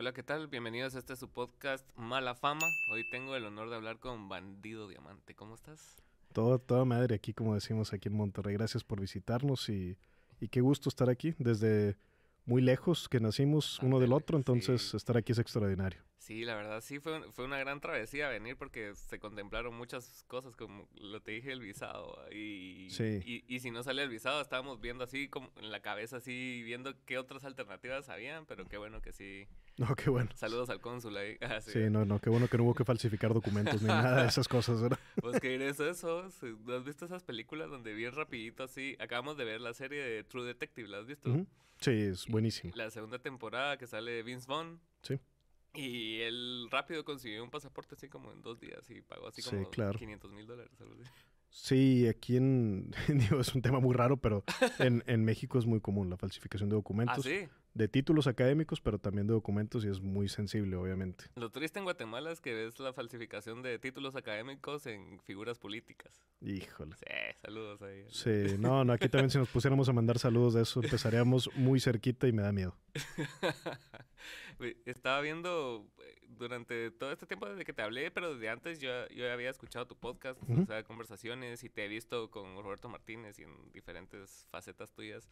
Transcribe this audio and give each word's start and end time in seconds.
Hola, 0.00 0.12
¿qué 0.12 0.22
tal? 0.22 0.46
Bienvenidos 0.46 0.94
a 0.94 1.00
este 1.00 1.16
su 1.16 1.28
podcast 1.28 1.84
Mala 1.96 2.36
Fama. 2.36 2.64
Hoy 2.92 3.02
tengo 3.10 3.34
el 3.34 3.44
honor 3.44 3.68
de 3.68 3.74
hablar 3.74 3.98
con 3.98 4.28
Bandido 4.28 4.86
Diamante. 4.86 5.34
¿Cómo 5.34 5.56
estás? 5.56 5.96
Todo, 6.32 6.60
toda 6.60 6.84
madre 6.84 7.16
aquí, 7.16 7.34
como 7.34 7.56
decimos 7.56 7.92
aquí 7.92 8.06
en 8.06 8.14
Monterrey. 8.14 8.54
Gracias 8.54 8.84
por 8.84 9.00
visitarnos 9.00 9.68
y, 9.68 9.98
y 10.38 10.50
qué 10.50 10.60
gusto 10.60 10.88
estar 10.88 11.10
aquí 11.10 11.34
desde 11.40 11.96
muy 12.44 12.62
lejos 12.62 13.08
que 13.08 13.18
nacimos 13.18 13.80
uno 13.80 13.98
del 13.98 14.12
otro, 14.12 14.36
entonces 14.38 14.94
estar 14.94 15.16
aquí 15.16 15.32
es 15.32 15.38
extraordinario. 15.40 16.00
Sí, 16.18 16.44
la 16.44 16.54
verdad 16.54 16.80
sí 16.80 17.00
fue, 17.00 17.32
fue 17.32 17.44
una 17.44 17.58
gran 17.58 17.80
travesía 17.80 18.28
venir 18.28 18.56
porque 18.56 18.94
se 18.94 19.18
contemplaron 19.18 19.74
muchas 19.74 20.22
cosas, 20.28 20.54
como 20.54 20.88
lo 20.94 21.20
te 21.20 21.32
dije, 21.32 21.50
el 21.50 21.60
visado. 21.60 22.24
Y, 22.30 22.86
y, 23.00 23.44
y, 23.48 23.58
si 23.58 23.72
no 23.72 23.82
sale 23.82 24.04
el 24.04 24.10
visado, 24.10 24.40
estábamos 24.40 24.80
viendo 24.80 25.02
así 25.02 25.28
como 25.28 25.50
en 25.56 25.72
la 25.72 25.80
cabeza, 25.80 26.18
así 26.18 26.62
viendo 26.62 26.94
qué 27.04 27.18
otras 27.18 27.44
alternativas 27.44 28.08
habían, 28.08 28.46
pero 28.46 28.64
qué 28.64 28.78
bueno 28.78 29.02
que 29.02 29.12
sí. 29.12 29.48
No, 29.88 29.94
qué 29.94 30.10
bueno. 30.10 30.28
Saludos 30.34 30.70
al 30.70 30.80
cónsul 30.80 31.16
ahí. 31.16 31.36
Ah, 31.48 31.60
sí. 31.60 31.78
no, 31.90 32.04
no, 32.04 32.20
qué 32.20 32.30
bueno 32.30 32.48
que 32.48 32.58
no 32.58 32.64
hubo 32.64 32.74
que 32.74 32.84
falsificar 32.84 33.32
documentos 33.32 33.80
ni 33.80 33.88
nada 33.88 34.22
de 34.22 34.28
esas 34.28 34.48
cosas, 34.48 34.82
¿verdad? 34.82 34.98
Pues 35.22 35.40
que 35.40 35.68
es 35.68 35.80
eso. 35.80 36.24
¿Has 36.24 36.84
visto 36.84 37.04
esas 37.04 37.22
películas 37.22 37.70
donde 37.70 37.94
bien 37.94 38.12
rapidito 38.12 38.64
así? 38.64 38.96
Acabamos 38.98 39.36
de 39.36 39.44
ver 39.44 39.60
la 39.60 39.72
serie 39.72 40.02
de 40.02 40.24
True 40.24 40.44
Detective, 40.44 40.88
¿la 40.88 40.98
has 40.98 41.06
visto? 41.06 41.46
Sí, 41.80 41.90
es 41.90 42.26
buenísimo. 42.26 42.72
La 42.76 42.90
segunda 42.90 43.18
temporada 43.18 43.78
que 43.78 43.86
sale 43.86 44.22
Vince 44.22 44.46
Vaughn. 44.48 44.80
Sí. 45.02 45.18
Y 45.74 46.20
él 46.20 46.68
rápido 46.70 47.04
consiguió 47.04 47.44
un 47.44 47.50
pasaporte 47.50 47.94
así 47.94 48.08
como 48.08 48.32
en 48.32 48.42
dos 48.42 48.58
días 48.58 48.90
y 48.90 49.00
pagó 49.00 49.28
así 49.28 49.42
como 49.42 49.70
500 49.70 50.32
mil 50.32 50.46
dólares. 50.46 50.72
Sí, 51.50 52.06
aquí 52.08 52.36
en, 52.36 52.90
digo, 53.08 53.40
es 53.40 53.54
un 53.54 53.62
tema 53.62 53.80
muy 53.80 53.94
raro, 53.94 54.16
pero 54.16 54.44
en, 54.78 55.02
en, 55.06 55.24
México 55.24 55.58
es 55.58 55.66
muy 55.66 55.80
común 55.80 56.10
la 56.10 56.16
falsificación 56.16 56.68
de 56.68 56.76
documentos. 56.76 57.18
¿Ah, 57.18 57.22
sí? 57.22 57.48
De 57.74 57.86
títulos 57.86 58.26
académicos, 58.26 58.80
pero 58.80 58.98
también 58.98 59.26
de 59.26 59.34
documentos 59.34 59.84
y 59.84 59.88
es 59.88 60.00
muy 60.00 60.28
sensible, 60.28 60.76
obviamente. 60.76 61.24
Lo 61.36 61.50
triste 61.50 61.78
en 61.78 61.84
Guatemala 61.84 62.32
es 62.32 62.40
que 62.40 62.52
ves 62.52 62.78
la 62.80 62.92
falsificación 62.92 63.62
de 63.62 63.78
títulos 63.78 64.16
académicos 64.16 64.86
en 64.86 65.20
figuras 65.20 65.58
políticas. 65.58 66.24
Híjole. 66.40 66.96
Sí, 66.96 67.36
saludos 67.40 67.82
ahí. 67.82 68.04
Sí, 68.10 68.56
no, 68.58 68.84
no, 68.84 68.92
aquí 68.92 69.08
también 69.08 69.30
si 69.30 69.38
nos 69.38 69.48
pusiéramos 69.48 69.88
a 69.88 69.92
mandar 69.92 70.18
saludos 70.18 70.54
de 70.54 70.62
eso, 70.62 70.82
empezaríamos 70.82 71.50
muy 71.54 71.80
cerquita 71.80 72.26
y 72.26 72.32
me 72.32 72.42
da 72.42 72.52
miedo. 72.52 72.76
Estaba 74.86 75.20
viendo 75.20 75.86
eh, 75.98 76.18
durante 76.28 76.90
todo 76.90 77.12
este 77.12 77.26
tiempo 77.26 77.48
desde 77.48 77.64
que 77.64 77.72
te 77.72 77.82
hablé, 77.82 78.10
pero 78.10 78.34
desde 78.34 78.48
antes 78.48 78.80
yo, 78.80 79.08
yo 79.08 79.30
había 79.32 79.50
escuchado 79.50 79.86
tu 79.86 79.96
podcast, 79.96 80.40
o 80.42 80.66
sea, 80.66 80.82
conversaciones, 80.84 81.62
y 81.64 81.68
te 81.68 81.84
he 81.84 81.88
visto 81.88 82.30
con 82.30 82.62
Roberto 82.62 82.88
Martínez 82.88 83.38
y 83.38 83.42
en 83.42 83.72
diferentes 83.72 84.46
facetas 84.50 84.92
tuyas. 84.92 85.28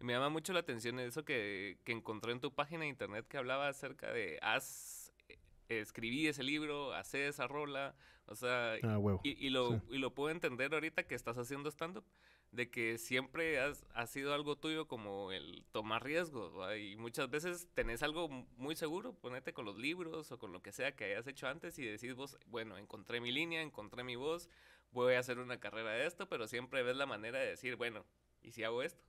Me 0.00 0.14
llama 0.14 0.30
mucho 0.30 0.52
la 0.52 0.60
atención 0.60 0.98
eso 0.98 1.24
que, 1.24 1.78
que 1.84 1.92
encontré 1.92 2.32
en 2.32 2.40
tu 2.40 2.54
página 2.54 2.82
de 2.82 2.88
internet 2.88 3.26
que 3.28 3.36
hablaba 3.36 3.68
acerca 3.68 4.12
de 4.12 4.38
haz 4.40 5.12
eh, 5.28 5.80
escribí 5.80 6.26
ese 6.26 6.42
libro, 6.42 6.92
hacé 6.94 7.28
esa 7.28 7.46
rola, 7.46 7.94
o 8.26 8.34
sea, 8.34 8.74
ah, 8.82 8.98
y, 9.22 9.46
y, 9.46 9.50
lo, 9.50 9.80
y 9.90 9.98
lo 9.98 10.14
puedo 10.14 10.30
entender 10.30 10.72
ahorita 10.74 11.04
que 11.04 11.14
estás 11.14 11.38
haciendo 11.38 11.70
stand-up, 11.70 12.04
de 12.50 12.70
que 12.70 12.98
siempre 12.98 13.60
has, 13.60 13.84
ha 13.94 14.06
sido 14.06 14.34
algo 14.34 14.56
tuyo 14.56 14.88
como 14.88 15.30
el 15.32 15.64
tomar 15.70 16.02
riesgos, 16.02 16.54
y 16.76 16.96
muchas 16.96 17.30
veces 17.30 17.68
tenés 17.74 18.02
algo 18.02 18.28
muy 18.28 18.74
seguro, 18.74 19.12
ponete 19.14 19.52
con 19.52 19.64
los 19.64 19.78
libros 19.78 20.32
o 20.32 20.38
con 20.38 20.52
lo 20.52 20.60
que 20.60 20.72
sea 20.72 20.96
que 20.96 21.04
hayas 21.04 21.26
hecho 21.26 21.46
antes 21.46 21.78
y 21.78 21.84
decís 21.84 22.14
vos, 22.14 22.38
bueno, 22.46 22.76
encontré 22.76 23.20
mi 23.20 23.30
línea, 23.30 23.62
encontré 23.62 24.02
mi 24.02 24.16
voz, 24.16 24.48
voy 24.90 25.14
a 25.14 25.20
hacer 25.20 25.38
una 25.38 25.60
carrera 25.60 25.92
de 25.92 26.06
esto, 26.06 26.28
pero 26.28 26.48
siempre 26.48 26.82
ves 26.82 26.96
la 26.96 27.06
manera 27.06 27.38
de 27.38 27.46
decir, 27.46 27.76
bueno, 27.76 28.04
¿y 28.42 28.50
si 28.52 28.64
hago 28.64 28.82
esto? 28.82 29.04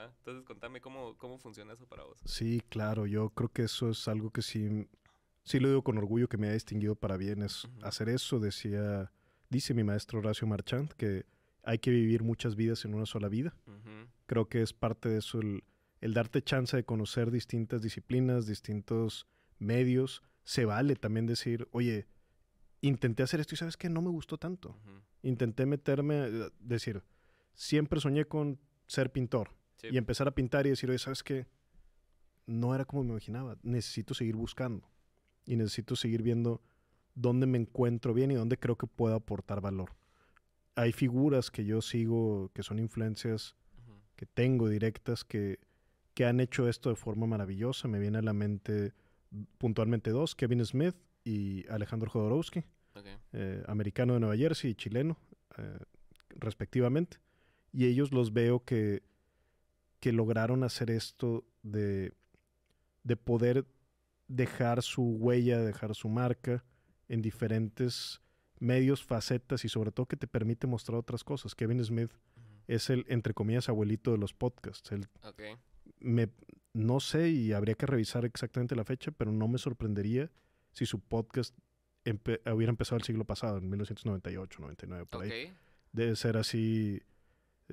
Entonces 0.00 0.44
contame 0.44 0.80
cómo, 0.80 1.16
cómo 1.16 1.38
funciona 1.38 1.72
eso 1.72 1.86
para 1.86 2.04
vos. 2.04 2.20
Sí, 2.24 2.62
claro, 2.68 3.06
yo 3.06 3.30
creo 3.30 3.50
que 3.50 3.64
eso 3.64 3.90
es 3.90 4.08
algo 4.08 4.30
que 4.30 4.42
sí, 4.42 4.88
sí 5.44 5.60
lo 5.60 5.68
digo 5.68 5.82
con 5.82 5.98
orgullo 5.98 6.28
que 6.28 6.38
me 6.38 6.48
ha 6.48 6.52
distinguido 6.52 6.94
para 6.94 7.16
bien, 7.16 7.42
es 7.42 7.68
hacer 7.82 8.08
eso, 8.08 8.40
decía, 8.40 9.12
dice 9.50 9.74
mi 9.74 9.84
maestro 9.84 10.20
Horacio 10.20 10.46
Marchand, 10.46 10.92
que 10.92 11.26
hay 11.62 11.78
que 11.78 11.90
vivir 11.90 12.22
muchas 12.22 12.56
vidas 12.56 12.84
en 12.84 12.94
una 12.94 13.06
sola 13.06 13.28
vida. 13.28 13.54
Creo 14.26 14.48
que 14.48 14.62
es 14.62 14.72
parte 14.72 15.08
de 15.08 15.18
eso 15.18 15.40
el, 15.40 15.62
darte 16.14 16.42
chance 16.42 16.76
de 16.76 16.84
conocer 16.84 17.30
distintas 17.30 17.82
disciplinas, 17.82 18.46
distintos 18.46 19.26
medios. 19.58 20.22
Se 20.42 20.64
vale 20.64 20.96
también 20.96 21.26
decir, 21.26 21.68
oye, 21.70 22.08
intenté 22.80 23.22
hacer 23.22 23.40
esto 23.40 23.54
y 23.54 23.58
sabes 23.58 23.76
que 23.76 23.88
no 23.88 24.02
me 24.02 24.10
gustó 24.10 24.38
tanto. 24.38 24.76
Intenté 25.22 25.66
meterme, 25.66 26.26
eh, 26.26 26.50
decir, 26.58 27.04
siempre 27.54 28.00
soñé 28.00 28.24
con 28.24 28.58
ser 28.86 29.12
pintor 29.12 29.50
y 29.82 29.96
empezar 29.96 30.28
a 30.28 30.34
pintar 30.34 30.66
y 30.66 30.70
decir, 30.70 30.88
oye, 30.90 30.98
¿sabes 30.98 31.22
qué? 31.22 31.46
No 32.46 32.74
era 32.74 32.84
como 32.84 33.02
me 33.04 33.10
imaginaba. 33.10 33.56
Necesito 33.62 34.14
seguir 34.14 34.36
buscando 34.36 34.88
y 35.44 35.56
necesito 35.56 35.96
seguir 35.96 36.22
viendo 36.22 36.62
dónde 37.14 37.46
me 37.46 37.58
encuentro 37.58 38.14
bien 38.14 38.30
y 38.30 38.34
dónde 38.34 38.58
creo 38.58 38.76
que 38.76 38.86
puedo 38.86 39.14
aportar 39.14 39.60
valor 39.60 39.90
hay 40.74 40.92
figuras 40.92 41.50
que 41.50 41.64
yo 41.64 41.82
sigo 41.82 42.50
que 42.54 42.62
son 42.62 42.78
influencias 42.78 43.56
que 44.16 44.26
tengo 44.26 44.68
directas 44.68 45.24
que, 45.24 45.58
que 46.14 46.24
han 46.24 46.40
hecho 46.40 46.68
esto 46.68 46.90
de 46.90 46.96
forma 46.96 47.26
maravillosa. 47.26 47.88
Me 47.88 47.98
viene 47.98 48.18
a 48.18 48.22
la 48.22 48.32
mente 48.32 48.92
puntualmente 49.58 50.10
dos, 50.10 50.36
Kevin 50.36 50.64
Smith 50.64 50.94
y 51.24 51.66
Alejandro 51.68 52.08
Jodorowsky, 52.10 52.62
eh, 53.32 53.62
americano 53.66 54.14
de 54.14 54.20
Nueva 54.20 54.36
Jersey 54.36 54.70
y 54.70 54.74
chileno, 54.74 55.18
eh, 55.58 55.78
respectivamente. 56.30 57.18
Y 57.72 57.86
ellos 57.86 58.12
los 58.12 58.32
veo 58.32 58.64
que, 58.64 59.02
que 60.02 60.10
lograron 60.10 60.64
hacer 60.64 60.90
esto 60.90 61.46
de, 61.62 62.12
de 63.04 63.16
poder 63.16 63.64
dejar 64.26 64.82
su 64.82 65.04
huella, 65.04 65.60
dejar 65.60 65.94
su 65.94 66.08
marca 66.08 66.64
en 67.06 67.22
diferentes 67.22 68.20
medios, 68.58 69.04
facetas 69.04 69.64
y 69.64 69.68
sobre 69.68 69.92
todo 69.92 70.06
que 70.06 70.16
te 70.16 70.26
permite 70.26 70.66
mostrar 70.66 70.98
otras 70.98 71.22
cosas. 71.22 71.54
Kevin 71.54 71.84
Smith 71.84 72.10
es 72.66 72.90
el, 72.90 73.06
entre 73.06 73.32
comillas, 73.32 73.68
abuelito 73.68 74.10
de 74.10 74.18
los 74.18 74.34
podcasts. 74.34 74.90
Él, 74.90 75.06
me, 76.00 76.30
no 76.72 76.98
sé 76.98 77.30
y 77.30 77.52
habría 77.52 77.76
que 77.76 77.86
revisar 77.86 78.24
exactamente 78.24 78.74
la 78.74 78.84
fecha, 78.84 79.12
pero 79.12 79.30
no 79.30 79.46
me 79.46 79.58
sorprendería 79.58 80.32
si 80.72 80.84
su 80.84 80.98
podcast 80.98 81.56
hubiera 82.52 82.70
empezado 82.70 82.96
el 82.96 83.04
siglo 83.04 83.24
pasado, 83.24 83.58
en 83.58 83.70
1998, 83.70 84.62
99, 84.62 85.06
por 85.06 85.22
ahí. 85.22 85.52
Debe 85.92 86.16
ser 86.16 86.38
así 86.38 87.00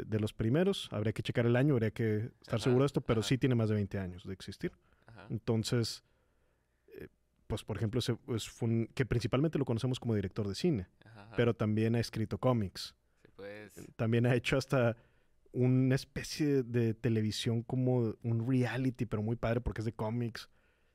de 0.06 0.20
los 0.20 0.34
primeros. 0.34 0.90
Habría 0.92 1.14
que 1.14 1.24
checar 1.24 1.46
el 1.46 1.56
año, 1.56 1.74
habría 1.74 1.92
que 1.92 2.32
estar 2.42 2.60
seguro 2.60 2.84
de 2.84 2.88
esto, 2.88 3.02
pero 3.02 3.24
sí 3.24 3.38
tiene 3.38 3.56
más 3.56 3.70
de 3.70 3.76
20 3.76 4.00
años 4.00 4.24
de 4.26 4.34
existir. 4.34 4.72
Entonces, 5.30 6.04
pues 7.50 7.64
por 7.64 7.78
ejemplo, 7.78 8.00
pues, 8.26 8.52
que 8.94 9.06
principalmente 9.08 9.58
lo 9.58 9.66
conocemos 9.66 10.00
como 10.00 10.14
director 10.14 10.48
de 10.48 10.54
cine, 10.54 10.88
pero 11.36 11.56
también 11.56 11.96
ha 11.96 12.00
escrito 12.00 12.38
cómics. 12.38 12.96
pues. 13.36 13.72
También 13.96 14.28
ha 14.28 14.36
hecho 14.36 14.56
hasta 14.56 14.96
una 15.52 15.96
especie 15.96 16.62
de 16.62 16.94
televisión 16.94 17.64
como 17.64 18.16
un 18.22 18.48
reality, 18.48 19.08
pero 19.08 19.24
muy 19.24 19.36
padre 19.36 19.62
porque 19.62 19.82
es 19.82 19.86
de 19.86 19.94
cómics. 19.94 20.48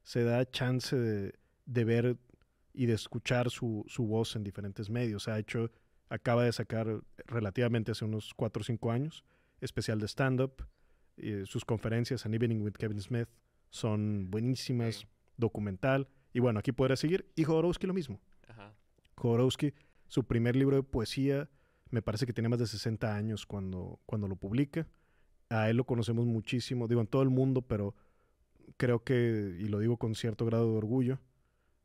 Se 0.04 0.22
da 0.22 0.48
chance 0.48 0.96
de, 0.96 1.84
ver 1.84 2.16
y 2.72 2.86
de 2.86 2.92
escuchar 2.92 3.50
su, 3.50 3.84
su, 3.88 4.06
voz 4.06 4.36
en 4.36 4.44
diferentes 4.44 4.88
medios. 4.90 5.26
Ha 5.26 5.40
hecho, 5.40 5.72
acaba 6.08 6.44
de 6.44 6.52
sacar 6.52 7.00
relativamente 7.26 7.92
hace 7.92 8.04
unos 8.04 8.34
4 8.34 8.60
o 8.60 8.64
5 8.64 8.90
años, 8.90 9.24
especial 9.60 9.98
de 10.00 10.08
stand-up. 10.08 10.66
sus 11.44 11.64
conferencias, 11.64 12.26
An 12.26 12.34
Evening 12.34 12.60
with 12.60 12.72
Kevin 12.72 13.00
Smith, 13.00 13.28
son 13.70 14.30
buenísimas, 14.30 15.06
documental. 15.36 16.08
Y 16.32 16.40
bueno, 16.40 16.58
aquí 16.58 16.72
podrá 16.72 16.96
seguir. 16.96 17.30
Y 17.36 17.44
Jodorowsky 17.44 17.86
lo 17.86 17.94
mismo. 17.94 18.20
Ajá. 18.48 18.74
Jodorowsky, 19.16 19.74
su 20.06 20.24
primer 20.26 20.56
libro 20.56 20.76
de 20.76 20.82
poesía, 20.82 21.48
me 21.90 22.02
parece 22.02 22.26
que 22.26 22.32
tiene 22.32 22.48
más 22.48 22.58
de 22.58 22.66
60 22.66 23.14
años 23.14 23.46
cuando, 23.46 24.00
cuando 24.06 24.28
lo 24.28 24.36
publica. 24.36 24.88
A 25.48 25.70
él 25.70 25.76
lo 25.76 25.84
conocemos 25.84 26.26
muchísimo, 26.26 26.88
digo, 26.88 27.00
en 27.00 27.06
todo 27.06 27.22
el 27.22 27.30
mundo, 27.30 27.62
pero 27.62 27.94
creo 28.76 29.04
que, 29.04 29.56
y 29.60 29.66
lo 29.66 29.78
digo 29.78 29.96
con 29.96 30.14
cierto 30.14 30.44
grado 30.46 30.70
de 30.70 30.76
orgullo, 30.78 31.20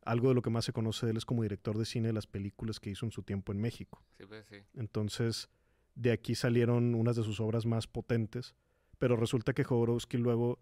algo 0.09 0.29
de 0.29 0.35
lo 0.35 0.41
que 0.41 0.49
más 0.49 0.65
se 0.65 0.73
conoce 0.73 1.05
de 1.05 1.11
él 1.11 1.17
es 1.17 1.25
como 1.25 1.43
director 1.43 1.77
de 1.77 1.85
cine 1.85 2.07
de 2.07 2.13
las 2.13 2.27
películas 2.27 2.79
que 2.79 2.89
hizo 2.89 3.05
en 3.05 3.11
su 3.11 3.23
tiempo 3.23 3.51
en 3.51 3.61
México. 3.61 4.03
Sí, 4.17 4.25
pues 4.25 4.45
sí. 4.47 4.57
Entonces, 4.73 5.49
de 5.95 6.11
aquí 6.11 6.35
salieron 6.35 6.95
unas 6.95 7.15
de 7.15 7.23
sus 7.23 7.39
obras 7.39 7.65
más 7.65 7.87
potentes, 7.87 8.55
pero 8.97 9.15
resulta 9.15 9.53
que 9.53 9.63
Jodorowsky 9.63 10.17
luego 10.17 10.59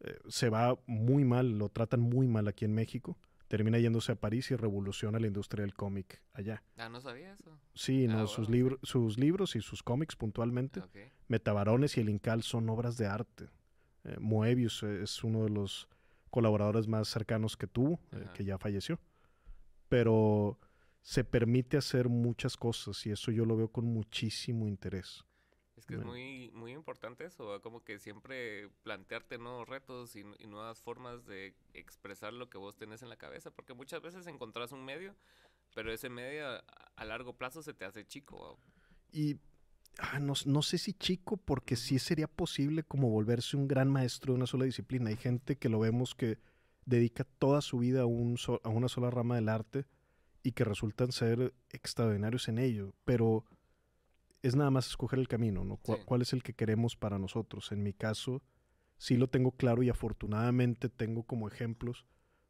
eh, 0.00 0.18
se 0.28 0.48
va 0.48 0.78
muy 0.86 1.24
mal, 1.24 1.58
lo 1.58 1.68
tratan 1.68 2.00
muy 2.00 2.28
mal 2.28 2.48
aquí 2.48 2.64
en 2.64 2.74
México. 2.74 3.18
Termina 3.48 3.78
yéndose 3.78 4.12
a 4.12 4.16
París 4.16 4.50
y 4.50 4.56
revoluciona 4.56 5.18
la 5.18 5.26
industria 5.26 5.62
del 5.62 5.74
cómic 5.74 6.22
allá. 6.32 6.62
Ah, 6.76 6.88
no 6.88 7.00
sabía 7.00 7.32
eso. 7.32 7.58
Sí, 7.74 8.06
no, 8.08 8.22
ah, 8.22 8.26
sus, 8.26 8.48
libros 8.48 8.80
sus 8.82 9.18
libros 9.18 9.54
y 9.54 9.60
sus 9.60 9.82
cómics 9.82 10.16
puntualmente. 10.16 10.82
Metabarones 11.28 11.96
y 11.96 12.00
El 12.00 12.08
Incal 12.08 12.42
son 12.42 12.68
obras 12.68 12.96
de 12.96 13.06
arte. 13.06 13.48
Eh, 14.04 14.16
Moebius 14.18 14.82
es 14.82 15.22
uno 15.22 15.44
de 15.44 15.50
los 15.50 15.88
colaboradores 16.34 16.88
más 16.88 17.06
cercanos 17.06 17.56
que 17.56 17.68
tuvo, 17.68 18.00
eh, 18.10 18.26
que 18.34 18.44
ya 18.44 18.58
falleció. 18.58 18.98
Pero 19.88 20.58
se 21.00 21.22
permite 21.22 21.76
hacer 21.76 22.08
muchas 22.08 22.56
cosas 22.56 23.06
y 23.06 23.12
eso 23.12 23.30
yo 23.30 23.44
lo 23.44 23.56
veo 23.56 23.68
con 23.68 23.84
muchísimo 23.84 24.66
interés. 24.66 25.24
Es 25.76 25.86
que 25.86 25.94
es 25.94 26.04
muy, 26.04 26.50
muy 26.52 26.72
importante 26.72 27.24
eso, 27.24 27.62
como 27.62 27.84
que 27.84 28.00
siempre 28.00 28.68
plantearte 28.82 29.38
nuevos 29.38 29.68
retos 29.68 30.16
y, 30.16 30.24
nuevas 30.24 30.80
formas 30.80 31.24
de 31.24 31.54
expresar 31.72 32.32
lo 32.32 32.50
que 32.50 32.58
vos 32.58 32.74
tenés 32.74 33.04
en 33.04 33.10
la 33.10 33.16
cabeza, 33.16 33.52
porque 33.52 33.72
muchas 33.72 34.02
veces 34.02 34.26
encontrás 34.26 34.72
un 34.72 34.84
medio, 34.84 35.14
pero 35.72 35.92
ese 35.92 36.08
medio 36.10 36.48
a, 36.96 37.04
largo 37.04 37.36
plazo 37.36 37.62
se 37.62 37.74
te 37.74 37.84
hace 37.84 38.04
chico. 38.04 38.58
Y 39.12 39.38
ah, 39.98 40.18
no, 40.18 40.34
no, 40.46 40.62
sé 40.62 40.78
si 40.78 40.92
chico, 40.92 41.36
porque 41.36 41.76
sí 41.76 41.98
sería 41.98 42.28
posible 42.28 42.82
como 42.82 43.10
volverse 43.10 43.56
un 43.56 43.68
gran 43.68 43.88
maestro 43.88 44.32
de 44.32 44.38
una 44.38 44.46
sola 44.46 44.64
disciplina. 44.64 45.10
Hay 45.10 45.16
gente 45.16 45.56
que 45.56 45.68
lo 45.68 45.78
vemos 45.78 46.14
que 46.14 46.38
dedica 46.86 47.24
toda 47.24 47.60
su 47.60 47.78
vida 47.78 48.02
a, 48.02 48.06
un 48.06 48.36
a 48.62 48.68
una 48.68 48.88
sola 48.88 49.10
rama 49.10 49.36
del 49.36 49.48
arte 49.48 49.86
y 50.42 50.52
que 50.52 50.64
resultan 50.64 51.12
ser 51.12 51.54
extraordinarios 51.70 52.48
en 52.48 52.58
ello, 52.58 52.94
pero 53.04 53.44
es 54.42 54.54
nada 54.54 54.70
más 54.70 54.86
escoger 54.86 55.18
el 55.18 55.28
camino, 55.28 55.64
¿no? 55.64 55.78
¿Cuál 55.78 56.20
es 56.20 56.34
el 56.34 56.42
que 56.42 56.52
queremos 56.52 56.96
para 56.96 57.18
nosotros? 57.18 57.72
En 57.72 57.82
mi 57.82 57.94
caso, 57.94 58.42
sí 58.98 59.16
lo 59.16 59.28
tengo 59.28 59.52
claro 59.52 59.82
y 59.82 59.88
afortunadamente 59.88 60.90
tengo 60.90 61.22
como 61.22 61.48
ejemplos 61.48 62.04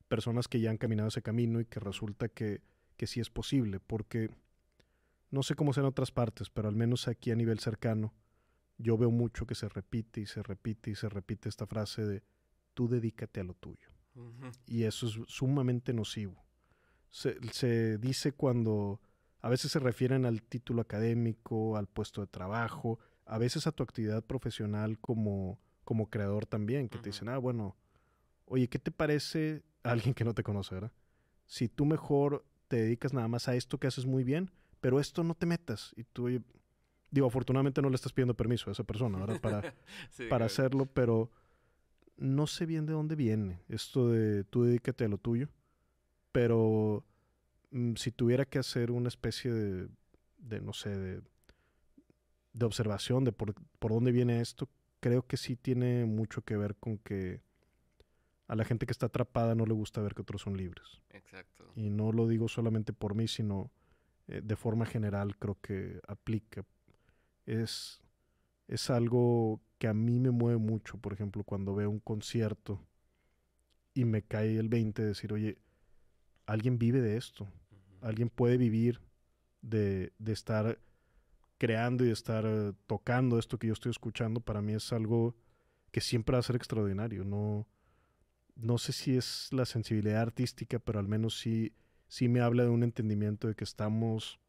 personas 0.08 0.48
que 0.48 0.60
ya 0.60 0.70
han 0.70 0.76
caminado 0.76 1.08
ese 1.08 1.22
camino 1.22 1.60
y 1.60 1.66
que 1.66 1.78
resulta 1.78 2.28
que, 2.28 2.62
que 2.96 3.06
sí 3.06 3.20
es 3.20 3.30
posible, 3.30 3.78
porque 3.78 4.30
no 5.34 5.42
sé 5.42 5.54
cómo 5.54 5.72
sea 5.72 5.82
en 5.82 5.88
otras 5.88 6.12
partes, 6.12 6.48
pero 6.48 6.68
al 6.68 6.76
menos 6.76 7.08
aquí 7.08 7.30
a 7.30 7.36
nivel 7.36 7.58
cercano, 7.58 8.14
yo 8.78 8.96
veo 8.96 9.10
mucho 9.10 9.46
que 9.46 9.54
se 9.54 9.68
repite 9.68 10.20
y 10.20 10.26
se 10.26 10.42
repite 10.42 10.90
y 10.90 10.94
se 10.94 11.08
repite 11.08 11.48
esta 11.48 11.66
frase 11.66 12.06
de 12.06 12.22
tú 12.72 12.88
dedícate 12.88 13.40
a 13.40 13.44
lo 13.44 13.54
tuyo. 13.54 13.88
Y 14.66 14.84
eso 14.84 15.06
es 15.06 15.18
sumamente 15.26 15.92
nocivo. 15.92 16.44
Se, 17.10 17.36
se 17.52 17.98
dice 17.98 18.32
cuando 18.32 19.00
a 19.40 19.48
veces 19.48 19.72
se 19.72 19.80
refieren 19.80 20.24
al 20.24 20.42
título 20.42 20.82
académico, 20.82 21.76
al 21.76 21.88
puesto 21.88 22.20
de 22.20 22.28
trabajo, 22.28 23.00
a 23.26 23.38
veces 23.38 23.66
a 23.66 23.72
tu 23.72 23.82
actividad 23.82 24.22
profesional 24.22 24.98
como, 24.98 25.58
como 25.84 26.10
creador 26.10 26.46
también, 26.46 26.88
que 26.88 26.98
te 26.98 27.10
dicen, 27.10 27.28
ah, 27.28 27.38
bueno, 27.38 27.76
oye, 28.46 28.68
¿qué 28.68 28.78
te 28.78 28.90
parece 28.90 29.62
alguien 29.82 30.14
que 30.14 30.24
no 30.24 30.32
te 30.32 30.44
conoce, 30.44 30.76
verdad? 30.76 30.92
Si 31.46 31.68
tú 31.68 31.86
mejor 31.86 32.44
te 32.68 32.76
dedicas 32.76 33.12
nada 33.12 33.28
más 33.28 33.48
a 33.48 33.56
esto 33.56 33.78
que 33.78 33.86
haces 33.86 34.06
muy 34.06 34.24
bien, 34.24 34.50
pero 34.84 35.00
esto 35.00 35.24
no 35.24 35.34
te 35.34 35.46
metas. 35.46 35.92
Y 35.96 36.04
tú, 36.04 36.28
digo, 37.10 37.26
afortunadamente 37.26 37.80
no 37.80 37.88
le 37.88 37.96
estás 37.96 38.12
pidiendo 38.12 38.34
permiso 38.34 38.68
a 38.68 38.72
esa 38.72 38.84
persona, 38.84 39.18
¿verdad? 39.18 39.40
Para, 39.40 39.74
para 40.30 40.46
hacerlo, 40.46 40.86
pero 40.86 41.30
no 42.16 42.46
sé 42.46 42.66
bien 42.66 42.86
de 42.86 42.92
dónde 42.92 43.16
viene 43.16 43.60
esto 43.68 44.10
de 44.10 44.44
tú 44.44 44.64
dedícate 44.64 45.04
a 45.04 45.08
lo 45.08 45.18
tuyo, 45.18 45.48
pero 46.32 47.04
Mm, 47.74 47.96
si 47.96 48.12
tuviera 48.12 48.44
que 48.44 48.60
hacer 48.60 48.92
una 48.92 49.08
especie 49.08 49.52
de, 49.52 50.60
no 50.60 50.72
sé, 50.72 50.96
de, 50.96 51.22
de 52.52 52.64
observación 52.64 53.24
de 53.24 53.32
por, 53.32 53.52
por, 53.80 53.90
dónde 53.90 54.12
viene 54.12 54.40
esto, 54.40 54.68
creo 55.00 55.26
que 55.26 55.36
sí 55.36 55.56
tiene 55.56 56.04
mucho 56.04 56.42
que 56.42 56.56
ver 56.56 56.76
con 56.76 56.98
que 56.98 57.42
a 58.46 58.54
la 58.54 58.64
gente 58.64 58.86
que 58.86 58.92
está 58.92 59.06
atrapada 59.06 59.56
no 59.56 59.66
le 59.66 59.74
gusta 59.74 60.00
ver 60.02 60.14
que 60.14 60.22
otros 60.22 60.42
son 60.42 60.56
libres. 60.56 61.02
Exacto. 61.10 61.72
Y 61.74 61.90
no 61.90 62.12
lo 62.12 62.28
digo 62.28 62.46
solamente 62.46 62.92
por 62.92 63.16
mí, 63.16 63.26
sino 63.26 63.72
eh, 64.28 64.40
de 64.42 64.56
forma 64.56 64.86
general 64.86 65.36
creo 65.38 65.58
que 65.60 66.00
aplica. 66.08 66.64
Es, 67.46 68.02
es 68.68 68.90
algo 68.90 69.60
que 69.78 69.88
a 69.88 69.94
mí 69.94 70.18
me 70.20 70.30
mueve 70.30 70.58
mucho, 70.58 70.98
por 70.98 71.12
ejemplo, 71.12 71.44
cuando 71.44 71.74
veo 71.74 71.90
un 71.90 72.00
concierto 72.00 72.80
y 73.94 74.04
me 74.04 74.22
cae 74.22 74.58
el 74.58 74.68
20 74.68 75.02
de 75.02 75.08
decir, 75.08 75.32
oye, 75.32 75.58
alguien 76.46 76.78
vive 76.78 77.00
de 77.00 77.16
esto 77.16 77.48
alguien 78.04 78.28
puede 78.28 78.58
vivir 78.58 79.00
de, 79.62 80.12
estar 80.26 80.78
creando 81.58 82.04
y 82.04 82.08
de 82.08 82.12
estar 82.12 82.44
eh, 82.46 82.72
tocando 82.86 83.38
esto 83.38 83.58
que 83.58 83.68
yo 83.68 83.72
estoy 83.72 83.90
escuchando, 83.90 84.40
para 84.40 84.60
mí 84.60 84.74
es 84.74 84.92
algo 84.92 85.34
que 85.90 86.02
siempre 86.02 86.34
va 86.34 86.40
a 86.40 86.42
ser 86.42 86.56
extraordinario. 86.56 87.24
No, 87.24 87.66
no 88.56 88.76
sé 88.76 88.92
si 88.92 89.16
es 89.16 89.48
la 89.52 89.64
sensibilidad 89.64 90.20
artística, 90.20 90.78
pero 90.78 90.98
al 90.98 91.08
menos 91.08 91.38
sí, 91.38 91.72
sí 92.08 92.28
me 92.28 92.40
habla 92.40 92.64
de 92.64 92.70
un 92.70 92.82
entendimiento 92.82 93.48
de 93.48 93.54
que 93.54 93.64
estamos 93.64 94.40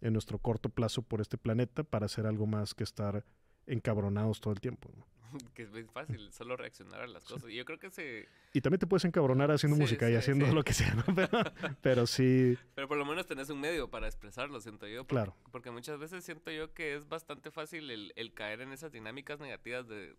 en 0.00 0.12
nuestro 0.12 0.38
corto 0.38 0.68
plazo 0.68 1.02
por 1.02 1.20
este 1.20 1.38
planeta 1.38 1.82
para 1.82 2.06
hacer 2.06 2.26
algo 2.26 2.46
más 2.46 2.74
que 2.74 2.84
estar 2.84 3.24
encabronados 3.66 4.40
todo 4.40 4.52
el 4.52 4.60
tiempo. 4.60 4.90
que 5.54 5.62
es 5.62 5.70
muy 5.70 5.84
fácil 5.84 6.32
solo 6.32 6.56
reaccionar 6.56 7.02
a 7.02 7.06
las 7.06 7.24
cosas. 7.24 7.50
Y 7.50 7.56
yo 7.56 7.64
creo 7.64 7.78
que 7.78 7.90
se... 7.90 8.28
Y 8.52 8.60
también 8.60 8.78
te 8.78 8.86
puedes 8.86 9.04
encabronar 9.04 9.50
haciendo 9.50 9.76
música 9.76 10.10
y 10.10 10.14
haciendo 10.14 10.46
lo 10.46 10.62
que 10.62 10.72
sea, 10.72 10.94
¿no? 10.94 11.04
Pero, 11.82 12.06
sí... 12.06 12.56
Pero 12.74 12.88
por 12.88 12.96
lo 12.96 13.04
menos 13.04 13.26
tenés 13.26 13.50
un 13.50 13.60
medio 13.60 13.90
para 13.90 14.06
expresarlo, 14.06 14.60
siento 14.60 14.86
yo. 14.86 15.06
claro. 15.06 15.36
Porque 15.50 15.70
muchas 15.70 15.98
veces 15.98 16.24
siento 16.24 16.50
yo 16.50 16.72
que 16.72 16.94
es 16.94 17.08
bastante 17.08 17.50
fácil 17.50 17.90
el, 17.90 18.34
caer 18.34 18.60
en 18.60 18.72
esas 18.72 18.92
dinámicas 18.92 19.40
negativas 19.40 19.86
de, 19.88 20.16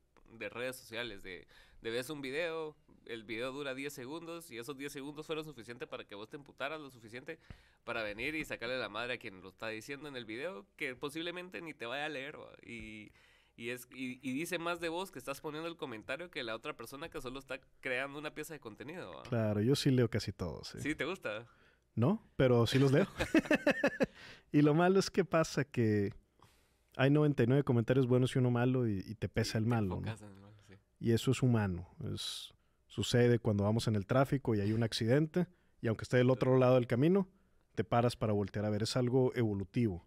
redes 0.50 0.76
sociales, 0.76 1.24
de, 1.24 1.48
de 1.82 1.90
ves 1.90 2.10
un 2.10 2.22
video, 2.22 2.76
el 3.06 3.24
video 3.24 3.52
dura 3.52 3.74
10 3.74 3.94
segundos 3.94 4.52
y 4.52 4.58
esos 4.58 4.78
10 4.78 4.92
segundos 4.92 5.26
fueron 5.26 5.46
suficientes 5.46 5.88
para 5.88 6.04
que 6.04 6.16
vos 6.16 6.30
te 6.30 6.36
emputaras 6.36 6.80
lo 6.80 6.90
suficiente 6.90 7.40
para 7.84 8.04
venir 8.04 8.36
y 8.36 8.46
sacarle 8.46 8.78
la 8.78 8.90
madre 8.90 9.14
a 9.14 9.18
quien 9.18 9.42
lo 9.42 9.50
está 9.50 9.70
diciendo 9.70 10.08
en 10.08 10.16
el 10.16 10.26
video, 10.26 10.66
que 10.76 10.96
posiblemente 10.96 11.62
ni 11.62 11.74
te 11.74 11.86
vaya 11.86 12.06
a 12.06 12.10
leer. 12.10 12.38
Y 12.66 13.12
y, 13.58 13.72
es, 13.72 13.88
y, 13.92 14.18
dice 14.34 14.60
más 14.60 14.80
de 14.80 14.88
vos 14.88 15.12
que 15.12 15.18
estás 15.18 15.42
poniendo 15.42 15.68
el 15.68 15.76
comentario 15.78 16.30
que 16.30 16.44
la 16.44 16.56
otra 16.56 16.74
persona 16.74 17.10
que 17.10 17.20
solo 17.20 17.40
está 17.40 17.60
creando 17.82 18.20
una 18.20 18.30
pieza 18.30 18.54
de 18.54 18.60
contenido. 18.60 19.24
Claro, 19.24 19.62
yo 19.62 19.76
sí 19.76 19.90
leo 19.90 20.08
casi 20.12 20.32
todos. 20.32 20.76
¿sí? 20.80 20.94
te 20.94 21.06
gusta? 21.06 21.48
No, 21.96 22.22
pero 22.36 22.68
sí 22.68 22.78
los 22.78 22.92
leo. 22.92 23.08
y 24.52 24.62
lo 24.62 24.76
malo 24.76 25.00
es 25.00 25.10
que 25.10 25.26
pasa 25.26 25.64
que 25.64 26.14
hay 26.96 27.10
99 27.10 27.64
comentarios 27.64 28.06
buenos 28.06 28.36
y 28.36 28.40
uno 28.40 28.52
malo 28.52 28.88
y, 28.88 29.16
te 29.16 29.28
pesa 29.28 29.58
el 29.58 29.66
malo. 29.66 30.04
Y 31.00 31.12
eso 31.12 31.32
es 31.32 31.42
humano. 31.42 31.88
Es, 32.14 32.54
sucede 32.88 33.40
cuando 33.40 33.64
vamos 33.64 33.88
en 33.88 33.96
el 33.96 34.06
tráfico 34.06 34.56
y 34.56 34.62
hay 34.62 34.74
un 34.74 34.84
accidente 34.84 35.48
y 35.82 35.88
aunque 35.88 36.04
esté 36.04 36.18
del 36.18 36.30
otro 36.30 36.58
lado 36.58 36.76
del 36.76 36.88
camino, 36.88 37.30
te 37.76 37.84
paras 37.84 38.16
para 38.16 38.34
voltear 38.34 38.66
a 38.66 38.70
ver. 38.70 38.84
Es 38.84 38.98
algo 38.98 39.32
evolutivo. 39.36 40.06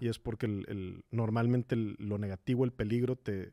Y 0.00 0.08
es 0.08 0.18
porque 0.18 0.46
el, 0.46 1.04
normalmente 1.10 1.76
lo 1.76 2.18
negativo, 2.18 2.64
el 2.64 2.72
peligro, 2.72 3.16
te 3.16 3.52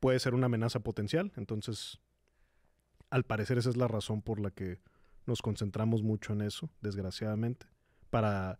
puede 0.00 0.18
ser 0.18 0.34
una 0.34 0.46
amenaza 0.46 0.80
potencial. 0.80 1.32
Entonces, 1.36 2.00
al 3.10 3.24
parecer 3.24 3.58
esa 3.58 3.70
es 3.70 3.76
la 3.76 3.88
razón 3.88 4.22
por 4.22 4.40
la 4.40 4.50
que 4.50 4.80
nos 5.24 5.40
concentramos 5.40 6.02
mucho 6.02 6.32
en 6.32 6.42
eso, 6.42 6.70
desgraciadamente, 6.80 7.66
para, 8.10 8.58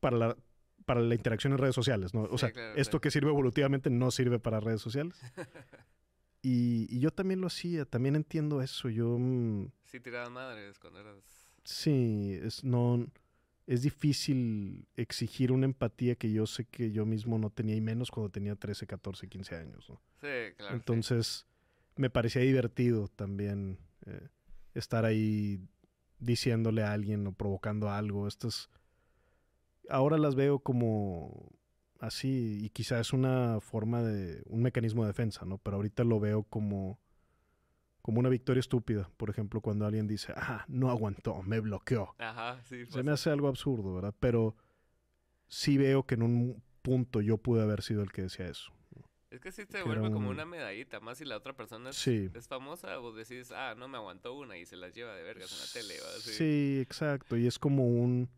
para, 0.00 0.16
la, 0.16 0.36
para 0.84 1.00
la 1.00 1.14
interacción 1.14 1.54
en 1.54 1.58
redes 1.58 1.74
sociales. 1.74 2.14
¿no? 2.14 2.24
O 2.24 2.38
sea, 2.38 2.52
esto 2.76 3.00
que 3.00 3.10
sirve 3.10 3.30
evolutivamente 3.30 3.90
no 3.90 4.10
sirve 4.10 4.38
para 4.38 4.60
redes 4.60 4.82
sociales. 4.82 5.18
y, 6.48 6.86
y, 6.88 7.00
yo 7.00 7.10
también 7.10 7.40
lo 7.40 7.48
hacía, 7.48 7.84
también 7.84 8.14
entiendo 8.14 8.62
eso. 8.62 8.88
Yo... 8.88 9.18
Mm, 9.18 9.72
sí, 9.84 9.98
tiraba 9.98 10.30
madres 10.30 10.78
cuando 10.78 11.00
eras... 11.00 11.16
Sí, 11.64 12.38
es, 12.40 12.62
no 12.62 13.04
es 13.66 13.82
difícil 13.82 14.86
exigir 14.94 15.50
una 15.50 15.64
empatía 15.64 16.14
que 16.14 16.30
yo 16.30 16.46
sé 16.46 16.64
que 16.66 16.92
yo 16.92 17.04
mismo 17.04 17.36
no 17.36 17.50
tenía 17.50 17.74
y 17.74 17.80
menos 17.80 18.12
cuando 18.12 18.30
tenía 18.30 18.54
13, 18.54 18.86
14, 18.86 19.26
15 19.28 19.56
años. 19.56 19.90
¿no? 19.90 20.00
Sí, 20.20 20.54
claro. 20.56 20.76
Entonces 20.76 21.46
me 21.96 22.10
parecía 22.10 22.42
divertido 22.42 23.08
también 23.08 23.78
eh, 24.06 24.28
estar 24.74 25.04
ahí 25.04 25.58
diciéndole 26.20 26.84
a 26.84 26.92
alguien 26.92 27.26
o 27.26 27.32
provocando 27.32 27.90
algo. 27.90 28.28
Estas 28.28 28.70
ahora 29.88 30.16
las 30.16 30.36
veo 30.36 30.60
como 30.60 31.50
así 32.00 32.58
y 32.62 32.70
quizás 32.70 33.00
es 33.00 33.12
una 33.12 33.60
forma 33.60 34.02
de 34.02 34.42
un 34.46 34.62
mecanismo 34.62 35.02
de 35.02 35.08
defensa, 35.08 35.44
¿no? 35.44 35.58
Pero 35.58 35.76
ahorita 35.76 36.04
lo 36.04 36.20
veo 36.20 36.42
como 36.44 36.98
como 38.06 38.20
una 38.20 38.28
victoria 38.28 38.60
estúpida, 38.60 39.10
por 39.16 39.30
ejemplo, 39.30 39.60
cuando 39.60 39.84
alguien 39.84 40.06
dice, 40.06 40.32
ah, 40.36 40.64
no 40.68 40.90
aguantó, 40.90 41.42
me 41.42 41.58
bloqueó. 41.58 42.14
Ajá, 42.18 42.62
sí. 42.62 42.86
Se 42.86 43.02
me 43.02 43.10
hace 43.10 43.30
algo 43.30 43.48
absurdo, 43.48 43.94
¿verdad? 43.94 44.14
Pero 44.20 44.54
sí 45.48 45.76
veo 45.76 46.04
que 46.04 46.14
en 46.14 46.22
un 46.22 46.62
punto 46.82 47.20
yo 47.20 47.36
pude 47.38 47.62
haber 47.62 47.82
sido 47.82 48.04
el 48.04 48.12
que 48.12 48.22
decía 48.22 48.46
eso. 48.46 48.72
Es 49.28 49.40
que 49.40 49.50
sí 49.50 49.64
se 49.68 49.82
vuelve 49.82 50.12
como 50.12 50.30
una 50.30 50.44
medallita, 50.44 51.00
más 51.00 51.18
si 51.18 51.24
la 51.24 51.36
otra 51.36 51.52
persona 51.52 51.90
es, 51.90 52.46
famosa, 52.46 53.00
o 53.00 53.12
decís, 53.12 53.50
ah, 53.50 53.74
no 53.76 53.88
me 53.88 53.96
aguantó 53.96 54.34
una 54.34 54.56
y 54.56 54.66
se 54.66 54.76
las 54.76 54.94
lleva 54.94 55.12
de 55.16 55.24
vergas 55.24 55.50
en 55.50 55.58
la 55.58 55.66
tele. 55.72 56.00
Sí. 56.20 56.30
sí, 56.32 56.78
exacto. 56.80 57.36
Y 57.36 57.48
es 57.48 57.58
como 57.58 57.88
un 57.88 58.30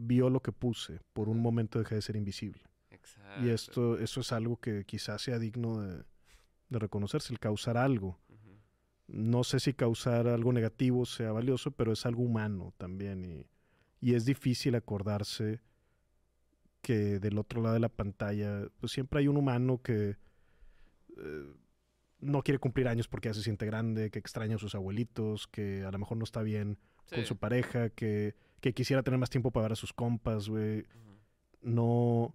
vio 0.00 0.30
lo 0.30 0.40
que 0.40 0.52
puse, 0.52 1.00
por 1.12 1.28
un 1.28 1.40
momento 1.40 1.78
dejé 1.78 1.96
de 1.96 2.02
ser 2.02 2.16
invisible. 2.16 2.62
Exacto. 2.90 3.44
Y 3.44 3.50
esto, 3.50 3.98
eso 3.98 4.20
es 4.20 4.32
algo 4.32 4.58
que 4.58 4.84
quizás 4.84 5.22
sea 5.22 5.38
digno 5.38 5.80
de, 5.80 6.04
de 6.68 6.78
reconocerse, 6.78 7.32
el 7.32 7.38
causar 7.38 7.76
algo. 7.76 8.18
No 9.06 9.42
sé 9.42 9.58
si 9.58 9.74
causar 9.74 10.28
algo 10.28 10.52
negativo 10.52 11.04
sea 11.04 11.32
valioso, 11.32 11.72
pero 11.72 11.92
es 11.92 12.06
algo 12.06 12.22
humano 12.22 12.72
también. 12.78 13.24
Y, 13.24 13.46
y, 14.00 14.14
es 14.14 14.24
difícil 14.24 14.76
acordarse 14.76 15.60
que 16.80 17.18
del 17.18 17.38
otro 17.38 17.60
lado 17.60 17.74
de 17.74 17.80
la 17.80 17.88
pantalla, 17.88 18.68
pues 18.78 18.92
siempre 18.92 19.18
hay 19.18 19.26
un 19.26 19.36
humano 19.36 19.82
que 19.82 20.16
eh, 21.16 21.52
no 22.20 22.42
quiere 22.42 22.58
cumplir 22.58 22.88
años 22.88 23.08
porque 23.08 23.28
ya 23.28 23.34
se 23.34 23.42
siente 23.42 23.66
grande, 23.66 24.10
que 24.10 24.18
extraña 24.18 24.56
a 24.56 24.58
sus 24.58 24.74
abuelitos, 24.74 25.46
que 25.48 25.84
a 25.84 25.90
lo 25.90 25.98
mejor 25.98 26.18
no 26.18 26.24
está 26.24 26.42
bien 26.42 26.78
con 27.12 27.24
su 27.24 27.36
pareja, 27.36 27.90
que, 27.90 28.36
que, 28.60 28.72
quisiera 28.72 29.02
tener 29.02 29.18
más 29.18 29.30
tiempo 29.30 29.50
para 29.50 29.64
ver 29.64 29.72
a 29.72 29.76
sus 29.76 29.92
compas, 29.92 30.48
güey. 30.48 30.86
No 31.62 32.34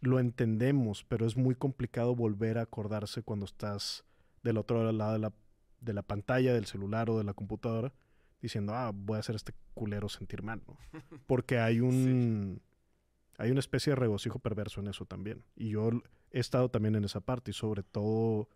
lo 0.00 0.18
entendemos, 0.18 1.04
pero 1.04 1.26
es 1.26 1.36
muy 1.36 1.54
complicado 1.54 2.14
volver 2.14 2.58
a 2.58 2.62
acordarse 2.62 3.22
cuando 3.22 3.44
estás 3.44 4.04
del 4.42 4.56
otro 4.56 4.90
lado 4.92 5.12
de 5.12 5.18
la, 5.18 5.32
de 5.80 5.92
la 5.92 6.02
pantalla, 6.02 6.54
del 6.54 6.66
celular 6.66 7.10
o 7.10 7.18
de 7.18 7.24
la 7.24 7.34
computadora, 7.34 7.92
diciendo, 8.40 8.74
ah, 8.74 8.92
voy 8.94 9.16
a 9.16 9.20
hacer 9.20 9.36
este 9.36 9.52
culero 9.74 10.08
sentir 10.08 10.42
mal, 10.42 10.62
¿no? 10.66 10.76
Porque 11.26 11.58
hay 11.58 11.80
un... 11.80 12.62
Hay 13.36 13.50
una 13.50 13.60
especie 13.60 13.92
de 13.92 13.96
regocijo 13.96 14.38
perverso 14.38 14.82
en 14.82 14.88
eso 14.88 15.06
también. 15.06 15.42
Y 15.56 15.70
yo 15.70 15.90
he 16.30 16.40
estado 16.40 16.70
también 16.70 16.94
en 16.94 17.04
esa 17.04 17.20
parte 17.22 17.52
y 17.52 17.54
sobre 17.54 17.82
todo 17.82 18.50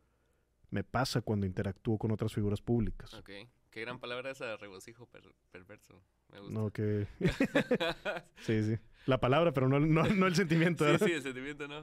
me 0.74 0.82
pasa 0.82 1.22
cuando 1.22 1.46
interactúo 1.46 1.96
con 1.98 2.10
otras 2.10 2.34
figuras 2.34 2.60
públicas. 2.60 3.14
Ok. 3.14 3.30
Qué 3.70 3.80
gran 3.80 4.00
palabra 4.00 4.32
esa, 4.32 4.56
regocijo 4.56 5.08
perverso. 5.52 6.02
Me 6.32 6.40
gusta. 6.40 6.52
No, 6.52 6.70
que... 6.70 7.06
sí, 8.38 8.62
sí. 8.64 8.78
La 9.06 9.20
palabra, 9.20 9.52
pero 9.52 9.68
no, 9.68 9.80
no, 9.80 10.02
no 10.04 10.26
el 10.26 10.34
sentimiento. 10.34 10.86
sí, 10.98 11.04
sí, 11.06 11.12
el 11.12 11.22
sentimiento 11.22 11.68
no. 11.68 11.82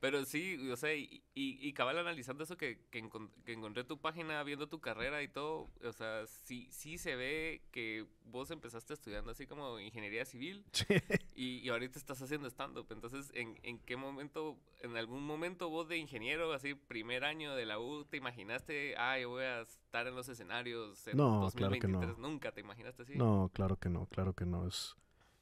Pero 0.00 0.24
sí, 0.24 0.70
o 0.70 0.76
sea, 0.76 0.94
y, 0.94 1.22
y, 1.34 1.72
cabal 1.74 1.98
analizando 1.98 2.44
eso 2.44 2.56
que, 2.56 2.78
que, 2.90 3.04
encontré 3.46 3.84
tu 3.84 3.98
página, 4.00 4.42
viendo 4.44 4.66
tu 4.66 4.80
carrera 4.80 5.22
y 5.22 5.28
todo, 5.28 5.68
o 5.84 5.92
sea, 5.92 6.26
sí, 6.26 6.68
sí 6.70 6.96
se 6.96 7.16
ve 7.16 7.60
que 7.70 8.06
vos 8.24 8.50
empezaste 8.50 8.94
estudiando 8.94 9.30
así 9.30 9.46
como 9.46 9.78
ingeniería 9.78 10.24
civil 10.24 10.64
y, 11.36 11.58
y, 11.58 11.68
ahorita 11.68 11.98
estás 11.98 12.22
haciendo 12.22 12.48
stand-up. 12.48 12.86
Entonces, 12.90 13.30
¿en, 13.34 13.58
¿en 13.62 13.78
qué 13.78 13.96
momento, 13.96 14.56
en 14.80 14.96
algún 14.96 15.22
momento 15.26 15.68
vos 15.68 15.86
de 15.86 15.98
ingeniero, 15.98 16.50
así 16.54 16.74
primer 16.74 17.24
año 17.24 17.54
de 17.54 17.66
la 17.66 17.78
U, 17.78 18.06
te 18.06 18.16
imaginaste, 18.16 18.94
ah, 18.96 19.18
yo 19.18 19.28
voy 19.28 19.44
a 19.44 19.60
estar 19.60 20.06
en 20.06 20.14
los 20.14 20.30
escenarios 20.30 21.06
en 21.08 21.18
no, 21.18 21.40
2023? 21.40 21.90
Claro 21.90 22.00
que 22.00 22.22
no. 22.22 22.28
Nunca 22.28 22.52
te 22.52 22.62
imaginaste 22.62 23.02
así. 23.02 23.16
No, 23.16 23.50
claro 23.52 23.76
que 23.76 23.90
no, 23.90 24.06
claro 24.06 24.32
que 24.32 24.46
no. 24.46 24.66
Es... 24.66 24.96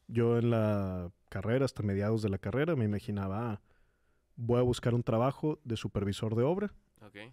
Yo 0.08 0.38
en 0.38 0.50
la 0.50 1.12
carrera, 1.28 1.64
hasta 1.64 1.82
mediados 1.82 2.22
de 2.22 2.28
la 2.28 2.38
carrera, 2.38 2.74
me 2.76 2.84
imaginaba... 2.84 3.52
Ah, 3.52 3.60
voy 4.38 4.60
a 4.60 4.62
buscar 4.62 4.94
un 4.94 5.02
trabajo 5.02 5.58
de 5.64 5.76
supervisor 5.76 6.34
de 6.36 6.44
obra 6.44 6.72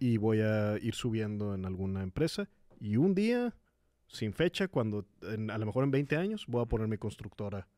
y 0.00 0.16
voy 0.16 0.40
a 0.40 0.76
ir 0.78 0.94
subiendo 0.94 1.54
en 1.54 1.64
alguna 1.64 2.02
empresa 2.02 2.48
y 2.80 2.96
un 2.96 3.14
día, 3.14 3.54
sin 4.08 4.32
fecha, 4.32 4.68
cuando 4.68 5.06
a 5.22 5.58
lo 5.58 5.66
mejor 5.66 5.84
en 5.84 5.92
20 5.92 6.16
años, 6.16 6.46
voy 6.46 6.62
a 6.62 6.66
poner 6.66 6.88
mi 6.88 6.98
constructora 6.98 7.68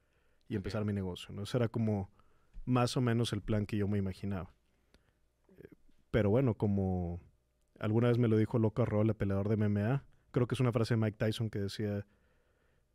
y 0.48 0.56
empezar 0.56 0.84
mi 0.84 0.92
negocio. 0.92 1.34
¿no? 1.34 1.42
Ese 1.42 1.58
era 1.58 1.68
como 1.68 2.10
más 2.64 2.96
o 2.96 3.00
menos 3.00 3.32
el 3.32 3.42
plan 3.42 3.66
que 3.66 3.76
yo 3.76 3.86
me 3.86 3.98
imaginaba. 3.98 4.52
Pero 6.10 6.30
bueno, 6.30 6.54
como 6.54 7.20
alguna 7.78 8.08
vez 8.08 8.18
me 8.18 8.28
lo 8.28 8.38
dijo 8.38 8.58
Loco 8.58 8.84
Roll, 8.86 9.10
el 9.10 9.14
peleador 9.14 9.48
de 9.48 9.56
MMA, 9.56 10.04
creo 10.30 10.46
que 10.46 10.54
es 10.54 10.60
una 10.60 10.72
frase 10.72 10.94
de 10.94 11.00
Mike 11.00 11.18
Tyson 11.18 11.50
que 11.50 11.58
decía, 11.58 12.06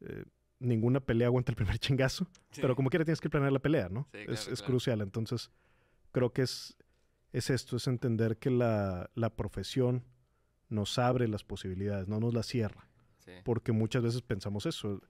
eh, 0.01 0.25
ninguna 0.63 0.99
pelea 0.99 1.27
aguanta 1.27 1.51
el 1.51 1.55
primer 1.55 1.77
chingazo, 1.79 2.27
pero 2.55 2.75
como 2.75 2.89
quiera 2.89 3.05
tienes 3.05 3.21
que 3.21 3.29
planear 3.29 3.51
la 3.51 3.59
pelea, 3.59 3.89
¿no? 3.89 4.07
es, 4.13 4.61
crucial. 4.61 5.01
Entonces, 5.01 5.51
creo 6.11 6.31
que 6.31 6.43
es, 6.43 6.75
es 7.31 7.49
esto, 7.49 7.77
es 7.77 7.87
entender 7.87 8.37
que 8.37 8.49
la, 8.49 9.09
profesión 9.35 10.03
nos 10.69 10.97
abre 10.97 11.27
las 11.27 11.43
posibilidades, 11.43 12.07
no 12.07 12.19
nos 12.19 12.33
las 12.33 12.47
cierra. 12.47 12.87
Porque 13.45 13.71
muchas 13.71 14.03
veces 14.03 14.21
pensamos 14.21 14.65
eso. 14.65 15.01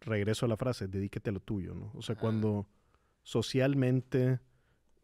Regreso 0.00 0.44
a 0.44 0.48
la 0.48 0.56
frase, 0.56 0.88
dedíquete 0.88 1.30
a 1.30 1.32
lo 1.32 1.40
tuyo, 1.40 1.74
¿no? 1.74 1.90
O 1.94 2.02
sea, 2.02 2.16
cuando 2.16 2.66
socialmente, 3.22 4.40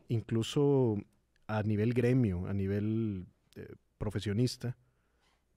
incluso 0.09 0.99
a 1.47 1.63
nivel 1.63 1.95
gremio, 1.95 2.47
a 2.47 2.53
nivel 2.53 3.27
eh, 3.55 3.75
profesionista, 3.97 4.77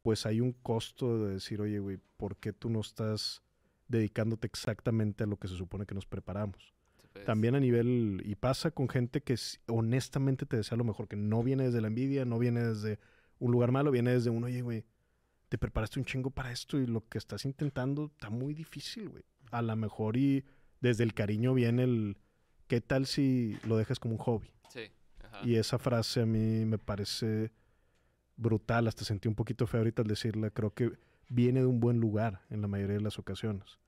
pues 0.04 0.26
hay 0.26 0.40
un 0.40 0.54
costo 0.54 1.26
de 1.26 1.34
decir, 1.34 1.60
oye, 1.60 1.80
güey, 1.80 2.00
¿por 2.18 2.38
qué 2.38 2.54
tú 2.54 2.70
no 2.70 2.80
estás 2.80 3.44
dedicándote 3.92 4.48
exactamente 4.48 5.24
a 5.24 5.28
lo 5.28 5.38
que 5.38 5.48
se 5.48 5.56
supone 5.56 5.86
que 5.86 5.94
nos 5.94 6.06
preparamos? 6.06 6.74
Pues. 7.14 7.26
También 7.26 7.56
a 7.56 7.60
nivel, 7.60 8.22
y 8.26 8.36
pasa 8.36 8.72
con 8.72 8.88
gente 8.90 9.22
que 9.22 9.36
honestamente 9.68 10.46
te 10.46 10.58
desea 10.58 10.78
lo 10.78 10.84
mejor, 10.84 11.08
que 11.08 11.18
no 11.18 11.44
viene 11.44 11.66
desde 11.66 11.82
la 11.82 11.88
envidia, 11.88 12.26
no 12.26 12.40
viene 12.40 12.64
desde 12.64 13.00
un 13.40 13.52
lugar 13.52 13.72
malo, 13.72 13.92
viene 13.92 14.12
desde 14.12 14.30
uno, 14.30 14.48
oye, 14.48 14.62
güey, 14.62 14.86
te 15.50 15.58
preparaste 15.58 16.00
un 16.00 16.06
chingo 16.06 16.32
para 16.32 16.52
esto 16.52 16.80
y 16.80 16.88
lo 16.88 17.08
que 17.10 17.18
estás 17.18 17.44
intentando 17.44 18.06
está 18.06 18.30
muy 18.30 18.54
difícil, 18.54 19.10
güey. 19.10 19.24
A 19.52 19.62
lo 19.62 19.76
mejor 19.76 20.16
y 20.16 20.46
desde 20.80 21.04
el 21.04 21.14
cariño 21.14 21.54
viene 21.54 21.84
el, 21.84 22.18
¿qué 22.68 22.80
tal 22.80 23.06
si 23.06 23.58
lo 23.68 23.76
dejas 23.76 24.00
como 24.00 24.16
un 24.16 24.20
hobby? 24.20 24.50
Sí. 24.70 24.90
Y 25.44 25.56
esa 25.56 25.78
frase 25.78 26.22
a 26.22 26.26
mí 26.26 26.66
me 26.66 26.78
parece 26.78 27.52
brutal, 28.38 28.88
hasta 28.88 29.04
sentí 29.04 29.28
un 29.28 29.36
poquito 29.36 29.68
feo 29.68 29.82
ahorita 29.82 30.02
al 30.02 30.08
decirla, 30.08 30.50
creo 30.50 30.74
que 30.74 30.92
viene 31.32 31.62
de 31.62 31.66
un 31.66 31.80
buen 31.80 32.00
lugar 32.00 32.42
en 32.50 32.62
la 32.62 32.68
mayoría 32.68 32.98
de 32.98 33.02
las 33.02 33.18
ocasiones, 33.18 33.80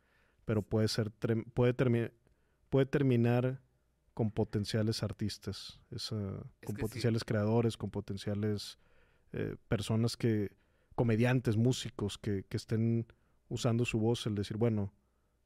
pero 0.45 0.62
puede 0.62 0.88
ser, 0.88 1.12
puede 1.53 1.73
terminar, 1.73 2.13
puede 2.69 2.85
terminar 2.85 3.62
con 4.13 4.31
potenciales 4.31 5.03
artistas, 5.03 5.79
con 6.65 6.75
potenciales 6.75 7.23
creadores, 7.23 7.75
con 7.75 7.91
potenciales 7.91 8.79
eh, 9.33 9.57
personas 9.67 10.15
que, 10.15 10.51
comediantes, 10.95 11.57
músicos, 11.57 12.17
que, 12.17 12.45
que, 12.47 12.57
estén 12.57 13.07
usando 13.50 13.83
su 13.83 14.00
voz, 14.00 14.25
el 14.25 14.35
decir, 14.35 14.57
bueno, 14.57 14.93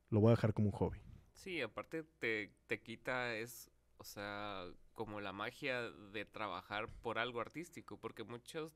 lo 0.09 0.19
voy 0.19 0.29
a 0.29 0.35
dejar 0.35 0.53
como 0.53 0.67
un 0.67 0.73
hobby. 0.73 0.99
Sí, 1.33 1.61
aparte 1.61 2.03
te, 2.03 2.53
te 2.67 2.81
quita, 2.81 3.35
es, 3.35 3.71
o 3.97 4.03
sea, 4.03 4.65
como 4.93 5.21
la 5.21 5.31
magia 5.33 5.81
de 5.81 6.25
trabajar 6.25 6.89
por 7.01 7.17
algo 7.17 7.39
artístico, 7.39 7.97
porque 7.97 8.23
muchos 8.23 8.71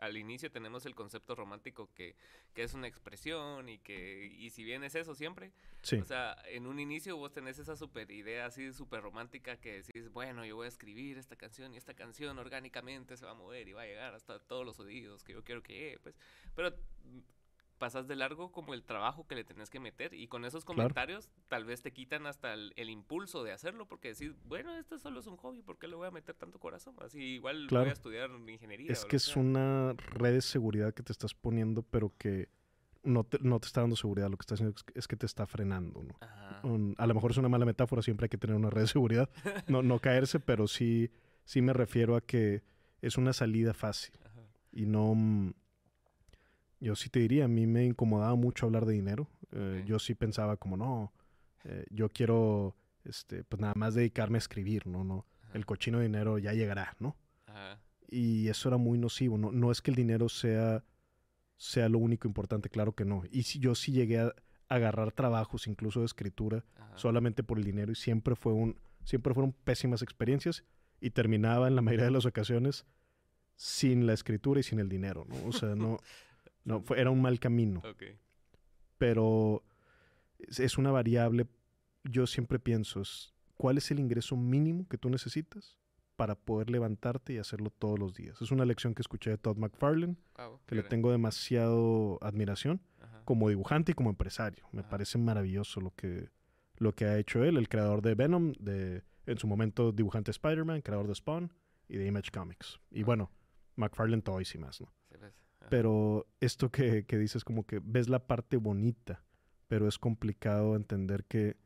al 0.00 0.16
inicio 0.16 0.50
tenemos 0.50 0.86
el 0.86 0.94
concepto 0.94 1.34
romántico 1.34 1.90
que, 1.94 2.16
que, 2.54 2.62
es 2.62 2.74
una 2.74 2.86
expresión 2.86 3.68
y 3.68 3.78
que, 3.78 4.26
y 4.26 4.50
si 4.50 4.64
bien 4.64 4.82
es 4.82 4.94
eso 4.94 5.14
siempre, 5.14 5.52
o 5.82 6.04
sea, 6.04 6.36
en 6.46 6.66
un 6.66 6.80
inicio 6.80 7.16
vos 7.16 7.32
tenés 7.32 7.58
esa 7.58 7.76
super 7.76 8.10
idea 8.10 8.46
así 8.46 8.72
súper 8.72 9.02
romántica 9.02 9.56
que 9.58 9.82
decís, 9.82 10.10
bueno, 10.10 10.44
yo 10.44 10.56
voy 10.56 10.66
a 10.66 10.68
escribir 10.68 11.18
esta 11.18 11.36
canción 11.36 11.74
y 11.74 11.76
esta 11.76 11.94
canción 11.94 12.38
orgánicamente 12.38 13.16
se 13.16 13.24
va 13.24 13.32
a 13.32 13.34
mover 13.34 13.68
y 13.68 13.72
va 13.72 13.82
a 13.82 13.86
llegar 13.86 14.14
hasta 14.14 14.38
todos 14.38 14.64
los 14.64 14.80
oídos 14.80 15.22
que 15.22 15.34
yo 15.34 15.44
quiero 15.44 15.62
que 15.62 15.74
llegue, 15.74 15.98
pues, 16.00 16.16
pero 16.54 16.74
pasas 17.80 18.06
de 18.06 18.14
largo 18.14 18.52
como 18.52 18.74
el 18.74 18.84
trabajo 18.84 19.26
que 19.26 19.34
le 19.34 19.42
tenés 19.42 19.70
que 19.70 19.80
meter 19.80 20.12
y 20.12 20.28
con 20.28 20.44
esos 20.44 20.64
comentarios 20.66 21.30
tal 21.48 21.64
vez 21.64 21.80
te 21.80 21.92
quitan 21.92 22.26
hasta 22.26 22.52
el, 22.52 22.90
impulso 22.90 23.42
de 23.42 23.52
hacerlo 23.52 23.88
porque 23.88 24.08
decís, 24.08 24.34
bueno, 24.44 24.76
esto 24.76 24.98
solo 24.98 25.18
es 25.18 25.26
un 25.26 25.38
hobby, 25.38 25.62
¿por 25.62 25.78
qué 25.78 25.88
le 25.88 25.96
voy 25.96 26.06
a 26.06 26.10
meter 26.10 26.36
tanto 26.36 26.60
corazón? 26.60 26.94
Así 27.00 27.18
igual 27.20 27.66
voy 27.68 27.88
a 27.88 27.92
estudiar 27.92 28.30
ingeniería. 28.30 28.92
Es 28.92 29.06
que 29.06 29.16
es 29.16 29.34
una 29.34 29.94
red 29.94 30.34
de 30.34 30.42
seguridad 30.42 30.92
que 30.92 31.02
te 31.02 31.12
estás 31.12 31.34
poniendo, 31.34 31.82
pero 31.82 32.12
que 32.18 32.50
no 33.02 33.24
te, 33.24 33.38
no 33.40 33.58
te 33.58 33.66
está 33.66 33.80
dando 33.80 33.96
seguridad, 33.96 34.28
lo 34.28 34.36
que 34.36 34.42
está 34.42 34.54
haciendo 34.54 34.74
es 34.94 35.08
que 35.08 35.16
te 35.16 35.24
está 35.24 35.46
frenando, 35.46 36.02
¿no? 36.02 36.94
a 36.98 37.06
lo 37.06 37.14
mejor 37.14 37.30
es 37.30 37.38
una 37.38 37.48
mala 37.48 37.64
metáfora, 37.64 38.02
siempre 38.02 38.26
hay 38.26 38.28
que 38.28 38.36
tener 38.36 38.54
una 38.54 38.68
red 38.68 38.82
de 38.82 38.88
seguridad, 38.88 39.30
no, 39.66 39.82
no 39.82 39.98
caerse, 40.00 40.38
pero 40.38 40.68
sí, 40.68 41.10
sí 41.44 41.62
me 41.62 41.72
refiero 41.72 42.14
a 42.14 42.20
que 42.20 42.62
es 43.00 43.16
una 43.16 43.32
salida 43.32 43.72
fácil 43.72 44.12
y 44.70 44.84
no 44.84 45.14
mm, 45.14 45.54
yo 46.80 46.96
sí 46.96 47.10
te 47.10 47.20
diría, 47.20 47.44
a 47.44 47.48
mí 47.48 47.66
me 47.66 47.84
incomodaba 47.84 48.34
mucho 48.34 48.66
hablar 48.66 48.86
de 48.86 48.94
dinero. 48.94 49.28
Eh, 49.52 49.84
yo 49.86 49.98
sí 49.98 50.14
pensaba 50.14 50.56
como, 50.56 50.76
no, 50.76 51.12
eh, 51.64 51.84
yo 51.90 52.08
quiero, 52.08 52.74
este, 53.04 53.44
pues 53.44 53.60
nada 53.60 53.74
más 53.76 53.94
dedicarme 53.94 54.38
a 54.38 54.40
escribir, 54.40 54.86
¿no? 54.86 55.04
no 55.04 55.26
El 55.52 55.66
cochino 55.66 55.98
de 55.98 56.04
dinero 56.04 56.38
ya 56.38 56.52
llegará, 56.54 56.96
¿no? 56.98 57.16
Y 58.08 58.48
eso 58.48 58.68
era 58.68 58.76
muy 58.76 58.98
nocivo. 58.98 59.38
No, 59.38 59.52
no 59.52 59.70
es 59.70 59.82
que 59.82 59.90
el 59.90 59.96
dinero 59.96 60.28
sea, 60.28 60.82
sea 61.56 61.88
lo 61.88 61.98
único 61.98 62.26
importante, 62.26 62.70
claro 62.70 62.94
que 62.94 63.04
no. 63.04 63.22
Y 63.30 63.42
si, 63.42 63.58
yo 63.58 63.74
sí 63.74 63.92
llegué 63.92 64.20
a 64.20 64.34
agarrar 64.68 65.12
trabajos, 65.12 65.66
incluso 65.66 66.00
de 66.00 66.06
escritura, 66.06 66.64
solamente 66.94 67.42
por 67.42 67.58
el 67.58 67.64
dinero 67.64 67.92
y 67.92 67.94
siempre, 67.94 68.34
fue 68.34 68.52
un, 68.52 68.80
siempre 69.04 69.34
fueron 69.34 69.52
pésimas 69.52 70.02
experiencias 70.02 70.64
y 71.00 71.10
terminaba 71.10 71.68
en 71.68 71.76
la 71.76 71.82
mayoría 71.82 72.06
de 72.06 72.12
las 72.12 72.26
ocasiones 72.26 72.84
sin 73.56 74.06
la 74.06 74.12
escritura 74.14 74.60
y 74.60 74.62
sin 74.62 74.78
el 74.80 74.88
dinero, 74.88 75.26
¿no? 75.28 75.36
O 75.46 75.52
sea, 75.52 75.74
no... 75.74 75.98
No, 76.64 76.82
fue, 76.82 77.00
era 77.00 77.10
un 77.10 77.22
mal 77.22 77.38
camino. 77.40 77.82
Pero 78.98 79.64
es, 80.38 80.78
una 80.78 80.90
variable, 80.90 81.46
yo 82.04 82.26
siempre 82.26 82.58
pienso, 82.58 83.02
¿cuál 83.56 83.78
es 83.78 83.90
el 83.90 83.98
ingreso 83.98 84.36
mínimo 84.36 84.86
que 84.88 84.98
tú 84.98 85.08
necesitas 85.08 85.78
para 86.16 86.34
poder 86.34 86.68
levantarte 86.68 87.32
y 87.32 87.38
hacerlo 87.38 87.70
todos 87.70 87.98
los 87.98 88.14
días? 88.14 88.40
Es 88.42 88.50
una 88.50 88.64
lección 88.64 88.94
que 88.94 89.02
escuché 89.02 89.30
de 89.30 89.38
Todd 89.38 89.56
McFarlane, 89.56 90.16
que 90.66 90.74
le 90.74 90.82
tengo 90.82 91.10
demasiado 91.10 92.18
admiración 92.22 92.80
como 93.24 93.48
dibujante 93.48 93.92
y 93.92 93.94
como 93.94 94.10
empresario. 94.10 94.66
Me 94.72 94.82
parece 94.82 95.16
maravilloso 95.18 95.80
lo 95.80 95.94
que, 95.94 96.30
lo 96.76 96.94
que 96.94 97.06
ha 97.06 97.18
hecho 97.18 97.44
él, 97.44 97.56
el 97.56 97.68
creador 97.68 98.02
de 98.02 98.14
Venom, 98.14 98.52
de 98.58 99.02
en 99.26 99.38
su 99.38 99.46
momento 99.46 99.92
dibujante 99.92 100.30
Spider-Man, 100.30 100.82
creador 100.82 101.06
de 101.06 101.14
Spawn 101.14 101.52
y 101.88 101.96
de 101.96 102.06
Image 102.06 102.30
Comics. 102.32 102.80
Y 102.90 103.02
bueno, 103.04 103.30
McFarlane 103.76 104.22
Toys 104.22 104.54
y 104.54 104.58
más, 104.58 104.80
¿no? 104.80 104.92
Pero 105.70 106.26
esto 106.40 106.70
que, 106.70 107.06
que 107.06 107.16
dices 107.16 107.44
como 107.44 107.64
que 107.64 107.80
ves 107.82 108.08
la 108.08 108.26
parte 108.26 108.56
bonita, 108.56 109.24
pero 109.68 109.88
es 109.88 109.98
complicado 109.98 110.76
entender 110.76 111.24
que, 111.24 111.56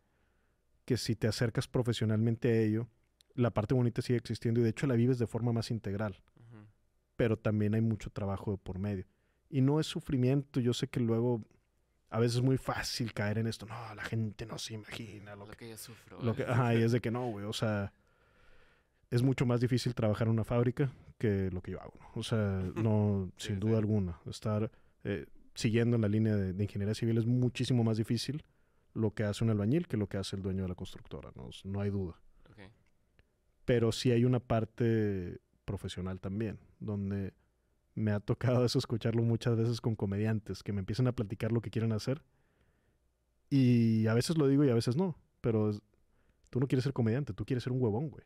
que 0.85 0.97
si 0.97 1.17
te 1.17 1.27
acercas 1.27 1.67
profesionalmente 1.67 2.49
a 2.51 2.61
ello, 2.61 2.89
la 3.35 3.53
parte 3.53 3.75
bonita 3.75 4.03
sigue 4.03 4.19
existiendo 4.19 4.61
y 4.61 4.63
de 4.63 4.71
hecho 4.71 4.87
la 4.87 4.95
vives 4.95 5.19
de 5.19 5.27
forma 5.27 5.53
más 5.53 5.71
integral. 5.71 6.23
Pero 7.17 7.39
también 7.39 7.75
hay 7.75 7.81
mucho 7.81 8.11
trabajo 8.11 8.57
por 8.57 8.79
medio. 8.79 9.07
Y 9.49 9.61
no 9.61 9.79
es 9.79 9.87
sufrimiento, 9.87 10.61
yo 10.61 10.75
sé 10.75 10.89
que 10.89 10.99
luego 10.99 11.45
a 12.11 12.19
veces 12.19 12.37
es 12.37 12.43
muy 12.43 12.59
fácil 12.59 13.13
caer 13.13 13.39
en 13.39 13.47
esto. 13.47 13.67
No, 13.67 13.95
la 13.95 14.05
gente 14.05 14.47
no 14.47 14.59
se 14.59 14.75
imagina 14.75 15.35
lo, 15.37 15.47
que, 15.47 15.71
yo 15.71 15.79
sufro. 15.79 16.21
Lo 16.21 16.35
que, 16.35 16.43
ajá, 16.45 16.75
y 16.75 16.83
es 16.83 16.93
de 16.93 17.01
que 17.01 17.11
no, 17.11 17.29
güey, 17.31 17.45
o 17.45 17.53
sea, 17.53 17.93
es 19.11 19.23
mucho 19.23 19.47
más 19.47 19.61
difícil 19.61 19.95
trabajar 19.95 20.27
en 20.29 20.33
una 20.35 20.45
fábrica 20.45 20.93
que 21.19 21.51
lo 21.51 21.63
que 21.63 21.73
yo 21.73 21.81
hago. 21.81 21.95
¿no? 22.01 22.21
O 22.21 22.23
sea, 22.23 22.63
no, 22.75 23.31
Sí, 23.37 23.47
sin 23.49 23.55
sí. 23.57 23.61
duda 23.61 23.79
alguna. 23.79 24.19
Estar 24.27 24.71
eh, 25.05 25.27
siguiendo 25.55 25.97
en 25.97 26.03
la 26.03 26.09
línea 26.09 26.35
de, 26.37 26.53
de 26.53 26.63
ingeniería 26.65 26.95
civil 26.95 27.19
es 27.19 27.27
muchísimo 27.27 27.85
más 27.85 27.97
difícil 27.97 28.45
lo 28.95 29.13
que 29.13 29.25
hace 29.25 29.45
un 29.45 29.51
albañil 29.51 29.87
que 29.89 29.97
lo 29.97 30.09
que 30.09 30.17
hace 30.19 30.37
el 30.37 30.43
dueño 30.43 30.63
de 30.63 30.69
la 30.69 30.75
constructora, 30.75 31.31
no, 31.35 31.51
no 31.65 31.81
hay 31.81 31.91
duda. 31.91 32.21
Pero 33.65 33.93
sí 33.93 34.11
hay 34.11 34.27
una 34.27 34.41
parte 34.41 35.39
profesional 35.65 36.21
también, 36.21 36.59
donde 36.81 37.33
me 37.95 38.11
ha 38.11 38.21
tocado 38.21 38.63
eso 38.65 38.79
escucharlo 38.79 39.23
muchas 39.23 39.57
veces 39.57 39.81
con 39.81 39.97
comediantes 39.97 40.63
que 40.63 40.73
me 40.75 40.81
empiezan 40.81 41.07
a 41.07 41.13
platicar 41.13 41.51
lo 41.51 41.63
que 41.63 41.71
quieren 41.71 41.93
hacer. 41.93 42.23
Y 43.51 44.07
a 44.07 44.15
veces 44.15 44.37
lo 44.37 44.49
digo 44.49 44.65
y 44.65 44.71
a 44.71 44.75
veces 44.75 44.97
no. 44.97 45.17
Pero 45.41 45.71
es- 45.71 45.81
tú 46.51 46.61
no 46.61 46.67
quieres 46.67 46.85
ser 46.85 46.93
comediante, 46.93 47.33
tú 47.33 47.45
quieres 47.45 47.63
ser 47.65 47.73
un 47.73 47.81
huevón, 47.81 48.11
güey. 48.11 48.25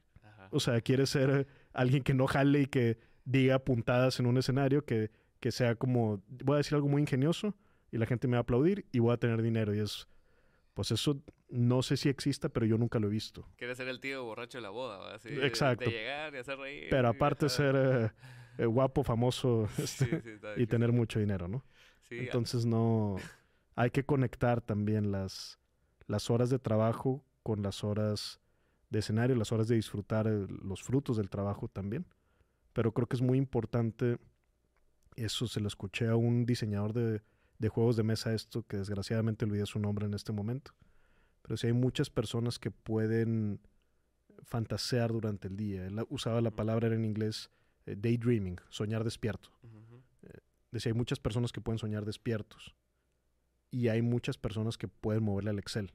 Ajá. 0.48 0.56
O 0.56 0.60
sea, 0.60 0.80
quieres 0.80 1.10
ser 1.10 1.46
alguien 1.72 2.02
que 2.02 2.14
no 2.14 2.26
jale 2.26 2.62
y 2.62 2.66
que 2.66 2.98
diga 3.24 3.58
puntadas 3.58 4.18
en 4.20 4.26
un 4.26 4.38
escenario, 4.38 4.84
que, 4.84 5.10
que 5.40 5.52
sea 5.52 5.74
como, 5.74 6.22
voy 6.28 6.54
a 6.54 6.58
decir 6.58 6.74
algo 6.74 6.88
muy 6.88 7.02
ingenioso 7.02 7.54
y 7.90 7.98
la 7.98 8.06
gente 8.06 8.26
me 8.28 8.32
va 8.32 8.38
a 8.38 8.42
aplaudir 8.42 8.86
y 8.92 8.98
voy 8.98 9.12
a 9.12 9.16
tener 9.18 9.42
dinero. 9.42 9.74
Y 9.74 9.80
es, 9.80 10.08
pues 10.74 10.90
eso 10.90 11.22
no 11.50 11.82
sé 11.82 11.96
si 11.96 12.08
exista, 12.08 12.48
pero 12.48 12.66
yo 12.66 12.78
nunca 12.78 12.98
lo 12.98 13.08
he 13.08 13.10
visto. 13.10 13.48
Quiere 13.56 13.74
ser 13.74 13.88
el 13.88 14.00
tío 14.00 14.24
borracho 14.24 14.58
de 14.58 14.62
la 14.62 14.70
boda. 14.70 15.14
Así, 15.14 15.28
Exacto. 15.28 15.84
De 15.84 15.90
llegar 15.90 16.34
y 16.34 16.38
hacer 16.38 16.58
reír. 16.58 16.86
Pero 16.90 17.08
y- 17.08 17.10
aparte 17.10 17.46
ajá. 17.46 17.54
ser 17.54 17.76
eh, 17.76 18.10
eh, 18.58 18.66
guapo, 18.66 19.04
famoso 19.04 19.68
este, 19.78 20.20
sí, 20.22 20.28
y 20.56 20.66
tener 20.66 20.92
mucho 20.92 21.18
dinero, 21.20 21.48
¿no? 21.48 21.64
Sí, 22.02 22.18
Entonces 22.18 22.64
no, 22.64 23.16
hay 23.74 23.90
que 23.90 24.04
conectar 24.04 24.60
también 24.60 25.12
las, 25.12 25.58
las 26.06 26.30
horas 26.30 26.48
de 26.50 26.58
trabajo 26.58 27.24
con 27.42 27.62
las 27.62 27.84
horas 27.84 28.40
de 28.90 28.98
escenario, 28.98 29.36
las 29.36 29.52
horas 29.52 29.68
de 29.68 29.76
disfrutar 29.76 30.26
eh, 30.26 30.46
los 30.62 30.82
frutos 30.82 31.16
del 31.16 31.30
trabajo 31.30 31.68
también. 31.68 32.06
Pero 32.72 32.92
creo 32.92 33.06
que 33.06 33.16
es 33.16 33.22
muy 33.22 33.38
importante, 33.38 34.18
eso 35.16 35.46
se 35.46 35.60
lo 35.60 35.68
escuché 35.68 36.08
a 36.08 36.16
un 36.16 36.46
diseñador 36.46 36.92
de, 36.92 37.22
de 37.58 37.68
juegos 37.68 37.96
de 37.96 38.02
mesa 38.02 38.34
esto, 38.34 38.62
que 38.66 38.76
desgraciadamente 38.76 39.44
olvidé 39.44 39.66
su 39.66 39.78
nombre 39.78 40.06
en 40.06 40.14
este 40.14 40.32
momento. 40.32 40.72
Pero 41.42 41.56
sí 41.56 41.66
hay 41.66 41.72
muchas 41.72 42.10
personas 42.10 42.58
que 42.58 42.70
pueden 42.70 43.60
fantasear 44.42 45.12
durante 45.12 45.48
el 45.48 45.56
día. 45.56 45.86
Él 45.86 46.04
usaba 46.08 46.40
la 46.40 46.50
palabra 46.50 46.86
era 46.86 46.96
en 46.96 47.04
inglés 47.04 47.50
eh, 47.86 47.96
daydreaming, 47.96 48.60
soñar 48.70 49.04
despierto 49.04 49.50
Ujú. 49.62 50.02
decía, 50.70 50.90
hay 50.90 50.98
muchas 50.98 51.18
personas 51.18 51.52
que 51.52 51.60
pueden 51.60 51.78
soñar 51.78 52.04
despiertos 52.04 52.74
y 53.70 53.88
hay 53.88 54.02
muchas 54.02 54.36
personas 54.38 54.78
que 54.78 54.88
pueden 54.88 55.22
moverle 55.22 55.50
al 55.50 55.58
Excel, 55.58 55.92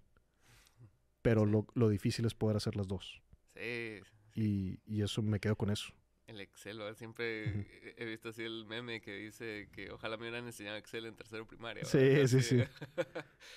pero 1.24 1.46
Sí. 1.46 1.51
lo, 1.51 1.65
lo 1.74 1.89
difícil 1.89 2.25
es 2.25 2.36
poder 2.36 2.58
hacer 2.58 2.75
las 2.75 2.88
dos. 2.88 3.20
Sí, 3.56 4.00
Y, 4.36 4.80
y 4.86 5.01
eso 5.01 5.22
me 5.24 5.39
quedo 5.39 5.56
con 5.56 5.72
eso. 5.72 5.92
el 6.27 6.39
Excel, 6.42 6.80
¿va? 6.82 6.94
Siempre 6.96 7.44
he- 7.50 7.96
he 7.98 8.06
visto 8.06 8.30
así 8.30 8.44
el 8.44 8.65
meme 8.65 9.01
que 9.01 9.13
dice 9.15 9.70
que 9.74 9.92
ojalá 9.92 10.18
me 10.18 10.24
hubieran 10.24 10.46
enseñado 10.46 10.77
Excel 10.77 11.06
en 11.06 11.15
tercero 11.15 11.46
primaria. 11.48 11.84
Sí, 11.86 12.27
sí, 12.27 12.42
sí. 12.42 12.63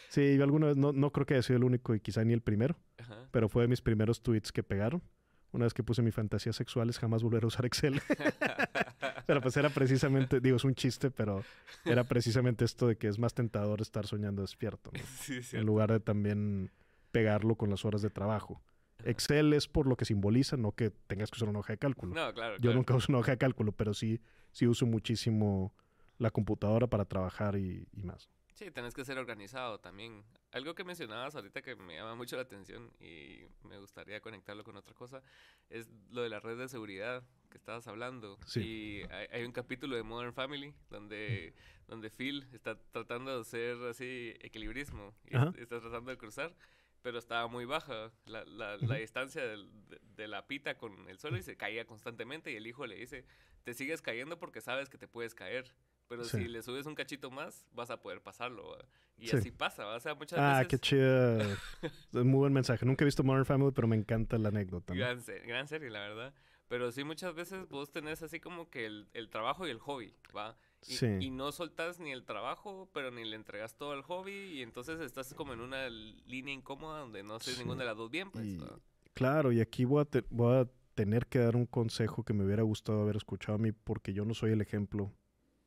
Sí, 0.08 0.36
yo 0.36 0.42
alguna 0.44 0.66
vez, 0.68 0.76
no, 0.76 0.92
no 0.92 1.10
creo 1.12 1.26
que 1.26 1.34
haya 1.34 1.42
sido 1.42 1.56
el 1.58 1.64
único 1.64 1.94
y 1.94 2.00
quizá 2.00 2.24
ni 2.24 2.32
el 2.32 2.40
primero, 2.42 2.76
Ajá. 2.98 3.28
pero 3.30 3.48
fue 3.48 3.62
de 3.62 3.68
mis 3.68 3.80
primeros 3.82 4.22
tweets 4.22 4.52
que 4.52 4.62
pegaron. 4.62 5.02
Una 5.52 5.64
vez 5.64 5.72
que 5.74 5.82
puse 5.82 6.02
mi 6.02 6.10
fantasía 6.10 6.52
sexual 6.52 6.90
es 6.90 6.98
jamás 6.98 7.22
volver 7.22 7.44
a 7.44 7.46
usar 7.46 7.64
Excel. 7.64 8.00
pero 9.26 9.40
pues 9.40 9.56
era 9.56 9.70
precisamente, 9.70 10.40
digo, 10.42 10.56
es 10.56 10.64
un 10.64 10.74
chiste, 10.74 11.10
pero 11.10 11.44
era 11.84 12.04
precisamente 12.04 12.64
esto 12.64 12.88
de 12.88 12.96
que 12.96 13.08
es 13.08 13.18
más 13.18 13.32
tentador 13.32 13.80
estar 13.80 14.06
soñando 14.06 14.42
despierto. 14.42 14.90
¿no? 14.92 15.00
sí, 15.20 15.42
sí. 15.42 15.56
en 15.56 15.64
lugar 15.64 15.90
de 15.92 16.00
también 16.00 16.70
pegarlo 17.12 17.56
con 17.56 17.70
las 17.70 17.84
horas 17.84 18.02
de 18.02 18.10
trabajo. 18.10 18.62
Excel 19.04 19.52
es 19.52 19.68
por 19.68 19.86
lo 19.86 19.96
que 19.96 20.04
simboliza, 20.04 20.56
no 20.56 20.72
que 20.72 20.90
tengas 20.90 21.30
que 21.30 21.36
usar 21.36 21.48
una 21.48 21.58
hoja 21.60 21.74
de 21.74 21.78
cálculo. 21.78 22.14
No, 22.14 22.32
claro. 22.32 22.56
Yo 22.56 22.60
claro. 22.62 22.76
nunca 22.76 22.94
uso 22.94 23.06
una 23.10 23.18
hoja 23.18 23.32
de 23.32 23.38
cálculo, 23.38 23.72
pero 23.72 23.92
sí, 23.94 24.20
sí 24.52 24.66
uso 24.66 24.86
muchísimo 24.86 25.74
la 26.18 26.30
computadora 26.30 26.86
para 26.86 27.04
trabajar 27.04 27.56
y, 27.56 27.86
y 27.92 28.02
más. 28.02 28.30
Sí, 28.54 28.70
tenés 28.70 28.94
que 28.94 29.04
ser 29.04 29.18
organizado 29.18 29.78
también. 29.80 30.24
Algo 30.50 30.74
que 30.74 30.82
mencionabas 30.82 31.34
ahorita 31.36 31.60
que 31.60 31.76
me 31.76 31.94
llama 31.96 32.14
mucho 32.14 32.36
la 32.36 32.42
atención 32.42 32.90
y 32.98 33.42
me 33.68 33.78
gustaría 33.78 34.18
conectarlo 34.22 34.64
con 34.64 34.76
otra 34.78 34.94
cosa 34.94 35.20
es 35.68 35.90
lo 36.10 36.22
de 36.22 36.30
la 36.30 36.40
red 36.40 36.56
de 36.56 36.66
seguridad 36.66 37.22
que 37.50 37.58
estabas 37.58 37.86
hablando. 37.86 38.38
Sí. 38.46 38.60
Y 38.60 39.02
hay, 39.12 39.26
hay 39.30 39.44
un 39.44 39.52
capítulo 39.52 39.94
de 39.94 40.02
Modern 40.04 40.32
Family 40.32 40.72
donde, 40.88 41.52
donde 41.86 42.08
Phil 42.08 42.48
está 42.54 42.78
tratando 42.92 43.34
de 43.34 43.42
hacer 43.42 43.76
así 43.90 44.32
equilibrismo 44.40 45.12
y 45.30 45.36
Ajá. 45.36 45.50
es- 45.54 45.58
está 45.60 45.78
tratando 45.78 46.10
de 46.10 46.16
cruzar, 46.16 46.54
pero 47.06 47.20
estaba 47.20 47.46
muy 47.46 47.66
baja 47.66 48.10
la, 48.24 48.44
la, 48.46 48.76
la 48.78 48.96
distancia 48.96 49.40
del- 49.46 49.70
de, 49.88 50.00
de 50.16 50.26
la 50.26 50.48
pita 50.48 50.76
con 50.76 51.08
el 51.08 51.20
suelo 51.20 51.36
y 51.36 51.42
se 51.44 51.56
caía 51.56 51.86
constantemente 51.86 52.50
y 52.50 52.56
el 52.56 52.66
hijo 52.66 52.84
le 52.84 52.96
dice, 52.96 53.24
te 53.62 53.74
sigues 53.74 54.02
cayendo 54.02 54.40
porque 54.40 54.60
sabes 54.60 54.88
que 54.90 54.98
te 54.98 55.06
puedes 55.06 55.32
caer. 55.32 55.72
Pero 56.08 56.24
Sí. 56.24 56.38
si 56.38 56.48
le 56.48 56.64
subes 56.64 56.84
un 56.86 56.96
cachito 56.96 57.30
más, 57.30 57.64
vas 57.70 57.90
a 57.90 58.00
poder 58.00 58.20
pasarlo. 58.22 58.70
¿va? 58.70 58.84
Y 59.18 59.28
Sí. 59.28 59.36
así 59.36 59.50
pasa, 59.52 59.84
¿va? 59.84 59.94
o 59.94 60.00
sea, 60.00 60.16
muchas 60.16 60.40
Ah, 60.40 60.54
veces... 60.58 60.66
qué 60.68 60.78
chida. 60.80 61.42
Es 61.82 62.24
muy 62.24 62.38
buen 62.40 62.52
mensaje. 62.52 62.84
Nunca 62.84 63.04
he 63.04 63.06
visto 63.06 63.22
Modern 63.22 63.46
Family, 63.46 63.70
pero 63.72 63.86
me 63.86 63.94
encanta 63.94 64.36
la 64.36 64.48
anécdota. 64.48 64.92
¿no? 64.92 64.98
Gran, 64.98 65.22
gran 65.46 65.68
serie, 65.68 65.90
la 65.90 66.00
verdad. 66.00 66.34
Pero 66.66 66.90
sí, 66.90 67.04
muchas 67.04 67.36
veces 67.36 67.68
vos 67.68 67.92
tenés 67.92 68.20
así 68.22 68.40
como 68.40 68.68
que 68.68 68.84
el, 68.86 69.08
el 69.14 69.30
trabajo 69.30 69.64
y 69.64 69.70
el 69.70 69.78
hobby, 69.78 70.12
¿va? 70.36 70.58
Y, 70.82 70.94
Sí. 70.94 71.06
y 71.20 71.30
no 71.30 71.50
soltás 71.52 71.98
ni 72.00 72.12
el 72.12 72.24
trabajo, 72.24 72.88
pero 72.92 73.10
ni 73.10 73.24
le 73.24 73.36
entregas 73.36 73.74
todo 73.76 73.92
al 73.92 74.02
hobby. 74.02 74.32
Y 74.32 74.62
entonces 74.62 75.00
estás 75.00 75.34
como 75.34 75.52
en 75.52 75.60
una 75.60 75.88
línea 75.88 76.54
incómoda 76.54 77.00
donde 77.00 77.22
no 77.22 77.34
haces 77.36 77.54
Sí. 77.54 77.60
ninguna 77.60 77.80
de 77.82 77.86
las 77.86 77.96
dos 77.96 78.10
bien, 78.10 78.30
pues. 78.30 78.46
Claro, 79.14 79.50
y 79.52 79.60
aquí 79.60 79.84
voy 79.84 80.02
a, 80.02 80.04
te- 80.04 80.24
voy 80.30 80.54
a 80.56 80.68
tener 80.94 81.26
que 81.26 81.38
dar 81.40 81.56
un 81.56 81.66
consejo 81.66 82.22
que 82.24 82.32
me 82.34 82.44
hubiera 82.44 82.62
gustado 82.62 83.02
haber 83.02 83.16
escuchado 83.16 83.56
a 83.56 83.58
mí, 83.58 83.72
porque 83.72 84.12
yo 84.12 84.24
no 84.24 84.34
soy 84.34 84.52
el 84.52 84.60
ejemplo. 84.60 85.12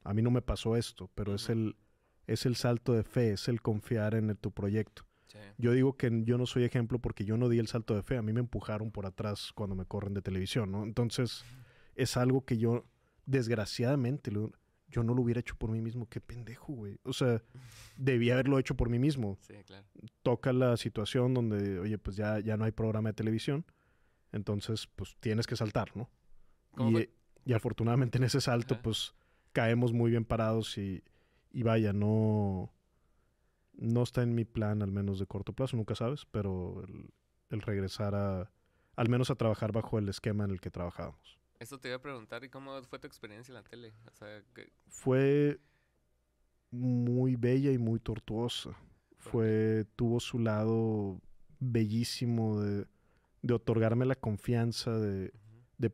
A 0.04 0.14
mí 0.14 0.22
no 0.22 0.32
me 0.32 0.42
pasó 0.42 0.76
esto, 0.78 1.10
pero 1.16 1.34
es, 1.36 1.50
el, 1.50 1.76
es 2.28 2.46
el 2.46 2.56
salto 2.56 2.94
de 2.94 3.04
fe, 3.04 3.32
es 3.34 3.48
el 3.48 3.62
confiar 3.62 4.16
en 4.16 4.30
el- 4.30 4.38
tu 4.38 4.52
proyecto. 4.52 5.06
Sí. 5.28 5.38
Yo 5.58 5.74
digo 5.74 5.98
que 5.98 6.10
yo 6.24 6.38
no 6.40 6.46
soy 6.46 6.64
ejemplo 6.64 6.98
porque 7.00 7.26
yo 7.26 7.38
no 7.38 7.50
di 7.50 7.60
el 7.60 7.68
salto 7.68 7.96
de 7.96 8.02
fe. 8.04 8.18
A 8.18 8.22
mí 8.22 8.34
me 8.34 8.40
empujaron 8.40 8.90
por 8.92 9.06
atrás 9.06 9.52
cuando 9.54 9.76
me 9.76 9.86
corren 9.86 10.14
de 10.14 10.22
televisión, 10.22 10.72
¿no? 10.72 10.84
Entonces, 10.84 11.44
es 11.96 12.18
algo 12.18 12.46
que 12.46 12.58
yo, 12.58 12.86
desgraciadamente, 13.26 14.32
lo- 14.32 14.52
yo 14.90 15.04
no 15.04 15.14
lo 15.14 15.22
hubiera 15.22 15.40
hecho 15.40 15.56
por 15.56 15.70
mí 15.72 15.82
mismo. 15.82 16.08
Qué 16.10 16.20
pendejo, 16.20 16.74
güey. 16.74 17.00
O 17.04 17.14
sea, 17.14 17.42
debía 17.96 18.34
haberlo 18.34 18.60
hecho 18.60 18.76
por 18.76 18.90
mí 18.90 19.00
mismo. 19.00 19.38
Sí, 19.42 19.54
claro. 19.66 19.86
Toca 20.24 20.52
la 20.54 20.78
situación 20.78 21.34
donde, 21.34 21.80
oye, 21.80 21.98
pues 21.98 22.16
ya, 22.16 22.40
ya 22.40 22.58
no 22.58 22.66
hay 22.66 22.72
programa 22.72 23.10
de 23.10 23.14
televisión. 23.14 23.66
Entonces, 24.32 24.88
pues 24.96 25.16
tienes 25.20 25.48
que 25.48 25.56
saltar, 25.56 25.96
¿no? 25.96 26.10
¿Cómo 26.76 27.00
Y, 27.00 27.10
y 27.46 27.54
afortunadamente 27.54 28.18
en 28.18 28.24
ese 28.24 28.42
salto, 28.42 28.76
Ajá. 28.76 28.84
pues 28.84 29.14
caemos 29.54 29.94
muy 29.94 30.12
bien 30.12 30.26
parados 30.26 30.78
y, 30.78 31.04
y 31.52 31.64
vaya, 31.64 31.94
no, 31.94 32.72
no 33.74 34.04
está 34.04 34.22
en 34.22 34.36
mi 34.36 34.46
plan, 34.46 34.82
al 34.82 34.92
menos 34.92 35.20
de 35.20 35.26
corto 35.26 35.54
plazo, 35.54 35.78
nunca 35.78 35.96
sabes, 35.96 36.26
pero 36.26 36.84
el, 36.84 37.10
el 37.50 37.62
regresar 37.62 38.14
a, 38.14 38.52
al 38.96 39.10
menos 39.10 39.32
a 39.32 39.36
trabajar 39.36 39.72
bajo 39.72 39.98
el 39.98 40.10
esquema 40.10 40.44
en 40.44 40.52
el 40.52 40.62
que 40.62 40.70
trabajábamos. 40.70 41.39
Eso 41.60 41.78
te 41.78 41.90
iba 41.90 41.98
a 41.98 42.02
preguntar, 42.02 42.44
¿y 42.44 42.50
cómo 42.50 42.82
fue 42.84 43.00
tu 43.00 43.08
experiencia 43.08 43.52
en 43.52 43.56
la 43.56 43.64
tele? 43.64 43.94
O 44.08 44.16
sea, 44.16 44.42
que... 44.54 44.72
Fue 44.88 45.60
muy 46.72 47.36
bella 47.36 47.72
y 47.72 47.78
muy 47.78 48.00
tortuosa. 48.00 48.78
Fue, 49.18 49.86
tuvo 49.98 50.22
su 50.22 50.40
lado 50.40 51.22
bellísimo 51.60 52.62
de, 52.62 52.88
de 53.42 53.54
otorgarme 53.54 54.06
la 54.06 54.16
confianza 54.16 54.98
de, 54.98 55.32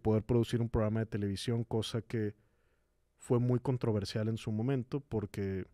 poder 0.01 0.23
producir 0.23 0.62
un 0.62 0.69
programa 0.69 1.01
de 1.01 1.06
televisión, 1.06 1.63
cosa 1.63 2.01
que 2.01 2.36
fue 3.17 3.39
muy 3.39 3.60
controversial 3.60 4.28
en 4.28 4.38
su 4.38 4.51
momento 4.51 4.99
porque 4.99 5.65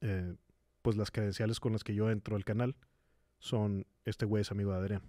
eh, 0.00 0.34
pues 0.82 0.96
las 0.96 1.10
credenciales 1.10 1.60
con 1.60 1.72
las 1.72 1.84
que 1.84 1.94
yo 1.94 2.10
entro 2.10 2.36
al 2.36 2.44
canal 2.44 2.76
son 3.38 3.86
este 4.04 4.26
güey 4.26 4.42
es 4.42 4.50
amigo 4.50 4.72
de 4.72 4.78
Adrián. 4.78 5.02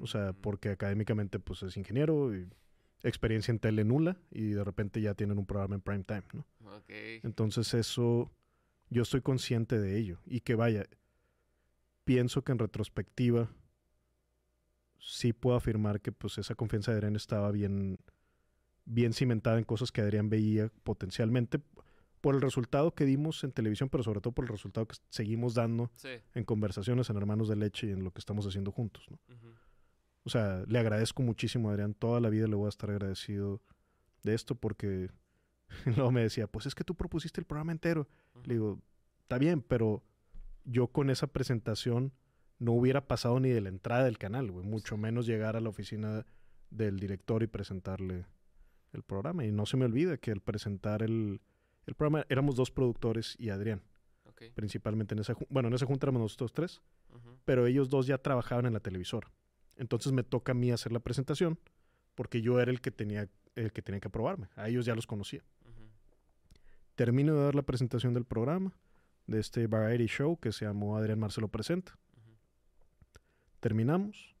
O 0.00 0.06
sea, 0.06 0.32
porque 0.32 0.70
académicamente 0.70 1.38
pues 1.38 1.62
es 1.62 1.76
ingeniero 1.76 2.34
y 2.36 2.48
experiencia 3.02 3.52
en 3.52 3.58
tele 3.58 3.84
nula 3.84 4.16
y 4.30 4.50
de 4.50 4.64
repente 4.64 5.00
ya 5.00 5.14
tienen 5.14 5.38
un 5.38 5.46
programa 5.46 5.74
en 5.76 5.80
prime 5.80 6.04
time, 6.04 6.24
¿no? 6.32 6.46
Ok. 6.76 6.90
Entonces 7.22 7.72
eso, 7.74 8.30
yo 8.90 9.02
estoy 9.02 9.20
consciente 9.22 9.78
de 9.78 9.96
ello. 9.98 10.18
Y 10.26 10.40
que 10.40 10.54
vaya, 10.54 10.84
pienso 12.04 12.42
que 12.42 12.52
en 12.52 12.58
retrospectiva 12.58 13.48
sí 14.98 15.32
puedo 15.32 15.56
afirmar 15.56 16.00
que 16.00 16.12
pues 16.12 16.38
esa 16.38 16.54
confianza 16.54 16.90
de 16.90 16.96
Adrián 16.98 17.16
estaba 17.16 17.50
bien, 17.52 17.98
bien 18.84 19.12
cimentada 19.12 19.58
en 19.58 19.64
cosas 19.64 19.92
que 19.92 20.00
Adrián 20.00 20.28
veía 20.28 20.70
potencialmente 20.82 21.60
por 22.20 22.34
el 22.34 22.40
resultado 22.40 22.94
que 22.94 23.04
dimos 23.04 23.44
en 23.44 23.52
televisión, 23.52 23.88
pero 23.88 24.02
sobre 24.02 24.20
todo 24.20 24.32
por 24.32 24.44
el 24.44 24.48
resultado 24.50 24.88
que 24.88 24.96
seguimos 25.08 25.54
dando 25.54 25.92
Sí. 25.94 26.08
en 26.34 26.44
conversaciones, 26.44 27.08
en 27.10 27.16
Hermanos 27.16 27.48
de 27.48 27.54
Leche 27.56 27.86
y 27.86 27.90
en 27.92 28.02
lo 28.02 28.10
que 28.10 28.18
estamos 28.18 28.44
haciendo 28.46 28.72
juntos, 28.72 29.04
¿no? 29.08 29.18
ujú. 29.34 29.54
O 30.28 30.30
sea, 30.30 30.62
le 30.66 30.78
agradezco 30.78 31.22
muchísimo 31.22 31.70
a 31.70 31.72
Adrián. 31.72 31.94
Toda 31.94 32.20
la 32.20 32.28
vida 32.28 32.46
le 32.46 32.54
voy 32.54 32.66
a 32.66 32.68
estar 32.68 32.90
agradecido 32.90 33.62
de 34.22 34.34
esto 34.34 34.54
porque 34.56 35.08
luego 35.86 36.12
me 36.12 36.20
decía, 36.20 36.46
pues 36.46 36.66
es 36.66 36.74
que 36.74 36.84
tú 36.84 36.94
propusiste 36.94 37.40
el 37.40 37.46
programa 37.46 37.72
entero. 37.72 38.06
Le 38.44 38.52
digo, 38.54 38.78
está 39.22 39.38
bien, 39.38 39.62
pero 39.62 40.02
yo 40.64 40.88
con 40.88 41.08
esa 41.08 41.28
presentación 41.28 42.12
no 42.58 42.72
hubiera 42.72 43.06
pasado 43.08 43.40
ni 43.40 43.48
de 43.48 43.62
la 43.62 43.70
entrada 43.70 44.04
del 44.04 44.18
canal, 44.18 44.50
güey. 44.50 44.66
Mucho 44.66 44.96
Sí. 44.96 45.00
menos 45.00 45.24
llegar 45.26 45.56
a 45.56 45.60
la 45.60 45.70
oficina 45.70 46.26
del 46.68 47.00
director 47.00 47.42
y 47.42 47.46
presentarle 47.46 48.26
el 48.92 49.02
programa. 49.02 49.46
Y 49.46 49.50
no 49.50 49.64
se 49.64 49.78
me 49.78 49.86
olvida 49.86 50.18
que 50.18 50.30
al 50.30 50.42
presentar 50.42 51.02
el, 51.02 51.40
el 51.86 51.94
programa 51.94 52.26
éramos 52.28 52.54
dos 52.54 52.70
productores 52.70 53.34
y 53.38 53.48
Adrián. 53.48 53.82
Principalmente 54.54 55.14
en 55.14 55.20
esa, 55.20 55.34
bueno, 55.48 55.68
en 55.68 55.74
esa 55.74 55.86
junta 55.86 56.04
éramos 56.04 56.20
nosotros 56.20 56.52
tres, 56.52 56.82
pero 57.46 57.66
ellos 57.66 57.88
dos 57.88 58.06
ya 58.06 58.18
trabajaban 58.18 58.66
en 58.66 58.74
la 58.74 58.80
televisora. 58.80 59.32
Entonces 59.78 60.12
me 60.12 60.22
toca 60.22 60.52
a 60.52 60.54
mí 60.54 60.70
hacer 60.70 60.92
la 60.92 61.00
presentación 61.00 61.58
porque 62.14 62.42
yo 62.42 62.60
era 62.60 62.70
el 62.70 62.80
que 62.80 62.90
tenía, 62.90 63.28
el 63.54 63.72
que, 63.72 63.80
tenía 63.80 64.00
que 64.00 64.08
aprobarme. 64.08 64.48
A 64.56 64.68
ellos 64.68 64.84
ya 64.84 64.94
los 64.94 65.06
conocía. 65.06 65.42
Termino 66.96 67.34
de 67.34 67.44
dar 67.44 67.54
la 67.54 67.62
presentación 67.62 68.12
del 68.12 68.24
programa, 68.24 68.76
de 69.26 69.38
este 69.38 69.68
variety 69.68 70.06
show 70.06 70.36
que 70.36 70.52
se 70.52 70.64
llamó 70.64 70.96
Adrián 70.96 71.20
Marcelo 71.20 71.48
Presenta. 71.48 71.96
Terminamos. 73.60 74.34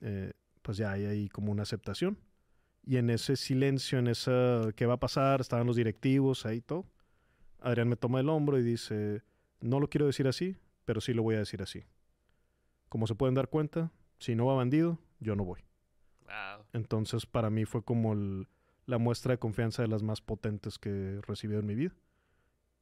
eh, 0.00 0.32
pues 0.62 0.76
ya 0.76 0.92
hay 0.92 1.04
ahí 1.06 1.28
como 1.28 1.52
una 1.52 1.62
aceptación. 1.62 2.18
Y 2.84 2.96
en 2.96 3.10
ese 3.10 3.36
silencio, 3.36 3.98
en 3.98 4.08
esa, 4.08 4.72
¿qué 4.74 4.86
va 4.86 4.94
a 4.94 5.00
pasar? 5.00 5.40
Estaban 5.40 5.66
los 5.66 5.76
directivos 5.76 6.44
ahí 6.46 6.60
todo. 6.60 6.86
Adrián 7.60 7.88
me 7.88 7.96
toma 7.96 8.20
el 8.20 8.28
hombro 8.28 8.58
y 8.58 8.62
dice, 8.62 9.22
no 9.60 9.80
lo 9.80 9.88
quiero 9.88 10.06
decir 10.06 10.26
así, 10.26 10.56
pero 10.84 11.00
sí 11.00 11.12
lo 11.12 11.22
voy 11.22 11.36
a 11.36 11.40
decir 11.40 11.62
así. 11.62 11.84
Como 12.88 13.06
se 13.06 13.14
pueden 13.14 13.34
dar 13.34 13.48
cuenta, 13.48 13.92
si 14.20 14.36
no 14.36 14.46
va 14.46 14.54
bandido, 14.54 14.98
yo 15.18 15.34
no 15.34 15.44
voy. 15.44 15.60
Wow. 16.26 16.64
Entonces 16.72 17.26
para 17.26 17.50
mí 17.50 17.64
fue 17.64 17.82
como 17.82 18.12
el- 18.12 18.46
la 18.86 18.98
muestra 18.98 19.32
de 19.34 19.38
confianza 19.38 19.82
de 19.82 19.88
las 19.88 20.02
más 20.02 20.20
potentes 20.20 20.78
que 20.78 20.90
he 20.90 21.20
recibido 21.22 21.58
en 21.60 21.66
mi 21.66 21.74
vida. 21.74 21.94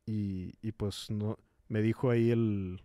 Y, 0.07 0.55
y 0.63 0.73
pues 0.73 1.11
no, 1.11 1.39
me 1.69 1.83
dijo 1.83 2.11
ahí 2.11 2.31
el, 2.31 2.83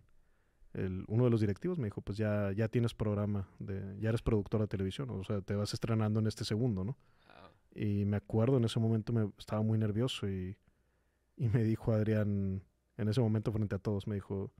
el- 0.73 1.05
uno 1.07 1.25
de 1.25 1.29
los 1.29 1.39
directivos, 1.41 1.77
me 1.79 1.85
dijo, 1.85 2.01
pues 2.01 2.17
ya, 2.17 2.51
ya 2.51 2.67
tienes 2.67 2.93
programa, 2.93 3.47
de, 3.59 3.97
ya 3.99 4.09
eres 4.09 4.21
productor 4.21 4.61
de 4.61 4.67
televisión, 4.67 5.09
o 5.09 5.23
sea, 5.23 5.41
te 5.41 5.55
vas 5.55 5.73
estrenando 5.73 6.19
en 6.19 6.27
este 6.27 6.43
segundo, 6.45 6.83
¿no? 6.83 6.97
Wow. 7.27 7.51
Y 7.83 8.05
me 8.05 8.17
acuerdo 8.17 8.57
en 8.57 8.65
ese 8.65 8.79
momento 8.79 9.13
me 9.13 9.31
estaba 9.37 9.61
muy 9.61 9.77
nervioso 9.77 10.27
y, 10.29 10.57
y 11.37 11.47
me 11.49 11.63
dijo 11.63 11.93
Adrián, 11.93 12.61
en 12.97 13.07
ese 13.09 13.21
momento 13.21 13.51
frente 13.51 13.75
a 13.75 13.79
todos, 13.79 14.05
me 14.05 14.15
dijo, 14.15 14.51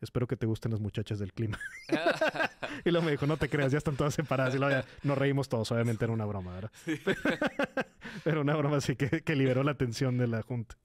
espero 0.00 0.26
que 0.26 0.36
te 0.36 0.46
gusten 0.46 0.72
las 0.72 0.80
muchachas 0.80 1.18
del 1.18 1.32
clima. 1.32 1.58
y 2.84 2.90
luego 2.90 3.04
me 3.04 3.12
dijo, 3.12 3.26
no 3.26 3.36
te 3.36 3.48
creas, 3.48 3.72
ya 3.72 3.78
están 3.78 3.96
todas 3.96 4.14
separadas. 4.14 4.54
Y 4.54 4.58
luego 4.58 4.72
ya 4.72 4.84
nos 5.02 5.18
reímos 5.18 5.48
todos, 5.48 5.70
obviamente 5.72 6.04
era 6.04 6.12
una 6.12 6.24
broma, 6.24 6.54
¿verdad? 6.54 6.72
Sí. 6.84 7.00
Era 8.24 8.40
una 8.40 8.54
broma 8.54 8.76
así 8.76 8.96
que, 8.96 9.22
que 9.22 9.34
liberó 9.34 9.64
la 9.64 9.72
atención 9.72 10.18
de 10.18 10.28
la 10.28 10.42
junta. 10.42 10.76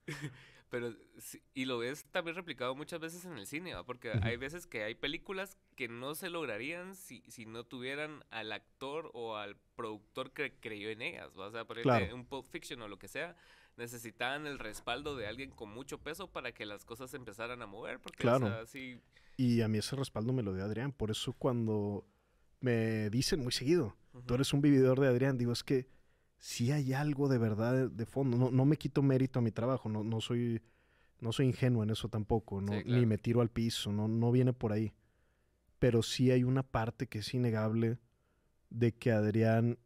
Pero, 0.68 0.94
y 1.54 1.64
lo 1.64 1.78
ves 1.78 2.04
también 2.12 2.36
replicado 2.36 2.74
muchas 2.74 3.00
veces 3.00 3.24
en 3.24 3.36
el 3.38 3.46
cine, 3.46 3.74
¿va? 3.74 3.84
Porque 3.84 4.12
hay 4.22 4.36
veces 4.36 4.66
que 4.66 4.84
hay 4.84 4.94
películas 4.94 5.58
que 5.76 5.88
no 5.88 6.14
se 6.14 6.30
lograrían 6.30 6.94
si, 6.94 7.22
si 7.28 7.44
no 7.44 7.64
tuvieran 7.64 8.24
al 8.30 8.52
actor 8.52 9.10
o 9.14 9.36
al 9.36 9.56
productor 9.74 10.32
que 10.32 10.54
creyó 10.60 10.88
en 10.90 11.02
ellas, 11.02 11.30
¿va? 11.38 11.46
O 11.46 11.50
sea, 11.50 11.64
por 11.66 11.78
ejemplo, 11.78 11.98
Claro. 11.98 12.14
un 12.14 12.24
Pulp 12.24 12.46
Fiction 12.46 12.80
o 12.82 12.88
lo 12.88 12.98
que 12.98 13.08
sea, 13.08 13.36
necesitaban 13.80 14.46
el 14.46 14.58
respaldo 14.58 15.16
de 15.16 15.26
alguien 15.26 15.50
con 15.50 15.70
mucho 15.70 15.98
peso 15.98 16.28
para 16.30 16.52
que 16.52 16.66
las 16.66 16.84
cosas 16.84 17.10
se 17.10 17.16
empezaran 17.16 17.62
a 17.62 17.66
mover, 17.66 17.98
porque, 17.98 18.18
Claro. 18.18 18.46
o 18.46 18.48
sea, 18.50 18.66
sí, 18.66 19.00
Y 19.36 19.62
a 19.62 19.68
mí 19.68 19.78
ese 19.78 19.96
respaldo 19.96 20.34
me 20.34 20.42
lo 20.42 20.52
dio 20.52 20.62
Adrián. 20.62 20.92
Por 20.92 21.10
eso 21.10 21.32
cuando 21.32 22.04
me 22.60 23.08
dicen 23.08 23.40
muy 23.40 23.52
seguido, 23.52 23.96
tú 24.26 24.34
eres 24.34 24.52
un 24.52 24.60
vividor 24.60 25.00
de 25.00 25.08
Adrián, 25.08 25.38
digo, 25.38 25.50
es 25.52 25.64
que 25.64 25.88
sí 26.36 26.72
hay 26.72 26.92
algo 26.92 27.26
de 27.28 27.38
verdad 27.38 27.88
de, 27.88 28.06
fondo. 28.06 28.36
No, 28.36 28.50
no 28.50 28.66
me 28.66 28.76
quito 28.76 29.02
mérito 29.02 29.38
a 29.38 29.42
mi 29.42 29.50
trabajo, 29.50 29.88
no, 29.88 30.04
no 30.04 30.20
soy... 30.20 30.62
No 31.22 31.32
soy 31.32 31.48
ingenuo 31.48 31.82
en 31.82 31.90
eso 31.90 32.08
tampoco, 32.08 32.62
no, 32.62 32.72
Sí, 32.72 32.82
ni 32.86 33.04
me 33.04 33.18
tiro 33.18 33.42
al 33.42 33.50
piso, 33.50 33.92
no, 33.92 34.08
no 34.08 34.32
viene 34.32 34.54
por 34.54 34.72
ahí. 34.72 34.94
Pero 35.78 36.02
sí 36.02 36.30
hay 36.30 36.44
una 36.44 36.62
parte 36.62 37.08
que 37.08 37.18
es 37.18 37.34
innegable 37.34 37.98
de 38.70 38.92
que 38.92 39.12
Adrián 39.12 39.78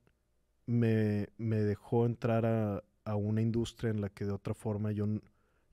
me, 0.66 1.30
me 1.36 1.56
dejó 1.56 2.06
entrar 2.06 2.46
a, 2.46 2.84
a 3.04 3.16
una 3.16 3.42
industria 3.42 3.90
en 3.90 4.00
la 4.00 4.08
que 4.08 4.24
de 4.24 4.32
otra 4.32 4.54
forma 4.54 4.92
yo, 4.92 5.06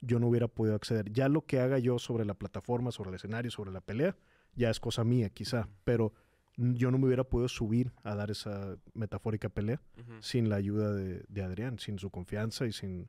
yo 0.01 0.19
no 0.19 0.27
hubiera 0.27 0.47
podido 0.47 0.75
acceder. 0.75 1.11
Ya 1.11 1.29
lo 1.29 1.45
que 1.45 1.59
haga 1.59 1.79
yo 1.79 1.99
sobre 1.99 2.25
la 2.25 2.33
plataforma, 2.33 2.91
sobre 2.91 3.09
el 3.09 3.15
escenario, 3.15 3.51
sobre 3.51 3.71
la 3.71 3.81
pelea, 3.81 4.15
ya 4.55 4.69
es 4.69 4.79
cosa 4.79 5.03
mía 5.03 5.29
quizá, 5.29 5.69
pero 5.83 6.13
yo 6.57 6.91
no 6.91 6.97
me 6.97 7.07
hubiera 7.07 7.23
podido 7.23 7.47
subir 7.47 7.93
a 8.03 8.15
dar 8.15 8.29
esa 8.29 8.77
metafórica 8.93 9.49
pelea 9.49 9.81
sin 10.19 10.49
la 10.49 10.57
ayuda 10.57 10.93
de, 10.93 11.23
de 11.27 11.41
Adrián, 11.41 11.79
sin 11.79 11.97
su 11.97 12.09
confianza 12.09 12.65
y 12.65 12.73
sin, 12.73 13.07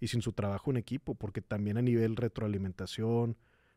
y 0.00 0.08
sin 0.08 0.22
su 0.22 0.32
trabajo 0.32 0.70
en 0.70 0.76
equipo, 0.76 1.14
porque 1.14 1.40
también 1.40 1.76
a 1.76 1.82
nivel 1.82 2.16
retroalimentación, 2.16 3.36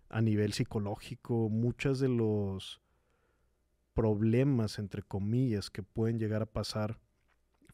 a 0.10 0.22
nivel 0.22 0.54
psicológico, 0.54 1.50
muchos 1.50 2.00
de 2.00 2.10
los 2.10 2.82
problemas, 3.94 4.78
entre 4.78 5.02
comillas, 5.02 5.70
que 5.70 5.82
pueden 5.82 6.20
llegar 6.20 6.44
a 6.44 6.46
pasar 6.46 7.00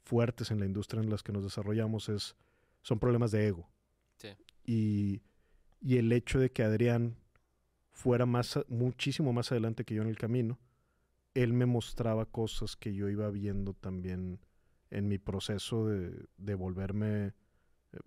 fuertes 0.04 0.52
en 0.52 0.60
la 0.60 0.66
industria 0.66 1.02
en 1.02 1.10
las 1.10 1.24
que 1.24 1.32
nos 1.32 1.44
desarrollamos 1.44 2.10
es, 2.10 2.36
son 2.82 3.00
problemas 3.00 3.32
de 3.32 3.48
ego. 3.48 3.70
Sí. 4.18 4.30
Y, 4.66 5.22
y 5.82 5.98
el 5.98 6.12
hecho 6.12 6.39
de 6.39 6.52
que 6.52 6.63
Adrián 6.63 7.16
fuera 7.92 8.26
más, 8.26 8.60
muchísimo 8.68 9.34
más 9.34 9.52
adelante 9.52 9.86
que 9.86 9.96
yo 9.96 10.02
en 10.02 10.10
el 10.10 10.18
camino, 10.18 10.60
él 11.34 11.54
me 11.54 11.66
mostraba 11.66 12.26
cosas 12.26 12.76
que 12.76 12.94
yo 12.94 13.10
iba 13.10 13.30
viendo 13.32 13.74
también 13.74 14.39
en 14.92 15.08
mi 15.08 15.18
proceso 15.18 15.88
de, 15.88 16.26
de 16.38 16.56
volverme, 16.56 17.28
eh, 17.28 17.34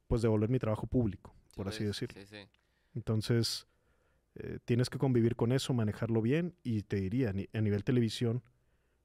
pues 0.06 0.22
de 0.22 0.28
volver 0.28 0.50
mi 0.50 0.58
trabajo 0.58 0.86
público, 0.86 1.34
por 1.54 1.68
así 1.68 1.84
decirlo. 1.84 2.20
Sí, 2.20 2.26
sí. 2.26 2.48
Entonces, 2.94 3.66
eh, 4.36 4.58
tienes 4.64 4.90
que 4.90 4.98
convivir 4.98 5.34
con 5.34 5.52
eso, 5.52 5.74
manejarlo 5.74 6.22
bien 6.22 6.54
y 6.62 6.82
te 6.82 6.96
diría, 7.00 7.30
a 7.30 7.60
nivel 7.60 7.84
televisión, 7.84 8.42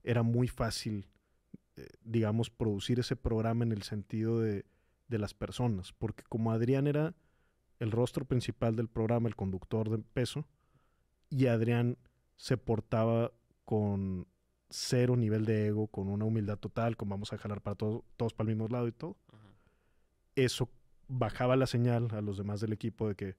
era 0.04 0.24
muy 0.24 0.48
fácil, 0.48 1.08
eh, 1.76 1.88
digamos, 2.04 2.50
producir 2.50 3.00
ese 3.00 3.16
programa 3.16 3.64
en 3.64 3.72
el 3.72 3.84
sentido 3.84 4.40
de, 4.40 4.66
de 5.08 5.20
las 5.20 5.34
personas, 5.34 5.94
porque 5.94 6.24
como 6.24 6.52
Adrián 6.52 6.88
era 6.88 7.16
el 7.80 7.92
rostro 7.92 8.26
principal 8.26 8.76
del 8.76 8.88
programa, 8.88 9.28
el 9.28 9.36
conductor 9.36 9.90
de 9.90 10.00
peso, 10.00 10.46
y 11.30 11.48
Adrián 11.48 11.98
se 12.36 12.58
portaba 12.58 13.32
con 13.66 14.28
cero 14.70 15.16
nivel 15.16 15.46
de 15.46 15.68
ego, 15.68 15.88
con 15.88 16.08
una 16.08 16.26
humildad 16.26 16.58
total, 16.58 16.98
con 16.98 17.10
vamos 17.10 17.34
a 17.34 17.38
jalar 17.38 17.62
para 17.62 17.76
todos, 17.76 18.04
todos 18.18 18.34
para 18.34 18.50
el 18.50 18.56
mismo 18.56 18.68
lado 18.70 18.88
y 18.88 18.92
todo 18.92 19.18
eso 20.36 20.70
bajaba 21.08 21.56
la 21.56 21.68
señal 21.68 22.10
a 22.12 22.22
los 22.22 22.38
demás 22.38 22.62
del 22.62 22.74
equipo 22.74 23.08
de 23.08 23.16
que 23.16 23.36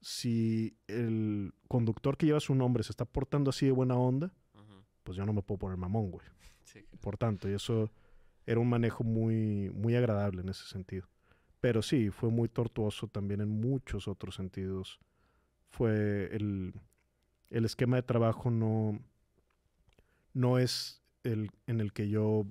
si 0.00 0.76
el 0.88 1.54
conductor 1.68 2.16
que 2.16 2.26
lleva 2.26 2.40
su 2.40 2.54
nombre 2.54 2.82
se 2.82 2.92
está 2.92 3.04
portando 3.04 3.50
así 3.50 3.66
de 3.66 3.72
buena 3.72 3.96
onda, 3.96 4.32
pues 5.02 5.16
yo 5.16 5.24
no 5.26 5.32
me 5.32 5.42
puedo 5.42 5.58
poner 5.58 5.76
mamón, 5.76 6.10
güey. 6.10 6.26
sí. 6.64 6.84
Por 7.00 7.16
tanto, 7.16 7.48
y 7.48 7.54
eso 7.54 7.90
era 8.46 8.60
un 8.60 8.68
manejo 8.68 9.04
muy, 9.04 9.70
muy 9.70 9.94
agradable 9.94 10.42
en 10.42 10.48
ese 10.48 10.66
sentido. 10.66 11.08
Pero 11.60 11.80
sí, 11.82 12.10
fue 12.10 12.30
muy 12.30 12.48
tortuoso 12.48 13.06
también 13.06 13.40
en 13.40 13.48
muchos 13.48 14.08
otros 14.08 14.34
sentidos. 14.34 14.98
Fue 15.70 16.28
el, 16.34 16.74
el 17.50 17.64
esquema 17.64 17.96
de 17.96 18.02
trabajo 18.02 18.50
no, 18.50 18.98
no 20.34 20.58
es 20.58 21.02
el 21.22 21.50
en 21.66 21.80
el 21.80 21.92
que 21.92 22.08
yo 22.08 22.46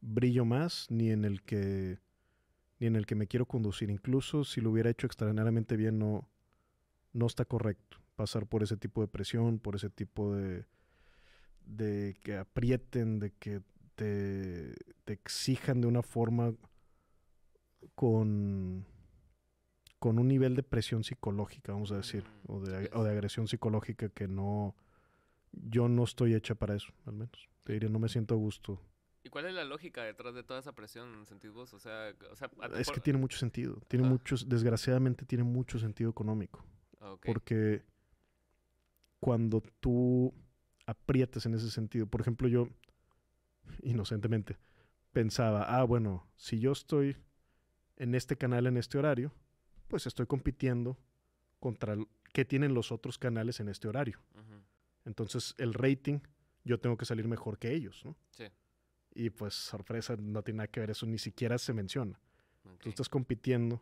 brillo 0.00 0.44
más, 0.44 0.86
ni 0.90 1.10
en 1.10 1.24
el 1.24 1.42
que 1.42 1.98
ni 2.78 2.86
en 2.86 2.96
el 2.96 3.06
que 3.06 3.14
me 3.14 3.26
quiero 3.26 3.46
conducir. 3.46 3.90
Incluso 3.90 4.44
si 4.44 4.60
lo 4.60 4.70
hubiera 4.70 4.90
hecho 4.90 5.06
extraordinariamente 5.06 5.76
bien, 5.76 5.98
no, 5.98 6.28
no 7.12 7.26
está 7.26 7.44
correcto 7.44 7.98
pasar 8.16 8.46
por 8.46 8.62
ese 8.62 8.76
tipo 8.76 9.02
de 9.02 9.08
presión, 9.08 9.58
por 9.58 9.76
ese 9.76 9.90
tipo 9.90 10.34
de, 10.34 10.64
de 11.66 12.16
que 12.22 12.36
aprieten, 12.38 13.18
de 13.18 13.32
que 13.32 13.60
te, 13.96 14.74
te 15.04 15.12
exijan 15.12 15.80
de 15.80 15.86
una 15.88 16.02
forma 16.02 16.54
con, 17.94 18.84
con 19.98 20.18
un 20.18 20.28
nivel 20.28 20.54
de 20.56 20.62
presión 20.62 21.04
psicológica, 21.04 21.72
vamos 21.72 21.92
a 21.92 21.96
decir, 21.96 22.24
Mm, 22.24 22.52
o, 22.52 22.60
de, 22.60 22.90
o 22.92 23.04
de 23.04 23.10
agresión 23.10 23.48
psicológica 23.48 24.08
que 24.08 24.28
no, 24.28 24.74
yo 25.52 25.88
no 25.88 26.04
estoy 26.04 26.34
hecha 26.34 26.54
para 26.54 26.74
eso, 26.74 26.92
al 27.06 27.14
menos. 27.14 27.48
Te 27.64 27.72
diría, 27.74 27.88
no 27.88 27.98
me 27.98 28.08
siento 28.08 28.34
a 28.34 28.38
gusto. 28.38 28.80
¿Y 29.24 29.28
cuál 29.28 29.46
es 29.46 29.54
la 29.54 29.64
lógica 29.64 30.04
detrás 30.04 30.34
de 30.34 30.44
toda 30.44 30.60
esa 30.60 30.72
presión, 30.72 31.26
sentís 31.26 31.50
vos? 31.50 31.74
O 31.74 31.80
sea, 31.80 32.14
o 32.30 32.36
sea 32.36 32.48
Es 32.78 32.86
que 32.88 32.94
por- 32.94 33.00
tiene 33.00 33.18
mucho 33.18 33.38
sentido, 33.38 33.80
tiene 33.88 34.04
Ajá. 34.04 34.12
muchos, 34.12 34.48
desgraciadamente 34.48 35.24
tiene 35.26 35.42
mucho 35.42 35.78
sentido 35.80 36.10
económico. 36.10 36.64
Ah, 37.00 37.12
ok, 37.12 37.26
Porque 37.26 37.82
cuando 39.20 39.62
tú 39.80 40.32
aprietas 40.86 41.46
en 41.46 41.54
ese 41.54 41.70
sentido, 41.70 42.06
por 42.06 42.20
ejemplo, 42.20 42.48
yo, 42.48 42.68
inocentemente, 43.82 44.56
pensaba, 45.12 45.64
ah, 45.64 45.84
bueno, 45.84 46.26
si 46.36 46.60
yo 46.60 46.72
estoy 46.72 47.16
en 47.96 48.14
este 48.14 48.36
canal 48.36 48.66
en 48.66 48.76
este 48.76 48.98
horario, 48.98 49.32
pues 49.88 50.06
estoy 50.06 50.26
compitiendo 50.26 50.96
contra 51.58 51.96
qué 52.32 52.44
tienen 52.44 52.74
los 52.74 52.92
otros 52.92 53.18
canales 53.18 53.60
en 53.60 53.68
este 53.68 53.88
horario. 53.88 54.20
Entonces, 55.04 55.54
el 55.58 55.72
rating, 55.72 56.18
yo 56.64 56.80
tengo 56.80 56.96
que 56.96 57.04
salir 57.04 57.28
mejor 57.28 57.58
que 57.58 57.72
ellos, 57.72 58.04
¿no? 58.04 58.16
Sí. 58.30 58.44
Y 59.14 59.30
pues, 59.30 59.54
sorpresa, 59.54 60.16
no 60.16 60.42
tiene 60.42 60.58
nada 60.58 60.66
que 60.66 60.80
ver, 60.80 60.90
eso 60.90 61.06
ni 61.06 61.18
siquiera 61.18 61.58
se 61.58 61.72
menciona. 61.72 62.20
Tú 62.80 62.88
estás 62.88 63.08
compitiendo 63.08 63.80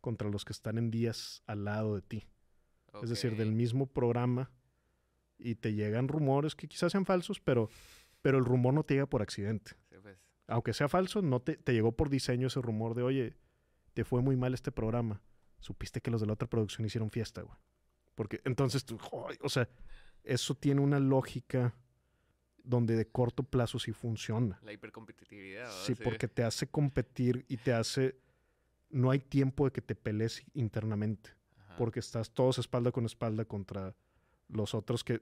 contra 0.00 0.28
los 0.28 0.44
que 0.44 0.52
están 0.52 0.78
en 0.78 0.90
días 0.90 1.42
al 1.46 1.64
lado 1.64 1.94
de 1.94 2.02
ti. 2.02 2.28
Es 3.02 3.10
decir, 3.10 3.36
del 3.36 3.52
mismo 3.52 3.86
programa 3.86 4.50
y 5.38 5.56
te 5.56 5.74
llegan 5.74 6.08
rumores 6.08 6.54
que 6.54 6.68
quizás 6.68 6.92
sean 6.92 7.04
falsos, 7.04 7.40
pero, 7.40 7.68
pero 8.22 8.38
el 8.38 8.44
rumor 8.44 8.74
no 8.74 8.84
te 8.84 8.94
llega 8.94 9.06
por 9.06 9.22
accidente. 9.22 9.72
sí, 9.90 9.96
Aunque 10.46 10.72
sea 10.72 10.88
falso, 10.88 11.22
no 11.22 11.40
te, 11.40 11.56
te 11.56 11.72
llegó 11.72 11.92
por 11.92 12.08
diseño 12.08 12.46
ese 12.46 12.60
rumor 12.60 12.94
de, 12.94 13.02
oye, 13.02 13.36
te 13.94 14.04
fue 14.04 14.22
muy 14.22 14.36
mal 14.36 14.54
este 14.54 14.72
programa. 14.72 15.22
Supiste 15.58 16.00
que 16.00 16.10
los 16.10 16.20
de 16.20 16.26
la 16.26 16.34
otra 16.34 16.48
producción 16.48 16.86
hicieron 16.86 17.10
fiesta, 17.10 17.42
güey. 17.42 17.56
Porque 18.14 18.40
entonces 18.44 18.84
tú, 18.84 18.98
joder, 18.98 19.38
o 19.42 19.48
sea, 19.48 19.68
eso 20.22 20.54
tiene 20.54 20.80
una 20.80 21.00
lógica 21.00 21.74
donde 22.62 22.96
de 22.96 23.06
corto 23.06 23.42
plazo 23.42 23.78
sí 23.78 23.92
funciona. 23.92 24.58
La 24.62 24.72
hipercompetitividad. 24.72 25.64
¿verdad? 25.64 25.82
Sí, 25.84 25.94
porque 25.94 26.28
te 26.28 26.42
hace 26.42 26.66
competir 26.66 27.44
y 27.48 27.56
te 27.58 27.72
hace... 27.72 28.18
No 28.88 29.10
hay 29.10 29.18
tiempo 29.18 29.64
de 29.64 29.72
que 29.72 29.82
te 29.82 29.94
pelees 29.94 30.44
internamente, 30.54 31.30
Ajá. 31.58 31.76
porque 31.76 32.00
estás 32.00 32.30
todos 32.30 32.58
espalda 32.58 32.92
con 32.92 33.04
espalda 33.04 33.44
contra 33.44 33.94
los 34.48 34.74
otros 34.74 35.02
que 35.04 35.20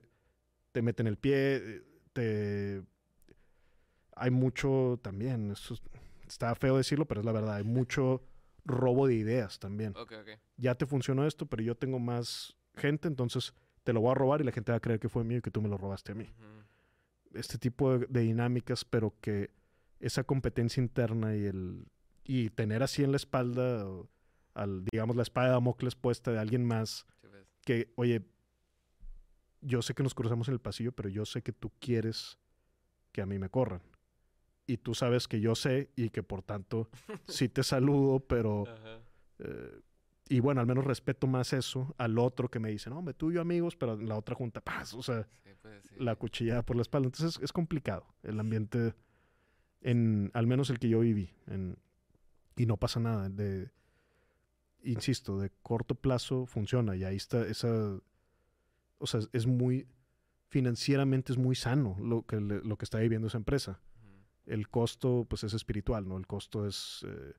te 0.71 0.81
meten 0.81 1.07
el 1.07 1.17
pie, 1.17 1.55
eh, 1.57 1.83
te... 2.13 2.83
Hay 4.15 4.31
mucho 4.31 4.99
también, 5.01 5.51
eso 5.51 5.73
es- 5.73 5.81
está 6.27 6.55
feo 6.55 6.77
decirlo, 6.77 7.05
pero 7.05 7.21
es 7.21 7.25
la 7.25 7.31
verdad, 7.33 7.55
hay 7.55 7.63
mucho 7.63 8.23
robo 8.63 9.07
de 9.07 9.15
ideas 9.15 9.59
también. 9.59 9.93
Ya 10.57 10.75
te 10.75 10.85
funcionó 10.85 11.25
esto, 11.25 11.45
pero 11.45 11.61
yo 11.63 11.75
tengo 11.75 11.99
más 11.99 12.55
gente, 12.75 13.07
entonces 13.07 13.53
te 13.83 13.93
lo 13.93 14.01
voy 14.01 14.11
a 14.11 14.15
robar 14.15 14.41
y 14.41 14.43
la 14.45 14.51
gente 14.51 14.71
va 14.71 14.77
a 14.77 14.81
creer 14.81 14.99
que 14.99 15.09
fue 15.09 15.23
mío 15.23 15.37
y 15.39 15.41
que 15.41 15.51
tú 15.51 15.61
me 15.61 15.69
lo 15.69 15.77
robaste 15.77 16.13
a 16.13 16.15
mí 16.15 16.27
este 17.33 17.57
tipo 17.57 17.97
de, 17.97 18.07
de 18.07 18.21
dinámicas, 18.21 18.85
pero 18.85 19.13
que 19.21 19.51
esa 19.99 20.23
competencia 20.23 20.81
interna 20.81 21.35
y 21.35 21.45
el 21.45 21.85
y 22.23 22.49
tener 22.49 22.81
así 22.81 23.03
en 23.03 23.11
la 23.11 23.17
espalda 23.17 23.85
al 24.53 24.85
digamos 24.85 25.15
la 25.17 25.21
espada 25.23 25.47
de 25.47 25.53
Damocles 25.53 25.95
puesta 25.95 26.31
de 26.31 26.39
alguien 26.39 26.65
más 26.65 27.05
pues. 27.21 27.45
que 27.65 27.91
oye 27.97 28.25
yo 29.65 29.81
sé 29.81 29.93
que 29.93 30.03
nos 30.03 30.13
cruzamos 30.13 30.47
en 30.47 30.53
el 30.53 30.59
pasillo, 30.59 30.91
pero 30.91 31.09
yo 31.09 31.25
sé 31.25 31.41
que 31.41 31.51
tú 31.51 31.71
quieres 31.79 32.37
que 33.11 33.21
a 33.21 33.25
mí 33.25 33.39
me 33.39 33.49
corran. 33.49 33.81
Y 34.67 34.77
tú 34.77 34.93
sabes 34.95 35.27
que 35.27 35.39
yo 35.39 35.55
sé 35.55 35.91
y 35.95 36.09
que 36.09 36.23
por 36.23 36.41
tanto 36.41 36.89
sí 37.27 37.49
te 37.49 37.63
saludo, 37.63 38.19
pero 38.19 38.67
Ajá. 38.67 38.99
eh, 39.39 39.81
y 40.27 40.39
bueno, 40.39 40.59
al 40.61 40.67
menos 40.67 40.85
respeto 40.85 41.27
más 41.27 41.53
eso 41.53 41.93
al 41.99 42.17
otro 42.17 42.49
que 42.49 42.59
me 42.59 42.69
dice, 42.71 42.89
no, 42.89 42.97
hombre, 42.99 43.13
tú 43.13 43.29
y 43.31 43.35
yo 43.35 43.41
amigos, 43.41 43.75
pero 43.75 43.95
la 43.95 44.17
otra 44.17 44.33
junta, 44.35 44.61
paz, 44.61 44.93
o 44.95 45.03
sea, 45.03 45.27
Sí, 45.43 45.49
pues, 45.61 45.83
sí. 45.87 45.95
la 45.99 46.15
cuchillada 46.15 46.63
por 46.63 46.75
la 46.75 46.81
espalda. 46.81 47.07
Entonces 47.07 47.41
es 47.43 47.53
complicado 47.53 48.07
el 48.23 48.39
ambiente, 48.39 48.95
en, 49.81 50.31
al 50.33 50.47
menos 50.47 50.69
el 50.71 50.79
que 50.79 50.89
yo 50.89 50.99
viví. 51.01 51.29
en- 51.47 51.77
y 52.57 52.65
no 52.65 52.77
pasa 52.77 52.99
nada. 52.99 53.29
De, 53.29 53.69
insisto, 54.83 55.39
de 55.39 55.51
corto 55.61 55.95
plazo 55.95 56.45
funciona 56.45 56.95
y 56.95 57.03
ahí 57.03 57.17
está 57.17 57.45
esa... 57.47 57.99
O 58.99 59.07
sea, 59.07 59.21
es 59.33 59.45
muy... 59.47 59.87
Financieramente 60.49 61.31
es 61.33 61.37
muy 61.37 61.55
sano 61.55 61.97
lo 61.99 62.25
que, 62.25 62.39
le- 62.39 62.61
lo 62.61 62.77
que 62.77 62.85
está 62.85 62.99
viviendo 62.99 63.27
esa 63.27 63.37
empresa. 63.37 63.79
El 64.45 64.69
costo, 64.69 65.25
pues 65.27 65.43
es 65.43 65.53
espiritual, 65.53 66.07
¿no? 66.07 66.17
El 66.17 66.27
costo 66.27 66.67
es, 66.67 67.03
eh, 67.07 67.33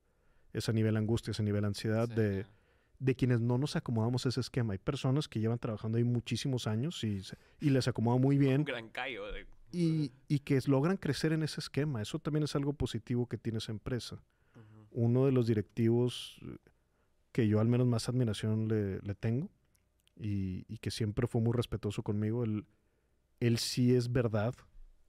es 0.53 0.69
a 0.69 0.73
nivel 0.73 0.97
angustia, 0.97 1.31
es 1.31 1.39
a 1.41 1.43
nivel 1.45 1.65
ansiedad 1.65 2.09
Sí, 2.09 2.15
de 2.15 2.47
de 2.99 3.15
quienes 3.15 3.43
no 3.43 3.59
nos 3.59 3.77
acomodamos 3.77 4.25
a 4.25 4.31
ese 4.31 4.41
esquema. 4.41 4.73
Hay 4.73 4.79
personas 4.79 5.29
que 5.29 5.39
llevan 5.39 5.59
trabajando 5.59 5.99
ahí 5.99 6.05
muchísimos 6.05 6.67
años 6.67 7.05
y, 7.05 7.21
y 7.61 7.69
les 7.69 7.87
acomoda 7.89 8.19
muy 8.19 8.37
Un 8.37 8.41
bien 8.41 8.65
gran 8.65 8.89
callo. 8.89 9.31
de- 9.33 9.47
y, 9.71 10.13
y 10.29 10.39
que 10.39 10.59
logran 10.67 10.97
crecer 10.97 11.33
en 11.35 11.43
ese 11.43 11.61
esquema. 11.61 12.01
Eso 12.01 12.19
también 12.19 12.45
es 12.45 12.57
algo 12.57 12.73
positivo 12.73 13.27
que 13.29 13.37
tiene 13.37 13.59
esa 13.59 13.71
empresa. 13.73 14.19
Uno 14.93 15.27
de 15.27 15.33
los 15.33 15.47
directivos 15.47 16.41
que 17.33 17.47
yo 17.49 17.61
al 17.61 17.69
menos 17.69 17.87
más 17.87 18.09
admiración 18.09 18.67
le, 18.67 18.99
le 19.01 19.15
tengo 19.15 19.51
y, 20.17 20.65
y 20.69 20.79
que 20.79 20.91
siempre 20.91 21.27
fue 21.27 21.41
muy 21.41 21.53
respetuoso 21.53 22.03
conmigo, 22.03 22.45
él, 22.45 22.67
él 23.41 23.59
sí 23.59 23.95
es 23.95 24.11
verdad 24.13 24.55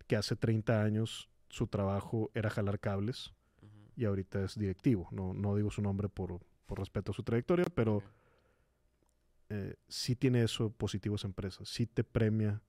que 0.08 0.16
hace 0.16 0.36
30 0.36 0.84
años 0.84 1.30
su 1.50 1.68
trabajo 1.68 2.30
era 2.34 2.50
jalar 2.50 2.80
cables 2.80 3.34
Ujú. 3.62 3.92
y 3.96 4.06
ahorita 4.06 4.44
es 4.44 4.56
directivo. 4.58 5.08
No, 5.12 5.34
no 5.34 5.56
digo 5.56 5.72
su 5.72 5.82
nombre 5.82 6.10
por, 6.10 6.40
por 6.66 6.80
respeto 6.80 7.12
a 7.12 7.16
su 7.16 7.24
trayectoria, 7.24 7.66
pero 7.74 7.98
Ok. 7.98 8.04
eh, 9.50 9.76
sí 9.88 10.16
tiene 10.16 10.44
eso 10.44 10.70
positivo 10.72 11.16
esa 11.16 11.28
empresa. 11.28 11.64
Sí 11.66 11.86
te 11.88 12.04
premia 12.04 12.62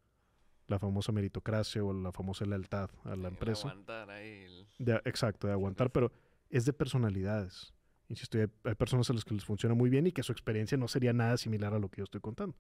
la 0.68 0.78
famosa 0.78 1.12
meritocracia 1.12 1.82
o 1.82 1.92
la 1.92 2.12
famosa 2.12 2.44
lealtad 2.44 2.90
a 3.04 3.14
Sí, 3.14 3.20
la 3.20 3.28
el 3.28 3.34
empresa. 3.34 3.68
aguantar 3.68 4.10
ahí 4.10 4.44
el- 4.44 4.68
De- 4.78 5.00
exacto, 5.04 5.46
de 5.46 5.52
aguantar, 5.54 5.90
pero 5.90 6.12
es 6.50 6.64
de 6.66 6.72
personalidades. 6.72 7.72
Insisto, 8.08 8.38
hay, 8.38 8.46
hay 8.64 8.74
personas 8.74 9.08
a 9.10 9.12
las 9.12 9.24
que 9.24 9.34
les 9.34 9.44
funciona 9.44 9.74
muy 9.74 9.90
bien 9.90 10.06
y 10.06 10.12
que 10.12 10.22
su 10.22 10.32
experiencia 10.32 10.78
no 10.78 10.88
sería 10.88 11.12
nada 11.12 11.36
similar 11.36 11.74
a 11.74 11.78
lo 11.78 11.90
que 11.90 11.98
yo 11.98 12.04
estoy 12.04 12.20
contando. 12.20 12.56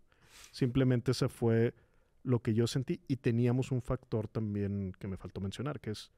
Simplemente 0.50 1.12
ese 1.12 1.28
fue 1.28 1.74
lo 2.22 2.42
que 2.42 2.54
yo 2.54 2.66
sentí 2.66 3.00
y 3.08 3.16
teníamos 3.16 3.72
un 3.72 3.82
factor 3.82 4.28
también 4.28 4.92
que 4.98 5.08
me 5.08 5.16
faltó 5.16 5.40
mencionar, 5.40 5.80
que 5.80 5.90
es 5.90 6.12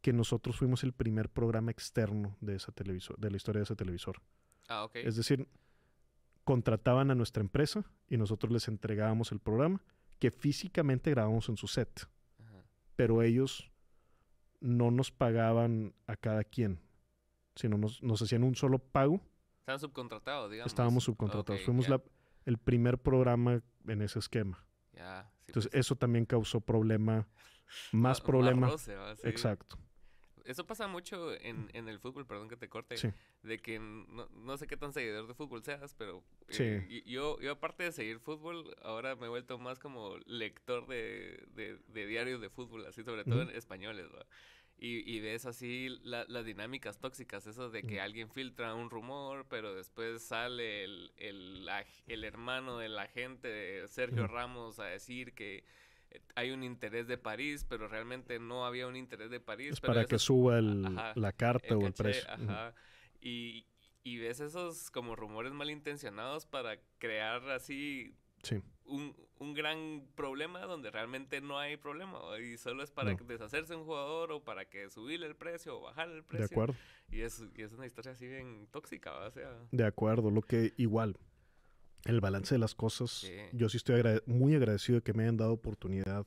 que 0.00 0.12
nosotros 0.12 0.56
fuimos 0.56 0.84
el 0.84 0.92
primer 0.92 1.28
programa 1.28 1.70
externo 1.70 2.36
de, 2.40 2.56
esa 2.56 2.72
televisor, 2.72 3.18
de 3.18 3.30
la 3.30 3.36
historia 3.36 3.60
de 3.60 3.64
ese 3.64 3.76
televisor. 3.76 4.20
Ah, 4.68 4.84
ok. 4.84 4.96
Es 4.96 5.16
decir, 5.16 5.48
contrataban 6.44 7.10
a 7.10 7.14
nuestra 7.14 7.40
empresa 7.40 7.84
y 8.08 8.16
nosotros 8.16 8.52
les 8.52 8.68
entregábamos 8.68 9.32
el 9.32 9.40
programa 9.40 9.82
que 10.18 10.30
físicamente 10.30 11.10
grabamos 11.10 11.48
en 11.48 11.56
su 11.56 11.66
set, 11.66 12.08
Ajá. 12.38 12.64
pero 12.96 13.22
ellos 13.22 13.70
no 14.60 14.90
nos 14.90 15.12
pagaban 15.12 15.94
a 16.06 16.16
cada 16.16 16.44
quien, 16.44 16.80
sino 17.58 17.76
nos, 17.76 18.02
nos 18.02 18.22
hacían 18.22 18.44
un 18.44 18.54
solo 18.54 18.78
pago. 18.78 19.20
Estaban 19.60 19.80
subcontratados, 19.80 20.50
digamos. 20.50 20.70
Estábamos 20.72 21.04
subcontratados. 21.04 21.62
Fuimos 21.62 21.88
la- 21.88 22.02
el 22.46 22.56
primer 22.56 22.98
programa 22.98 23.60
en 23.86 24.02
ese 24.02 24.18
esquema. 24.20 24.64
ya, 24.92 25.28
sí, 25.40 25.44
Entonces, 25.48 25.70
pues. 25.72 25.80
eso 25.86 25.96
también 25.96 26.24
causó 26.24 26.60
problema, 26.60 27.26
más 27.92 28.20
Ma- 28.20 28.26
problema. 28.26 28.68
roce. 28.68 28.96
Sí. 29.20 29.28
Exacto. 29.28 29.76
Eso 30.44 30.66
pasa 30.66 30.88
mucho 30.88 31.34
en, 31.34 31.68
en 31.74 31.88
el 31.90 31.98
fútbol, 31.98 32.24
perdón 32.26 32.48
que 32.48 32.56
te 32.56 32.70
corte. 32.70 32.96
Sí. 32.96 33.10
De 33.42 33.58
que 33.58 33.78
no, 33.78 34.26
no 34.30 34.56
sé 34.56 34.66
qué 34.66 34.78
tan 34.78 34.94
seguidor 34.94 35.26
de 35.26 35.34
fútbol 35.34 35.62
seas, 35.62 35.92
pero 35.94 36.24
Sí. 36.48 36.62
eh, 36.64 37.02
yo, 37.04 37.38
yo 37.40 37.52
aparte 37.52 37.82
de 37.82 37.92
seguir 37.92 38.18
fútbol, 38.18 38.74
ahora 38.82 39.14
me 39.16 39.26
he 39.26 39.28
vuelto 39.28 39.58
más 39.58 39.78
como 39.78 40.16
lector 40.24 40.86
de, 40.86 41.46
de, 41.54 41.78
de 41.88 42.06
diarios 42.06 42.40
de 42.40 42.48
fútbol, 42.48 42.86
así 42.86 43.02
sobre 43.04 43.24
todo 43.24 43.42
en 43.42 43.50
españoles, 43.50 44.06
¿va? 44.06 44.24
Y, 44.80 45.10
y 45.12 45.18
ves 45.20 45.44
así 45.44 45.88
la- 46.04 46.24
las 46.28 46.44
dinámicas 46.44 46.98
tóxicas, 47.00 47.46
eso 47.48 47.68
de 47.68 47.82
que 47.82 48.00
alguien 48.00 48.30
filtra 48.30 48.74
un 48.74 48.90
rumor, 48.90 49.44
pero 49.50 49.74
después 49.74 50.22
sale 50.22 50.84
el, 50.84 51.12
el, 51.16 51.68
el 52.06 52.24
hermano 52.24 52.78
del 52.78 52.96
agente 52.98 53.48
de 53.48 53.88
Sergio. 53.88 54.28
Ramos 54.28 54.78
a 54.78 54.84
decir 54.84 55.32
que 55.34 55.64
eh, 56.10 56.20
hay 56.36 56.52
un 56.52 56.62
interés 56.62 57.08
de 57.08 57.18
París, 57.18 57.66
pero 57.68 57.88
realmente 57.88 58.38
no 58.38 58.64
había 58.66 58.86
un 58.86 58.94
interés 58.94 59.30
de 59.30 59.40
París. 59.40 59.72
Es 59.72 59.80
pero 59.80 59.94
para 59.94 60.04
que 60.06 60.18
suba 60.20 60.58
el- 60.60 60.86
ajá, 60.86 61.12
la 61.16 61.32
carta 61.32 61.76
o 61.76 61.84
el 61.84 61.92
precio. 61.92 62.28
Y, 63.20 63.66
y 64.04 64.18
ves 64.18 64.38
esos 64.38 64.92
como 64.92 65.16
rumores 65.16 65.52
malintencionados 65.52 66.46
para 66.46 66.78
crear 66.98 67.48
así 67.50 68.14
Sí. 68.44 68.62
Un, 68.88 69.14
un 69.38 69.54
gran 69.54 70.06
problema 70.16 70.60
donde 70.66 70.90
realmente 70.90 71.40
no 71.40 71.58
hay 71.58 71.76
problema 71.76 72.18
y 72.40 72.56
solo 72.58 72.82
es 72.82 72.90
para 72.90 73.12
No. 73.12 73.18
deshacerse 73.26 73.74
un 73.76 73.84
jugador 73.84 74.32
o 74.32 74.42
para 74.42 74.64
que 74.68 74.90
subirle 74.90 75.26
el 75.26 75.36
precio 75.36 75.78
o 75.78 75.82
bajarle 75.82 76.14
el 76.16 76.22
De 76.22 76.26
precio. 76.26 76.46
acuerdo. 76.46 76.74
Y 77.10 77.20
es, 77.20 77.42
y 77.56 77.62
es 77.62 77.72
una 77.72 77.86
historia 77.86 78.12
así 78.12 78.26
bien 78.26 78.66
tóxica, 78.70 79.16
o 79.18 79.30
sea, 79.30 79.50
De 79.70 79.84
acuerdo, 79.84 80.30
lo 80.30 80.42
que 80.42 80.72
igual, 80.76 81.16
el 82.04 82.20
balance 82.20 82.54
de 82.54 82.58
las 82.58 82.74
cosas, 82.74 83.10
Sí. 83.10 83.32
yo 83.52 83.68
sí 83.68 83.76
estoy 83.76 83.96
agrade- 84.00 84.22
muy 84.26 84.54
agradecido 84.54 84.96
de 84.98 85.02
que 85.02 85.12
me 85.12 85.22
hayan 85.22 85.36
dado 85.36 85.52
oportunidad 85.52 86.26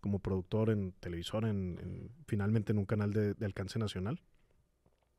como 0.00 0.20
productor 0.20 0.70
en 0.70 0.92
televisor, 0.92 1.44
en, 1.44 1.78
en- 1.80 2.10
finalmente 2.26 2.72
en 2.72 2.78
un 2.78 2.86
canal 2.86 3.12
de, 3.12 3.34
de 3.34 3.46
alcance 3.46 3.78
nacional. 3.78 4.20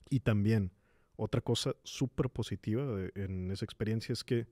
Y 0.09 0.21
también, 0.21 0.71
otra 1.17 1.41
cosa 1.41 1.75
súper 1.83 2.29
positiva 2.29 2.85
de- 2.85 3.11
en 3.15 3.51
esa 3.51 3.65
experiencia 3.65 4.13
es 4.13 4.23
que 4.23 4.47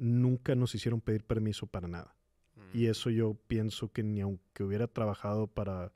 nunca 0.00 0.54
nos 0.54 0.74
hicieron 0.74 1.00
pedir 1.00 1.24
permiso 1.24 1.66
para 1.66 1.86
nada. 1.86 2.16
Y 2.72 2.86
mm, 2.86 2.90
eso 2.90 3.10
yo 3.10 3.34
pienso 3.46 3.92
que 3.92 4.02
ni 4.02 4.20
aunque 4.20 4.64
hubiera 4.64 4.88
trabajado 4.88 5.46
para 5.46 5.92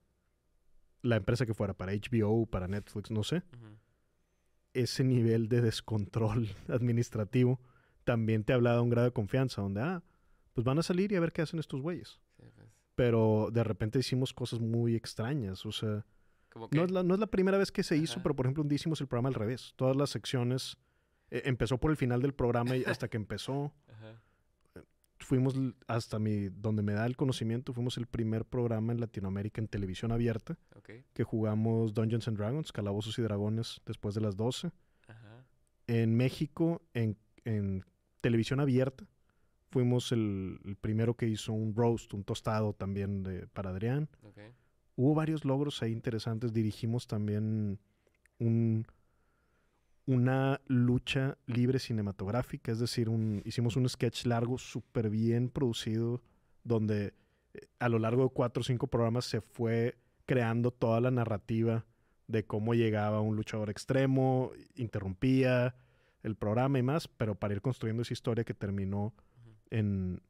la 1.02 1.16
empresa 1.16 1.46
que 1.46 1.54
fuera, 1.54 1.74
para 1.74 1.92
HBO, 1.92 2.46
para 2.46 2.68
Netflix, 2.68 3.10
no 3.10 3.22
sé, 3.22 3.42
ese 4.72 5.04
nivel 5.04 5.48
de 5.48 5.60
descontrol 5.60 6.48
administrativo 6.68 7.60
también 8.04 8.44
te 8.44 8.52
habla 8.52 8.74
de 8.74 8.80
un 8.80 8.90
grado 8.90 9.06
de 9.06 9.12
confianza, 9.12 9.62
donde, 9.62 9.80
ah, 9.80 10.02
pues 10.52 10.64
van 10.64 10.78
a 10.78 10.82
salir 10.82 11.10
y 11.12 11.16
a 11.16 11.20
ver 11.20 11.32
qué 11.32 11.42
hacen 11.42 11.58
estos 11.58 11.80
güeyes. 11.80 12.20
Sí, 12.36 12.42
pues, 12.54 12.68
Pero 12.94 13.48
de 13.50 13.64
repente 13.64 13.98
hicimos 13.98 14.34
cosas 14.34 14.60
muy 14.60 14.94
extrañas, 14.94 15.64
o 15.64 15.72
sea, 15.72 16.04
que, 16.50 16.76
no 16.76 16.84
es, 16.84 16.90
la, 16.90 17.02
no 17.02 17.14
es 17.14 17.20
la 17.20 17.26
primera 17.26 17.58
vez 17.58 17.72
que 17.72 17.82
se 17.82 17.96
hizo, 17.96 18.22
pero 18.22 18.36
por 18.36 18.46
ejemplo 18.46 18.62
un 18.62 18.68
día 18.68 18.76
hicimos 18.76 19.00
el 19.00 19.08
programa 19.08 19.28
al 19.28 19.34
revés. 19.34 19.72
Todas 19.76 19.96
las 19.96 20.10
secciones, 20.10 20.76
eh, 21.30 21.42
empezó 21.46 21.78
por 21.78 21.90
el 21.90 21.96
final 21.96 22.22
del 22.22 22.32
programa 22.32 22.76
y 22.76 22.84
hasta 22.84 23.08
que 23.08 23.16
empezó, 23.16 23.72
ajá, 23.94 24.20
fuimos 25.24 25.54
hasta 25.86 26.18
mi, 26.18 26.48
donde 26.48 26.82
me 26.82 26.92
da 26.92 27.06
el 27.06 27.16
conocimiento, 27.16 27.72
fuimos 27.72 27.96
el 27.96 28.06
primer 28.06 28.44
programa 28.44 28.92
en 28.92 29.00
Latinoamérica 29.00 29.60
en 29.60 29.68
televisión 29.68 30.12
abierta, 30.12 30.56
que 31.12 31.24
jugamos 31.24 31.94
Dungeons 31.94 32.28
and 32.28 32.36
Dragons, 32.36 32.72
Calabozos 32.72 33.18
y 33.18 33.22
Dragones, 33.22 33.80
después 33.86 34.14
de 34.14 34.20
las 34.20 34.36
12. 34.36 34.70
ajá, 35.08 35.44
En 35.86 36.14
México, 36.16 36.82
en, 36.92 37.16
en 37.44 37.84
televisión 38.20 38.60
abierta, 38.60 39.06
fuimos 39.70 40.12
el, 40.12 40.60
el 40.64 40.76
primero 40.76 41.14
que 41.14 41.26
hizo 41.26 41.52
un 41.52 41.74
roast, 41.74 42.14
un 42.14 42.22
tostado 42.22 42.74
también 42.74 43.22
de, 43.22 43.46
para 43.48 43.70
Adrián. 43.70 44.08
hubo 44.96 45.14
varios 45.14 45.44
logros 45.44 45.82
ahí 45.82 45.90
interesantes. 45.90 46.52
Dirigimos 46.52 47.06
también 47.08 47.80
un, 48.38 48.86
una 50.06 50.60
lucha 50.66 51.38
libre 51.46 51.78
cinematográfica, 51.78 52.72
es 52.72 52.78
decir, 52.78 53.08
un, 53.08 53.42
hicimos 53.44 53.76
un 53.76 53.88
sketch 53.88 54.26
largo, 54.26 54.58
súper 54.58 55.08
bien 55.10 55.48
producido, 55.48 56.22
donde 56.62 57.14
eh, 57.54 57.66
a 57.78 57.88
lo 57.88 57.98
largo 57.98 58.24
de 58.24 58.30
cuatro 58.30 58.60
o 58.60 58.64
cinco 58.64 58.86
programas 58.86 59.24
se 59.24 59.40
fue 59.40 59.96
creando 60.26 60.70
toda 60.70 61.00
la 61.00 61.10
narrativa 61.10 61.84
de 62.26 62.44
cómo 62.44 62.74
llegaba 62.74 63.20
un 63.20 63.36
luchador 63.36 63.70
extremo, 63.70 64.52
interrumpía 64.74 65.74
el 66.22 66.36
programa 66.36 66.78
y 66.78 66.82
más, 66.82 67.08
pero 67.08 67.34
para 67.34 67.54
ir 67.54 67.60
construyendo 67.60 68.02
esa 68.02 68.14
historia 68.14 68.44
que 68.44 68.54
terminó 68.54 69.14
en 69.70 70.22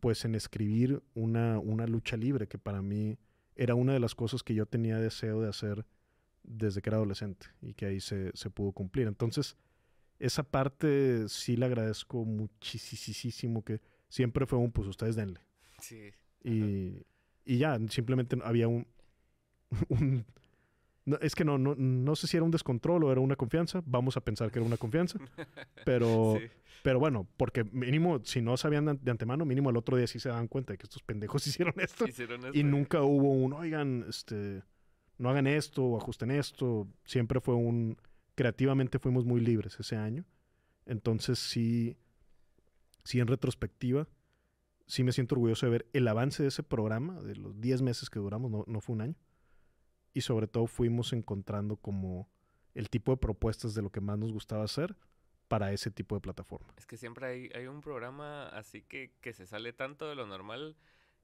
pues 0.00 0.24
en 0.24 0.34
escribir 0.34 1.02
una, 1.14 1.58
una 1.58 1.86
lucha 1.86 2.16
libre, 2.16 2.46
que 2.46 2.58
para 2.58 2.82
mí 2.82 3.18
era 3.56 3.74
una 3.74 3.92
de 3.92 4.00
las 4.00 4.14
cosas 4.14 4.42
que 4.42 4.54
yo 4.54 4.66
tenía 4.66 4.98
deseo 4.98 5.40
de 5.40 5.48
hacer 5.48 5.84
desde 6.48 6.82
que 6.82 6.90
era 6.90 6.96
adolescente 6.96 7.46
y 7.60 7.74
que 7.74 7.86
ahí 7.86 8.00
se, 8.00 8.30
se 8.34 8.50
pudo 8.50 8.72
cumplir. 8.72 9.06
Entonces, 9.06 9.56
esa 10.18 10.42
parte 10.42 11.28
sí 11.28 11.56
le 11.56 11.66
agradezco 11.66 12.24
muchísimo 12.24 13.64
que 13.64 13.80
siempre 14.08 14.46
fue 14.46 14.58
un, 14.58 14.72
pues 14.72 14.88
ustedes 14.88 15.16
denle. 15.16 15.40
Sí. 15.80 16.10
Y, 16.42 17.06
y 17.44 17.58
ya, 17.58 17.78
simplemente 17.88 18.36
había 18.42 18.68
un, 18.68 18.86
un 19.88 20.24
es 21.20 21.34
que 21.34 21.44
no, 21.44 21.58
no, 21.58 21.74
no 21.76 22.16
sé 22.16 22.26
si 22.26 22.36
era 22.36 22.44
un 22.44 22.50
descontrol 22.50 23.04
o 23.04 23.12
era 23.12 23.20
una 23.20 23.36
confianza. 23.36 23.82
Vamos 23.86 24.16
a 24.16 24.20
pensar 24.20 24.50
que 24.50 24.58
era 24.58 24.66
una 24.66 24.76
confianza. 24.76 25.18
Pero, 25.84 26.36
sí. 26.38 26.46
pero 26.82 26.98
bueno, 26.98 27.26
porque 27.36 27.64
mínimo, 27.64 28.20
si 28.24 28.42
no 28.42 28.56
sabían 28.56 28.98
de 29.00 29.10
antemano, 29.10 29.44
mínimo 29.44 29.70
el 29.70 29.76
otro 29.76 29.96
día 29.96 30.06
sí 30.06 30.18
se 30.18 30.28
daban 30.28 30.48
cuenta 30.48 30.72
de 30.72 30.78
que 30.78 30.84
estos 30.84 31.02
pendejos 31.02 31.46
hicieron 31.46 31.74
esto. 31.78 32.06
Hicieron 32.06 32.44
esto. 32.44 32.58
Y 32.58 32.62
nunca 32.62 33.02
hubo 33.02 33.32
un, 33.32 33.52
oigan, 33.54 34.04
este, 34.08 34.62
no 35.18 35.30
hagan 35.30 35.46
esto 35.46 35.84
o 35.84 35.96
ajusten 35.96 36.30
esto. 36.30 36.88
Siempre 37.04 37.40
fue 37.40 37.54
un, 37.54 37.96
creativamente 38.34 38.98
fuimos 38.98 39.24
muy 39.24 39.40
libres 39.40 39.78
ese 39.78 39.96
año. 39.96 40.24
Entonces 40.86 41.38
sí, 41.38 41.96
sí 43.04 43.20
en 43.20 43.26
retrospectiva, 43.26 44.08
sí 44.86 45.04
me 45.04 45.12
siento 45.12 45.34
orgulloso 45.34 45.66
de 45.66 45.72
ver 45.72 45.86
el 45.92 46.08
avance 46.08 46.42
de 46.42 46.48
ese 46.48 46.62
programa, 46.62 47.20
de 47.20 47.36
los 47.36 47.60
10 47.60 47.82
meses 47.82 48.08
que 48.08 48.18
duramos, 48.18 48.50
no, 48.50 48.64
no 48.66 48.80
fue 48.80 48.94
un 48.94 49.02
año 49.02 49.16
y 50.18 50.22
sobre 50.22 50.48
todo 50.48 50.66
fuimos 50.66 51.12
encontrando 51.12 51.76
como 51.76 52.28
el 52.74 52.90
tipo 52.90 53.12
de 53.12 53.18
propuestas 53.18 53.74
de 53.74 53.82
lo 53.82 53.90
que 53.90 54.00
más 54.00 54.18
nos 54.18 54.32
gustaba 54.32 54.64
hacer 54.64 54.96
para 55.46 55.72
ese 55.72 55.90
tipo 55.90 56.14
de 56.14 56.20
plataforma. 56.20 56.66
Es 56.76 56.86
que 56.86 56.96
siempre 56.96 57.26
hay, 57.26 57.50
hay 57.54 57.66
un 57.66 57.80
programa 57.80 58.48
así 58.48 58.82
que, 58.82 59.12
que 59.20 59.32
se 59.32 59.46
sale 59.46 59.72
tanto 59.72 60.08
de 60.08 60.14
lo 60.14 60.26
normal 60.26 60.76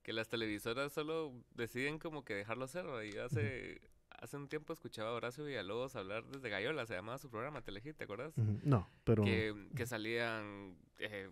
que 0.05 0.13
las 0.13 0.29
televisoras 0.29 0.93
solo 0.93 1.33
deciden 1.55 1.99
como 1.99 2.25
que 2.25 2.35
dejarlo 2.35 2.69
ser. 2.69 2.85
Y 3.05 3.17
hace, 3.17 3.81
hace 4.11 4.37
un 4.37 4.49
tiempo 4.49 4.73
escuchaba 4.73 5.11
a 5.11 5.13
Horacio 5.15 5.45
Villalobos 5.45 5.97
hablar 5.97 6.25
desde 6.27 6.51
Gallola, 6.51 6.87
se 6.87 6.95
llamaba 6.95 7.19
su 7.19 7.31
programa 7.31 7.63
Telehit, 7.63 7.97
¿te 7.97 8.05
acuerdas? 8.05 8.37
No, 8.37 8.89
pero... 9.03 9.25
Que, 9.25 9.69
que 9.75 9.87
salían 9.87 10.77
eh, 10.99 11.31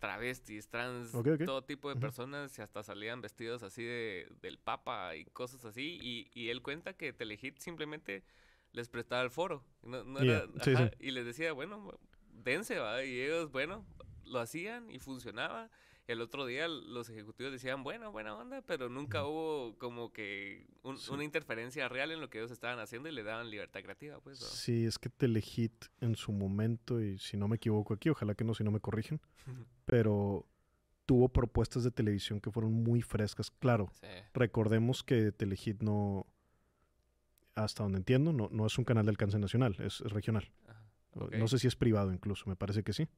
travestis, 0.00 0.68
trans, 0.68 1.12
todo 1.12 1.62
tipo 1.62 1.94
de 1.94 2.00
personas 2.00 2.58
y 2.58 2.62
hasta 2.62 2.82
salían 2.82 3.20
vestidos 3.20 3.62
así 3.62 3.84
de, 3.84 4.28
del 4.42 4.58
papa 4.58 5.14
y 5.14 5.24
cosas 5.26 5.64
así. 5.64 5.98
Y, 6.02 6.28
y 6.34 6.50
él 6.50 6.60
cuenta 6.60 6.94
que 6.94 7.12
Telehit 7.12 7.60
simplemente 7.60 8.24
les 8.72 8.88
prestaba 8.88 9.22
el 9.22 9.30
foro. 9.30 9.64
No, 9.82 10.02
no 10.02 10.18
era, 10.18 10.44
Y 10.98 11.12
les 11.12 11.24
decía, 11.24 11.52
bueno, 11.52 11.96
dense, 12.32 12.80
¿va? 12.80 13.04
Y 13.04 13.20
ellos, 13.20 13.52
bueno, 13.52 13.86
lo 14.24 14.40
hacían 14.40 14.90
y 14.90 14.98
funcionaba. 14.98 15.70
El 16.08 16.20
otro 16.20 16.46
día 16.46 16.66
los 16.66 17.08
ejecutivos 17.08 17.52
decían, 17.52 17.84
bueno, 17.84 18.10
buena 18.10 18.34
onda, 18.34 18.60
pero 18.62 18.88
nunca 18.88 19.24
hubo 19.24 19.78
como 19.78 20.12
que 20.12 20.66
una 20.82 21.22
interferencia 21.22 21.88
real 21.88 22.10
en 22.10 22.20
lo 22.20 22.28
que 22.28 22.38
ellos 22.38 22.50
estaban 22.50 22.80
haciendo 22.80 23.08
y 23.08 23.12
le 23.12 23.22
daban 23.22 23.50
libertad 23.50 23.82
creativa, 23.82 24.20
pues. 24.20 24.38
Sí, 24.38 24.84
es 24.84 24.98
que 24.98 25.08
Telehit 25.08 25.86
en 26.00 26.16
su 26.16 26.32
momento, 26.32 27.00
y 27.00 27.18
si 27.18 27.36
no 27.36 27.46
me 27.46 27.56
equivoco 27.56 27.94
aquí, 27.94 28.08
ojalá 28.08 28.34
que 28.34 28.44
no, 28.44 28.54
si 28.54 28.64
no 28.64 28.72
me 28.72 28.80
corrigen, 28.80 29.20
pero 29.84 30.46
tuvo 31.06 31.28
propuestas 31.28 31.84
de 31.84 31.90
televisión 31.90 32.40
que 32.40 32.50
fueron 32.50 32.72
muy 32.72 33.02
frescas. 33.02 33.50
Claro, 33.50 33.92
recordemos 34.34 35.04
que 35.04 35.30
Telehit 35.30 35.82
no, 35.82 36.26
hasta 37.54 37.84
donde 37.84 37.98
entiendo, 37.98 38.32
no, 38.32 38.48
no 38.50 38.66
es 38.66 38.76
un 38.78 38.84
canal 38.84 39.04
de 39.04 39.10
alcance 39.10 39.38
nacional, 39.38 39.76
es, 39.78 40.00
regional. 40.00 40.50
No 41.14 41.46
sé 41.46 41.58
si 41.58 41.68
es 41.68 41.76
privado 41.76 42.12
incluso, 42.12 42.48
me 42.48 42.56
parece 42.56 42.82
que 42.82 42.92
sí. 42.92 43.08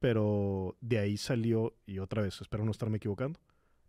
Pero 0.00 0.76
de 0.80 0.98
ahí 0.98 1.16
salió, 1.16 1.76
y 1.86 1.98
otra 1.98 2.22
vez, 2.22 2.40
espero 2.40 2.64
no 2.64 2.72
estarme 2.72 2.96
equivocando, 2.96 3.38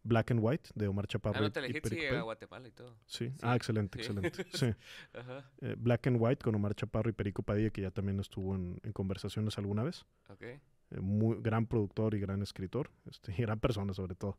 Black 0.04 0.32
and 0.32 0.40
White 0.44 0.70
de 0.76 0.88
Omar 0.88 1.08
Chaparro. 1.08 1.38
Ah, 1.40 1.42
no, 1.42 1.52
Telehit 1.52 1.88
sí 1.88 2.06
a 2.06 2.22
Guatemala 2.22 2.68
y 2.68 2.72
todo. 2.72 2.96
Sí. 3.06 3.32
ah, 3.42 3.56
excelente, 3.56 4.00
excelente. 4.00 4.46
Sí. 4.54 4.74
Ajá. 5.14 5.50
Eh, 5.62 5.76
Black 5.78 6.08
and 6.08 6.18
White 6.20 6.44
con 6.44 6.56
Omar 6.56 6.76
Chaparro 6.76 7.10
y 7.10 7.14
Perico 7.14 7.44
Padilla, 7.44 7.70
que 7.70 7.82
ya 7.82 7.92
también 7.92 8.20
estuvo 8.20 8.56
en, 8.56 8.80
en 8.84 8.92
conversaciones 8.92 9.58
alguna 9.58 9.84
vez. 9.84 10.06
Ok. 10.30 10.44
Eh, 10.44 10.60
muy, 11.02 11.38
gran 11.42 11.66
productor 11.68 12.16
y 12.16 12.20
gran 12.20 12.42
escritor, 12.42 12.92
este, 13.10 13.32
y 13.32 13.36
gran 13.42 13.60
persona 13.60 13.94
sobre 13.94 14.16
todo. 14.16 14.38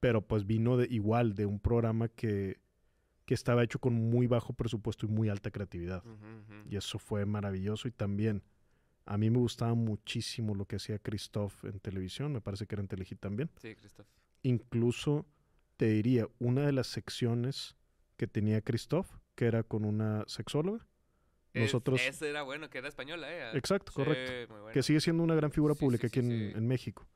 Pero 0.00 0.22
pues 0.22 0.46
vino 0.46 0.76
de 0.76 0.86
igual 0.90 1.34
de 1.34 1.46
un 1.46 1.58
programa 1.58 2.08
que, 2.08 2.60
que 3.24 3.34
estaba 3.34 3.64
hecho 3.64 3.78
con 3.78 3.94
muy 3.94 4.26
bajo 4.26 4.52
presupuesto 4.52 5.06
y 5.06 5.08
muy 5.08 5.28
alta 5.28 5.50
creatividad. 5.50 6.04
Y 6.68 6.76
eso 6.76 6.98
fue 6.98 7.26
maravilloso 7.26 7.88
y 7.88 7.90
también 7.90 8.42
a 9.08 9.16
mí 9.16 9.30
me 9.30 9.38
gustaba 9.38 9.74
muchísimo 9.74 10.54
lo 10.54 10.66
que 10.66 10.76
hacía 10.76 10.98
Christoph 10.98 11.64
en 11.64 11.80
televisión, 11.80 12.30
me 12.30 12.42
parece 12.42 12.66
que 12.66 12.74
era 12.74 12.82
en 12.82 12.88
Telehit 12.88 13.18
también. 13.18 13.50
Sí, 13.56 13.74
Christoph. 13.74 14.06
Incluso 14.42 15.26
te 15.78 15.86
diría, 15.86 16.28
una 16.38 16.66
de 16.66 16.72
las 16.72 16.88
secciones 16.88 17.74
que 18.18 18.26
tenía 18.26 18.60
Christoph, 18.60 19.08
que 19.34 19.46
era 19.46 19.62
con 19.62 19.86
una 19.86 20.24
sexóloga. 20.26 20.86
Nosotros... 21.54 22.02
ese 22.02 22.28
era 22.28 22.42
bueno, 22.42 22.68
que 22.68 22.78
era 22.78 22.88
española, 22.88 23.32
¿eh? 23.32 23.56
Exacto, 23.56 23.92
correcto. 23.92 24.70
Que 24.74 24.82
sigue 24.82 25.00
siendo 25.00 25.22
una 25.22 25.34
gran 25.34 25.52
figura 25.52 25.74
pública 25.74 26.08
aquí 26.08 26.20
en, 26.20 26.68
México. 26.68 27.08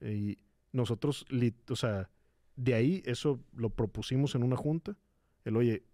Y 0.00 0.38
nosotros, 0.72 1.26
o 1.68 1.76
sea, 1.76 2.08
de 2.54 2.74
ahí 2.74 3.02
eso 3.04 3.44
lo 3.52 3.68
propusimos 3.68 4.34
en 4.34 4.42
una 4.42 4.56
junta. 4.56 4.96
El, 5.44 5.56
oye, 5.56 5.84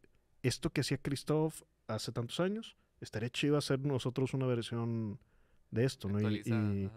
esto 0.42 0.70
que 0.70 0.83
hacía 0.83 0.98
Christoph 0.98 1.62
hace 1.88 2.12
tantos 2.12 2.38
años, 2.38 2.76
estaría 3.00 3.28
chido 3.31 3.57
hacer 3.57 3.81
nosotros 3.81 4.35
una 4.35 4.46
versión 4.46 5.18
de 5.73 5.85
esto, 5.85 6.09
¿no? 6.09 6.21
Y, 6.31 6.43
y, 6.45 6.91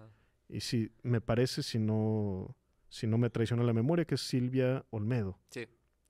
y, 0.50 0.60
sí, 0.60 0.92
me 1.02 1.22
parece, 1.22 1.64
si 1.64 1.80
no, 1.80 2.56
si 2.90 3.08
no 3.08 3.18
me 3.18 3.32
traiciona 3.32 3.64
la 3.64 3.74
memoria, 3.74 4.06
que 4.06 4.16
es 4.16 4.22
Silvia 4.22 4.86
Olmedo. 4.92 5.40
Sí. 5.50 5.66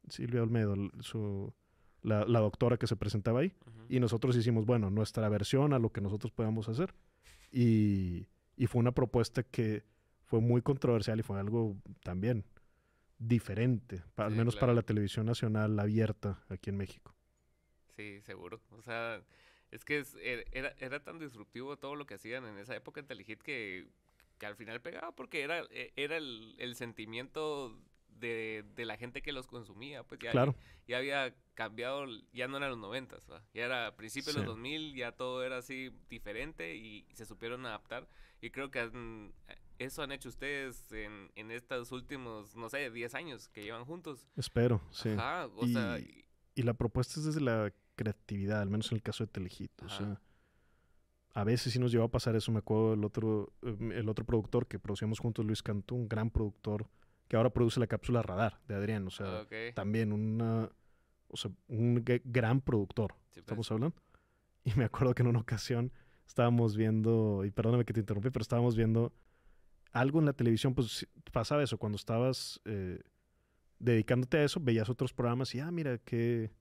Silvia 0.10 0.44
Olmedo, 0.44 0.76
su, 1.00 1.54
la, 2.02 2.26
la 2.26 2.40
doctora 2.40 2.78
que 2.78 2.88
se 2.88 2.98
presentaba 2.98 3.40
ahí. 3.40 3.54
Y 3.88 4.00
nosotros 4.00 4.36
hicimos, 4.36 4.66
bueno, 4.66 4.90
nuestra 4.90 5.30
versión 5.30 5.72
a 5.74 5.80
lo 5.80 5.92
que 5.92 6.02
nosotros 6.02 6.34
podamos 6.34 6.68
hacer. 6.68 6.94
Y, 7.52 8.28
y 8.58 8.68
fue 8.68 8.80
una 8.80 8.92
propuesta 8.92 9.44
que 9.44 9.84
fue 10.24 10.42
muy 10.42 10.62
controversial 10.62 11.20
y 11.20 11.24
fue 11.24 11.40
algo 11.40 11.78
también 12.04 12.44
diferente, 13.18 14.04
al 14.18 14.36
menos 14.36 14.56
para 14.56 14.74
la 14.74 14.82
televisión 14.82 15.26
nacional 15.26 15.80
abierta 15.80 16.44
aquí 16.50 16.70
en 16.70 16.78
México. 16.78 17.16
Sí, 17.96 18.20
seguro. 18.22 18.60
O 18.72 18.82
sea, 18.82 19.22
es 19.72 19.84
que 19.84 20.00
es, 20.00 20.16
er, 20.16 20.46
era, 20.52 20.74
era 20.80 21.04
tan 21.04 21.20
disruptivo 21.20 21.78
todo 21.78 21.96
lo 21.96 22.06
que 22.06 22.16
hacían 22.16 22.46
en 22.46 22.58
esa 22.58 22.76
época 22.76 23.00
en 23.00 23.08
Telehit 23.08 23.42
que, 23.42 23.88
que 24.38 24.46
al 24.46 24.56
final 24.56 24.82
pegaba 24.82 25.16
porque 25.16 25.42
era, 25.42 25.64
e, 25.70 25.94
era 25.96 26.18
el, 26.18 26.56
el 26.58 26.76
sentimiento 26.76 27.78
de, 28.20 28.64
de, 28.76 28.86
la 28.86 28.98
gente 28.98 29.22
que 29.22 29.32
los 29.32 29.48
consumía. 29.48 30.04
Pues 30.04 30.20
ya, 30.22 30.32
claro. 30.32 30.56
ya 30.88 30.98
había 30.98 31.36
cambiado, 31.54 32.06
ya 32.34 32.48
no 32.48 32.58
eran 32.58 32.70
los 32.70 32.80
noventas, 32.80 33.28
ya 33.54 33.66
era 33.66 33.96
principio 33.96 34.34
de 34.34 34.40
los 34.40 34.48
2000, 34.48 34.96
ya 34.96 35.12
todo 35.12 35.44
era 35.44 35.58
así 35.58 35.92
diferente 36.10 36.76
y, 36.76 37.06
se 37.14 37.26
supieron 37.26 37.66
adaptar. 37.66 38.08
Y 38.42 38.52
creo 38.52 38.70
que 38.70 39.32
eso 39.80 40.04
han 40.04 40.12
hecho 40.12 40.30
ustedes 40.30 40.92
en, 40.92 41.32
en 41.36 41.52
estos 41.52 41.92
últimos, 41.92 42.56
no 42.56 42.70
sé, 42.70 42.92
10 42.92 43.16
años 43.16 43.50
que 43.50 43.64
llevan 43.64 43.86
juntos. 43.86 44.28
Espero, 44.36 44.82
sí. 44.92 45.10
Ajá, 45.10 45.48
o 45.48 45.68
sea... 45.68 46.00
Y 46.58 46.64
la 46.64 46.74
propuesta 46.74 47.20
es 47.20 47.26
desde 47.26 47.42
la 47.42 47.74
creatividad, 47.96 48.62
al 48.62 48.70
menos 48.70 48.92
en 48.92 48.98
el 48.98 49.02
caso 49.02 49.26
de 49.26 49.32
Telehit. 49.32 49.72
O 49.84 49.90
sea, 49.90 50.22
a 51.34 51.44
veces 51.44 51.74
sí 51.74 51.80
nos 51.80 51.92
llevó 51.92 52.06
a 52.06 52.12
pasar 52.12 52.36
eso. 52.36 52.52
Me 52.52 52.60
acuerdo 52.60 52.94
el 52.94 53.04
otro, 53.04 53.54
em, 53.62 53.92
el 53.92 54.10
otro 54.10 54.26
productor 54.26 54.68
que 54.68 54.80
producíamos 54.80 55.20
juntos, 55.20 55.46
Luis 55.46 55.64
Cantú, 55.64 55.96
un 55.96 56.08
gran 56.08 56.30
productor 56.30 56.88
que 57.28 57.36
ahora 57.38 57.50
produce 57.50 57.80
la 57.80 57.88
cápsula 57.88 58.22
Radar 58.22 58.60
de 58.68 58.76
Adrián. 58.76 59.08
O 59.08 59.12
sea, 59.12 59.48
también 59.74 60.14
una, 60.14 60.70
o 61.28 61.38
sea, 61.38 61.52
un 61.68 62.04
gran 62.24 62.62
productor. 62.62 63.16
Pues. 63.28 63.38
Estamos 63.40 63.72
hablando. 63.72 63.96
Y 64.64 64.74
me 64.76 64.86
acuerdo 64.86 65.14
que 65.14 65.22
en 65.22 65.28
una 65.28 65.40
ocasión 65.40 65.92
estábamos 66.26 66.76
viendo, 66.76 67.46
y 67.46 67.52
perdóname 67.52 67.86
que 67.86 67.94
te 67.94 68.00
interrumpí, 68.00 68.30
pero 68.32 68.42
estábamos 68.42 68.76
viendo 68.76 69.14
algo 69.92 70.20
en 70.20 70.26
la 70.26 70.34
televisión, 70.34 70.74
pues 70.74 71.08
pasaba 71.32 71.64
eso, 71.64 71.78
cuando 71.78 71.96
estabas 71.96 72.60
eh, 72.66 73.00
dedicándote 73.80 74.38
a 74.38 74.44
eso, 74.44 74.60
veías 74.60 74.90
otros 74.90 75.14
programas 75.14 75.54
y, 75.56 75.60
ah, 75.60 75.72
mira, 75.72 75.98
qué 76.00 76.52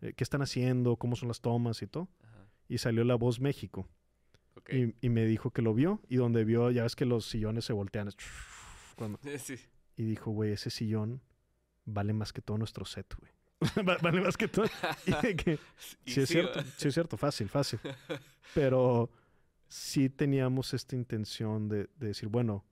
eh, 0.00 0.12
qué 0.16 0.24
están 0.24 0.42
haciendo, 0.42 0.96
cómo 0.96 1.16
son 1.16 1.28
las 1.28 1.40
tomas 1.40 1.82
y 1.82 1.86
todo. 1.86 2.08
Y 2.68 2.78
salió 2.78 3.04
La 3.04 3.14
Voz 3.14 3.40
México. 3.40 3.88
Y, 4.68 5.08
me 5.08 5.26
dijo 5.26 5.50
que 5.50 5.62
lo 5.62 5.74
vio 5.74 6.00
y 6.08 6.16
donde 6.16 6.44
vio, 6.44 6.70
ya 6.70 6.84
ves 6.84 6.96
que 6.96 7.04
los 7.04 7.26
sillones 7.26 7.64
se 7.64 7.72
voltean. 7.72 8.08
Y 9.96 10.02
dijo, 10.02 10.32
güey, 10.32 10.50
ese 10.50 10.70
sillón 10.70 11.22
vale 11.84 12.12
más 12.12 12.32
que 12.32 12.42
todo 12.42 12.58
nuestro 12.58 12.84
set, 12.84 13.14
güey. 13.16 13.30
vale 14.02 14.20
más 14.20 14.36
que 14.36 14.48
todo. 14.48 14.66
Que, 15.04 15.58
sí, 16.04 16.20
es 16.20 16.28
cierto, 16.28 16.60
sí 16.76 16.88
es 16.88 16.94
cierto, 16.94 17.16
fácil, 17.16 17.48
fácil. 17.48 17.78
Pero 18.54 19.08
sí 19.68 20.10
teníamos 20.10 20.74
esta 20.74 20.96
intención 20.96 21.68
de, 21.68 21.88
decir, 21.96 22.28
bueno, 22.28 22.64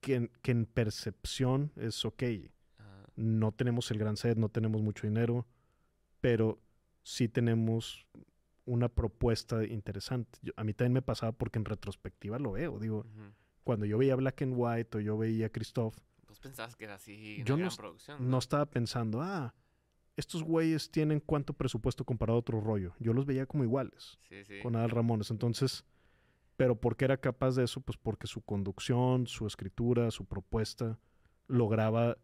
que, 0.00 0.30
que, 0.40 0.52
en 0.52 0.64
percepción 0.64 1.72
es 1.76 2.02
ok. 2.06 2.22
No 3.16 3.52
tenemos 3.52 3.90
el 3.90 3.98
gran 3.98 4.16
set, 4.16 4.36
no 4.38 4.48
tenemos 4.48 4.82
mucho 4.82 5.06
dinero, 5.06 5.46
pero 6.20 6.60
sí 7.02 7.28
tenemos 7.28 8.06
una 8.64 8.88
propuesta 8.88 9.64
interesante. 9.64 10.38
a 10.56 10.64
mí 10.64 10.72
también 10.72 10.94
me 10.94 11.02
pasaba 11.02 11.32
porque 11.32 11.58
en 11.58 11.64
retrospectiva 11.64 12.38
lo 12.38 12.52
veo. 12.52 12.78
Digo, 12.78 13.06
cuando 13.62 13.86
yo 13.86 13.98
veía 13.98 14.16
Black 14.16 14.42
and 14.42 14.54
White 14.56 14.98
o 14.98 15.00
yo 15.00 15.18
veía 15.18 15.50
Christoph. 15.50 15.96
¿Vos 16.26 16.40
pensabas 16.40 16.74
que 16.76 16.84
era 16.84 16.94
así 16.94 17.42
yo 17.44 17.56
no, 17.56 17.68
producción? 17.76 18.28
¿no? 18.28 18.38
estaba 18.38 18.66
pensando, 18.66 19.22
ah, 19.22 19.54
estos 20.16 20.42
güeyes 20.42 20.90
tienen 20.90 21.20
cuánto 21.20 21.52
presupuesto 21.52 22.04
comparado 22.04 22.36
a 22.36 22.40
otro 22.40 22.60
rollo. 22.60 22.94
Yo 22.98 23.12
los 23.12 23.26
veía 23.26 23.46
como 23.46 23.64
iguales 23.64 24.18
con 24.62 24.76
Adal 24.76 24.90
Ramones. 24.90 25.30
Entonces, 25.30 25.84
pero 26.56 26.80
¿por 26.80 26.96
qué 26.96 27.04
era 27.04 27.16
capaz 27.16 27.56
de 27.56 27.64
eso? 27.64 27.80
Pues 27.80 27.98
porque 27.98 28.26
su 28.26 28.40
conducción, 28.42 29.26
su 29.26 29.46
escritura, 29.46 30.10
su 30.10 30.24
propuesta 30.24 30.98
lograba 31.48 32.16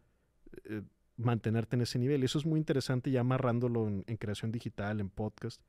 eh, 0.64 0.82
mantenerte 1.16 1.76
en 1.76 1.82
ese 1.82 1.98
nivel. 1.98 2.22
Y 2.22 2.26
eso 2.26 2.38
es 2.38 2.46
muy 2.46 2.59
interesante 2.59 3.11
ya 3.11 3.20
amarrándolo 3.20 3.88
en, 3.88 4.16
creación 4.16 4.53
digital, 4.53 5.01
en 5.01 5.11
podcast, 5.11 5.62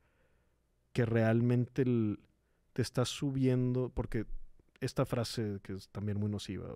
que 0.92 1.06
realmente 1.06 1.84
te 2.72 2.82
está 2.82 3.04
subiendo, 3.04 3.90
porque 3.94 4.26
esta 4.80 5.06
frase 5.06 5.60
que 5.62 5.74
es 5.74 5.88
también 5.90 6.18
muy 6.18 6.30
nociva, 6.30 6.66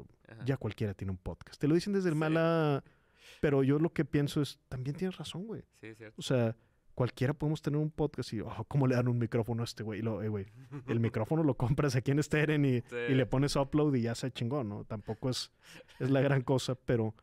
ya 0.44 0.56
cualquiera 0.56 0.94
tiene 0.94 1.10
un 1.10 1.18
podcast. 1.18 1.60
Te 1.60 1.68
lo 1.68 1.74
dicen 1.74 1.92
desde 1.92 2.08
el 2.08 2.14
mala, 2.14 2.84
pero 3.40 3.62
yo 3.62 3.78
lo 3.78 3.92
que 3.92 4.04
pienso 4.04 4.40
es, 4.40 4.60
también 4.68 4.96
tienes 4.96 5.16
razón, 5.16 5.46
güey. 5.46 5.62
Sí, 5.80 5.94
cierto. 5.94 6.14
O 6.18 6.22
sea, 6.22 6.56
cualquiera 6.94 7.34
podemos 7.34 7.60
tener 7.60 7.78
un 7.78 7.90
podcast 7.90 8.32
y, 8.32 8.40
oh, 8.40 8.64
¿cómo 8.68 8.86
le 8.86 8.94
dan 8.94 9.08
un 9.08 9.18
micrófono 9.18 9.62
a 9.62 9.64
este 9.64 9.82
güey? 9.82 10.00
Eh, 10.00 10.28
güey, 10.28 10.46
el 10.86 11.00
micrófono 11.00 11.42
lo 11.42 11.56
compras 11.56 11.96
aquí 11.96 12.10
en 12.10 12.22
Steren 12.22 12.64
y, 12.64 12.82
y, 13.08 13.14
le 13.14 13.26
pones 13.26 13.56
upload 13.56 13.94
y 13.94 14.02
ya 14.02 14.14
se 14.14 14.30
chingó, 14.30 14.64
¿no? 14.64 14.84
Tampoco 14.84 15.28
es, 15.28 15.52
es 15.98 16.10
la 16.10 16.20
gran 16.20 16.42
cosa, 16.42 16.74
pero 16.74 17.14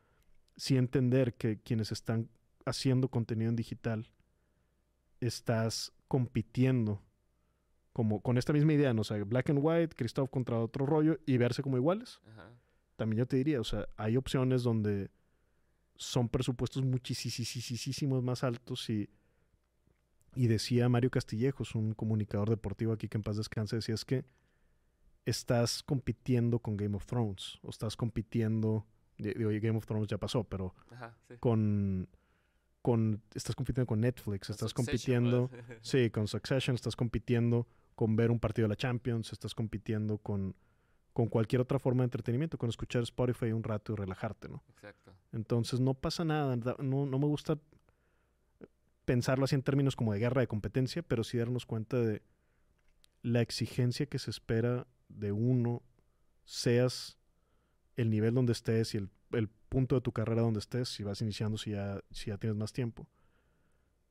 sí 0.56 0.78
entender 0.78 1.34
que 1.36 1.60
quienes 1.60 1.92
están 1.92 2.30
haciendo 2.66 3.10
contenido 3.10 3.50
en 3.50 3.56
digital, 3.56 4.08
estás 5.20 5.94
compitiendo 6.08 7.02
como 7.94 8.22
con 8.22 8.38
esta 8.38 8.54
misma 8.54 8.74
idea, 8.74 8.94
¿no? 8.94 9.02
O 9.02 9.04
sea, 9.04 9.24
black 9.24 9.52
and 9.52 9.60
white, 9.62 9.96
Christoph 9.96 10.30
contra 10.30 10.60
otro 10.60 10.86
rollo 10.86 11.20
y 11.26 11.38
verse 11.38 11.62
como 11.62 11.78
iguales. 11.78 12.20
También 12.96 13.20
yo 13.20 13.28
te 13.28 13.38
diría, 13.38 13.62
o 13.62 13.64
sea, 13.64 13.88
hay 13.98 14.18
opciones 14.18 14.64
donde 14.64 15.12
son 15.96 16.28
presupuestos 16.28 16.84
muchísimos 16.84 18.24
más 18.24 18.44
altos 18.44 18.90
y, 18.90 19.10
y 20.36 20.48
decía 20.48 20.90
Mario 20.90 21.12
Castillejos, 21.12 21.76
un 21.76 21.94
comunicador 21.94 22.50
deportivo 22.50 22.94
aquí 22.94 23.08
que 23.08 23.18
en 23.18 23.24
paz 23.24 23.38
descanse, 23.38 23.76
decía 23.76 23.96
es 23.96 24.06
que 24.06 24.26
estás 25.26 25.84
compitiendo 25.84 26.60
con 26.60 26.76
Game 26.78 26.96
of 26.96 27.06
Thrones 27.06 27.60
o 27.62 27.70
estás 27.70 27.96
compitiendo 27.96 28.86
Digo, 29.18 29.50
Game 29.62 29.78
of 29.78 29.86
Thrones 29.86 30.08
ya 30.08 30.18
pasó, 30.18 30.44
pero 30.44 30.74
con, 31.40 32.08
con. 32.82 33.22
Estás 33.34 33.56
compitiendo 33.56 33.88
con 33.88 34.02
Netflix, 34.02 34.50
estás 34.50 34.74
compitiendo. 34.74 35.50
sí, 35.82 36.10
con 36.10 36.28
Succession, 36.28 36.76
estás 36.76 36.96
compitiendo 36.96 37.68
con 37.96 38.16
ver 38.16 38.32
un 38.32 38.40
partido 38.40 38.66
de 38.66 38.70
la 38.70 38.76
Champions, 38.76 39.32
estás 39.32 39.54
compitiendo 39.54 40.18
con, 40.18 40.56
con 41.14 41.28
cualquier 41.28 41.62
otra 41.62 41.78
forma 41.80 42.02
de 42.02 42.06
entretenimiento, 42.06 42.58
con 42.58 42.70
escuchar 42.70 43.04
Spotify 43.04 43.52
un 43.52 43.64
rato 43.64 43.94
y 43.94 43.96
relajarte, 43.96 44.50
¿no? 44.50 44.64
Exacto. 44.70 45.14
Entonces 45.32 45.80
no 45.80 45.94
pasa 45.94 46.26
nada. 46.26 46.56
No, 46.80 47.06
no 47.06 47.20
me 47.20 47.28
gusta 47.28 47.60
pensarlo 49.06 49.46
así 49.46 49.56
en 49.56 49.64
términos 49.64 49.96
como 49.96 50.14
de 50.14 50.20
guerra 50.20 50.42
de 50.42 50.48
competencia, 50.48 51.04
pero 51.04 51.24
sí 51.24 51.38
darnos 51.38 51.66
cuenta 51.66 51.98
de 51.98 52.22
la 53.22 53.42
exigencia 53.42 54.06
que 54.06 54.20
se 54.20 54.30
espera 54.30 54.88
de 55.10 55.32
uno, 55.32 55.82
seas 56.46 57.18
el 57.96 58.10
nivel 58.10 58.34
donde 58.34 58.54
estés 58.54 58.96
y 58.96 58.98
el, 58.98 59.10
punto 59.70 59.96
de 59.96 60.02
tu 60.02 60.12
carrera 60.12 60.44
donde 60.44 60.60
estés, 60.60 60.88
si 60.88 61.02
vas 61.02 61.20
iniciando, 61.24 61.58
si 61.58 61.72
ya, 61.72 62.00
si 62.12 62.28
ya 62.28 62.38
tienes 62.38 62.56
más 62.56 62.74
tiempo, 62.74 63.08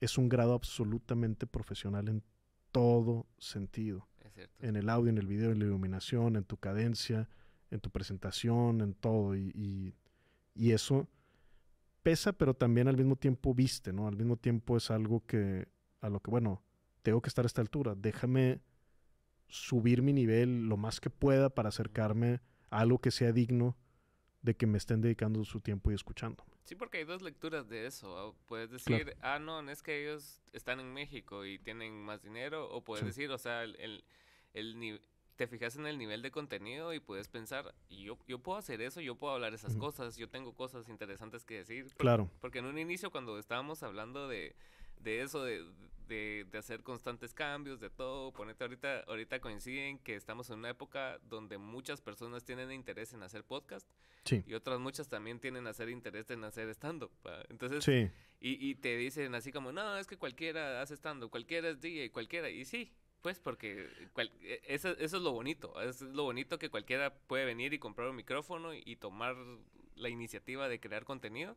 es 0.01 0.19
un 0.19 0.29
grado 0.29 0.55
absolutamente 0.55 1.47
profesional 1.47 2.09
en 2.09 2.25
todo 2.73 3.27
sentido. 3.39 4.09
En 4.59 4.75
el 4.75 4.89
audio, 4.89 5.11
en 5.11 5.19
el 5.19 5.29
video, 5.29 5.53
en 5.53 5.61
la 5.61 5.67
iluminación, 5.67 6.35
en 6.35 6.43
tu 6.43 6.57
cadencia, 6.57 7.29
en 7.71 7.79
tu 7.79 7.91
presentación, 7.91 8.81
en 8.81 8.95
todo. 8.95 9.37
Y, 9.37 9.95
y, 10.53 10.73
eso 10.73 11.07
pesa, 12.03 12.33
pero 12.33 12.55
también 12.55 12.89
al 12.89 12.97
mismo 12.97 13.15
tiempo 13.15 13.55
viste, 13.55 13.93
¿no? 13.93 14.09
Al 14.09 14.17
mismo 14.17 14.37
tiempo 14.37 14.77
es 14.77 14.91
algo 14.91 15.25
que, 15.25 15.69
a 16.01 16.09
lo 16.09 16.19
que, 16.19 16.33
bueno, 16.33 16.65
tengo 17.03 17.23
que 17.23 17.29
estar 17.29 17.45
a 17.45 17.47
esta 17.47 17.61
altura. 17.61 17.95
Déjame 17.95 18.61
subir 19.47 20.03
mi 20.03 20.13
nivel 20.13 20.67
lo 20.67 20.77
más 20.77 21.01
que 21.01 21.11
pueda 21.11 21.51
para 21.51 21.69
acercarme 21.69 22.41
algo 22.73 22.99
que 22.99 23.11
sea 23.11 23.33
digno 23.33 23.77
de 24.41 24.57
que 24.57 24.67
me 24.67 24.79
estén 24.79 25.01
dedicando 25.01 25.45
su 25.45 25.61
tiempo 25.61 25.91
y 25.91 25.95
escuchando. 25.95 26.45
Sí, 26.65 26.75
porque 26.75 26.99
hay 26.99 27.05
dos 27.05 27.23
lecturas 27.23 27.69
de 27.69 27.87
eso. 27.87 28.35
Puedes 28.47 28.71
decir, 28.71 29.17
ah, 29.21 29.39
no, 29.39 29.69
es 29.71 29.83
que 29.83 30.03
ellos 30.03 30.43
están 30.53 30.81
en 30.81 30.93
México 30.93 31.45
y 31.45 31.59
tienen 31.59 32.03
más 32.03 32.23
dinero. 32.23 32.69
O 32.71 32.83
puedes 32.83 33.05
decir, 33.05 33.31
o 33.31 33.39
sea, 33.39 33.63
el, 33.63 34.05
el, 34.55 35.01
te 35.37 35.47
fijas 35.47 35.77
en 35.77 35.87
el 35.87 35.99
nivel 35.99 36.23
de 36.23 36.31
contenido 36.31 36.93
y 36.93 37.01
puedes 37.01 37.29
pensar, 37.29 37.75
yo, 37.91 38.19
yo 38.27 38.39
puedo 38.41 38.59
hacer 38.59 38.81
eso, 38.81 39.01
yo 39.01 39.17
puedo 39.17 39.35
hablar 39.35 39.55
esas 39.55 39.77
cosas, 39.77 40.17
yo 40.17 40.29
tengo 40.29 40.55
cosas 40.55 40.89
interesantes 40.89 41.45
que 41.45 41.59
decir. 41.59 41.93
claro. 41.97 42.31
Porque 42.41 42.59
en 42.59 42.67
un 42.67 42.79
inicio, 42.79 43.11
cuando 43.11 43.39
estábamos 43.39 43.83
hablando 43.83 44.29
de, 44.29 44.57
de 45.03 45.23
eso, 45.23 45.45
de, 45.45 45.65
de, 46.09 46.59
hacer 46.59 46.83
constantes 46.83 47.35
cambios, 47.35 47.81
de 47.81 47.91
todo. 47.91 48.33
Ponete 48.33 48.65
ahorita, 48.65 49.01
ahorita 49.07 49.41
coinciden 49.41 49.99
que 49.99 50.15
estamos 50.15 50.51
en 50.51 50.59
una 50.59 50.71
época 50.71 51.19
donde 51.29 51.59
muchas 51.59 52.01
personas 52.01 52.45
tienen 52.45 52.73
interés 52.73 53.13
en 53.13 53.23
hacer 53.23 53.45
podcast 53.45 53.89
y 54.31 54.55
otras 54.55 54.79
muchas 54.79 55.09
también 55.09 55.41
tienen 55.41 55.67
hacer 55.67 55.89
interés 55.89 56.31
en 56.31 56.45
hacer 56.45 56.69
stand-up. 56.71 57.11
Entonces, 57.49 57.87
y, 58.41 58.71
y, 58.71 58.75
te 58.77 58.97
dicen 58.97 59.35
así 59.35 59.53
como, 59.53 59.73
no, 59.73 59.97
es 59.99 60.07
que 60.07 60.17
cualquiera 60.17 60.83
hace 60.83 60.95
stand-up, 60.95 61.31
cualquiera 61.31 61.71
es 61.71 61.81
DJ, 61.81 62.11
cualquiera. 62.11 62.51
Y 62.51 62.65
sí, 62.65 62.93
pues 63.23 63.39
porque 63.39 63.89
e, 64.43 64.61
eso, 64.67 64.91
eso, 64.91 65.17
es 65.17 65.23
lo 65.23 65.33
bonito, 65.33 65.81
es 65.81 66.03
lo 66.03 66.25
bonito 66.25 66.59
que 66.59 66.71
cualquiera 66.71 67.15
puede 67.15 67.45
venir 67.45 67.73
y 67.73 67.79
comprar 67.79 68.09
un 68.09 68.17
micrófono 68.17 68.75
y 68.75 68.97
tomar 68.97 69.37
la 69.97 70.09
iniciativa 70.09 70.69
de 70.69 70.81
crear 70.81 71.05
contenido, 71.05 71.57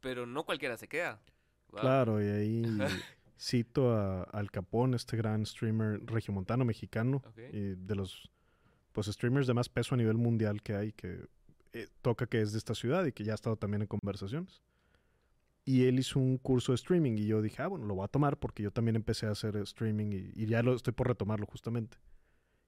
pero 0.00 0.26
no 0.26 0.44
cualquiera 0.44 0.76
se 0.76 0.88
queda. 0.88 1.20
Claro, 1.80 2.22
y 2.22 2.28
ahí 2.28 2.62
cito 3.38 3.94
a 3.94 4.22
Al 4.24 4.50
Capón, 4.50 4.94
este 4.94 5.16
gran 5.16 5.44
streamer 5.46 6.00
regiomontano 6.04 6.64
mexicano, 6.64 7.22
y 7.52 7.74
de 7.74 7.94
los 7.94 8.30
pues 8.92 9.06
streamers 9.06 9.46
de 9.46 9.54
más 9.54 9.68
peso 9.68 9.94
a 9.94 9.98
nivel 9.98 10.18
mundial 10.18 10.62
que 10.62 10.74
hay, 10.74 10.92
que 10.92 11.26
eh, 11.72 11.88
toca 12.02 12.26
que 12.26 12.42
es 12.42 12.52
de 12.52 12.58
esta 12.58 12.74
ciudad 12.74 13.04
y 13.06 13.12
que 13.12 13.24
ya 13.24 13.32
ha 13.32 13.34
estado 13.34 13.56
también 13.56 13.82
en 13.82 13.88
conversaciones. 13.88 14.62
Y 15.64 15.84
él 15.84 15.98
hizo 15.98 16.18
un 16.18 16.38
curso 16.38 16.72
de 16.72 16.76
streaming 16.76 17.12
y 17.12 17.26
yo 17.26 17.40
dije, 17.40 17.62
ah, 17.62 17.68
bueno, 17.68 17.86
lo 17.86 17.94
voy 17.94 18.04
a 18.04 18.08
tomar 18.08 18.36
porque 18.36 18.62
yo 18.62 18.70
también 18.70 18.96
empecé 18.96 19.26
a 19.26 19.30
hacer 19.30 19.56
streaming 19.56 20.12
y, 20.12 20.42
y 20.42 20.46
ya 20.46 20.62
lo 20.62 20.74
estoy 20.74 20.92
por 20.92 21.08
retomarlo 21.08 21.46
justamente. 21.46 21.96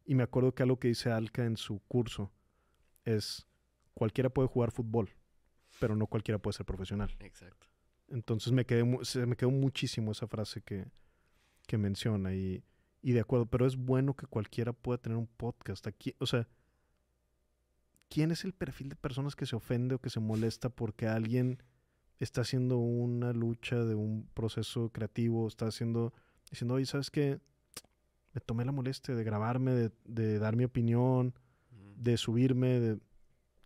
Y 0.06 0.14
me 0.14 0.22
acuerdo 0.22 0.54
que 0.54 0.62
algo 0.62 0.78
que 0.78 0.88
dice 0.88 1.10
Alca 1.10 1.44
en 1.44 1.56
su 1.56 1.80
curso 1.88 2.30
es, 3.04 3.46
cualquiera 3.94 4.30
puede 4.30 4.48
jugar 4.48 4.70
fútbol, 4.70 5.10
pero 5.80 5.96
no 5.96 6.06
cualquiera 6.06 6.38
puede 6.38 6.56
ser 6.56 6.66
profesional. 6.66 7.14
Exacto. 7.20 7.66
Entonces 8.08 8.52
me 8.52 8.64
quedé, 8.64 8.84
se 9.02 9.26
me 9.26 9.36
quedó 9.36 9.50
muchísimo 9.50 10.12
esa 10.12 10.26
frase 10.26 10.60
que, 10.62 10.86
que 11.66 11.78
menciona 11.78 12.34
y, 12.34 12.62
y, 13.02 13.12
de 13.12 13.20
acuerdo, 13.20 13.46
pero 13.46 13.66
es 13.66 13.76
bueno 13.76 14.14
que 14.14 14.26
cualquiera 14.26 14.72
pueda 14.72 14.98
tener 14.98 15.18
un 15.18 15.26
podcast 15.26 15.86
aquí. 15.86 16.14
O 16.18 16.26
sea, 16.26 16.46
¿quién 18.08 18.30
es 18.30 18.44
el 18.44 18.52
perfil 18.52 18.90
de 18.90 18.96
personas 18.96 19.34
que 19.36 19.46
se 19.46 19.56
ofende 19.56 19.94
o 19.94 20.00
que 20.00 20.10
se 20.10 20.20
molesta 20.20 20.68
porque 20.68 21.06
alguien 21.06 21.62
está 22.18 22.42
haciendo 22.42 22.78
una 22.78 23.32
lucha 23.32 23.84
de 23.84 23.94
un 23.94 24.28
proceso 24.34 24.90
creativo, 24.90 25.48
está 25.48 25.66
haciendo, 25.66 26.12
diciendo, 26.50 26.74
oye, 26.74 26.86
¿sabes 26.86 27.10
qué? 27.10 27.40
Me 28.32 28.40
tomé 28.40 28.64
la 28.64 28.72
molestia 28.72 29.14
de 29.14 29.24
grabarme, 29.24 29.72
de, 29.72 29.92
de 30.04 30.38
dar 30.38 30.56
mi 30.56 30.64
opinión, 30.64 31.34
de 31.96 32.16
subirme, 32.16 32.80
de... 32.80 32.98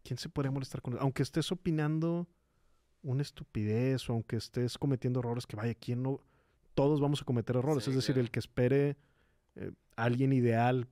¿Quién 0.03 0.18
se 0.18 0.28
podría 0.28 0.51
molestar 0.51 0.80
con 0.80 0.95
eso? 0.95 1.03
Aunque 1.03 1.22
estés 1.22 1.53
opinando 1.53 2.28
una 3.03 3.22
estupidez 3.22 4.09
o 4.09 4.12
aunque 4.12 4.36
estés 4.36 4.78
cometiendo 4.78 5.20
errores, 5.20 5.46
que 5.46 5.57
vaya, 5.57 5.74
¿quién 5.74 6.03
no? 6.03 6.20
Todos 6.74 7.01
vamos 7.01 7.22
a 7.22 7.24
cometer 7.24 7.57
errores. 7.57 7.88
es 7.88 7.94
decir, 7.94 8.18
el 8.18 8.30
que 8.30 8.38
espere 8.38 8.96
eh, 9.57 9.72
alguien 9.96 10.32
ideal 10.32 10.88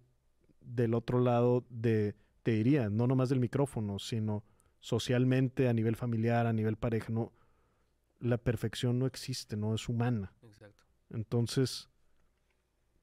del 0.61 0.95
otro 0.95 1.21
lado 1.21 1.65
de, 1.71 2.15
te 2.43 2.53
diría, 2.53 2.89
no 2.89 3.07
nomás 3.07 3.29
del 3.29 3.41
micrófono, 3.41 3.99
sino 3.99 4.45
socialmente, 4.81 5.69
a 5.69 5.73
nivel 5.73 5.97
familiar, 5.97 6.47
a 6.47 6.53
nivel 6.53 6.77
pareja, 6.77 7.13
no, 7.13 7.33
la 8.19 8.39
perfección 8.39 8.99
no 8.99 9.07
existe, 9.07 9.57
no 9.57 9.75
es 9.75 9.89
humana. 9.89 10.33
Exacto. 10.43 10.85
Entonces, 11.11 11.89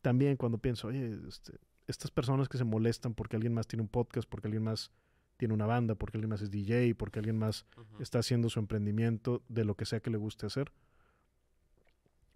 también 0.02 0.36
cuando 0.36 0.58
pienso, 0.58 0.88
oye, 0.88 1.18
este, 1.28 1.58
estas 1.88 2.12
personas 2.12 2.50
que 2.50 2.58
se 2.58 2.64
molestan 2.64 3.14
porque 3.14 3.36
alguien 3.36 3.54
más 3.54 3.68
tiene 3.68 3.84
un 3.84 3.90
podcast, 3.90 4.28
porque 4.30 4.48
alguien 4.48 4.64
más 4.64 4.92
tiene 5.38 5.54
una 5.54 5.66
banda, 5.66 5.96
porque 5.96 6.18
alguien 6.18 6.30
más 6.30 6.42
es 6.42 6.52
DJ, 6.52 6.96
porque 6.96 7.20
alguien 7.20 7.38
más 7.38 7.66
está 8.00 8.20
haciendo 8.20 8.50
su 8.50 8.60
emprendimiento 8.60 9.44
de 9.50 9.66
lo 9.66 9.76
que 9.76 9.86
sea 9.86 10.00
que 10.00 10.10
le 10.10 10.18
guste 10.18 10.46
hacer, 10.46 10.72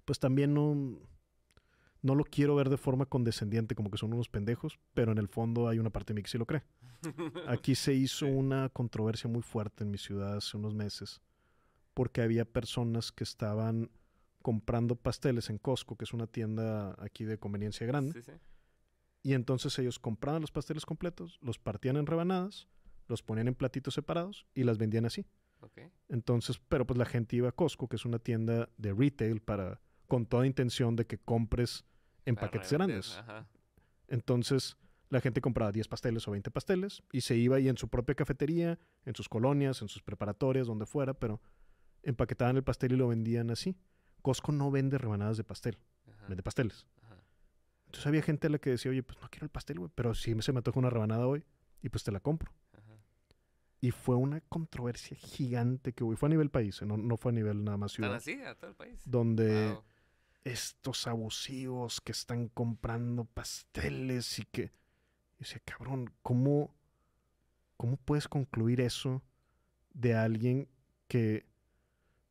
pues 0.06 0.20
también 0.20 0.54
no, 0.54 1.00
no 2.02 2.16
lo 2.16 2.24
quiero 2.24 2.56
ver 2.56 2.70
de 2.70 2.78
forma 2.78 3.06
condescendiente, 3.06 3.76
como 3.76 3.92
que 3.92 3.98
son 3.98 4.14
unos 4.14 4.30
pendejos, 4.30 4.80
pero 4.94 5.12
en 5.12 5.18
el 5.18 5.28
fondo 5.28 5.68
hay 5.68 5.80
una 5.80 5.90
parte 5.90 6.14
de 6.14 6.16
mí 6.16 6.24
que 6.24 6.30
sí 6.30 6.38
lo 6.38 6.46
cree. 6.46 6.64
Aquí 7.48 7.76
se 7.76 7.94
hizo 7.94 8.26
una 8.26 8.70
controversia 8.70 9.30
muy 9.30 9.42
fuerte 9.42 9.84
en 9.84 9.92
mi 9.92 9.98
ciudad 9.98 10.38
hace 10.38 10.58
unos 10.58 10.74
meses, 10.74 11.22
porque 11.94 12.22
había 12.22 12.46
personas 12.46 13.12
que 13.12 13.24
estaban 13.24 13.90
comprando 14.42 14.96
pasteles 14.96 15.50
en 15.50 15.58
Costco, 15.58 15.98
que 15.98 16.06
es 16.06 16.14
una 16.14 16.28
tienda 16.28 16.96
aquí 17.00 17.26
de 17.26 17.38
conveniencia 17.38 17.86
grande. 17.86 18.24
Y 19.24 19.34
entonces 19.34 19.78
ellos 19.78 20.00
compraban 20.00 20.42
los 20.42 20.52
pasteles 20.52 20.86
completos, 20.86 21.38
los 21.42 21.60
partían 21.60 21.98
en 21.98 22.06
rebanadas, 22.06 22.68
los 23.08 23.24
ponían 23.24 23.48
en 23.48 23.56
platitos 23.56 23.94
separados 23.94 24.46
y 24.54 24.64
las 24.64 24.78
vendían 24.78 25.06
así. 25.06 25.26
Entonces, 26.08 26.60
pero 26.70 26.86
pues 26.86 26.98
la 26.98 27.06
gente 27.06 27.36
iba 27.36 27.50
a 27.50 27.52
Costco, 27.52 27.88
que 27.88 27.96
es 27.96 28.06
una 28.06 28.20
tienda 28.20 28.70
de 28.78 28.94
retail 28.94 29.42
para 29.42 29.82
con 30.08 30.26
toda 30.26 30.46
intención 30.46 30.96
de 30.96 31.06
que 31.06 31.18
compres 31.18 31.86
en 32.26 32.36
paquetes 32.36 32.72
grandes. 32.72 33.20
Entonces, 34.08 34.78
la 35.10 35.22
gente 35.22 35.42
compraba 35.42 35.72
10 35.72 35.88
pasteles 35.88 36.28
o 36.28 36.32
20 36.32 36.52
pasteles 36.52 37.04
y 37.12 37.22
se 37.22 37.36
iba 37.36 37.58
ahí 37.58 37.70
en 37.70 37.78
su 37.78 37.88
propia 37.88 38.16
cafetería, 38.16 38.80
en 39.06 39.16
sus 39.16 39.30
colonias, 39.30 39.82
en 39.82 39.88
sus 39.88 40.02
preparatorias, 40.02 40.68
donde 40.68 40.86
fuera, 40.86 41.14
pero 41.14 41.42
empaquetaban 42.04 42.58
el 42.58 42.64
pastel 42.64 42.94
y 42.94 42.96
lo 42.98 43.08
vendían 43.08 43.52
así. 43.52 43.78
Costco 44.22 44.52
no 44.52 44.72
vende 44.72 44.98
rebanadas 44.98 45.38
de 45.38 45.44
pastel, 45.44 45.78
vende 46.28 46.44
pasteles. 46.44 46.86
Entonces 47.86 48.06
había 48.08 48.22
gente 48.22 48.48
a 48.48 48.50
la 48.50 48.60
que 48.60 48.72
decía, 48.72 48.92
oye, 48.92 49.02
pues 49.02 49.20
no 49.22 49.30
quiero 49.30 49.46
el 49.46 49.50
pastel, 49.50 49.80
güey, 49.80 49.92
pero 49.96 50.14
si 50.14 50.40
se 50.42 50.52
me 50.52 50.62
toca 50.62 50.78
una 50.78 50.90
rebanada 50.90 51.26
hoy 51.26 51.46
y 51.82 51.90
pues 51.90 52.04
te 52.04 52.12
la 52.12 52.20
compro. 52.20 52.52
Y 53.80 53.92
fue 53.92 54.16
una 54.16 54.42
controversia 54.42 55.16
gigante 55.18 55.94
que, 55.94 56.04
güey, 56.04 56.18
fue 56.18 56.28
a 56.28 56.32
nivel 56.32 56.50
país, 56.50 56.82
¿eh? 56.82 56.86
no, 56.86 56.98
no 56.98 57.16
fue 57.18 57.32
a 57.32 57.36
nivel 57.36 57.64
nada 57.64 57.78
más 57.78 57.92
ciudad. 57.92 58.16
así, 58.16 58.42
a 58.42 58.56
todo 58.56 58.72
el 58.72 58.76
país. 58.76 59.02
Donde 59.06 59.78
estos 60.44 61.06
abusivos 61.08 62.02
que 62.02 62.12
están 62.12 62.48
comprando 62.50 63.26
pasteles 63.26 64.40
y 64.40 64.46
que... 64.46 64.72
Y 65.36 65.40
decía, 65.40 65.62
cabrón, 65.64 66.12
¿cómo, 66.24 66.74
¿cómo 67.76 67.98
puedes 67.98 68.28
concluir 68.28 68.82
eso 68.82 69.22
de 69.94 70.16
alguien 70.16 70.68
que 71.08 71.46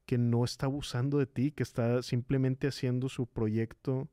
que 0.07 0.19
no 0.19 0.45
está 0.45 0.67
abusando 0.67 1.19
de 1.19 1.27
ti, 1.27 1.51
que 1.51 1.65
está 1.65 2.03
simplemente 2.03 2.69
haciendo 2.69 3.09
su 3.09 3.27
proyecto 3.27 4.09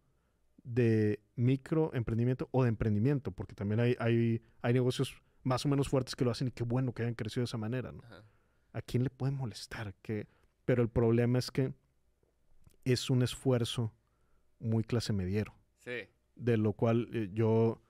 de 0.63 1.21
microemprendimiento 1.35 2.49
o 2.51 2.63
de 2.63 2.69
emprendimiento, 2.69 3.31
porque 3.31 3.53
también 3.53 3.79
hay, 3.79 3.95
hay, 3.99 4.41
hay 4.61 4.73
negocios 4.73 5.21
más 5.43 5.65
o 5.65 5.69
menos 5.69 5.89
fuertes 5.89 6.15
que 6.15 6.25
lo 6.25 6.31
hacen 6.31 6.47
y 6.47 6.51
qué 6.51 6.63
bueno 6.63 6.93
que 6.93 7.03
hayan 7.03 7.15
crecido 7.15 7.41
de 7.41 7.45
esa 7.45 7.57
manera, 7.57 7.91
¿no? 7.91 8.03
¿A 8.71 8.81
quién 8.81 9.03
le 9.03 9.09
puede 9.09 9.31
molestar? 9.31 9.93
Que, 10.01 10.27
pero 10.65 10.81
el 10.81 10.89
problema 10.89 11.39
es 11.39 11.51
que 11.51 11.73
es 12.85 13.09
un 13.09 13.21
esfuerzo 13.21 13.93
muy 14.59 14.83
clase 14.83 15.13
mediero. 15.13 15.53
Sí. 15.79 16.09
De 16.35 16.57
lo 16.57 16.73
cual 16.73 17.09
eh, 17.13 17.29
yo 17.33 17.81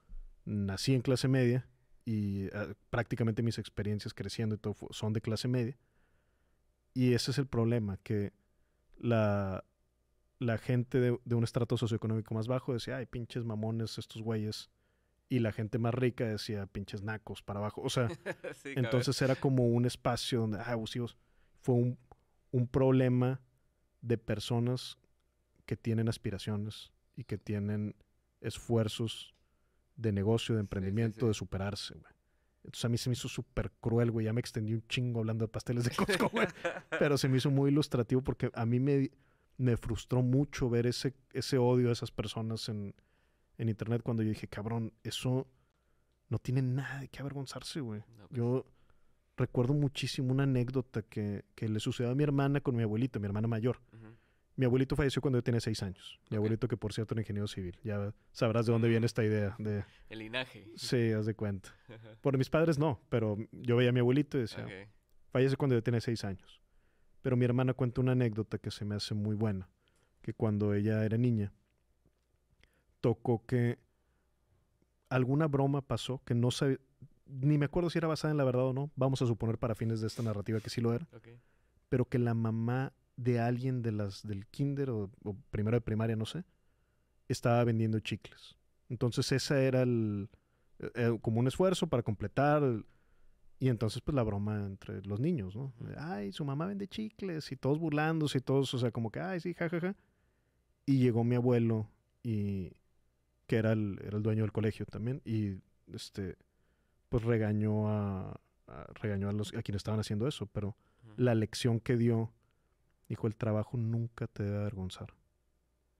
nací 0.44 0.94
en 0.94 1.00
clase 1.00 1.28
media 1.28 1.66
y 2.04 2.48
ah, 2.52 2.74
prácticamente 2.90 3.42
mis 3.42 3.58
experiencias 3.58 4.12
creciendo 4.12 4.56
y 4.56 4.58
todo 4.58 4.74
son 4.90 5.12
de 5.12 5.20
clase 5.20 5.48
media. 5.48 5.78
Y 6.92 7.14
ese 7.14 7.30
es 7.30 7.38
el 7.38 7.46
problema, 7.46 7.96
que 7.98 8.32
la, 8.98 9.64
la 10.38 10.58
gente 10.58 11.00
de, 11.00 11.34
un 11.34 11.44
estrato 11.44 11.76
socioeconómico 11.76 12.34
más 12.34 12.46
bajo 12.46 12.72
decía, 12.72 12.98
ay, 12.98 13.06
pinches 13.06 13.44
mamones 13.44 13.98
estos 13.98 14.22
güeyes. 14.22 14.70
Y 15.28 15.38
la 15.38 15.52
gente 15.52 15.78
más 15.78 15.94
rica 15.94 16.26
decía, 16.26 16.66
pinches 16.66 17.02
nacos 17.02 17.42
para 17.42 17.60
abajo. 17.60 17.80
O 17.82 17.90
sea, 17.90 18.08
entonces 18.64 19.20
era 19.22 19.36
como 19.36 19.66
un 19.66 19.86
espacio 19.86 20.40
donde, 20.40 20.58
ah, 20.58 20.72
abusivos. 20.72 21.16
Fue 21.60 21.74
un, 21.74 21.98
un 22.50 22.68
problema 22.68 23.40
de 24.02 24.18
personas 24.18 24.98
que 25.66 25.76
tienen 25.76 26.08
aspiraciones 26.08 26.92
y 27.16 27.24
que 27.24 27.38
tienen 27.38 27.94
esfuerzos 28.40 29.34
de 29.96 30.12
negocio, 30.12 30.54
de 30.54 30.60
emprendimiento, 30.60 31.26
de 31.28 31.34
superarse, 31.34 31.94
güey. 31.94 32.12
Entonces 32.64 32.84
a 32.84 32.88
mí 32.88 32.96
se 32.96 33.10
me 33.10 33.12
hizo 33.12 33.28
súper 33.28 33.70
cruel, 33.80 34.10
güey. 34.10 34.24
Ya 34.26 34.32
me 34.32 34.40
extendí 34.40 34.72
un 34.72 34.86
chingo 34.88 35.20
hablando 35.20 35.44
de 35.44 35.48
pasteles 35.48 35.84
de 35.84 35.90
Costco, 35.90 36.30
güey. 36.30 36.46
Pero 36.98 37.18
se 37.18 37.28
me 37.28 37.36
hizo 37.36 37.50
muy 37.50 37.70
ilustrativo 37.70 38.22
porque 38.22 38.50
a 38.54 38.64
mí 38.64 38.80
me, 38.80 39.10
me 39.58 39.76
frustró 39.76 40.22
mucho 40.22 40.70
ver 40.70 40.86
ese, 40.86 41.14
ese 41.32 41.58
odio 41.58 41.90
a 41.90 41.92
esas 41.92 42.10
personas 42.10 42.68
en, 42.70 42.94
en 43.58 43.68
internet 43.68 44.02
cuando 44.02 44.22
yo 44.22 44.30
dije, 44.30 44.48
cabrón, 44.48 44.92
eso 45.02 45.46
no 46.28 46.38
tiene 46.38 46.62
nada 46.62 47.00
de 47.00 47.08
qué 47.08 47.20
avergonzarse, 47.20 47.80
güey. 47.80 48.02
Pues 48.16 48.28
yo 48.30 48.66
recuerdo 49.36 49.74
muchísimo 49.74 50.32
una 50.32 50.44
anécdota 50.44 51.02
que, 51.02 51.44
que, 51.54 51.68
le 51.68 51.80
sucedió 51.80 52.10
a 52.10 52.14
mi 52.14 52.24
hermana 52.24 52.60
con 52.60 52.76
mi 52.76 52.82
abuelita, 52.82 53.18
mi 53.18 53.26
hermana 53.26 53.48
mayor. 53.48 53.80
Mi 54.56 54.66
abuelito 54.66 54.94
falleció 54.94 55.20
cuando 55.20 55.38
yo 55.38 55.42
tenía 55.42 55.60
seis 55.60 55.82
años. 55.82 56.20
Mi 56.30 56.36
abuelito, 56.36 56.68
que 56.68 56.76
por 56.76 56.92
cierto 56.92 57.14
era 57.14 57.22
ingeniero 57.22 57.48
civil. 57.48 57.76
Ya 57.82 58.14
sabrás 58.30 58.66
de 58.66 58.72
dónde 58.72 58.88
viene 58.88 59.04
esta 59.04 59.24
idea. 59.24 59.56
De... 59.58 59.84
El 60.08 60.20
linaje. 60.20 60.70
Sí, 60.76 61.10
haz 61.10 61.26
de 61.26 61.34
cuenta. 61.34 61.74
Por 62.20 62.38
mis 62.38 62.50
padres 62.50 62.78
no, 62.78 63.00
pero 63.08 63.36
yo 63.50 63.76
veía 63.76 63.90
a 63.90 63.92
mi 63.92 63.98
abuelito 63.98 64.38
y 64.38 64.42
decía, 64.42 64.66
falleció 65.30 65.58
cuando 65.58 65.74
yo 65.74 65.82
tenía 65.82 66.00
seis 66.00 66.24
años. 66.24 66.60
Pero 67.20 67.36
mi 67.36 67.44
hermana 67.44 67.74
cuenta 67.74 68.00
una 68.00 68.12
anécdota 68.12 68.58
que 68.58 68.70
se 68.70 68.84
me 68.84 68.94
hace 68.94 69.14
muy 69.14 69.34
buena. 69.34 69.68
Que 70.22 70.34
cuando 70.34 70.72
ella 70.72 71.04
era 71.04 71.16
niña, 71.16 71.52
tocó 73.04 73.44
que 73.44 73.78
alguna 75.10 75.46
broma 75.46 75.82
pasó 75.82 76.22
que 76.24 76.34
no 76.34 76.50
sé, 76.50 76.80
ni 77.26 77.58
me 77.58 77.66
acuerdo 77.66 77.90
si 77.90 77.98
era 77.98 78.08
basada 78.08 78.32
en 78.32 78.38
la 78.38 78.44
verdad 78.44 78.64
o 78.64 78.72
no. 78.72 78.90
Vamos 78.96 79.20
a 79.20 79.26
suponer 79.26 79.58
para 79.58 79.74
fines 79.74 80.00
de 80.00 80.06
esta 80.06 80.22
narrativa 80.22 80.58
que 80.60 80.70
sí 80.70 80.80
lo 80.80 80.94
era. 80.94 81.06
Pero 81.90 82.06
que 82.06 82.18
la 82.18 82.32
mamá 82.32 82.94
de 83.16 83.40
alguien 83.40 83.82
de 83.82 83.92
las 83.92 84.26
del 84.26 84.46
kinder 84.46 84.88
o, 84.88 85.10
primero 85.50 85.76
de 85.76 85.82
primaria, 85.82 86.16
no 86.16 86.24
sé, 86.24 86.44
estaba 87.28 87.62
vendiendo 87.64 88.00
chicles. 88.00 88.56
Entonces 88.88 89.30
ese 89.32 89.66
era 89.66 89.82
el, 89.82 90.30
eh, 90.78 90.90
eh, 90.94 91.18
como 91.20 91.40
un 91.40 91.46
esfuerzo 91.46 91.86
para 91.86 92.02
completar 92.02 92.62
y 93.58 93.68
entonces 93.68 94.00
pues 94.00 94.14
la 94.14 94.22
broma 94.22 94.64
entre 94.64 95.02
los 95.02 95.20
niños, 95.20 95.54
¿no? 95.54 95.74
Ay, 95.98 96.32
su 96.32 96.42
mamá 96.46 96.64
vende 96.64 96.88
chicles 96.88 97.52
y 97.52 97.56
todos 97.56 97.78
burlándose 97.78 98.38
y 98.38 98.40
todos, 98.40 98.72
o 98.72 98.78
sea, 98.78 98.92
como 98.92 99.10
que, 99.10 99.20
ay, 99.20 99.40
sí, 99.40 99.52
jajaja. 99.52 99.94
Y 100.86 101.00
llegó 101.00 101.22
mi 101.22 101.34
abuelo 101.34 101.90
y 102.22 102.72
que 103.46 103.56
era 103.56 103.72
el, 103.72 103.98
era 104.04 104.16
el 104.16 104.22
dueño 104.22 104.42
del 104.42 104.52
colegio 104.52 104.86
también 104.86 105.20
y 105.24 105.58
este 105.92 106.36
pues 107.08 107.22
regañó 107.24 107.88
a, 107.88 108.40
regañó 108.94 109.28
a 109.28 109.32
los 109.32 109.54
a 109.54 109.62
quienes 109.62 109.80
estaban 109.80 110.00
haciendo 110.00 110.26
eso, 110.26 110.46
pero 110.46 110.76
la 111.16 111.34
lección 111.34 111.78
que 111.80 111.96
dio 111.96 112.32
Dijo, 113.08 113.26
el 113.26 113.36
trabajo 113.36 113.76
nunca 113.76 114.26
te 114.26 114.42
debe 114.42 114.58
avergonzar. 114.58 115.14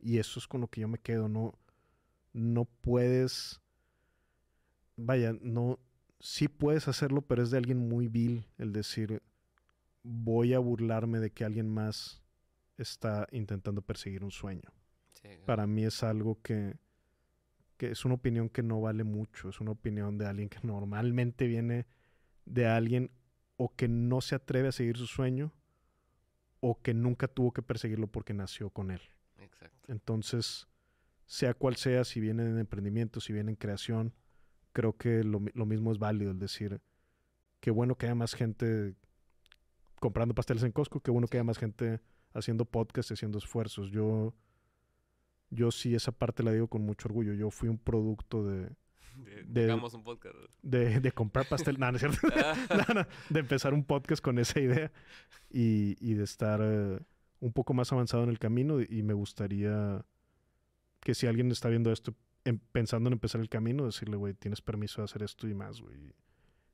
Y 0.00 0.18
eso 0.18 0.38
es 0.38 0.46
con 0.46 0.60
lo 0.60 0.68
que 0.68 0.80
yo 0.80 0.88
me 0.88 0.98
quedo. 0.98 1.28
No, 1.28 1.58
no 2.32 2.64
puedes, 2.64 3.60
vaya, 4.96 5.34
no, 5.40 5.78
sí 6.18 6.48
puedes 6.48 6.88
hacerlo, 6.88 7.22
pero 7.22 7.42
es 7.42 7.50
de 7.50 7.58
alguien 7.58 7.78
muy 7.78 8.08
vil 8.08 8.46
el 8.58 8.72
decir, 8.72 9.22
voy 10.02 10.54
a 10.54 10.58
burlarme 10.58 11.20
de 11.20 11.30
que 11.30 11.44
alguien 11.44 11.68
más 11.68 12.22
está 12.78 13.26
intentando 13.32 13.82
perseguir 13.82 14.24
un 14.24 14.30
sueño. 14.30 14.70
Para 15.46 15.66
mí 15.66 15.84
es 15.84 16.02
algo 16.02 16.40
que, 16.42 16.76
que 17.76 17.90
es 17.90 18.04
una 18.04 18.14
opinión 18.14 18.48
que 18.48 18.62
no 18.62 18.80
vale 18.80 19.04
mucho, 19.04 19.48
es 19.48 19.60
una 19.60 19.72
opinión 19.72 20.18
de 20.18 20.26
alguien 20.26 20.48
que 20.48 20.58
normalmente 20.62 21.46
viene 21.46 21.86
de 22.44 22.66
alguien 22.66 23.10
o 23.56 23.74
que 23.74 23.88
no 23.88 24.20
se 24.20 24.34
atreve 24.34 24.68
a 24.68 24.72
seguir 24.72 24.96
su 24.96 25.06
sueño 25.06 25.52
o 26.60 26.80
que 26.80 26.94
nunca 26.94 27.28
tuvo 27.28 27.52
que 27.52 27.62
perseguirlo 27.62 28.06
porque 28.06 28.34
nació 28.34 28.70
con 28.70 28.90
él. 28.90 29.00
Exacto. 29.38 29.92
Entonces, 29.92 30.66
sea 31.26 31.54
cual 31.54 31.76
sea, 31.76 32.04
si 32.04 32.20
viene 32.20 32.44
en 32.44 32.58
emprendimiento, 32.58 33.20
si 33.20 33.32
viene 33.32 33.52
en 33.52 33.56
creación, 33.56 34.14
creo 34.72 34.96
que 34.96 35.24
lo, 35.24 35.40
mismo 35.40 35.92
es 35.92 35.98
válido, 35.98 36.30
el 36.30 36.38
decir, 36.38 36.80
qué 37.60 37.70
bueno 37.70 37.96
que 37.96 38.06
haya 38.06 38.14
más 38.14 38.34
gente 38.34 38.94
comprando 40.00 40.34
pasteles 40.34 40.62
en 40.64 40.72
Costco, 40.72 41.00
qué 41.00 41.10
bueno 41.10 41.28
que 41.28 41.38
haya 41.38 41.44
más 41.44 41.58
gente 41.58 42.00
haciendo 42.32 42.64
podcasts, 42.64 43.12
haciendo 43.12 43.38
esfuerzos. 43.38 43.90
Yo, 43.90 44.34
yo 45.54 45.70
sí 45.70 45.94
esa 45.94 46.12
parte 46.12 46.42
la 46.42 46.52
digo 46.52 46.68
con 46.68 46.82
mucho 46.82 47.08
orgullo. 47.08 47.32
Yo 47.34 47.50
fui 47.50 47.68
un 47.68 47.78
producto 47.78 48.44
de, 48.44 48.70
de, 49.46 49.72
un 49.72 50.02
podcast. 50.02 50.34
De, 50.62 51.12
comprar 51.12 51.46
pastel. 51.46 51.78
no, 51.78 51.90
no 51.90 51.96
es 51.96 52.00
cierto. 52.00 52.18
Ah. 52.34 53.06
de 53.30 53.40
empezar 53.40 53.74
un 53.74 53.84
podcast 53.84 54.22
con 54.22 54.38
esa 54.38 54.60
idea 54.60 54.90
y, 55.50 55.96
y 56.00 56.14
de 56.14 56.24
estar 56.24 56.60
eh, 56.62 56.98
un 57.40 57.52
poco 57.52 57.74
más 57.74 57.92
avanzado 57.92 58.24
en 58.24 58.30
el 58.30 58.38
camino. 58.38 58.80
Y 58.80 59.02
me 59.02 59.14
gustaría 59.14 60.04
que 61.00 61.14
si 61.14 61.26
alguien 61.26 61.50
está 61.50 61.68
viendo 61.68 61.92
esto 61.92 62.14
em, 62.44 62.58
pensando 62.72 63.08
en 63.08 63.14
empezar 63.14 63.40
el 63.40 63.48
camino, 63.48 63.86
decirle, 63.86 64.16
güey, 64.16 64.34
tienes 64.34 64.60
permiso 64.60 65.00
de 65.00 65.04
hacer 65.04 65.22
esto 65.22 65.48
y 65.48 65.54
más, 65.54 65.80
güey. 65.80 65.96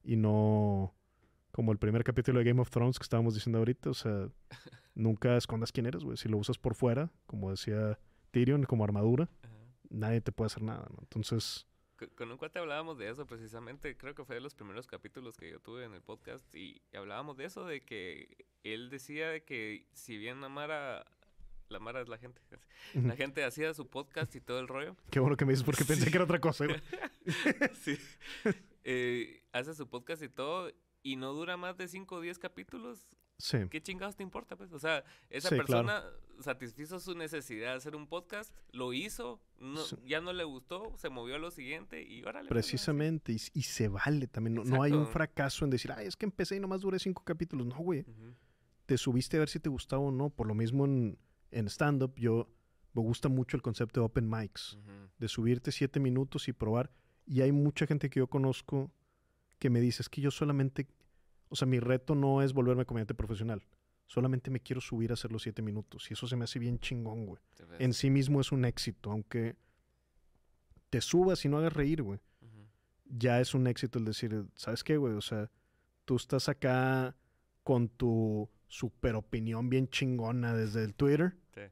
Y 0.02 0.16
no 0.16 0.94
como 1.50 1.72
el 1.72 1.78
primer 1.78 2.04
capítulo 2.04 2.38
de 2.38 2.44
Game 2.44 2.60
of 2.60 2.70
Thrones 2.70 2.98
que 2.98 3.02
estábamos 3.02 3.34
diciendo 3.34 3.58
ahorita, 3.58 3.90
o 3.90 3.94
sea, 3.94 4.28
nunca 4.94 5.36
escondas 5.36 5.72
quién 5.72 5.86
eres, 5.86 6.04
güey. 6.04 6.16
Si 6.16 6.28
lo 6.28 6.38
usas 6.38 6.58
por 6.58 6.74
fuera, 6.74 7.10
como 7.26 7.50
decía 7.50 7.98
Tyrion, 8.30 8.64
como 8.64 8.84
armadura, 8.84 9.28
nadie 9.88 10.20
te 10.20 10.32
puede 10.32 10.46
hacer 10.46 10.62
nada, 10.62 10.86
¿no? 10.90 10.98
Entonces, 11.00 11.66
con 12.14 12.30
un 12.30 12.38
cuate 12.38 12.58
hablábamos 12.58 12.98
de 12.98 13.10
eso 13.10 13.26
precisamente, 13.26 13.96
creo 13.96 14.14
que 14.14 14.24
fue 14.24 14.36
de 14.36 14.40
los 14.40 14.54
primeros 14.54 14.86
capítulos 14.86 15.36
que 15.36 15.50
yo 15.50 15.60
tuve 15.60 15.84
en 15.84 15.92
el 15.92 16.00
podcast 16.00 16.54
y 16.54 16.80
hablábamos 16.94 17.36
de 17.36 17.44
eso, 17.44 17.66
de 17.66 17.82
que 17.82 18.46
él 18.62 18.88
decía 18.90 19.40
que 19.40 19.86
si 19.92 20.16
bien 20.16 20.42
Amara 20.42 21.04
la 21.70 21.78
Mara 21.78 22.00
es 22.00 22.08
la 22.08 22.18
gente. 22.18 22.40
La 22.94 23.14
gente 23.14 23.44
hacía 23.44 23.72
su 23.74 23.86
podcast 23.86 24.34
y 24.34 24.40
todo 24.40 24.58
el 24.58 24.66
rollo. 24.68 24.96
Qué 25.10 25.20
bueno 25.20 25.36
que 25.36 25.44
me 25.44 25.52
dices 25.52 25.64
porque 25.64 25.84
pensé 25.84 26.10
que 26.10 26.16
era 26.16 26.24
otra 26.24 26.40
cosa. 26.40 26.66
sí. 27.82 27.96
Eh, 28.82 29.42
hace 29.52 29.74
su 29.74 29.86
podcast 29.86 30.22
y 30.22 30.30
todo 30.30 30.72
y 31.02 31.16
no 31.16 31.32
dura 31.32 31.56
más 31.56 31.76
de 31.76 31.88
5 31.88 32.14
o 32.14 32.20
10 32.20 32.38
capítulos. 32.38 33.06
Sí. 33.38 33.58
¿Qué 33.70 33.80
chingados 33.80 34.16
te 34.16 34.22
importa? 34.22 34.56
Pues? 34.56 34.72
O 34.72 34.78
sea, 34.78 35.02
esa 35.30 35.48
persona 35.48 36.04
satisfizo 36.40 37.00
su 37.00 37.14
necesidad 37.14 37.70
de 37.70 37.76
hacer 37.76 37.96
un 37.96 38.06
podcast, 38.06 38.54
lo 38.72 38.92
hizo, 38.92 39.40
no, 39.58 39.80
ya 40.04 40.20
no 40.20 40.32
le 40.32 40.44
gustó, 40.44 40.92
se 40.96 41.08
movió 41.08 41.36
a 41.36 41.38
lo 41.38 41.50
siguiente 41.50 42.02
y 42.02 42.22
órale. 42.22 42.48
Pues, 42.48 42.66
Precisamente, 42.66 43.32
y, 43.32 43.62
se 43.62 43.88
vale 43.88 44.26
también. 44.26 44.54
No, 44.54 44.64
no, 44.64 44.82
hay 44.82 44.92
un 44.92 45.06
fracaso 45.06 45.64
en 45.64 45.70
decir, 45.70 45.92
ay, 45.92 46.06
es 46.06 46.16
que 46.16 46.26
empecé 46.26 46.56
y 46.56 46.60
nomás 46.60 46.82
duré 46.82 46.98
cinco 46.98 47.24
capítulos. 47.24 47.66
No, 47.66 47.76
güey. 47.76 48.04
Te 48.86 48.98
subiste 48.98 49.36
a 49.36 49.40
ver 49.40 49.48
si 49.48 49.60
te 49.60 49.68
gustaba 49.68 50.02
o 50.02 50.10
no. 50.10 50.30
Por 50.30 50.46
lo 50.46 50.54
mismo 50.54 50.84
en, 50.84 51.18
en 51.50 51.66
stand-up, 51.68 52.14
yo 52.16 52.48
me 52.92 53.02
gusta 53.02 53.28
mucho 53.28 53.56
el 53.56 53.62
concepto 53.62 54.00
de 54.00 54.06
open 54.06 54.28
mics, 54.28 54.78
de 55.18 55.28
subirte 55.28 55.72
siete 55.72 56.00
minutos 56.00 56.48
y 56.48 56.52
probar. 56.52 56.90
Y 57.26 57.42
hay 57.42 57.52
mucha 57.52 57.86
gente 57.86 58.10
que 58.10 58.18
yo 58.18 58.26
conozco 58.26 58.90
que 59.60 59.70
me 59.70 59.80
dice, 59.80 60.02
es 60.02 60.08
que 60.08 60.20
yo 60.20 60.32
solamente 60.32 60.88
o 61.50 61.56
sea, 61.56 61.66
mi 61.66 61.80
reto 61.80 62.14
no 62.14 62.42
es 62.42 62.52
volverme 62.52 62.86
comediante 62.86 63.12
profesional. 63.12 63.62
Solamente 64.06 64.50
me 64.50 64.60
quiero 64.60 64.80
subir 64.80 65.10
a 65.10 65.14
hacer 65.14 65.32
los 65.32 65.42
siete 65.42 65.62
minutos. 65.62 66.08
Y 66.10 66.14
eso 66.14 66.26
se 66.26 66.36
me 66.36 66.44
hace 66.44 66.58
bien 66.58 66.78
chingón, 66.78 67.26
güey. 67.26 67.42
En 67.78 67.92
sí 67.92 68.08
mismo 68.08 68.40
es 68.40 68.52
un 68.52 68.64
éxito. 68.64 69.10
Aunque 69.10 69.56
te 70.90 71.00
subas 71.00 71.44
y 71.44 71.48
no 71.48 71.58
hagas 71.58 71.72
reír, 71.72 72.02
güey. 72.02 72.20
Ya 73.04 73.40
es 73.40 73.54
un 73.54 73.66
éxito 73.66 73.98
el 73.98 74.04
decir, 74.04 74.46
¿sabes 74.54 74.84
qué, 74.84 74.96
güey? 74.96 75.14
O 75.14 75.20
sea, 75.20 75.50
tú 76.04 76.14
estás 76.14 76.48
acá 76.48 77.16
con 77.64 77.88
tu 77.88 78.48
super 78.68 79.16
opinión 79.16 79.68
bien 79.68 79.88
chingona 79.88 80.54
desde 80.54 80.84
el 80.84 80.94
Twitter. 80.94 81.36
Sí. 81.52 81.62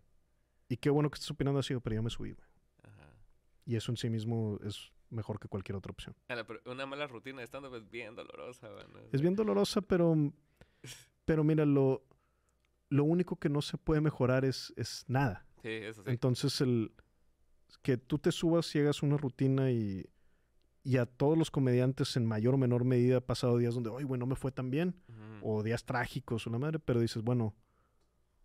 Y 0.68 0.76
qué 0.78 0.90
bueno 0.90 1.08
que 1.08 1.14
estás 1.14 1.30
opinando 1.30 1.60
así, 1.60 1.74
pero 1.78 1.94
yo 1.94 2.02
me 2.02 2.10
subí, 2.10 2.32
güey. 2.32 2.48
Y 3.64 3.76
eso 3.76 3.92
en 3.92 3.96
sí 3.96 4.10
mismo 4.10 4.58
es 4.64 4.90
mejor 5.10 5.38
que 5.38 5.48
cualquier 5.48 5.76
otra 5.76 5.92
opción. 5.92 6.14
una 6.64 6.86
mala 6.86 7.06
rutina 7.06 7.40
de 7.40 7.46
stand 7.46 7.74
es 7.74 7.90
bien 7.90 8.14
dolorosa. 8.14 8.68
Es 9.12 9.20
bien 9.20 9.34
dolorosa, 9.34 9.80
pero, 9.80 10.14
pero 11.24 11.44
mira, 11.44 11.64
lo, 11.64 12.04
lo 12.88 13.04
único 13.04 13.36
que 13.36 13.48
no 13.48 13.62
se 13.62 13.78
puede 13.78 14.00
mejorar 14.00 14.44
es, 14.44 14.72
es 14.76 15.04
nada. 15.08 15.46
Sí, 15.62 15.68
eso 15.68 16.02
sí. 16.02 16.10
Entonces, 16.10 16.60
el, 16.60 16.92
que 17.82 17.96
tú 17.96 18.18
te 18.18 18.32
subas 18.32 18.74
y 18.74 18.80
hagas 18.80 19.02
una 19.02 19.16
rutina 19.16 19.70
y, 19.70 20.06
y 20.82 20.96
a 20.96 21.06
todos 21.06 21.36
los 21.36 21.50
comediantes 21.50 22.16
en 22.16 22.26
mayor 22.26 22.54
o 22.54 22.58
menor 22.58 22.84
medida 22.84 23.18
ha 23.18 23.20
pasado 23.20 23.58
días 23.58 23.74
donde, 23.74 23.90
oye, 23.90 24.04
bueno, 24.04 24.24
no 24.24 24.30
me 24.30 24.36
fue 24.36 24.52
tan 24.52 24.70
bien, 24.70 24.94
o 25.42 25.62
días 25.62 25.84
trágicos, 25.84 26.46
una 26.46 26.58
madre, 26.58 26.78
pero 26.78 27.00
dices, 27.00 27.22
bueno, 27.22 27.54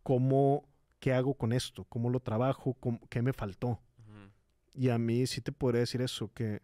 ¿cómo, 0.04 0.68
qué 1.00 1.14
hago 1.14 1.34
con 1.36 1.54
esto? 1.54 1.86
¿Cómo 1.86 2.10
lo 2.10 2.20
trabajo? 2.20 2.78
¿Qué 3.10 3.22
me 3.22 3.34
faltó? 3.34 3.80
Y 4.74 4.90
a 4.90 4.98
mí 4.98 5.28
sí 5.28 5.42
te 5.42 5.52
podría 5.52 5.82
decir 5.82 6.02
eso, 6.02 6.32
que 6.34 6.62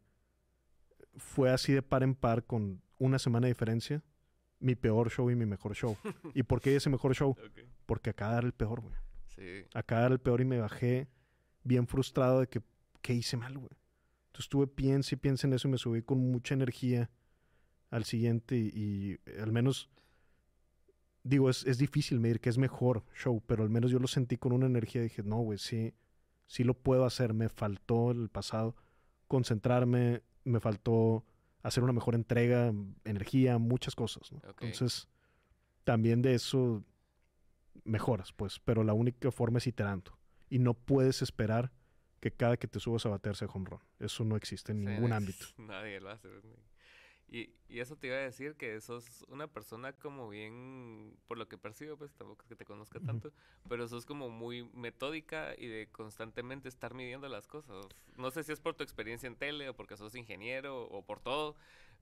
fue 1.16 1.51
así 1.51 1.74
de 1.74 1.82
par 1.82 2.03
en 2.03 2.16
par 2.16 2.45
con 2.45 2.82
una 2.97 3.20
semana 3.20 3.47
de 3.47 3.53
diferencia, 3.53 4.03
mi 4.60 4.76
peor 4.76 5.10
show 5.10 5.30
y 5.30 5.36
mi 5.36 5.45
mejor 5.45 5.76
show. 5.76 5.97
¿Y 6.34 6.43
por 6.43 6.62
qué 6.62 6.76
ese 6.76 6.89
mejor 6.89 7.16
show? 7.16 7.36
Porque 7.86 8.10
acá 8.10 8.38
era 8.38 8.47
el 8.47 8.53
peor, 8.53 8.82
güey. 8.82 8.95
Sí. 9.36 9.66
Acá 9.74 10.05
era 10.05 10.14
el 10.14 10.20
peor 10.20 10.41
y 10.41 10.45
me 10.45 10.60
bajé 10.60 11.07
bien 11.64 11.88
frustrado 11.88 12.41
de 12.41 12.47
que, 12.47 12.62
¿qué 13.01 13.14
hice 13.14 13.38
mal, 13.38 13.57
güey? 13.57 13.72
Entonces 14.28 14.45
estuve, 14.45 14.68
piense 14.68 15.16
y 15.16 15.18
piense 15.18 15.47
en 15.47 15.53
eso 15.53 15.68
y 15.68 15.72
me 15.72 15.78
subí 15.78 16.01
con 16.01 16.32
mucha 16.32 16.53
energía 16.53 17.10
al 17.89 18.05
siguiente 18.05 18.55
y, 18.57 19.20
al 19.41 19.51
menos, 19.51 19.89
digo, 21.24 21.49
es, 21.49 21.66
es 21.66 21.78
difícil 21.78 22.20
medir 22.20 22.39
que 22.39 22.49
es 22.49 22.57
mejor 22.57 23.03
show, 23.16 23.41
pero 23.45 23.64
al 23.64 23.70
menos 23.70 23.91
yo 23.91 23.99
lo 23.99 24.07
sentí 24.07 24.38
con 24.38 24.51
una 24.51 24.66
energía. 24.66 25.01
Dije, 25.01 25.24
no, 25.24 25.38
güey, 25.38 25.57
sí, 25.57 25.93
sí 26.50 26.64
lo 26.64 26.74
puedo 26.74 27.06
hacer, 27.06 27.34
me 27.34 27.47
faltó 27.47 28.12
el 28.12 28.28
pasado 28.28 28.76
concentrarme, 29.28 30.24
me 30.43 30.60
faltó 30.60 31.24
hacer 31.62 31.84
una 31.84 31.93
mejor 31.93 32.16
entrega, 32.16 32.74
energía, 33.06 33.60
muchas 33.60 33.95
cosas. 33.95 34.32
Entonces, 34.60 35.08
también 35.84 36.22
de 36.22 36.34
eso 36.34 36.84
mejoras, 37.86 38.34
pues, 38.34 38.60
pero 38.60 38.84
la 38.84 38.93
única 38.93 39.32
forma 39.32 39.60
es 39.60 39.68
iterando. 39.68 40.18
Y 40.50 40.58
no 40.58 40.74
puedes 40.74 41.22
esperar 41.22 41.72
que 42.20 42.32
cada 42.32 42.58
que 42.58 42.68
te 42.68 42.80
subas 42.80 43.06
a 43.06 43.10
bater 43.10 43.36
sea 43.36 43.47
home 43.47 43.70
run. 43.70 43.82
Eso 44.00 44.26
no 44.26 44.36
existe 44.36 44.72
en 44.72 44.84
ningún 44.84 45.14
ámbito. 45.14 45.45
Nadie 45.58 46.00
lo 46.00 46.10
hace. 46.10 46.28
Y, 47.32 47.52
y, 47.68 47.80
eso 47.80 47.96
te 47.96 48.08
iba 48.08 48.16
a 48.16 48.22
decir 48.22 48.56
que 48.56 48.82
sos 48.82 49.24
una 49.28 49.48
persona 49.48 49.94
como 49.94 50.30
bien, 50.30 51.16
por 51.28 51.38
lo 51.38 51.48
que 51.48 51.60
percibo, 51.60 51.96
pues 51.96 52.12
tampoco 52.16 52.42
es 52.42 52.48
que 52.48 52.56
te 52.56 52.66
conozca 52.66 53.00
tanto, 53.00 53.32
pero 53.68 53.88
sos 53.88 54.08
como 54.08 54.30
muy 54.30 54.64
metódica 54.74 55.54
y 55.56 55.68
de 55.68 55.88
constantemente 55.92 56.70
estar 56.70 56.96
midiendo 56.96 57.30
las 57.30 57.46
cosas. 57.46 57.88
No 58.18 58.32
sé 58.32 58.44
si 58.44 58.52
es 58.52 58.60
por 58.60 58.74
tu 58.74 58.84
experiencia 58.84 59.28
en 59.28 59.36
tele 59.36 59.70
o 59.70 59.76
porque 59.76 59.96
sos 59.96 60.16
ingeniero 60.16 60.86
o 60.86 61.06
por 61.06 61.20
todo, 61.20 61.56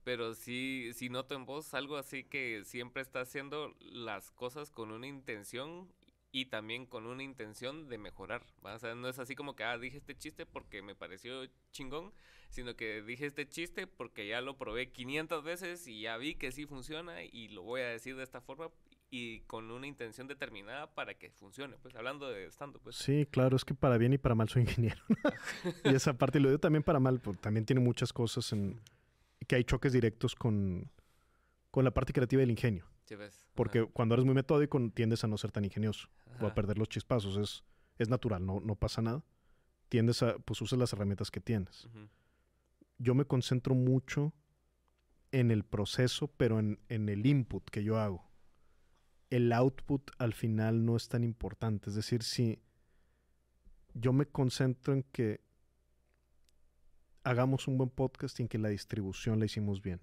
pero 0.06 0.34
sí, 0.34 0.92
sí 0.94 1.10
noto 1.10 1.36
en 1.36 1.46
vos 1.46 1.74
algo 1.74 1.98
así 1.98 2.24
que 2.24 2.64
siempre 2.64 3.02
estás 3.02 3.28
haciendo 3.28 3.76
las 3.82 4.32
cosas 4.32 4.72
con 4.72 4.92
una 4.92 5.08
intención 5.08 5.90
y 6.38 6.46
también 6.46 6.86
con 6.86 7.08
una 7.08 7.24
intención 7.24 7.90
de 7.90 7.98
mejorar. 7.98 8.46
O 8.62 8.78
sea, 8.78 8.94
no 8.94 9.10
es 9.10 9.18
así 9.18 9.34
como 9.34 9.56
que, 9.56 9.64
ah, 9.64 9.76
dije 9.80 9.98
este 9.98 10.16
chiste 10.16 10.46
porque 10.46 10.84
me 10.84 10.94
pareció 10.94 11.48
chingón, 11.72 12.14
sino 12.52 12.76
que 12.76 13.02
dije 13.02 13.26
este 13.26 13.48
chiste 13.48 13.88
porque 13.88 14.28
ya 14.28 14.40
lo 14.42 14.56
probé 14.56 14.92
500 14.92 15.44
veces 15.44 15.88
y 15.88 16.02
ya 16.02 16.16
vi 16.18 16.36
que 16.36 16.52
sí 16.52 16.68
funciona 16.68 17.24
y 17.24 17.48
lo 17.48 17.64
voy 17.64 17.82
a 17.82 17.88
decir 17.88 18.16
de 18.16 18.22
esta 18.22 18.40
forma 18.40 18.70
y 19.10 19.40
con 19.48 19.72
una 19.72 19.88
intención 19.88 20.28
determinada 20.28 20.94
para 20.94 21.16
que 21.16 21.32
funcione, 21.32 21.76
pues 21.82 21.96
hablando 21.96 22.30
de 22.30 22.46
estando, 22.46 22.78
pues. 22.78 22.98
Sí, 22.98 23.26
claro, 23.32 23.56
es 23.56 23.66
que 23.66 23.74
para 23.74 23.98
bien 23.98 24.14
y 24.14 24.20
para 24.20 24.36
mal 24.36 24.48
soy 24.48 24.62
ingeniero. 24.62 25.02
y 25.86 25.96
esa 25.96 26.20
parte 26.20 26.40
lo 26.40 26.50
digo 26.50 26.60
también 26.60 26.84
para 26.84 27.00
mal, 27.00 27.20
porque 27.20 27.42
también 27.42 27.66
tiene 27.66 27.82
muchas 27.82 28.14
cosas 28.14 28.54
en 28.54 28.80
que 29.48 29.56
hay 29.56 29.64
choques 29.64 29.92
directos 29.92 30.36
con, 30.36 30.92
con 31.72 31.84
la 31.84 31.92
parte 31.92 32.14
creativa 32.14 32.42
del 32.42 32.52
ingenio. 32.52 32.86
Sí, 33.08 33.16
ves. 33.16 33.48
Porque 33.56 33.86
cuando 33.86 34.16
eres 34.16 34.26
muy 34.26 34.36
metódico 34.36 34.80
tiendes 34.94 35.24
a 35.24 35.28
no 35.28 35.38
ser 35.38 35.52
tan 35.52 35.66
ingenioso 35.66 36.10
o 36.42 36.46
a 36.46 36.54
perder 36.54 36.78
los 36.78 36.90
chispazos, 36.90 37.38
es, 37.38 37.64
es 37.98 38.10
natural, 38.10 38.46
no, 38.46 38.60
no 38.60 38.76
pasa 38.76 39.02
nada. 39.02 39.24
Tiendes 39.90 40.22
a, 40.22 40.38
pues 40.40 40.62
usas 40.62 40.78
las 40.78 40.92
herramientas 40.94 41.32
que 41.32 41.40
tienes 41.40 41.88
yo 42.98 43.16
me 43.16 43.26
concentro 43.26 43.76
mucho 43.76 44.34
en 45.32 45.52
el 45.52 45.64
proceso, 45.64 46.28
pero 46.38 46.60
en, 46.60 46.80
el 46.90 47.26
input 47.26 47.70
que 47.70 47.84
yo 47.84 47.98
hago. 47.98 48.26
El 49.30 49.52
output 49.52 50.12
al 50.18 50.34
final 50.34 50.86
no 50.86 50.96
es 50.96 51.10
tan 51.10 51.24
importante. 51.24 51.90
Es 51.90 51.96
decir, 51.96 52.24
si 52.24 52.62
yo 53.94 54.14
me 54.14 54.26
concentro 54.26 54.94
en 54.94 55.04
que 55.04 55.42
hagamos 57.24 57.68
un 57.68 57.78
buen 57.78 57.90
podcast 57.90 58.40
y 58.40 58.44
en 58.44 58.48
que 58.48 58.58
la 58.58 58.70
distribución 58.70 59.40
la 59.40 59.46
hicimos 59.46 59.82
bien. 59.82 60.00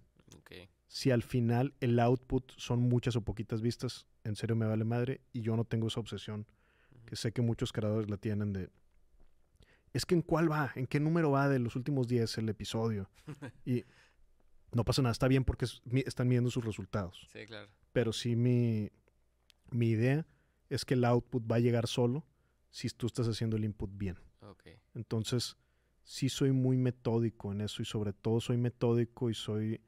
Si 0.87 1.11
al 1.11 1.23
final 1.23 1.75
el 1.81 1.99
output 1.99 2.53
son 2.57 2.81
muchas 2.81 3.17
o 3.17 3.23
poquitas 3.23 3.61
vistas, 3.63 4.07
en 4.23 4.37
serio 4.37 4.57
me 4.57 4.67
vale 4.67 4.85
madre 4.85 5.21
y 5.33 5.43
yo 5.43 5.57
no 5.57 5.65
tengo 5.65 5.89
esa 5.89 6.01
obsesión 6.01 6.47
que 7.05 7.17
sé 7.17 7.33
que 7.33 7.43
muchos 7.43 7.73
creadores 7.73 8.09
la 8.09 8.17
tienen 8.17 8.53
de 8.53 8.71
es 9.95 10.05
que 10.05 10.17
en 10.17 10.23
cuál 10.23 10.51
va, 10.51 10.73
en 10.75 10.87
qué 10.87 10.99
número 10.99 11.31
va 11.31 11.49
de 11.49 11.61
los 11.61 11.77
últimos 11.77 12.09
10 12.09 12.39
el 12.39 12.49
episodio. 12.49 13.09
y 13.65 13.85
no 14.73 14.85
pasa 14.85 15.03
nada, 15.03 15.13
está 15.13 15.29
bien 15.29 15.45
porque 15.45 15.67
están 16.05 16.27
midiendo 16.27 16.51
sus 16.51 16.65
resultados. 16.65 17.29
Sí, 17.33 17.47
claro. 17.47 17.71
Pero 17.93 18.13
sí 18.13 18.35
mi, 18.35 18.91
mi 19.71 19.91
idea 19.91 20.27
es 20.69 20.85
que 20.85 20.95
el 20.95 21.05
output 21.05 21.51
va 21.51 21.57
a 21.57 21.61
llegar 21.61 21.87
solo 21.87 22.27
si 22.71 22.89
tú 22.89 23.07
estás 23.07 23.29
haciendo 23.29 23.57
el 23.57 23.65
input 23.65 23.91
bien. 23.95 24.19
Okay. 24.41 24.81
Entonces, 24.95 25.57
sí 26.03 26.29
soy 26.29 26.51
muy 26.51 26.77
metódico 26.77 27.53
en 27.53 27.61
eso 27.61 27.81
y 27.81 27.85
sobre 27.85 28.13
todo 28.13 28.41
soy 28.41 28.57
metódico 28.57 29.31
y 29.31 29.35
soy... 29.35 29.81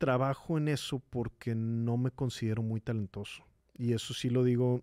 Trabajo 0.00 0.56
en 0.56 0.68
eso 0.68 0.98
porque 1.10 1.54
no 1.54 1.98
me 1.98 2.10
considero 2.10 2.62
muy 2.62 2.80
talentoso. 2.80 3.44
Y 3.74 3.92
eso 3.92 4.14
sí 4.14 4.30
lo 4.30 4.44
digo, 4.44 4.82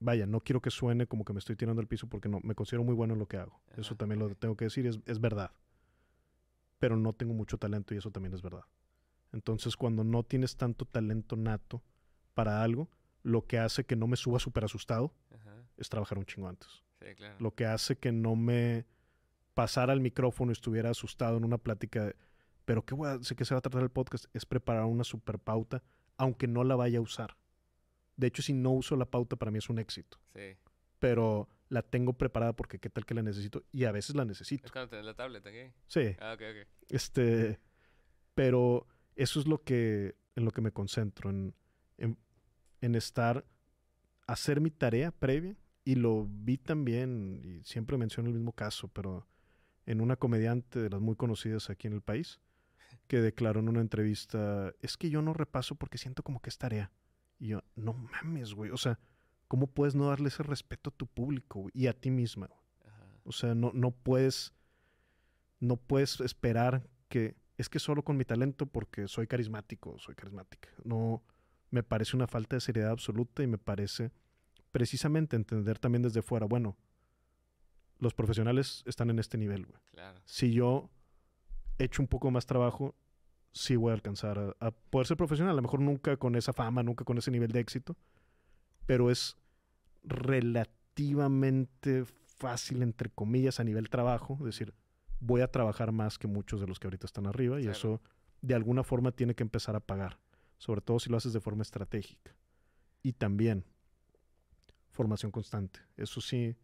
vaya, 0.00 0.24
no 0.24 0.40
quiero 0.40 0.62
que 0.62 0.70
suene 0.70 1.06
como 1.06 1.26
que 1.26 1.34
me 1.34 1.38
estoy 1.38 1.54
tirando 1.54 1.82
al 1.82 1.86
piso 1.86 2.06
porque 2.06 2.30
no, 2.30 2.40
me 2.42 2.54
considero 2.54 2.82
muy 2.82 2.94
bueno 2.94 3.12
en 3.12 3.20
lo 3.20 3.26
que 3.26 3.36
hago. 3.36 3.60
eso 3.76 3.94
también 3.94 4.20
lo 4.20 4.34
tengo 4.36 4.56
que 4.56 4.64
decir, 4.64 4.86
es, 4.86 5.00
es, 5.04 5.20
verdad. 5.20 5.50
Pero 6.78 6.96
no 6.96 7.12
tengo 7.12 7.34
mucho 7.34 7.58
talento 7.58 7.92
y 7.94 7.98
eso 7.98 8.10
también 8.10 8.32
es 8.32 8.40
verdad. 8.40 8.64
Entonces, 9.32 9.76
cuando 9.76 10.02
no 10.02 10.22
tienes 10.22 10.56
tanto 10.56 10.86
talento 10.86 11.36
nato 11.36 11.82
para 12.32 12.62
algo, 12.62 12.88
lo 13.22 13.46
que 13.46 13.58
hace 13.58 13.84
que 13.84 13.96
no 13.96 14.06
me 14.06 14.16
suba 14.16 14.38
súper 14.38 14.64
asustado 14.64 15.12
es 15.76 15.90
trabajar 15.90 16.16
un 16.16 16.24
chingo 16.24 16.48
antes. 16.48 16.82
Sí, 17.00 17.14
claro. 17.16 17.36
Lo 17.38 17.54
que 17.54 17.66
hace 17.66 17.96
que 17.96 18.12
no 18.12 18.34
me 18.34 18.86
pasara 19.52 19.92
al 19.92 20.00
micrófono 20.00 20.50
y 20.50 20.54
estuviera 20.54 20.90
asustado 20.90 21.36
en 21.36 21.44
una 21.44 21.58
plática, 21.58 22.14
pero 22.64 22.84
¿qué 22.84 22.94
voy 22.94 23.08
a, 23.08 23.22
sé 23.22 23.34
que 23.34 23.44
se 23.44 23.54
va 23.54 23.58
a 23.58 23.62
tratar 23.62 23.82
el 23.82 23.90
podcast? 23.90 24.26
Es 24.32 24.46
preparar 24.46 24.84
una 24.84 25.04
super 25.04 25.38
pauta, 25.38 25.82
aunque 26.16 26.46
no 26.46 26.64
la 26.64 26.76
vaya 26.76 26.98
a 26.98 27.02
usar. 27.02 27.36
De 28.16 28.26
hecho, 28.26 28.42
si 28.42 28.52
no 28.52 28.70
uso 28.70 28.96
la 28.96 29.10
pauta, 29.10 29.36
para 29.36 29.50
mí 29.50 29.58
es 29.58 29.68
un 29.68 29.78
éxito. 29.78 30.18
Sí. 30.34 30.56
Pero 30.98 31.48
la 31.68 31.82
tengo 31.82 32.12
preparada 32.12 32.52
porque 32.54 32.78
qué 32.78 32.90
tal 32.90 33.06
que 33.06 33.14
la 33.14 33.22
necesito 33.22 33.64
y 33.72 33.84
a 33.84 33.92
veces 33.92 34.14
la 34.14 34.24
necesito. 34.24 34.66
Es 34.66 34.72
cuando 34.72 34.90
tenés 34.90 35.06
la 35.06 35.14
tablet 35.14 35.46
aquí. 35.46 35.72
Sí. 35.86 36.16
Ah, 36.20 36.34
ok, 36.34 36.42
ok. 36.50 36.68
Este, 36.90 37.58
pero 38.34 38.86
eso 39.16 39.40
es 39.40 39.46
lo 39.46 39.62
que, 39.62 40.16
en 40.36 40.44
lo 40.44 40.50
que 40.50 40.60
me 40.60 40.70
concentro, 40.70 41.30
en, 41.30 41.54
en, 41.98 42.18
en 42.80 42.94
estar, 42.94 43.44
hacer 44.26 44.60
mi 44.60 44.70
tarea 44.70 45.10
previa 45.10 45.56
y 45.84 45.96
lo 45.96 46.28
vi 46.30 46.58
también, 46.58 47.40
y 47.42 47.64
siempre 47.64 47.96
menciono 47.96 48.28
el 48.28 48.34
mismo 48.34 48.52
caso, 48.52 48.88
pero 48.88 49.26
en 49.86 50.00
una 50.00 50.16
comediante 50.16 50.78
de 50.78 50.90
las 50.90 51.00
muy 51.00 51.16
conocidas 51.16 51.70
aquí 51.70 51.88
en 51.88 51.94
el 51.94 52.02
país, 52.02 52.40
que 53.06 53.20
declaró 53.20 53.60
en 53.60 53.68
una 53.68 53.80
entrevista, 53.80 54.72
es 54.80 54.96
que 54.96 55.10
yo 55.10 55.22
no 55.22 55.34
repaso 55.34 55.74
porque 55.74 55.98
siento 55.98 56.22
como 56.22 56.40
que 56.40 56.50
es 56.50 56.58
tarea. 56.58 56.90
Y 57.38 57.48
yo, 57.48 57.62
no 57.74 57.92
mames, 57.92 58.54
güey, 58.54 58.70
o 58.70 58.76
sea, 58.76 58.98
¿cómo 59.48 59.66
puedes 59.66 59.94
no 59.94 60.08
darle 60.08 60.28
ese 60.28 60.42
respeto 60.42 60.90
a 60.90 60.96
tu 60.96 61.06
público 61.06 61.60
güey? 61.60 61.72
y 61.74 61.86
a 61.86 61.92
ti 61.92 62.10
misma? 62.10 62.46
güey? 62.46 62.60
Ajá. 62.86 63.06
O 63.24 63.32
sea, 63.32 63.54
no, 63.54 63.72
no 63.74 63.90
puedes, 63.90 64.54
no 65.60 65.76
puedes 65.76 66.20
esperar 66.20 66.88
que, 67.08 67.36
es 67.58 67.68
que 67.68 67.78
solo 67.78 68.02
con 68.02 68.16
mi 68.16 68.24
talento 68.24 68.66
porque 68.66 69.08
soy 69.08 69.26
carismático, 69.26 69.98
soy 69.98 70.14
carismática. 70.14 70.70
No, 70.84 71.22
me 71.70 71.82
parece 71.82 72.16
una 72.16 72.26
falta 72.26 72.56
de 72.56 72.60
seriedad 72.60 72.90
absoluta 72.90 73.42
y 73.42 73.46
me 73.46 73.58
parece 73.58 74.12
precisamente 74.70 75.36
entender 75.36 75.78
también 75.78 76.02
desde 76.02 76.22
fuera, 76.22 76.46
bueno, 76.46 76.76
los 77.98 78.14
profesionales 78.14 78.82
están 78.86 79.10
en 79.10 79.18
este 79.18 79.38
nivel, 79.38 79.66
güey. 79.66 79.80
Claro. 79.92 80.20
Si 80.24 80.52
yo 80.52 80.90
echo 81.84 82.02
un 82.02 82.08
poco 82.08 82.30
más 82.30 82.46
trabajo, 82.46 82.94
sí 83.52 83.76
voy 83.76 83.90
a 83.90 83.94
alcanzar 83.94 84.38
a, 84.38 84.56
a 84.66 84.70
poder 84.70 85.06
ser 85.06 85.16
profesional. 85.16 85.52
A 85.52 85.56
lo 85.56 85.62
mejor 85.62 85.80
nunca 85.80 86.16
con 86.16 86.36
esa 86.36 86.52
fama, 86.52 86.82
nunca 86.82 87.04
con 87.04 87.18
ese 87.18 87.30
nivel 87.30 87.52
de 87.52 87.60
éxito, 87.60 87.96
pero 88.86 89.10
es 89.10 89.36
relativamente 90.04 92.04
fácil, 92.38 92.82
entre 92.82 93.10
comillas, 93.10 93.60
a 93.60 93.64
nivel 93.64 93.88
trabajo, 93.88 94.36
es 94.40 94.44
decir, 94.46 94.74
voy 95.20 95.42
a 95.42 95.50
trabajar 95.50 95.92
más 95.92 96.18
que 96.18 96.26
muchos 96.26 96.60
de 96.60 96.66
los 96.66 96.80
que 96.80 96.88
ahorita 96.88 97.06
están 97.06 97.26
arriba 97.26 97.58
y 97.60 97.64
Claro. 97.64 97.76
eso 97.78 98.02
de 98.40 98.54
alguna 98.54 98.82
forma 98.82 99.12
tiene 99.12 99.34
que 99.34 99.44
empezar 99.44 99.76
a 99.76 99.80
pagar, 99.80 100.18
sobre 100.58 100.80
todo 100.80 100.98
si 100.98 101.10
lo 101.10 101.16
haces 101.16 101.32
de 101.32 101.40
forma 101.40 101.62
estratégica. 101.62 102.34
Y 103.02 103.12
también 103.12 103.64
formación 104.90 105.30
constante. 105.30 105.80
Eso 105.96 106.20
sí, 106.20 106.56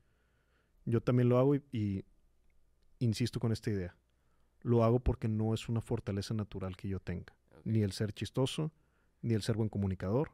yo 0.85 1.01
también 1.01 1.29
lo 1.29 1.39
hago 1.39 1.55
y, 1.55 1.62
y 1.73 2.05
insisto 2.99 3.39
con 3.41 3.53
esta 3.53 3.71
idea. 3.71 3.97
Lo 4.63 4.85
hago 4.85 5.01
porque 5.01 5.29
no 5.29 5.55
es 5.55 5.69
una 5.69 5.81
fortaleza 5.81 6.35
natural 6.35 6.77
que 6.77 6.89
yo 6.89 7.01
tenga. 7.01 7.35
Ni 7.65 7.83
el 7.83 7.93
ser 7.93 8.13
chistoso, 8.13 8.73
ni 9.23 9.35
el 9.35 9.43
ser 9.43 9.57
buen 9.57 9.69
comunicador, 9.69 10.33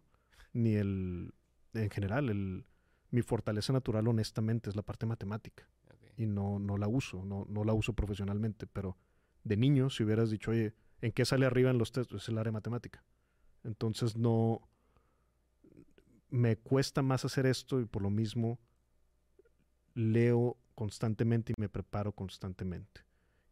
ni 0.53 0.75
el, 0.75 1.35
en 1.75 1.91
general, 1.91 2.29
el, 2.31 2.67
mi 3.11 3.23
fortaleza 3.23 3.73
natural 3.73 4.09
honestamente 4.09 4.71
es 4.71 4.77
la 4.77 4.83
parte 4.83 5.07
matemática 5.07 5.69
y 6.17 6.27
no, 6.27 6.59
no 6.59 6.77
la 6.77 6.89
uso, 6.89 7.25
no, 7.25 7.47
no 7.49 7.65
la 7.65 7.73
uso 7.73 7.93
profesionalmente, 7.93 8.67
pero 8.67 8.97
de 9.43 9.57
niño 9.57 9.91
si 9.91 10.05
hubieras 10.05 10.31
dicho, 10.31 10.53
oye, 10.53 10.75
¿en 11.01 11.13
qué 11.13 11.25
sale 11.25 11.47
arriba 11.47 11.71
en 11.71 11.79
los 11.79 11.93
test? 11.93 12.13
Es 12.13 12.29
el 12.29 12.39
área 12.39 12.53
matemática. 12.53 13.05
Entonces 13.65 14.17
no, 14.17 14.69
me 16.31 16.57
cuesta 16.57 17.03
más 17.03 17.25
hacer 17.25 17.47
esto 17.47 17.81
y 17.81 17.85
por 17.85 18.03
lo 18.03 18.11
mismo 18.11 18.59
leo 19.95 20.57
constantemente 20.75 21.53
y 21.57 21.61
me 21.61 21.69
preparo 21.69 22.13
constantemente. 22.13 23.03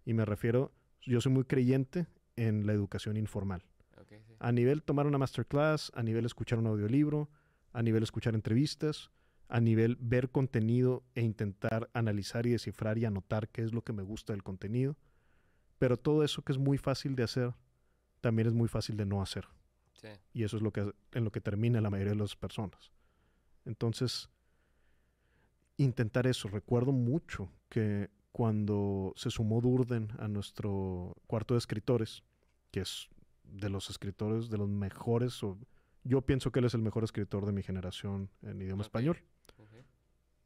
Y 0.05 0.15
me 0.15 0.25
refiero, 0.25 0.73
yo 1.01 1.21
soy 1.21 1.33
muy 1.33 1.45
creyente 1.45 2.07
en 2.37 2.67
la 2.67 2.73
educación 2.73 3.17
informal. 3.17 3.63
Sí. 4.09 4.17
A 4.41 4.53
nivel 4.53 4.83
tomar 4.83 5.07
una 5.07 5.17
masterclass, 5.17 5.91
a 5.95 6.03
nivel 6.03 6.27
escuchar 6.27 6.59
un 6.59 6.67
audiolibro, 6.67 7.31
a 7.73 7.83
nivel 7.83 8.03
escuchar 8.03 8.35
entrevistas, 8.35 9.11
a 9.49 9.61
nivel 9.61 9.97
ver 10.01 10.31
contenido 10.31 11.05
e 11.15 11.23
intentar 11.23 11.89
analizar 11.95 12.47
y 12.47 12.51
descifrar 12.51 12.99
y 12.99 13.05
anotar 13.05 13.49
qué 13.49 13.63
es 13.63 13.73
lo 13.73 13.83
que 13.83 13.93
me 13.93 14.03
gusta 14.03 14.33
del 14.33 14.43
contenido. 14.43 14.97
Pero 15.79 15.97
todo 15.97 16.25
eso 16.25 16.43
que 16.43 16.53
es 16.53 16.59
muy 16.59 16.79
fácil 16.79 17.15
de 17.17 17.23
hacer, 17.23 17.55
también 18.21 18.49
es 18.49 18.55
muy 18.55 18.69
fácil 18.69 18.97
de 18.97 19.07
no 19.07 19.23
hacer. 19.23 19.47
Sí. 19.95 20.09
Y 20.33 20.45
eso 20.45 20.57
es 20.57 20.63
lo 20.63 20.73
que, 20.73 20.93
en 21.13 21.25
lo 21.25 21.33
que 21.33 21.41
termina 21.41 21.81
la 21.81 21.91
mayoría 21.91 22.13
de 22.13 22.19
las 22.19 22.37
personas. 22.37 22.93
Entonces, 23.65 24.29
intentar 25.77 26.27
eso. 26.27 26.49
Recuerdo 26.49 26.93
mucho 26.93 27.51
que 27.69 28.11
cuando 28.33 29.13
se 29.17 29.31
sumó 29.31 29.61
Durden 29.61 30.09
a 30.19 30.27
nuestro 30.29 31.15
cuarto 31.27 31.55
de 31.55 31.59
escritores, 31.59 32.23
que 32.71 32.81
es 32.81 33.09
de 33.45 33.69
los 33.69 33.91
escritores 33.91 34.49
de 34.49 34.59
los 34.59 34.69
mejores, 34.69 35.43
o 35.43 35.59
yo 36.05 36.23
pienso 36.23 36.51
que 36.51 36.61
él 36.61 36.65
es 36.67 36.75
el 36.75 36.83
mejor 36.83 37.05
escritor 37.05 37.45
de 37.47 37.53
mi 37.53 37.63
generación 37.63 38.31
en 38.43 38.61
idioma 38.63 38.83
español, 38.83 39.19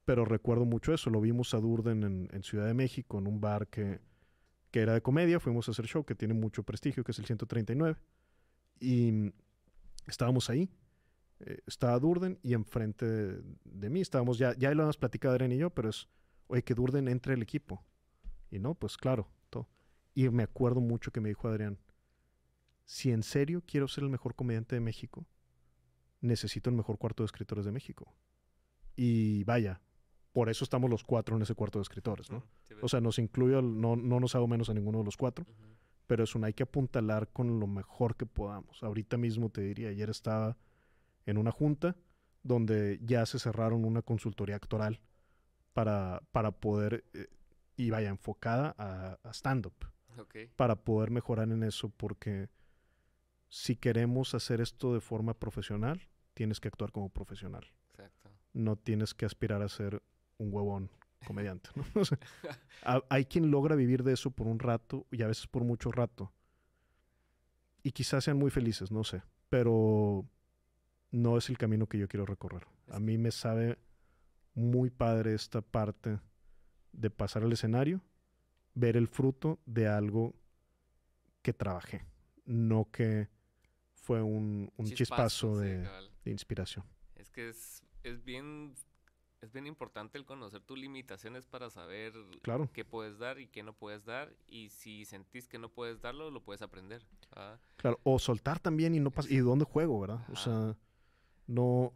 pero 0.04 0.24
recuerdo 0.24 0.64
mucho 0.64 0.92
eso. 0.92 1.10
Lo 1.10 1.20
vimos 1.20 1.54
a 1.54 1.58
Durden 1.58 2.02
en, 2.04 2.28
en 2.32 2.42
Ciudad 2.42 2.66
de 2.66 2.74
México, 2.74 3.18
en 3.18 3.26
un 3.26 3.40
bar 3.40 3.66
que, 3.68 4.00
que 4.70 4.80
era 4.80 4.94
de 4.94 5.02
comedia. 5.02 5.40
Fuimos 5.40 5.66
a 5.68 5.72
hacer 5.72 5.86
show, 5.86 6.04
que 6.04 6.14
tiene 6.14 6.34
mucho 6.34 6.62
prestigio, 6.62 7.02
que 7.04 7.12
es 7.12 7.18
el 7.18 7.26
139. 7.26 7.96
Y 8.80 9.32
estábamos 10.06 10.48
ahí. 10.50 10.70
eh, 11.40 11.58
estaba 11.66 11.98
Durden 11.98 12.38
y 12.42 12.54
enfrente 12.54 13.04
de, 13.06 13.42
de 13.64 13.90
mí 13.90 14.00
estábamos 14.00 14.38
ya, 14.38 14.54
ya 14.56 14.72
lo 14.74 14.84
hemos 14.84 14.96
platicado 14.96 15.32
Adrián 15.34 15.52
y 15.52 15.58
yo, 15.58 15.70
pero 15.70 15.88
es, 15.90 16.08
oye, 16.48 16.62
que 16.62 16.74
Durden 16.74 17.08
entre 17.08 17.34
al 17.34 17.42
equipo. 17.42 17.84
Y 18.50 18.58
no, 18.58 18.74
pues 18.74 18.96
claro, 18.96 19.28
todo. 19.50 19.68
Y 20.14 20.28
me 20.28 20.42
acuerdo 20.42 20.80
mucho 20.80 21.10
que 21.10 21.20
me 21.20 21.28
dijo 21.28 21.48
Adrián, 21.48 21.78
si 22.84 23.10
en 23.10 23.22
serio 23.22 23.62
quiero 23.66 23.88
ser 23.88 24.04
el 24.04 24.10
mejor 24.10 24.34
comediante 24.34 24.76
de 24.76 24.80
México, 24.80 25.26
necesito 26.20 26.70
el 26.70 26.76
mejor 26.76 26.98
cuarto 26.98 27.22
de 27.22 27.26
escritores 27.26 27.64
de 27.64 27.72
México. 27.72 28.14
Y 28.94 29.44
vaya, 29.44 29.80
por 30.32 30.48
eso 30.48 30.64
estamos 30.64 30.88
los 30.88 31.02
cuatro 31.02 31.36
en 31.36 31.42
ese 31.42 31.54
cuarto 31.54 31.78
de 31.78 31.82
escritores, 31.82 32.30
¿no? 32.30 32.44
Sí, 32.62 32.74
O 32.82 32.88
sea, 32.88 33.00
nos 33.00 33.18
incluyo, 33.18 33.60
no, 33.62 33.96
no 33.96 34.20
nos 34.20 34.34
hago 34.34 34.46
menos 34.46 34.70
a 34.70 34.74
ninguno 34.74 34.98
de 34.98 35.04
los 35.04 35.16
cuatro, 35.16 35.46
pero 36.06 36.24
es 36.24 36.34
un 36.34 36.44
hay 36.44 36.52
que 36.52 36.62
apuntalar 36.62 37.28
con 37.28 37.58
lo 37.58 37.66
mejor 37.66 38.16
que 38.16 38.26
podamos. 38.26 38.82
Ahorita 38.82 39.16
mismo 39.16 39.50
te 39.50 39.60
diría, 39.62 39.88
ayer 39.88 40.08
estaba 40.08 40.56
en 41.26 41.38
una 41.38 41.50
junta 41.50 41.96
donde 42.42 43.00
ya 43.02 43.26
se 43.26 43.38
cerraron 43.38 43.84
una 43.84 44.02
consultoría 44.02 44.56
actoral 44.56 45.00
para, 45.76 46.22
para 46.32 46.52
poder, 46.52 47.04
eh, 47.12 47.26
y 47.76 47.90
vaya, 47.90 48.08
enfocada 48.08 48.74
a, 48.78 49.18
a 49.22 49.30
stand-up, 49.34 49.74
Ok. 50.18 50.34
para 50.56 50.74
poder 50.76 51.10
mejorar 51.10 51.50
en 51.50 51.62
eso, 51.62 51.90
porque 51.90 52.48
si 53.50 53.76
queremos 53.76 54.34
hacer 54.34 54.62
esto 54.62 54.94
de 54.94 55.00
forma 55.00 55.34
profesional, 55.34 56.00
tienes 56.32 56.60
que 56.60 56.68
actuar 56.68 56.92
como 56.92 57.10
profesional. 57.10 57.66
Exacto. 57.90 58.30
No 58.54 58.76
tienes 58.76 59.12
que 59.12 59.26
aspirar 59.26 59.60
a 59.60 59.68
ser 59.68 60.02
un 60.38 60.50
huevón 60.50 60.90
comediante. 61.26 61.68
¿no? 61.74 61.84
O 62.00 62.04
sea, 62.06 62.18
ha- 62.84 63.02
hay 63.10 63.26
quien 63.26 63.50
logra 63.50 63.76
vivir 63.76 64.02
de 64.02 64.14
eso 64.14 64.30
por 64.30 64.46
un 64.46 64.58
rato 64.58 65.06
y 65.10 65.20
a 65.22 65.26
veces 65.26 65.46
por 65.46 65.62
mucho 65.62 65.92
rato. 65.92 66.32
Y 67.82 67.92
quizás 67.92 68.24
sean 68.24 68.38
muy 68.38 68.50
felices, 68.50 68.90
no 68.90 69.04
sé. 69.04 69.22
Pero 69.50 70.24
no 71.10 71.36
es 71.36 71.50
el 71.50 71.58
camino 71.58 71.86
que 71.86 71.98
yo 71.98 72.08
quiero 72.08 72.24
recorrer. 72.24 72.66
A 72.90 72.98
mí 72.98 73.18
me 73.18 73.30
sabe 73.30 73.78
muy 74.56 74.90
padre 74.90 75.34
esta 75.34 75.60
parte 75.60 76.18
de 76.92 77.10
pasar 77.10 77.44
al 77.44 77.52
escenario, 77.52 78.00
ver 78.74 78.96
el 78.96 79.06
fruto 79.06 79.60
de 79.66 79.86
algo 79.86 80.34
que 81.42 81.52
trabajé, 81.52 82.06
no 82.46 82.90
que 82.90 83.28
fue 83.94 84.22
un, 84.22 84.72
un 84.76 84.86
chispazo, 84.86 85.58
de, 85.58 85.86
inspiración. 86.24 86.84
Es 87.14 87.30
que 87.30 87.50
es, 87.50 87.84
es 88.02 88.24
bien 88.24 88.74
es 89.42 89.52
bien 89.52 89.66
importante 89.66 90.16
el 90.16 90.24
conocer 90.24 90.62
tus 90.62 90.78
limitaciones 90.78 91.46
para 91.46 91.68
saber 91.68 92.14
Claro. 92.42 92.70
qué 92.72 92.84
puedes 92.84 93.18
dar 93.18 93.38
y 93.38 93.48
qué 93.48 93.62
no 93.62 93.74
puedes 93.74 94.04
dar 94.06 94.34
y 94.48 94.70
si 94.70 95.04
sentís 95.04 95.46
que 95.46 95.58
no 95.58 95.68
puedes 95.68 96.00
darlo 96.00 96.30
lo 96.30 96.42
puedes 96.42 96.62
aprender. 96.62 97.06
Ah, 97.32 97.58
Claro, 97.76 98.00
o 98.02 98.18
soltar 98.18 98.58
también 98.58 98.94
y 98.94 99.00
no 99.00 99.10
pasa. 99.10 99.32
¿Y 99.32 99.36
dónde 99.36 99.66
juego, 99.66 100.00
verdad? 100.00 100.24
O 100.32 100.36
sea, 100.36 100.76
no, 101.46 101.92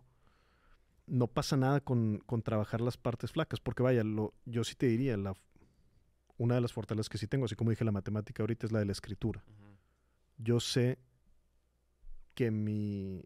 no 1.11 1.27
pasa 1.27 1.57
nada 1.57 1.81
con, 1.81 2.19
con 2.25 2.41
trabajar 2.41 2.81
las 2.81 2.97
partes 2.97 3.33
flacas, 3.33 3.61
porque 3.61 3.83
vaya, 3.83 4.05
lo, 4.05 4.33
yo 4.45 4.63
sí 4.63 4.77
te 4.77 4.87
diría, 4.87 5.17
la, 5.17 5.35
una 6.39 6.55
de 6.55 6.61
las 6.61 6.73
fortalezas 6.73 7.09
que 7.09 7.19
sí 7.19 7.27
tengo, 7.27 7.45
así 7.45 7.57
como 7.57 7.71
dije 7.71 7.85
la 7.85 7.93
matemática 7.93 8.43
ahorita, 8.43 8.67
es 8.67 8.73
la 8.73 8.79
de 8.79 8.87
la 8.87 8.93
escritura. 8.93 9.45
Yo 10.39 10.61
sé 10.61 10.99
que 12.35 12.51
mi 12.51 13.25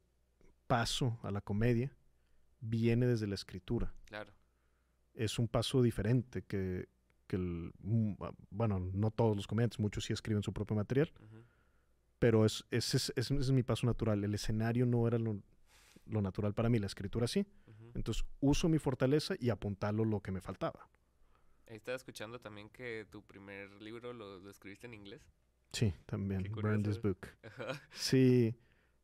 paso 0.66 1.18
a 1.22 1.30
la 1.30 1.42
comedia 1.42 1.94
viene 2.60 3.06
desde 3.06 3.26
la 3.26 3.34
escritura. 3.34 3.92
Claro. 4.06 4.32
Es 5.12 5.38
un 5.38 5.46
paso 5.46 5.82
diferente 5.82 6.42
que, 6.42 6.88
que 7.26 7.36
el, 7.36 7.72
mm, 7.80 8.14
bueno, 8.50 8.80
no 8.80 9.10
todos 9.10 9.36
los 9.36 9.46
comediantes, 9.46 9.78
muchos 9.78 10.06
sí 10.06 10.14
escriben 10.14 10.42
su 10.42 10.52
propio 10.52 10.74
material, 10.74 11.12
pero 12.18 12.46
es, 12.46 12.64
ese, 12.70 12.96
es, 12.96 13.12
ese 13.14 13.36
es 13.36 13.50
mi 13.52 13.62
paso 13.62 13.86
natural. 13.86 14.24
El 14.24 14.34
escenario 14.34 14.86
no 14.86 15.06
era 15.06 15.18
lo, 15.18 15.40
lo 16.06 16.20
natural 16.22 16.54
para 16.54 16.68
mí, 16.68 16.78
la 16.78 16.86
escritura 16.86 17.26
sí. 17.26 17.46
Entonces 17.94 18.24
uso 18.40 18.68
mi 18.68 18.78
fortaleza 18.78 19.34
y 19.38 19.50
apuntalo 19.50 20.04
lo 20.04 20.20
que 20.20 20.32
me 20.32 20.40
faltaba. 20.40 20.88
Ahí 21.68 21.76
estaba 21.76 21.96
escuchando 21.96 22.40
también 22.40 22.68
que 22.68 23.06
tu 23.10 23.22
primer 23.22 23.70
libro 23.80 24.12
lo, 24.12 24.38
lo 24.38 24.50
escribiste 24.50 24.86
en 24.86 24.94
inglés. 24.94 25.22
Sí, 25.72 25.92
también. 26.06 26.44
Burn 26.52 26.82
this 26.82 27.00
book. 27.00 27.28
Sí, 27.92 28.54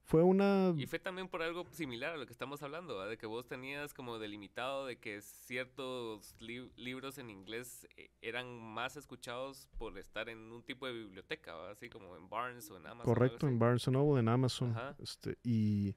Fue 0.03 0.23
una... 0.25 0.75
Y 0.77 0.87
fue 0.87 0.99
también 0.99 1.29
por 1.29 1.41
algo 1.41 1.65
similar 1.71 2.15
a 2.15 2.17
lo 2.17 2.27
que 2.27 2.33
estamos 2.33 2.63
hablando, 2.65 2.97
¿va? 2.97 3.07
de 3.07 3.17
que 3.17 3.27
vos 3.27 3.47
tenías 3.47 3.95
como 3.95 4.19
delimitado 4.19 4.87
de 4.87 4.99
que 4.99 5.21
ciertos 5.21 6.35
libros 6.41 7.19
en 7.19 7.31
inglés 7.31 7.87
eh, 7.97 8.11
eran 8.21 8.61
más 8.61 8.97
escuchados 8.97 9.69
por 9.79 9.97
estar 9.99 10.29
en 10.29 10.51
un 10.51 10.65
tipo 10.65 10.87
de 10.87 10.95
biblioteca, 10.95 11.55
¿va? 11.55 11.71
así 11.71 11.89
como 11.89 12.17
en 12.17 12.29
Barnes 12.29 12.69
o 12.71 12.77
en 12.77 12.87
Amazon. 12.89 13.15
Correcto, 13.15 13.47
en 13.47 13.59
Barnes 13.61 13.87
Noble, 13.87 14.19
en 14.19 14.29
Amazon. 14.29 14.77
Este, 14.99 15.39
y 15.45 15.95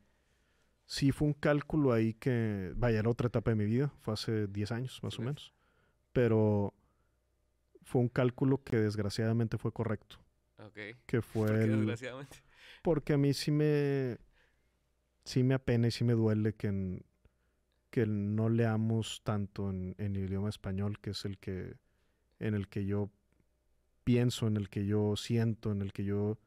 sí 0.93 1.11
fue 1.11 1.27
un 1.27 1.33
cálculo 1.33 1.91
ahí 1.91 2.13
que, 2.13 2.71
vaya, 2.75 2.99
era 2.99 3.09
otra 3.09 3.27
etapa 3.27 3.49
de 3.49 3.55
mi 3.55 3.65
vida, 3.65 3.91
fue 4.01 4.13
hace 4.13 4.45
10 4.45 4.71
años 4.71 4.99
más 5.01 5.17
o 5.17 5.23
menos, 5.23 5.51
pero 6.11 6.75
fue 7.81 8.01
un 8.01 8.09
cálculo 8.09 8.63
que 8.63 8.77
desgraciadamente 8.77 9.57
fue 9.57 9.71
correcto. 9.71 10.17
Ok. 10.59 10.77
Que 11.07 11.23
fue 11.23 11.51
desgraciadamente? 11.51 12.37
Porque 12.83 13.13
a 13.13 13.17
mí 13.17 13.33
sí 13.33 13.49
me, 13.49 14.19
sí 15.23 15.41
me 15.41 15.55
apena 15.55 15.87
y 15.87 15.91
sí 15.91 16.03
me 16.03 16.13
duele 16.13 16.53
que, 16.53 17.01
que 17.89 18.05
no 18.05 18.49
leamos 18.49 19.21
tanto 19.23 19.71
en, 19.71 19.95
en 19.97 20.15
el 20.15 20.25
idioma 20.25 20.49
español, 20.49 20.99
que 20.99 21.09
es 21.09 21.25
el 21.25 21.39
que, 21.39 21.73
en 22.37 22.53
el 22.53 22.67
que 22.67 22.85
yo 22.85 23.09
pienso, 24.03 24.45
en 24.45 24.57
el 24.57 24.69
que 24.69 24.85
yo 24.85 25.15
siento, 25.15 25.71
en 25.71 25.81
el 25.81 25.91
que 25.91 26.03
yo 26.03 26.37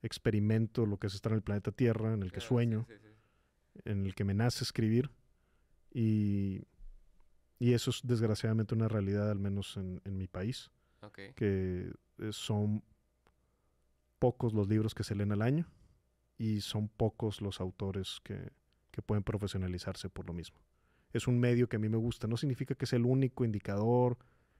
experimento 0.00 0.86
lo 0.86 0.96
que 0.96 1.08
es 1.08 1.14
estar 1.14 1.32
en 1.32 1.36
el 1.36 1.42
planeta 1.42 1.70
Tierra, 1.70 2.14
en 2.14 2.22
el 2.22 2.32
que 2.32 2.40
sueño, 2.40 2.86
en 3.84 4.06
el 4.06 4.14
que 4.14 4.24
me 4.24 4.34
nace 4.34 4.64
escribir. 4.64 5.10
Y, 5.92 6.62
y, 7.58 7.72
eso 7.72 7.90
es 7.90 8.00
desgraciadamente 8.04 8.74
una 8.74 8.88
realidad, 8.88 9.30
al 9.30 9.38
menos 9.38 9.76
en, 9.76 10.00
en 10.04 10.16
mi 10.16 10.28
país, 10.28 10.70
que 11.34 11.92
son 12.30 12.84
pocos 14.20 14.52
los 14.52 14.68
libros 14.68 14.94
que 14.94 15.02
se 15.02 15.16
leen 15.16 15.32
al 15.32 15.42
año 15.42 15.66
y 16.38 16.60
son 16.60 16.88
pocos 16.88 17.40
los 17.40 17.60
autores 17.60 18.20
que, 18.22 18.52
pueden 19.06 19.24
profesionalizarse 19.24 20.10
por 20.10 20.26
lo 20.26 20.34
mismo. 20.34 20.58
Es 21.14 21.26
un 21.26 21.40
medio 21.40 21.70
que 21.70 21.76
a 21.76 21.78
mí 21.78 21.88
me 21.88 21.96
gusta, 21.96 22.26
no 22.26 22.36
significa 22.36 22.74
que 22.74 22.84
sea 22.84 22.98
el 22.98 23.06
único 23.06 23.46
indicador, 23.46 24.18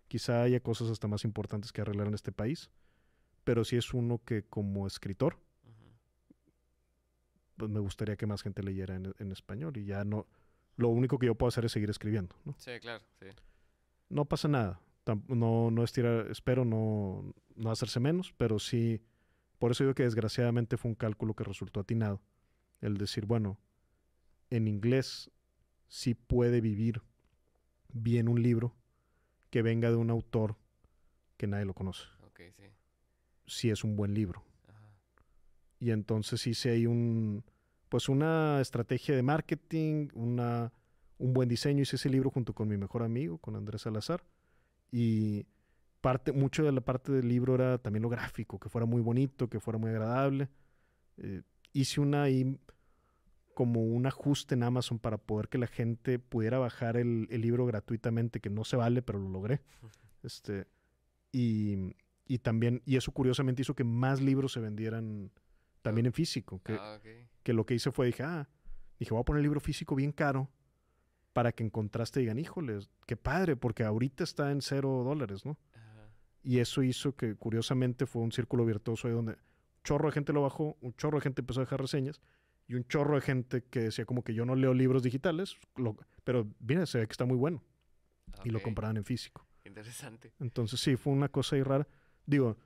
quizá 0.08 0.42
haya 0.42 0.60
cosas 0.60 0.88
hasta 0.88 1.08
más 1.08 1.24
importantes 1.24 1.72
que 1.72 1.82
arreglar 1.82 2.06
en 2.06 2.14
este 2.14 2.32
país, 2.32 2.70
pero 3.44 3.66
sí 3.66 3.76
es 3.76 3.92
uno 3.92 4.22
que 4.24 4.44
como 4.44 4.86
escritor, 4.86 5.38
pues 7.60 7.70
me 7.70 7.78
gustaría 7.78 8.16
que 8.16 8.26
más 8.26 8.42
gente 8.42 8.62
leyera 8.62 8.96
en, 8.96 9.32
español 9.32 9.76
y 9.76 9.84
ya 9.84 10.02
no, 10.02 10.26
lo 10.76 10.88
único 10.88 11.18
que 11.18 11.26
yo 11.26 11.34
puedo 11.34 11.48
hacer 11.48 11.66
es 11.66 11.72
seguir 11.72 11.90
escribiendo. 11.90 12.34
¿no? 12.46 12.54
Sí, 12.58 12.72
claro, 12.80 13.04
sí. 13.20 13.26
No 14.08 14.24
pasa 14.24 14.48
nada, 14.48 14.80
no, 15.28 15.70
no 15.70 15.84
estirar, 15.84 16.26
espero 16.30 16.64
no, 16.64 17.34
no 17.54 17.70
hacerse 17.70 18.00
menos, 18.00 18.32
pero 18.36 18.58
sí 18.58 19.02
por 19.60 19.72
eso 19.72 19.84
digo 19.84 19.94
que 19.94 20.04
desgraciadamente 20.04 20.78
fue 20.78 20.88
un 20.88 20.94
cálculo 20.94 21.34
que 21.34 21.44
resultó 21.44 21.80
atinado. 21.80 22.22
El 22.80 22.96
decir, 22.96 23.26
bueno, 23.26 23.60
en 24.48 24.66
inglés 24.66 25.30
sí 25.86 26.14
puede 26.14 26.62
vivir 26.62 27.02
bien 27.92 28.28
un 28.28 28.42
libro 28.42 28.74
que 29.50 29.60
venga 29.60 29.90
de 29.90 29.96
un 29.96 30.08
autor 30.08 30.56
que 31.36 31.46
nadie 31.46 31.66
lo 31.66 31.74
conoce. 31.74 32.04
Okay, 32.30 32.52
sí. 32.52 32.64
Si 33.46 33.68
es 33.68 33.84
un 33.84 33.96
buen 33.96 34.14
libro. 34.14 34.42
Y 35.80 35.90
entonces 35.90 36.46
hice 36.46 36.70
ahí 36.70 36.86
un, 36.86 37.42
pues 37.88 38.08
una 38.08 38.60
estrategia 38.60 39.16
de 39.16 39.22
marketing, 39.22 40.08
una, 40.14 40.72
un 41.18 41.32
buen 41.32 41.48
diseño. 41.48 41.82
Hice 41.82 41.96
ese 41.96 42.08
libro 42.08 42.30
junto 42.30 42.54
con 42.54 42.68
mi 42.68 42.76
mejor 42.76 43.02
amigo, 43.02 43.38
con 43.38 43.56
Andrés 43.56 43.82
Salazar. 43.82 44.22
Y 44.92 45.46
parte, 46.00 46.32
mucho 46.32 46.62
de 46.62 46.72
la 46.72 46.82
parte 46.82 47.10
del 47.10 47.28
libro 47.28 47.54
era 47.54 47.78
también 47.78 48.02
lo 48.02 48.08
gráfico, 48.08 48.60
que 48.60 48.68
fuera 48.68 48.86
muy 48.86 49.00
bonito, 49.00 49.48
que 49.48 49.58
fuera 49.58 49.78
muy 49.78 49.90
agradable. 49.90 50.48
Eh, 51.16 51.42
hice 51.72 52.00
una 52.00 52.24
ahí 52.24 52.58
como 53.54 53.82
un 53.82 54.06
ajuste 54.06 54.54
en 54.54 54.62
Amazon 54.62 54.98
para 54.98 55.18
poder 55.18 55.48
que 55.48 55.58
la 55.58 55.66
gente 55.66 56.18
pudiera 56.18 56.58
bajar 56.58 56.96
el, 56.96 57.26
libro 57.28 57.66
gratuitamente, 57.66 58.40
que 58.40 58.50
no 58.50 58.64
se 58.64 58.76
vale, 58.76 59.02
pero 59.02 59.18
lo 59.18 59.28
logré. 59.28 59.60
Este, 60.22 60.66
y, 61.32 61.94
también, 62.42 62.82
y 62.84 62.96
eso 62.96 63.10
curiosamente 63.10 63.62
hizo 63.62 63.74
que 63.74 63.84
más 63.84 64.20
libros 64.20 64.52
se 64.52 64.60
vendieran 64.60 65.30
también 65.82 66.06
en 66.06 66.12
físico. 66.12 66.60
Que, 66.62 66.74
ah, 66.74 67.00
que 67.42 67.52
lo 67.52 67.66
que 67.66 67.74
hice 67.74 67.90
fue, 67.90 68.06
dije, 68.06 68.22
ah, 68.22 68.48
dije, 68.98 69.12
voy 69.12 69.20
a 69.20 69.24
poner 69.24 69.38
el 69.38 69.44
libro 69.44 69.60
físico 69.60 69.94
bien 69.94 70.12
caro 70.12 70.50
para 71.32 71.52
que 71.52 71.62
en 71.62 71.70
contraste 71.70 72.20
digan, 72.20 72.38
híjoles, 72.38 72.90
qué 73.06 73.16
padre, 73.16 73.56
porque 73.56 73.84
ahorita 73.84 74.24
está 74.24 74.50
en 74.50 74.60
cero 74.60 75.02
dólares, 75.04 75.44
¿no? 75.44 75.58
Y 76.42 76.58
eso 76.58 76.82
hizo 76.82 77.14
que, 77.14 77.34
curiosamente, 77.34 78.06
fue 78.06 78.22
un 78.22 78.32
círculo 78.32 78.64
virtuoso 78.64 79.08
ahí 79.08 79.14
donde 79.14 79.32
un 79.32 79.38
chorro 79.84 80.08
de 80.08 80.12
gente 80.12 80.32
lo 80.32 80.42
bajó, 80.42 80.76
un 80.80 80.94
chorro 80.94 81.18
de 81.18 81.22
gente 81.22 81.42
empezó 81.42 81.60
a 81.60 81.64
dejar 81.64 81.80
reseñas 81.80 82.20
y 82.66 82.74
un 82.74 82.84
chorro 82.84 83.16
de 83.16 83.20
gente 83.20 83.62
que 83.64 83.80
decía 83.80 84.06
como 84.06 84.22
que 84.22 84.32
yo 84.32 84.46
no 84.46 84.54
leo 84.54 84.72
libros 84.72 85.02
digitales, 85.02 85.56
pero 86.24 86.46
mira, 86.60 86.86
se 86.86 86.98
ve 86.98 87.06
que 87.06 87.12
está 87.12 87.26
muy 87.26 87.36
bueno. 87.36 87.62
Y 88.44 88.50
lo 88.50 88.62
compraban 88.62 88.96
en 88.96 89.04
físico. 89.04 89.44
Interesante. 89.64 90.32
Entonces 90.38 90.80
sí, 90.80 90.96
fue 90.96 91.12
una 91.12 91.28
cosa 91.28 91.56
ahí 91.56 91.62
rara. 91.62 91.86
Digo, 92.24 92.56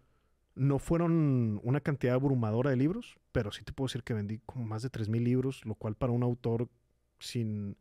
no 0.55 0.79
fueron 0.79 1.61
una 1.63 1.81
cantidad 1.81 2.15
abrumadora 2.15 2.71
de 2.71 2.77
libros, 2.77 3.19
pero 3.33 3.51
sí 3.53 3.65
te 3.65 3.73
puedo 3.73 3.87
decir 3.87 4.03
que 4.03 4.15
vendí 4.15 4.39
como 4.47 4.65
más 4.65 4.83
de 4.83 4.91
3.000 4.91 5.23
libros, 5.23 5.65
lo 5.65 5.75
cual 5.75 5.97
para 5.97 6.13
un 6.13 6.23
autor 6.23 6.69
sin, 7.19 7.77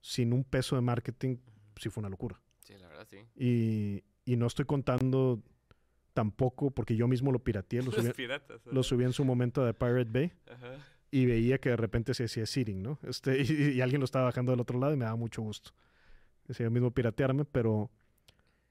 sin 0.00 0.32
un 0.32 0.44
peso 0.44 0.76
de 0.76 0.82
marketing, 0.82 1.36
sí 1.76 1.90
fue 1.90 2.00
una 2.00 2.08
locura. 2.08 2.40
Sí, 2.64 2.74
la 2.78 2.88
verdad 2.88 3.06
sí. 3.10 3.18
Y, 3.36 4.04
y 4.24 4.36
no 4.36 4.46
estoy 4.46 4.64
contando 4.64 5.42
tampoco, 6.18 6.72
porque 6.72 6.96
yo 6.96 7.06
mismo 7.06 7.30
lo 7.30 7.38
pirateé, 7.38 7.80
lo 7.80 7.92
subí, 7.92 8.12
lo 8.72 8.82
subí 8.82 9.04
en 9.04 9.12
su 9.12 9.24
momento 9.24 9.64
de 9.64 9.72
Pirate 9.72 10.10
Bay. 10.10 10.32
Y 11.10 11.26
veía 11.26 11.58
que 11.58 11.70
de 11.70 11.76
repente 11.76 12.12
se 12.12 12.24
hacía 12.24 12.44
seeding, 12.44 12.82
¿no? 12.82 12.98
Este, 13.04 13.40
y, 13.74 13.80
alguien 13.80 14.00
lo 14.00 14.04
estaba 14.04 14.24
bajando 14.24 14.52
del 14.52 14.60
otro 14.60 14.80
lado 14.80 14.92
y 14.92 14.96
me 14.96 15.04
daba 15.04 15.16
mucho 15.16 15.42
gusto. 15.42 15.70
Decía 16.46 16.66
yo 16.66 16.70
mismo 16.70 16.90
piratearme, 16.90 17.44
pero 17.44 17.90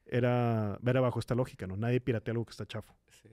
era, 0.09 0.79
era 0.85 1.01
bajo 1.01 1.19
esta 1.19 1.35
lógica, 1.35 1.67
¿no? 1.67 1.77
Nadie 1.77 2.01
piratea 2.01 2.31
algo 2.31 2.45
que 2.45 2.51
está 2.51 2.65
chafo. 2.65 2.95
Sí. 3.09 3.29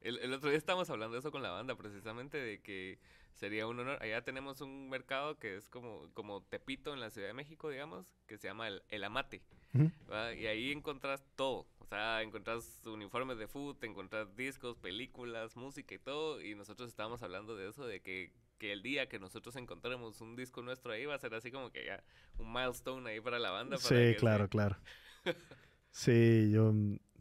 El, 0.00 0.18
el, 0.18 0.32
otro 0.32 0.50
día 0.50 0.58
estábamos 0.58 0.90
hablando 0.90 1.14
de 1.14 1.20
eso 1.20 1.30
con 1.30 1.42
la 1.42 1.50
banda, 1.50 1.76
precisamente 1.76 2.38
de 2.38 2.60
que 2.60 2.98
sería 3.34 3.66
un 3.66 3.78
honor. 3.78 4.02
Allá 4.02 4.22
tenemos 4.22 4.60
un 4.60 4.88
mercado 4.88 5.38
que 5.38 5.56
es 5.56 5.68
como, 5.68 6.10
como 6.14 6.42
Tepito 6.42 6.92
en 6.92 7.00
la 7.00 7.10
Ciudad 7.10 7.28
de 7.28 7.34
México, 7.34 7.70
digamos, 7.70 8.14
que 8.26 8.38
se 8.38 8.48
llama 8.48 8.68
el, 8.68 8.82
el 8.88 9.04
Amate. 9.04 9.42
Y 9.72 10.46
ahí 10.46 10.72
encontrás 10.72 11.24
todo. 11.36 11.66
O 11.78 11.86
sea, 11.86 12.22
encontrás 12.22 12.80
uniformes 12.86 13.38
de 13.38 13.46
food, 13.46 13.82
encontrás 13.82 14.36
discos, 14.36 14.76
películas, 14.76 15.56
música 15.56 15.94
y 15.94 15.98
todo. 15.98 16.42
Y 16.42 16.54
nosotros 16.54 16.88
estábamos 16.88 17.22
hablando 17.22 17.56
de 17.56 17.68
eso, 17.68 17.86
de 17.86 18.00
que, 18.00 18.32
que 18.58 18.72
el 18.72 18.82
día 18.82 19.08
que 19.08 19.18
nosotros 19.18 19.56
encontremos 19.56 20.20
un 20.20 20.36
disco 20.36 20.62
nuestro 20.62 20.92
ahí 20.92 21.06
va 21.06 21.14
a 21.14 21.18
ser 21.18 21.34
así 21.34 21.50
como 21.50 21.70
que 21.70 21.86
ya 21.86 22.02
un 22.38 22.52
milestone 22.52 23.08
ahí 23.10 23.20
para 23.20 23.38
la 23.38 23.50
banda. 23.50 23.78
sí, 23.78 24.14
claro, 24.18 24.48
claro. 24.48 24.76
sí, 25.90 26.50
yo, 26.52 26.72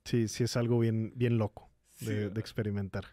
sí, 0.05 0.27
sí 0.27 0.43
es 0.43 0.57
algo 0.57 0.79
bien, 0.79 1.13
bien 1.15 1.37
loco 1.37 1.69
de, 1.99 2.27
experimentar. 2.39 3.05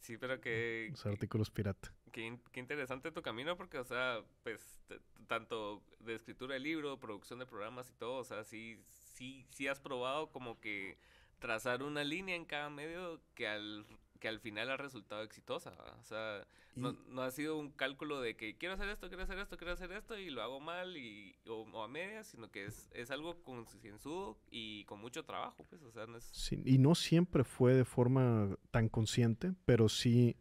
Sí, 0.00 0.16
pero 0.16 0.40
que... 0.40 0.88
Los 0.90 1.06
artículos 1.06 1.50
pirata. 1.50 1.92
Qué, 2.12 2.38
qué, 2.50 2.60
interesante 2.60 3.12
tu 3.12 3.22
camino 3.22 3.56
porque, 3.56 3.78
o 3.78 3.84
sea, 3.84 4.20
pues 4.42 4.80
tanto 5.28 5.82
de 6.00 6.16
escritura 6.16 6.54
de 6.54 6.60
libro, 6.60 6.98
producción 6.98 7.38
de 7.38 7.46
programas 7.46 7.88
y 7.88 7.92
todo, 7.92 8.16
o 8.16 8.24
sea, 8.24 8.42
sí, 8.42 8.82
sí, 9.14 9.46
sí 9.50 9.68
has 9.68 9.78
probado 9.78 10.30
como 10.30 10.58
que 10.60 10.98
trazar 11.38 11.82
una 11.82 12.02
línea 12.02 12.34
en 12.34 12.44
cada 12.44 12.68
medio 12.70 13.20
que 13.34 13.46
al, 13.46 13.86
que 14.20 14.28
al 14.28 14.38
final 14.38 14.70
ha 14.70 14.76
resultado 14.76 15.22
exitosa. 15.22 15.72
O 15.98 16.04
sea, 16.04 16.46
no, 16.76 16.92
no, 17.08 17.22
ha 17.22 17.30
sido 17.30 17.58
un 17.58 17.70
cálculo 17.72 18.20
de 18.20 18.36
que 18.36 18.56
quiero 18.56 18.74
hacer 18.74 18.88
esto, 18.88 19.08
quiero 19.08 19.24
hacer 19.24 19.38
esto, 19.38 19.56
quiero 19.56 19.72
hacer 19.72 19.90
esto 19.92 20.16
y 20.16 20.30
lo 20.30 20.42
hago 20.42 20.60
mal 20.60 20.96
y, 20.96 21.34
o, 21.48 21.82
a 21.82 21.88
medias, 21.88 22.28
sino 22.28 22.50
que 22.50 22.66
es, 22.66 22.88
es 22.92 23.10
algo 23.10 23.42
concienzudo 23.42 24.38
y 24.50 24.84
con 24.84 25.00
mucho 25.00 25.24
trabajo. 25.24 25.64
Pues, 25.68 25.82
o 25.82 25.90
sea, 25.90 26.06
no 26.06 26.18
es... 26.18 26.52
y 26.52 26.78
no 26.78 26.94
siempre 26.94 27.42
fue 27.42 27.74
de 27.74 27.84
forma 27.84 28.56
tan 28.70 28.88
consciente, 28.88 29.54
pero 29.64 29.88
sí 29.88 30.36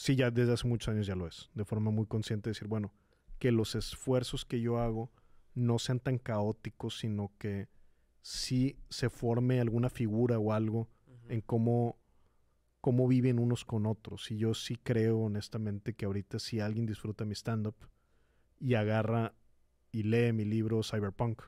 sí 0.00 0.16
ya 0.16 0.30
desde 0.30 0.54
hace 0.54 0.66
muchos 0.66 0.88
años 0.88 1.06
ya 1.06 1.14
lo 1.14 1.26
es, 1.26 1.50
de 1.52 1.64
forma 1.66 1.90
muy 1.90 2.06
consciente 2.06 2.48
de 2.48 2.52
decir, 2.52 2.68
bueno, 2.68 2.90
que 3.38 3.52
los 3.52 3.74
esfuerzos 3.74 4.46
que 4.46 4.60
yo 4.62 4.78
hago 4.78 5.12
no 5.54 5.78
sean 5.78 6.00
tan 6.00 6.16
caóticos, 6.16 6.98
sino 6.98 7.32
que 7.38 7.68
sí 8.22 8.78
se 8.88 9.10
forme 9.10 9.60
alguna 9.60 9.90
figura 9.90 10.38
o 10.38 10.54
algo 10.54 10.88
en 11.28 11.42
cómo, 11.42 11.98
cómo 12.80 13.06
viven 13.08 13.38
unos 13.38 13.64
con 13.64 13.86
otros. 13.86 14.30
Y 14.30 14.38
yo 14.38 14.54
sí 14.54 14.76
creo 14.76 15.18
honestamente 15.18 15.94
que 15.94 16.06
ahorita 16.06 16.38
si 16.38 16.60
alguien 16.60 16.86
disfruta 16.86 17.24
mi 17.24 17.34
stand-up 17.34 17.76
y 18.58 18.74
agarra 18.74 19.34
y 19.92 20.04
lee 20.04 20.32
mi 20.32 20.44
libro 20.44 20.82
Cyberpunk, 20.82 21.42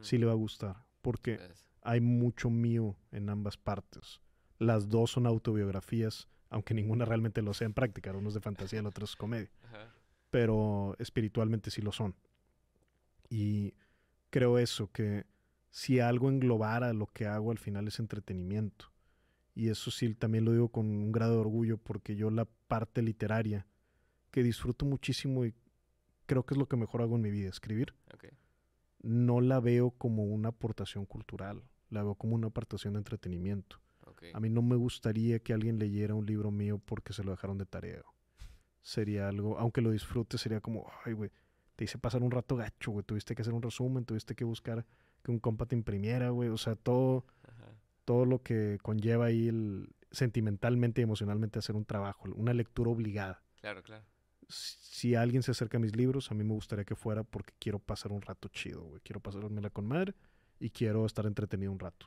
sí 0.00 0.18
le 0.18 0.26
va 0.26 0.32
a 0.32 0.36
gustar, 0.36 0.84
porque 1.00 1.40
hay 1.82 2.00
mucho 2.00 2.50
mío 2.50 2.96
en 3.12 3.30
ambas 3.30 3.56
partes. 3.56 4.20
Las 4.58 4.88
dos 4.88 5.12
son 5.12 5.26
autobiografías 5.26 6.28
aunque 6.50 6.74
ninguna 6.74 7.04
realmente 7.04 7.42
lo 7.42 7.54
sea 7.54 7.66
en 7.66 7.74
práctica, 7.74 8.12
uno 8.12 8.28
es 8.28 8.34
de 8.34 8.40
fantasía, 8.40 8.80
el 8.80 8.86
otro 8.86 9.04
es 9.04 9.16
comedia. 9.16 9.50
Pero 10.30 10.96
espiritualmente 10.98 11.70
sí 11.70 11.82
lo 11.82 11.92
son. 11.92 12.14
Y 13.28 13.74
creo 14.30 14.58
eso, 14.58 14.90
que 14.90 15.24
si 15.70 16.00
algo 16.00 16.28
englobara 16.28 16.92
lo 16.92 17.06
que 17.06 17.26
hago 17.26 17.50
al 17.50 17.58
final 17.58 17.88
es 17.88 17.98
entretenimiento. 17.98 18.92
Y 19.56 19.70
eso 19.70 19.90
sí, 19.90 20.14
también 20.14 20.44
lo 20.44 20.52
digo 20.52 20.68
con 20.68 20.86
un 20.86 21.10
grado 21.10 21.32
de 21.32 21.40
orgullo 21.40 21.78
porque 21.78 22.14
yo 22.14 22.30
la 22.30 22.44
parte 22.44 23.00
literaria, 23.00 23.66
que 24.30 24.42
disfruto 24.42 24.84
muchísimo 24.84 25.46
y 25.46 25.54
creo 26.26 26.44
que 26.44 26.52
es 26.52 26.58
lo 26.58 26.68
que 26.68 26.76
mejor 26.76 27.00
hago 27.00 27.16
en 27.16 27.22
mi 27.22 27.30
vida, 27.30 27.48
escribir. 27.48 27.94
Ok. 28.12 28.26
No 29.00 29.40
la 29.40 29.58
veo 29.60 29.92
como 29.92 30.24
una 30.24 30.50
aportación 30.50 31.06
cultural, 31.06 31.62
la 31.88 32.02
veo 32.02 32.16
como 32.16 32.34
una 32.34 32.48
aportación 32.48 32.92
de 32.92 32.98
entretenimiento. 32.98 33.80
A 34.34 34.40
mí 34.40 34.50
no 34.50 34.60
me 34.60 34.76
gustaría 34.76 35.38
que 35.38 35.52
alguien 35.52 35.78
leyera 35.78 36.14
un 36.14 36.26
libro 36.26 36.50
mío 36.50 36.78
porque 36.84 37.12
se 37.12 37.24
lo 37.24 37.30
dejaron 37.30 37.58
de 37.58 37.66
tarea. 37.66 38.02
Sería 38.82 39.28
algo, 39.28 39.58
aunque 39.58 39.80
lo 39.80 39.90
disfrute, 39.90 40.38
sería 40.38 40.60
como, 40.60 40.90
ay, 41.04 41.12
güey, 41.12 41.30
te 41.76 41.84
hice 41.84 41.98
pasar 41.98 42.22
un 42.22 42.30
rato 42.30 42.56
gacho, 42.56 42.90
güey. 42.92 43.04
Tuviste 43.04 43.34
que 43.34 43.42
hacer 43.42 43.54
un 43.54 43.62
resumen, 43.62 44.04
tuviste 44.04 44.34
que 44.34 44.44
buscar 44.44 44.84
que 45.22 45.30
un 45.30 45.38
compa 45.38 45.66
te 45.66 45.76
imprimiera, 45.76 46.30
güey. 46.30 46.48
O 46.48 46.56
sea, 46.56 46.76
todo, 46.76 47.24
Ajá. 47.42 47.65
Todo 48.06 48.24
lo 48.24 48.42
que 48.42 48.78
conlleva 48.82 49.26
ahí 49.26 49.48
el, 49.48 49.90
sentimentalmente 50.10 51.02
y 51.02 51.04
emocionalmente 51.04 51.58
hacer 51.58 51.76
un 51.76 51.84
trabajo, 51.84 52.24
una 52.34 52.54
lectura 52.54 52.90
obligada. 52.90 53.42
Claro, 53.60 53.82
claro. 53.82 54.04
Si 54.48 55.14
alguien 55.14 55.42
se 55.42 55.50
acerca 55.50 55.76
a 55.76 55.80
mis 55.80 55.94
libros, 55.94 56.30
a 56.30 56.34
mí 56.34 56.44
me 56.44 56.54
gustaría 56.54 56.84
que 56.84 56.94
fuera 56.94 57.24
porque 57.24 57.52
quiero 57.58 57.78
pasar 57.80 58.12
un 58.12 58.22
rato 58.22 58.48
chido, 58.48 58.82
güey. 58.82 59.00
Quiero 59.02 59.20
pasármela 59.20 59.70
con 59.70 59.86
madre 59.86 60.14
y 60.60 60.70
quiero 60.70 61.04
estar 61.04 61.26
entretenido 61.26 61.72
un 61.72 61.80
rato. 61.80 62.06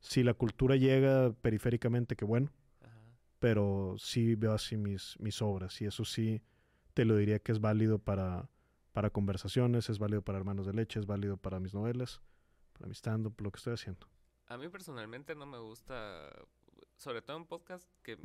Si 0.00 0.22
la 0.22 0.32
cultura 0.32 0.76
llega 0.76 1.32
periféricamente, 1.32 2.16
que 2.16 2.24
bueno, 2.24 2.50
Ajá. 2.80 2.98
pero 3.38 3.96
sí 3.98 4.34
veo 4.34 4.52
así 4.52 4.76
mis, 4.76 5.16
mis 5.20 5.42
obras 5.42 5.80
y 5.82 5.84
eso 5.84 6.04
sí 6.04 6.42
te 6.94 7.04
lo 7.04 7.16
diría 7.16 7.38
que 7.38 7.52
es 7.52 7.60
válido 7.60 7.98
para, 7.98 8.48
para 8.92 9.10
conversaciones, 9.10 9.90
es 9.90 9.98
válido 9.98 10.22
para 10.22 10.38
Hermanos 10.38 10.66
de 10.66 10.72
Leche, 10.72 10.98
es 10.98 11.06
válido 11.06 11.36
para 11.36 11.60
mis 11.60 11.74
novelas, 11.74 12.22
para 12.72 12.86
mi 12.86 12.94
stand-up, 12.94 13.34
lo 13.40 13.50
que 13.50 13.58
estoy 13.58 13.74
haciendo. 13.74 14.08
A 14.48 14.56
mí 14.56 14.68
personalmente 14.68 15.34
no 15.34 15.46
me 15.46 15.58
gusta, 15.58 16.30
sobre 16.96 17.22
todo 17.22 17.36
en 17.36 17.44
podcast, 17.46 17.86
que, 18.02 18.18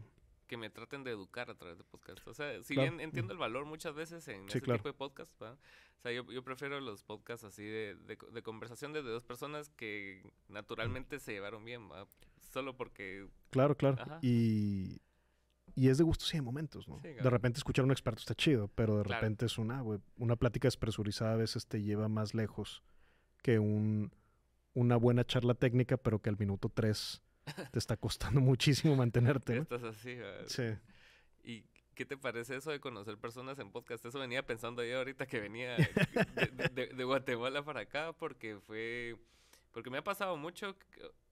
que 0.48 0.58
me 0.58 0.70
traten 0.70 1.04
de 1.04 1.12
educar 1.12 1.50
a 1.50 1.56
través 1.56 1.78
de 1.78 1.84
podcast. 1.84 2.26
O 2.28 2.34
sea, 2.34 2.62
si 2.64 2.74
Claro. 2.76 2.92
bien 2.92 3.02
entiendo 3.02 3.34
el 3.34 3.40
valor 3.40 3.66
muchas 3.66 3.94
veces 3.96 4.28
en 4.28 4.44
Sí, 4.50 4.58
ese 4.58 4.62
claro. 4.62 4.80
tipo 4.80 4.90
de 4.90 4.94
podcast, 4.94 5.32
¿va? 5.42 5.52
o 5.54 6.02
sea, 6.02 6.12
yo, 6.12 6.30
yo 6.32 6.44
prefiero 6.44 6.80
los 6.82 7.04
podcasts 7.04 7.46
así 7.46 7.64
de, 7.64 7.96
de, 7.96 8.18
de 8.32 8.42
conversación 8.44 8.92
de 8.94 9.02
dos 9.02 9.24
personas 9.24 9.70
que 9.70 10.22
naturalmente 10.50 11.20
se 11.20 11.34
llevaron 11.34 11.64
bien, 11.66 11.90
¿va? 11.92 12.06
solo 12.52 12.76
porque... 12.76 13.28
Claro, 13.52 13.76
claro. 13.76 13.98
Ajá. 14.02 14.20
Y, 14.22 15.02
y 15.76 15.88
es 15.90 15.98
de 15.98 16.04
gustos 16.04 16.32
y 16.34 16.38
de 16.38 16.42
momentos, 16.42 16.88
¿no? 16.88 17.00
Sí, 17.02 17.08
de 17.10 17.30
repente 17.30 17.58
escuchar 17.58 17.84
a 17.84 17.86
un 17.88 17.92
experto 17.92 18.20
está 18.20 18.36
chido, 18.36 18.68
pero 18.76 18.98
de 18.98 19.04
Claro. 19.04 19.22
repente 19.22 19.46
es 19.46 19.58
una, 19.58 19.82
güey, 19.82 20.00
una 20.18 20.36
plática 20.36 20.68
despresurizada 20.68 21.34
a 21.34 21.38
veces 21.38 21.66
te 21.68 21.82
lleva 21.82 22.08
más 22.10 22.34
lejos 22.34 22.84
que 23.42 23.60
un, 23.60 24.12
una 24.74 24.96
buena 24.98 25.24
charla 25.26 25.54
técnica, 25.54 25.98
pero 25.98 26.20
que 26.22 26.30
al 26.30 26.38
minuto 26.38 26.70
tres 26.70 27.22
te 27.72 27.80
está 27.80 27.98
costando 27.98 28.42
muchísimo 28.42 28.96
mantenerte, 28.96 29.56
¿no? 29.56 29.62
Estás 29.64 29.84
así, 29.84 30.16
¿va? 30.16 30.48
Sí. 30.48 30.64
¿Y 31.44 31.66
qué 31.96 32.06
te 32.06 32.18
parece 32.18 32.56
eso 32.56 32.72
de 32.72 32.80
conocer 32.80 33.18
personas 33.18 33.60
en 33.60 33.72
podcast? 33.72 34.06
Eso 34.06 34.20
venía 34.20 34.46
pensando 34.46 34.84
yo 34.84 34.98
ahorita 35.00 35.26
que 35.28 35.40
venía 35.40 35.76
de, 35.78 36.70
de- 36.74 36.88
de 36.88 37.04
Guatemala 37.04 37.64
para 37.64 37.82
acá 37.82 38.14
porque 38.14 38.58
fue... 38.60 39.16
Porque 39.72 39.90
me 39.90 39.98
ha 39.98 40.04
pasado 40.04 40.38
mucho, 40.38 40.76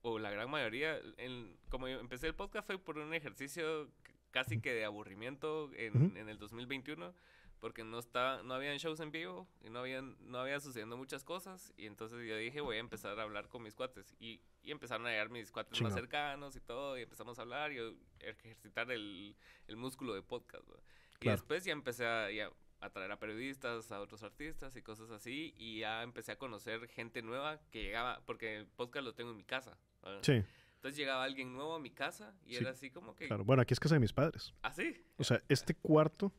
o 0.02 0.18
la 0.18 0.30
gran 0.30 0.50
mayoría, 0.50 0.98
en- 1.16 1.56
como 1.68 1.86
yo 1.88 2.00
empecé 2.00 2.26
el 2.26 2.34
podcast 2.34 2.66
fue 2.66 2.76
por 2.78 2.98
un 2.98 3.14
ejercicio 3.14 3.88
casi 4.32 4.60
que 4.60 4.72
de 4.74 4.84
aburrimiento 4.84 5.70
en, 5.76 6.06
Ujú. 6.08 6.16
en 6.18 6.28
el 6.28 6.38
2021, 6.38 7.14
porque 7.62 7.84
no 7.84 8.00
estaba, 8.00 8.42
no 8.42 8.54
habían 8.54 8.76
shows 8.78 8.98
en 8.98 9.12
vivo 9.12 9.46
y 9.64 9.70
no 9.70 9.78
habían, 9.78 10.16
no 10.20 10.38
había 10.38 10.58
sucediendo 10.58 10.96
muchas 10.96 11.22
cosas, 11.22 11.72
y 11.76 11.86
entonces 11.86 12.18
yo 12.28 12.36
dije 12.36 12.60
voy 12.60 12.76
a 12.76 12.80
empezar 12.80 13.16
a 13.20 13.22
hablar 13.22 13.48
con 13.48 13.62
mis 13.62 13.72
cuates, 13.76 14.16
y, 14.18 14.40
y 14.64 14.72
empezaron 14.72 15.06
a 15.06 15.10
llegar 15.10 15.30
mis 15.30 15.52
cuates 15.52 15.80
más 15.80 15.94
cercanos 15.94 16.56
y 16.56 16.60
todo, 16.60 16.98
y 16.98 17.02
empezamos 17.02 17.38
a 17.38 17.42
hablar 17.42 17.70
y 17.72 17.78
a 17.78 17.92
ejercitar 18.18 18.90
el, 18.90 19.36
el 19.68 19.76
músculo 19.76 20.12
de 20.12 20.22
podcast. 20.22 20.68
¿va? 20.68 20.74
Y 21.14 21.18
Claro. 21.20 21.36
después 21.38 21.64
ya 21.64 21.70
empecé 21.72 22.04
a, 22.04 22.32
ya 22.32 22.50
a 22.80 22.90
traer 22.90 23.12
a 23.12 23.20
periodistas, 23.20 23.92
a 23.92 24.00
otros 24.00 24.24
artistas 24.24 24.74
y 24.74 24.82
cosas 24.82 25.10
así, 25.12 25.54
y 25.56 25.78
ya 25.78 26.02
empecé 26.02 26.32
a 26.32 26.36
conocer 26.38 26.88
gente 26.88 27.22
nueva 27.22 27.60
que 27.70 27.80
llegaba, 27.84 28.20
porque 28.26 28.56
el 28.56 28.66
podcast 28.66 29.04
lo 29.04 29.14
tengo 29.14 29.30
en 29.30 29.36
mi 29.36 29.44
casa. 29.44 29.78
¿va? 30.04 30.18
Sí, 30.24 30.42
Entonces 30.74 30.96
llegaba 30.96 31.22
alguien 31.22 31.52
nuevo 31.52 31.76
a 31.76 31.78
mi 31.78 31.90
casa 31.90 32.34
y 32.44 32.54
Sí, 32.54 32.56
era 32.56 32.70
así 32.70 32.90
como 32.90 33.14
que... 33.14 33.28
claro. 33.28 33.44
Bueno, 33.44 33.62
aquí 33.62 33.72
es 33.72 33.78
casa 33.78 33.94
de 33.94 34.00
mis 34.00 34.12
padres. 34.12 34.52
¿Así? 34.62 35.00
O 35.16 35.22
sea, 35.22 35.40
este 35.48 35.76
cuarto 35.76 36.32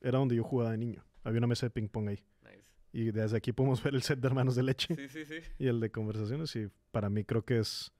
era 0.00 0.18
donde 0.18 0.36
yo 0.36 0.44
jugaba 0.44 0.70
de 0.72 0.78
niño. 0.78 1.04
Había 1.24 1.38
una 1.38 1.46
mesa 1.46 1.66
de 1.66 1.70
ping-pong 1.70 2.08
ahí. 2.08 2.24
Nice. 2.42 2.64
Y 2.92 3.10
desde 3.10 3.36
aquí 3.36 3.52
podemos 3.52 3.82
ver 3.84 3.94
el 3.94 4.02
set 4.02 4.18
de 4.20 4.26
Hermanos 4.28 4.54
de 4.54 4.62
Leche. 4.62 4.94
Sí, 4.94 5.08
sí, 5.08 5.24
sí. 5.24 5.36
y 5.58 5.66
el 5.68 5.80
de 5.80 5.90
conversaciones. 5.90 6.54
Y 6.56 6.68
para 6.90 7.10
mí 7.10 7.24
creo 7.24 7.44
que 7.44 7.58
es. 7.58 7.92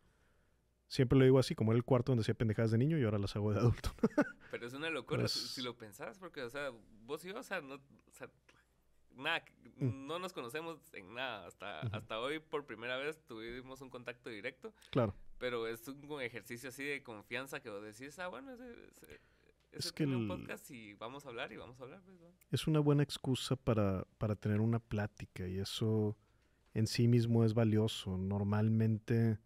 Siempre 0.89 1.19
lo 1.19 1.25
digo 1.25 1.39
así, 1.41 1.55
como 1.57 1.73
era 1.73 1.77
el 1.79 1.85
cuarto 1.85 2.13
donde 2.13 2.23
hacía 2.23 2.35
pendejadas 2.35 2.71
de 2.71 2.79
niño 2.79 2.97
y 2.97 3.03
ahora 3.03 3.19
las 3.19 3.35
hago 3.35 3.53
de 3.53 3.59
adulto. 3.59 3.91
Pero 4.53 4.67
es 4.67 4.73
una 4.73 4.89
locura 4.89 5.27
si, 5.27 5.41
Pues- 5.41 5.51
si 5.51 5.63
lo 5.63 5.77
pensás, 5.77 6.17
porque, 6.19 6.43
o 6.43 6.49
sea, 6.51 6.71
vos 7.05 7.25
y 7.25 7.29
yo, 7.29 7.39
o 7.39 7.43
sea, 7.43 7.61
no, 7.61 7.75
o 7.75 8.13
sea, 8.13 8.31
nada, 9.17 9.43
Mm. 9.79 10.07
no 10.07 10.19
nos 10.21 10.33
conocemos 10.33 10.79
en 10.95 11.13
nada. 11.13 11.47
Hasta, 11.49 11.81
hasta 11.81 12.21
hoy, 12.21 12.39
por 12.39 12.65
primera 12.67 12.97
vez, 12.99 13.21
tuvimos 13.27 13.81
un 13.83 13.91
contacto 13.91 14.31
directo, 14.31 14.73
claro. 14.91 15.13
pero 15.39 15.67
es 15.67 15.87
un 15.89 16.21
ejercicio 16.23 16.69
así 16.71 16.85
de 16.85 17.03
confianza 17.03 17.61
que 17.61 17.69
vos 17.69 17.83
decís, 17.83 18.17
ah, 18.21 18.29
bueno, 18.29 18.53
ese, 18.55 18.71
ese, 18.93 19.21
ese 19.73 19.93
que 19.93 20.05
un 20.07 20.23
el- 20.23 20.29
podcast 20.29 20.71
y 20.71 20.95
vamos 20.95 21.27
a 21.27 21.29
hablar 21.29 21.53
y 21.53 21.57
vamos 21.57 21.79
a 21.81 21.85
hablar. 21.85 22.03
pues, 22.05 22.19
¿no? 22.21 22.27
Es 22.51 22.67
una 22.67 22.81
buena 22.81 23.03
excusa 23.03 23.57
para, 23.57 24.07
para 24.19 24.35
tener 24.37 24.61
una 24.61 24.79
plática 24.79 25.47
y 25.47 25.59
eso 25.59 26.17
en 26.75 26.87
sí 26.87 27.09
mismo 27.09 27.45
es 27.45 27.55
valioso. 27.55 28.17
Normalmente 28.19 29.39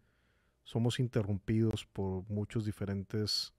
somos 0.63 0.99
interrumpidos 0.99 1.85
por 1.85 2.23
muchos 2.29 2.65
diferentes 2.65 3.53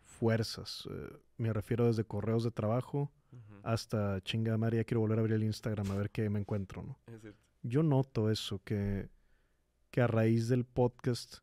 fuerzas. 0.00 0.88
Eh, 0.90 1.16
me 1.38 1.52
refiero 1.52 1.86
desde 1.86 2.04
correos 2.04 2.44
de 2.44 2.50
trabajo 2.50 3.10
hasta 3.62 4.20
chinga 4.22 4.56
María, 4.58 4.82
quiero 4.84 5.00
volver 5.00 5.18
a 5.18 5.20
abrir 5.20 5.36
el 5.36 5.44
Instagram 5.44 5.88
a 5.92 5.94
ver 5.96 6.10
qué 6.10 6.28
me 6.30 6.40
encuentro, 6.40 6.82
¿no? 6.82 6.98
es 7.14 7.20
cierto. 7.20 7.38
yo 7.62 7.82
noto 7.84 8.28
eso, 8.30 8.60
que, 8.64 9.08
que 9.92 10.00
a 10.00 10.06
raíz 10.08 10.48
del 10.48 10.64
podcast 10.64 11.36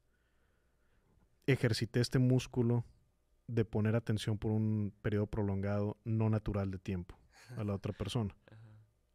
ejercité 1.45 2.01
este 2.01 2.19
músculo 2.19 2.83
de 3.47 3.65
poner 3.65 3.95
atención 3.95 4.37
por 4.37 4.51
un 4.51 4.93
periodo 5.01 5.27
prolongado 5.27 5.97
no 6.03 6.29
natural 6.29 6.71
de 6.71 6.79
tiempo 6.79 7.17
a 7.55 7.63
la 7.63 7.73
otra 7.73 7.93
persona. 7.93 8.35
Ajá. 8.51 8.57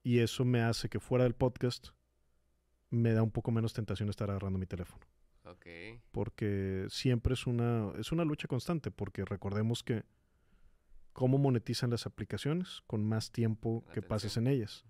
Y 0.03 0.19
eso 0.19 0.45
me 0.45 0.63
hace 0.63 0.89
que 0.89 1.01
fuera 1.01 1.25
del 1.25 1.35
podcast 1.35 1.89
me 2.91 3.13
da 3.13 3.23
un 3.23 3.31
poco 3.31 3.51
menos 3.51 3.73
tentación 3.73 4.09
estar 4.09 4.31
agarrando 4.31 4.59
mi 4.59 4.67
teléfono. 4.67 5.07
Porque 6.13 6.87
siempre 6.89 7.35
es 7.35 7.47
una, 7.47 7.93
es 7.99 8.13
una 8.13 8.25
lucha 8.25 8.49
constante, 8.49 8.91
porque 8.91 9.25
recordemos 9.25 9.83
que 9.83 10.05
cómo 11.13 11.39
monetizan 11.39 11.91
las 11.91 12.07
aplicaciones 12.07 12.83
con 12.87 13.05
más 13.05 13.33
tiempo 13.33 13.85
que 13.93 14.03
pases 14.03 14.37
en 14.37 14.47
ellas. 14.47 14.85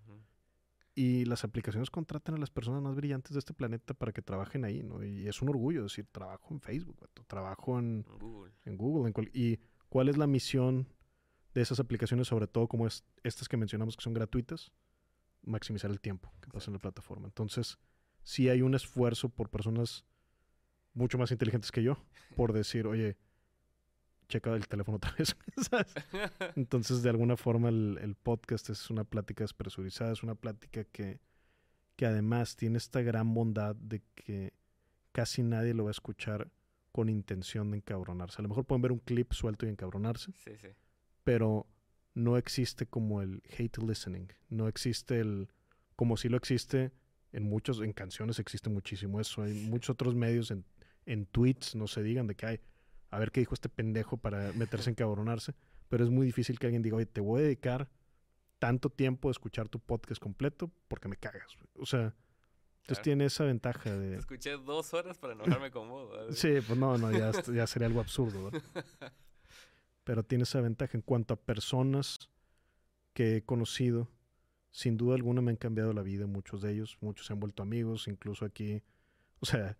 Y 0.95 1.25
las 1.25 1.43
aplicaciones 1.43 1.89
contratan 1.89 2.35
a 2.35 2.37
las 2.37 2.51
personas 2.51 2.81
más 2.83 2.95
brillantes 2.95 3.33
de 3.33 3.39
este 3.39 3.53
planeta 3.53 3.93
para 3.95 4.11
que 4.11 4.21
trabajen 4.21 4.63
ahí, 4.63 4.83
¿no? 4.83 5.03
Y 5.03 5.27
es 5.27 5.41
un 5.41 5.49
orgullo 5.49 5.81
decir, 5.83 6.05
trabajo 6.11 6.53
en 6.53 6.59
Facebook, 6.61 7.09
trabajo 7.27 7.79
en, 7.79 8.05
En 8.07 8.19
Google. 8.19 8.53
en 8.65 8.77
Google. 8.77 9.07
en 9.07 9.13
cual- 9.13 9.31
¿Y 9.33 9.59
cuál 9.89 10.09
es 10.09 10.17
la 10.17 10.27
misión 10.27 10.87
de 11.55 11.61
esas 11.61 11.79
aplicaciones, 11.79 12.27
sobre 12.27 12.45
todo 12.47 12.67
como 12.67 12.85
es, 12.85 13.03
estas 13.23 13.47
que 13.49 13.57
mencionamos 13.57 13.97
que 13.97 14.03
son 14.03 14.13
gratuitas? 14.13 14.71
Maximizar 15.41 15.89
el 15.89 15.99
tiempo 15.99 16.31
que 16.41 16.49
pasa 16.49 16.69
en 16.69 16.73
la 16.73 16.79
plataforma. 16.79 17.25
Entonces, 17.27 17.79
sí 18.21 18.47
hay 18.49 18.61
un 18.61 18.75
esfuerzo 18.75 19.29
por 19.29 19.49
personas 19.49 20.05
mucho 20.93 21.17
más 21.17 21.31
inteligentes 21.31 21.71
que 21.71 21.81
yo, 21.81 21.97
por 22.35 22.53
decir, 22.53 22.85
oye, 22.85 23.17
checa 24.33 24.53
el 24.55 24.67
teléfono 24.67 24.97
otra 24.97 25.13
vez. 25.17 25.35
¿sabes? 25.69 25.93
Entonces, 26.55 27.03
de 27.03 27.09
alguna 27.09 27.37
forma, 27.37 27.69
el, 27.69 27.99
el 28.01 28.15
podcast 28.15 28.69
es 28.69 28.89
una 28.89 29.03
plática 29.03 29.43
despresurizada, 29.43 30.11
es 30.11 30.23
una 30.23 30.35
plática 30.35 30.83
que, 30.85 31.19
que 31.95 32.05
además 32.05 32.55
tiene 32.55 32.77
esta 32.77 33.01
gran 33.01 33.33
bondad 33.33 33.75
de 33.75 34.01
que 34.15 34.53
casi 35.11 35.43
nadie 35.43 35.73
lo 35.73 35.83
va 35.83 35.89
a 35.89 35.91
escuchar 35.91 36.49
con 36.91 37.09
intención 37.09 37.71
de 37.71 37.77
encabronarse. 37.77 38.37
A 38.39 38.43
lo 38.43 38.49
mejor 38.49 38.65
pueden 38.65 38.81
ver 38.81 38.91
un 38.91 38.99
clip 38.99 39.33
suelto 39.33 39.65
y 39.65 39.69
encabronarse, 39.69 40.31
sí, 40.43 40.51
sí. 40.59 40.69
pero 41.23 41.67
no 42.13 42.37
existe 42.37 42.85
como 42.85 43.21
el 43.21 43.41
hate 43.57 43.77
listening, 43.79 44.27
no 44.49 44.67
existe 44.67 45.19
el, 45.19 45.49
como 45.95 46.17
si 46.17 46.29
lo 46.29 46.37
existe 46.37 46.91
en 47.31 47.43
muchos, 47.43 47.81
en 47.81 47.93
canciones 47.93 48.37
existe 48.37 48.69
muchísimo 48.69 49.19
eso, 49.19 49.41
hay 49.41 49.53
muchos 49.69 49.91
otros 49.91 50.13
medios 50.13 50.51
en, 50.51 50.65
en 51.07 51.25
tweets, 51.25 51.75
no 51.75 51.87
se 51.87 52.03
digan 52.03 52.27
de 52.27 52.35
que 52.35 52.45
hay, 52.45 52.59
a 53.15 53.19
ver 53.19 53.31
qué 53.31 53.39
dijo 53.41 53.53
este 53.53 53.69
pendejo 53.69 54.17
para 54.17 54.51
meterse 54.53 54.89
en 54.89 54.95
cabronarse, 54.95 55.53
pero 55.89 56.03
es 56.03 56.09
muy 56.09 56.25
difícil 56.25 56.57
que 56.59 56.67
alguien 56.67 56.81
diga, 56.81 56.97
oye, 56.97 57.05
te 57.05 57.21
voy 57.21 57.41
a 57.41 57.43
dedicar 57.43 57.89
tanto 58.59 58.89
tiempo 58.89 59.27
a 59.27 59.31
escuchar 59.31 59.67
tu 59.69 59.79
podcast 59.79 60.21
completo 60.21 60.71
porque 60.87 61.07
me 61.07 61.17
cagas. 61.17 61.55
güey". 61.57 61.67
O 61.83 61.85
sea, 61.85 62.01
entonces 62.81 62.97
Claro. 62.97 63.01
tiene 63.03 63.25
esa 63.25 63.43
ventaja 63.45 63.83
Te 63.91 63.97
de... 63.99 64.15
escuché 64.17 64.51
dos 64.57 64.93
horas 64.93 65.17
para 65.17 65.33
enojarme 65.33 65.71
con 65.71 65.89
vos. 65.89 66.09
¿verdad? 66.11 66.31
Sí, 66.33 66.53
pues 66.65 66.77
no, 66.79 66.97
no, 66.97 67.11
ya, 67.11 67.31
ya 67.53 67.67
sería 67.67 67.87
algo 67.87 67.99
absurdo. 67.99 68.51
¿verdad? 68.51 68.61
Pero 70.03 70.23
tiene 70.23 70.43
esa 70.43 70.59
ventaja 70.61 70.97
en 70.97 71.01
cuanto 71.01 71.33
a 71.33 71.37
personas 71.37 72.29
que 73.13 73.37
he 73.37 73.43
conocido. 73.43 74.09
Sin 74.71 74.97
duda 74.97 75.15
alguna 75.15 75.41
me 75.41 75.51
han 75.51 75.57
cambiado 75.57 75.93
la 75.93 76.01
vida, 76.01 76.25
muchos 76.25 76.61
de 76.61 76.71
ellos. 76.71 76.97
Muchos 76.99 77.27
se 77.27 77.33
han 77.33 77.39
vuelto 77.39 77.61
amigos, 77.63 78.07
incluso 78.07 78.43
aquí. 78.43 78.81
O 79.39 79.45
sea, 79.45 79.77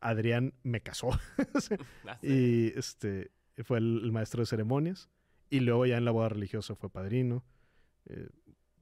Adrián 0.00 0.54
me 0.62 0.80
casó. 0.80 1.10
Ah, 2.06 2.18
y 2.22 2.68
este 2.78 3.30
fue 3.64 3.78
el, 3.78 4.00
el 4.04 4.12
maestro 4.12 4.40
de 4.40 4.46
ceremonias. 4.46 5.10
Y 5.50 5.60
luego 5.60 5.86
ya 5.86 5.96
en 5.96 6.04
la 6.04 6.10
boda 6.10 6.28
religiosa 6.28 6.74
fue 6.74 6.90
padrino. 6.90 7.44
Eh, 8.06 8.28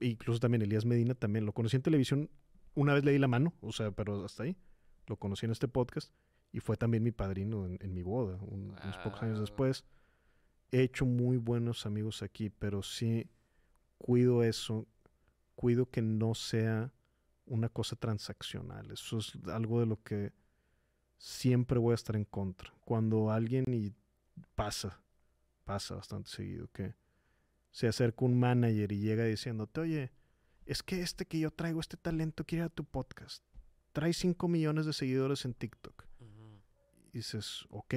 incluso 0.01 0.41
también 0.41 0.63
Elías 0.63 0.85
Medina 0.85 1.15
también 1.15 1.47
lo 1.47 1.53
conocí 1.53 1.77
en 1.77 1.83
televisión. 1.83 2.31
Una 2.75 2.95
vez 2.95 3.05
leí 3.05 3.19
la 3.19 3.29
mano, 3.29 3.55
o 3.61 3.73
sea, 3.73 3.91
pero 3.91 4.25
hasta 4.25 4.45
ahí. 4.45 4.57
Lo 5.07 5.17
conocí 5.17 5.47
en 5.47 5.53
este 5.53 5.69
podcast 5.69 6.13
y 6.53 6.61
fue 6.61 6.77
también 6.77 7.03
mi 7.03 7.13
padrino 7.13 7.67
en, 7.67 7.95
mi 7.95 8.03
boda, 8.03 8.39
unos 8.43 8.97
pocos 8.99 9.23
años 9.23 9.41
después. 9.41 9.85
He 10.73 10.83
hecho 10.83 11.07
muy 11.07 11.37
buenos 11.37 11.87
amigos 11.87 12.23
aquí, 12.23 12.51
pero 12.51 12.83
sí 12.83 13.31
cuido 13.99 14.43
eso, 14.43 14.89
cuido 15.55 15.89
que 15.91 16.03
no 16.03 16.35
sea 16.35 16.93
una 17.45 17.69
cosa 17.69 17.95
transaccional. 17.95 18.91
Eso 18.91 19.19
es 19.19 19.39
algo 19.47 19.81
de 19.81 19.87
lo 19.87 20.03
que 20.03 20.33
siempre 21.17 21.79
voy 21.79 21.93
a 21.93 21.95
estar 21.95 22.17
en 22.17 22.25
contra. 22.25 22.73
Cuando 22.85 23.31
alguien 23.31 23.65
y 23.73 23.93
pasa, 24.55 25.01
pasa 25.65 25.97
bastante 25.97 26.31
seguido, 26.31 26.69
que 26.73 26.95
se 27.71 27.89
acerca 27.89 28.25
un 28.25 28.39
manager 28.39 28.93
y 28.93 29.01
llega 29.01 29.25
diciéndote, 29.25 29.81
oye, 29.81 30.13
es 30.65 30.83
que 30.83 31.01
este 31.03 31.27
que 31.27 31.39
yo 31.39 31.51
traigo, 31.51 31.81
este 31.81 31.97
talento, 31.97 32.45
quiere 32.45 32.65
a 32.65 32.69
tu 32.69 32.85
podcast. 32.85 33.45
Trae 33.93 34.13
5 34.13 34.49
millones 34.49 34.87
de 34.87 34.93
seguidores 34.93 35.45
en 35.45 35.55
TikTok. 35.55 36.05
Y 37.13 37.19
dices, 37.19 37.65
ok, 37.71 37.95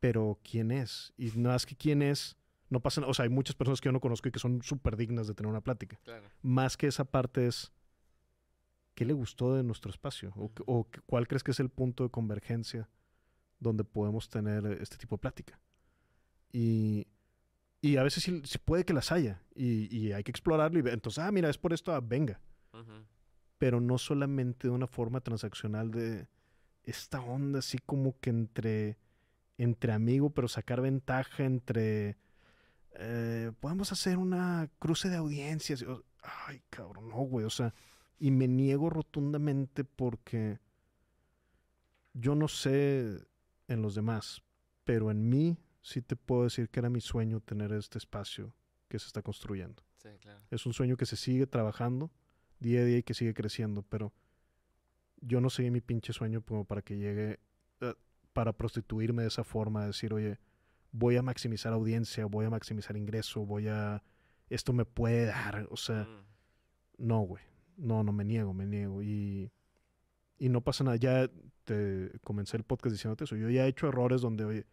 pero 0.00 0.38
¿quién 0.42 0.70
es? 0.70 1.14
Y 1.16 1.30
no 1.36 1.54
es 1.54 1.64
que 1.64 1.74
quién 1.74 2.02
es, 2.02 2.36
no 2.68 2.80
pasa 2.80 3.00
nada. 3.00 3.10
O 3.10 3.14
sea, 3.14 3.22
hay 3.24 3.28
muchas 3.28 3.56
personas 3.56 3.80
que 3.80 3.88
yo 3.88 3.92
no 3.92 4.00
conozco 4.00 4.28
y 4.28 4.32
que 4.32 4.38
son 4.38 4.62
súper 4.62 4.96
dignas 4.96 5.26
de 5.26 5.34
tener 5.34 5.48
una 5.48 5.62
plática. 5.62 5.98
Más 6.42 6.76
que 6.76 6.86
esa 6.88 7.04
parte 7.04 7.46
es, 7.46 7.72
¿qué 8.96 9.04
le 9.04 9.12
gustó 9.12 9.54
de 9.54 9.62
nuestro 9.62 9.90
espacio? 9.90 10.32
¿O, 10.34 10.88
cuál 11.04 11.28
crees 11.28 11.44
que 11.44 11.52
es 11.52 11.60
el 11.60 11.68
punto 11.68 12.02
de 12.02 12.10
convergencia 12.10 12.88
donde 13.60 13.84
podemos 13.84 14.28
tener 14.28 14.66
este 14.80 14.96
tipo 14.96 15.16
de 15.16 15.20
plática? 15.20 15.60
Y, 16.50 17.06
y 17.82 17.98
a 17.98 18.02
veces 18.02 18.24
sí, 18.24 18.42
puede 18.64 18.84
que 18.86 18.94
las 18.94 19.12
haya 19.12 19.42
y, 19.54 20.12
hay 20.12 20.24
que 20.24 20.30
explorarlo 20.30 20.78
y 20.78 20.90
entonces, 20.90 21.22
ah, 21.22 21.30
mira, 21.30 21.50
es 21.50 21.58
por 21.58 21.72
esto, 21.74 21.92
ah, 21.92 22.00
venga. 22.00 22.40
Pero 23.58 23.80
no 23.80 23.98
solamente 23.98 24.68
de 24.68 24.74
una 24.74 24.86
forma 24.86 25.20
transaccional 25.20 25.90
de 25.90 26.26
esta 26.82 27.20
onda 27.20 27.58
así 27.58 27.78
como 27.78 28.18
que 28.18 28.30
entre, 28.30 28.98
entre 29.58 29.92
amigo, 29.92 30.30
pero 30.30 30.48
sacar 30.48 30.80
ventaja 30.80 31.44
entre... 31.44 32.16
Eh, 32.98 33.52
podemos 33.60 33.92
hacer 33.92 34.16
una 34.16 34.70
cruce 34.78 35.10
de 35.10 35.16
audiencias. 35.16 35.84
Ay, 36.22 36.62
cabrón, 36.70 37.10
no, 37.10 37.16
güey. 37.16 37.44
O 37.44 37.50
sea, 37.50 37.74
y 38.18 38.30
me 38.30 38.48
niego 38.48 38.90
rotundamente 38.90 39.84
porque 39.84 40.58
yo 42.14 42.34
no 42.34 42.48
sé 42.48 43.26
en 43.68 43.82
los 43.82 43.94
demás, 43.94 44.42
pero 44.84 45.10
en 45.10 45.28
mí 45.28 45.58
sí 45.82 46.02
te 46.02 46.16
puedo 46.16 46.44
decir 46.44 46.68
que 46.68 46.80
era 46.80 46.90
mi 46.90 47.00
sueño 47.00 47.40
tener 47.40 47.72
este 47.72 47.98
espacio 47.98 48.54
que 48.88 48.98
se 48.98 49.06
está 49.06 49.22
construyendo. 49.22 49.82
Sí, 49.98 50.08
claro. 50.20 50.40
Es 50.50 50.66
un 50.66 50.72
sueño 50.72 50.96
que 50.96 51.06
se 51.06 51.16
sigue 51.16 51.46
trabajando 51.46 52.10
día 52.60 52.80
a 52.80 52.84
día 52.84 52.98
y 52.98 53.02
que 53.02 53.14
sigue 53.14 53.34
creciendo, 53.34 53.82
pero 53.82 54.12
yo 55.20 55.40
no 55.40 55.50
seguí 55.50 55.70
mi 55.70 55.80
pinche 55.80 56.12
sueño 56.12 56.42
como 56.42 56.64
para 56.64 56.82
que 56.82 56.96
llegue, 56.96 57.40
eh, 57.80 57.94
para 58.32 58.52
prostituirme 58.52 59.22
de 59.22 59.28
esa 59.28 59.44
forma, 59.44 59.86
decir, 59.86 60.12
oye, 60.12 60.38
voy 60.92 61.16
a 61.16 61.22
maximizar 61.22 61.72
audiencia, 61.72 62.26
voy 62.26 62.46
a 62.46 62.50
maximizar 62.50 62.96
ingreso, 62.96 63.44
voy 63.44 63.68
a, 63.68 64.02
esto 64.48 64.72
me 64.72 64.84
puede 64.84 65.26
dar, 65.26 65.66
o 65.70 65.76
sea, 65.76 66.04
mm. 66.04 67.06
no, 67.06 67.20
güey, 67.20 67.44
no, 67.76 68.02
no 68.02 68.12
me 68.12 68.24
niego, 68.24 68.54
me 68.54 68.66
niego. 68.66 69.02
Y, 69.02 69.50
y 70.38 70.48
no 70.48 70.60
pasa 70.62 70.84
nada. 70.84 70.96
Ya 70.96 71.30
te 71.64 72.10
comencé 72.22 72.56
el 72.56 72.64
podcast 72.64 72.92
diciéndote 72.92 73.24
eso. 73.24 73.36
Yo 73.36 73.50
ya 73.50 73.66
he 73.66 73.68
hecho 73.68 73.88
errores 73.88 74.20
donde 74.20 74.66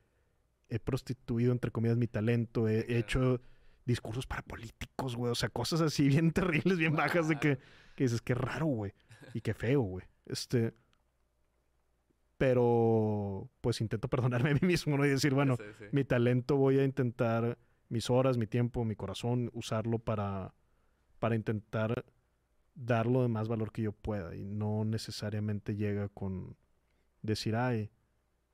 he 0.69 0.79
prostituido, 0.79 1.51
entre 1.51 1.71
comillas, 1.71 1.97
mi 1.97 2.07
talento. 2.07 2.67
He, 2.67 2.97
hecho 2.97 3.41
discursos 3.85 4.25
para 4.25 4.41
políticos, 4.41 5.15
güey. 5.15 5.31
O 5.31 5.35
sea, 5.35 5.49
cosas 5.49 5.81
así 5.81 6.07
bien 6.07 6.31
terribles, 6.31 6.77
bien 6.77 6.95
bajas 6.95 7.27
de 7.27 7.39
que, 7.39 7.59
que 7.95 8.05
dices, 8.05 8.21
qué 8.21 8.33
raro, 8.35 8.65
güey. 8.67 8.93
Y 9.33 9.41
qué 9.41 9.53
feo, 9.53 9.81
güey. 9.81 10.05
Este. 10.25 10.73
Pero, 12.37 13.49
pues 13.61 13.81
intento 13.81 14.07
perdonarme 14.09 14.51
a 14.51 14.53
mí 14.53 14.59
mismo, 14.61 14.97
¿no? 14.97 15.05
Y 15.05 15.09
decir, 15.09 15.33
bueno, 15.33 15.57
mi 15.91 16.03
talento 16.03 16.57
voy 16.57 16.79
a 16.79 16.83
intentar, 16.83 17.57
mis 17.89 18.09
horas, 18.09 18.37
mi 18.37 18.47
tiempo, 18.47 18.83
mi 18.85 18.95
corazón, 18.95 19.49
usarlo 19.53 19.99
para, 19.99 20.53
para 21.19 21.35
intentar 21.35 22.03
dar 22.75 23.07
lo 23.07 23.21
de 23.21 23.27
más 23.27 23.47
valor 23.47 23.71
que 23.71 23.83
yo 23.83 23.91
pueda 23.91 24.35
y 24.35 24.43
no 24.43 24.83
necesariamente 24.85 25.75
llega 25.75 26.09
con 26.09 26.57
decir, 27.21 27.55
ay, 27.55 27.91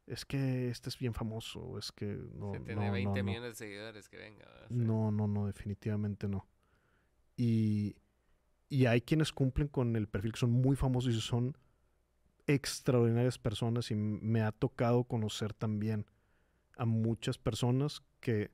es 0.07 0.25
que 0.25 0.69
este 0.69 0.89
es 0.89 0.97
bien 0.97 1.13
famoso, 1.13 1.77
es 1.77 1.91
que 1.91 2.17
no. 2.33 2.51
Se 2.53 2.59
tiene 2.61 2.89
20 2.89 3.23
millones 3.23 3.51
de 3.51 3.55
seguidores, 3.55 4.09
que 4.09 4.17
venga. 4.17 4.47
No, 4.69 5.11
no, 5.11 5.27
no, 5.27 5.45
definitivamente 5.45 6.27
no. 6.27 6.47
Y, 7.37 7.95
y 8.67 8.85
hay 8.87 9.01
quienes 9.01 9.31
cumplen 9.31 9.67
con 9.67 9.95
el 9.95 10.07
perfil 10.07 10.33
que 10.33 10.39
son 10.39 10.51
muy 10.51 10.75
famosos 10.75 11.13
y 11.13 11.21
son 11.21 11.55
extraordinarias 12.47 13.37
personas 13.37 13.91
y 13.91 13.95
me 13.95 14.41
ha 14.41 14.51
tocado 14.51 15.03
conocer 15.03 15.53
también 15.53 16.07
a 16.75 16.85
muchas 16.85 17.37
personas 17.37 18.01
que 18.19 18.49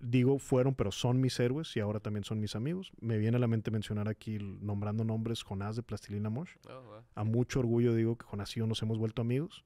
digo 0.00 0.38
fueron, 0.38 0.74
pero 0.74 0.92
son 0.92 1.20
mis 1.20 1.38
héroes 1.40 1.76
y 1.76 1.80
ahora 1.80 2.00
también 2.00 2.24
son 2.24 2.40
mis 2.40 2.54
amigos. 2.54 2.92
Me 3.00 3.18
viene 3.18 3.36
a 3.36 3.40
la 3.40 3.46
mente 3.46 3.70
mencionar 3.70 4.08
aquí, 4.08 4.38
nombrando 4.38 5.04
nombres, 5.04 5.42
Jonás 5.42 5.76
de 5.76 5.82
Plastilina 5.82 6.30
Mosh. 6.30 6.50
Oh, 6.68 7.02
a 7.14 7.24
mucho 7.24 7.60
orgullo 7.60 7.94
digo 7.94 8.16
que 8.16 8.26
Jonás 8.26 8.56
y 8.56 8.60
yo 8.60 8.66
nos 8.66 8.82
hemos 8.82 8.98
vuelto 8.98 9.22
amigos. 9.22 9.64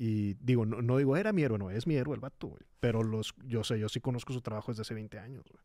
Y 0.00 0.34
digo, 0.34 0.64
no, 0.64 0.80
no, 0.80 0.98
digo, 0.98 1.16
era 1.16 1.32
mi 1.32 1.42
héroe, 1.42 1.58
no, 1.58 1.72
es 1.72 1.88
mi 1.88 1.96
héroe 1.96 2.14
el 2.14 2.20
vato, 2.20 2.46
güey. 2.46 2.62
Pero 2.78 3.02
los, 3.02 3.34
yo 3.44 3.64
sé, 3.64 3.80
yo 3.80 3.88
sí 3.88 4.00
conozco 4.00 4.32
su 4.32 4.40
trabajo 4.40 4.70
desde 4.70 4.82
hace 4.82 4.94
20 4.94 5.18
años, 5.18 5.44
güey. 5.50 5.60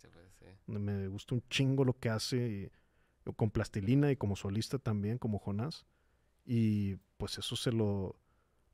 Me 0.65 1.07
gusta 1.07 1.35
un 1.35 1.43
chingo 1.49 1.83
lo 1.83 1.93
que 1.93 2.09
hace 2.09 2.71
con 3.35 3.51
Plastilina 3.51 4.11
y 4.11 4.15
como 4.15 4.35
solista 4.35 4.79
también, 4.79 5.19
como 5.19 5.37
Jonás. 5.37 5.85
Y 6.45 6.95
pues 7.17 7.37
eso 7.37 7.55
se 7.55 7.71
lo, 7.71 8.15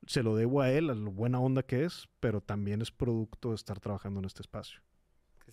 se 0.08 0.24
lo 0.24 0.36
debo 0.38 0.62
a 0.62 0.72
él, 0.72 0.90
a 0.90 0.96
lo 0.96 1.12
buena 1.12 1.42
onda 1.42 1.64
que 1.64 1.84
es, 1.84 2.08
pero 2.22 2.40
también 2.40 2.82
es 2.82 2.92
producto 2.92 3.50
de 3.50 3.56
estar 3.56 3.82
trabajando 3.82 4.22
en 4.22 4.26
este 4.26 4.42
espacio 4.42 4.82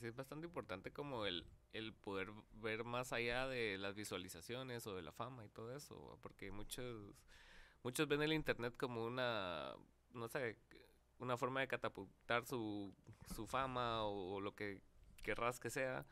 es 0.08 0.16
bastante 0.16 0.46
importante 0.46 0.92
como 0.92 1.26
el, 1.26 1.44
el 1.72 1.92
poder 1.92 2.30
ver 2.62 2.84
más 2.84 3.12
allá 3.12 3.46
de 3.46 3.78
las 3.78 3.94
visualizaciones 3.94 4.86
o 4.86 4.94
de 4.94 5.02
la 5.02 5.12
fama 5.12 5.44
y 5.44 5.48
todo 5.48 5.74
eso, 5.74 6.18
porque 6.22 6.50
muchos, 6.50 7.14
muchos 7.82 8.08
ven 8.08 8.22
el 8.22 8.32
internet 8.32 8.74
como 8.76 9.04
una, 9.04 9.74
no 10.12 10.28
sé, 10.28 10.56
una 11.18 11.36
forma 11.36 11.60
de 11.60 11.68
catapultar 11.68 12.44
su, 12.44 12.92
su 13.34 13.46
fama 13.46 14.04
o, 14.04 14.40
lo 14.40 14.54
que 14.54 14.80
querrás 15.22 15.58
que 15.58 15.70
sea, 15.70 16.06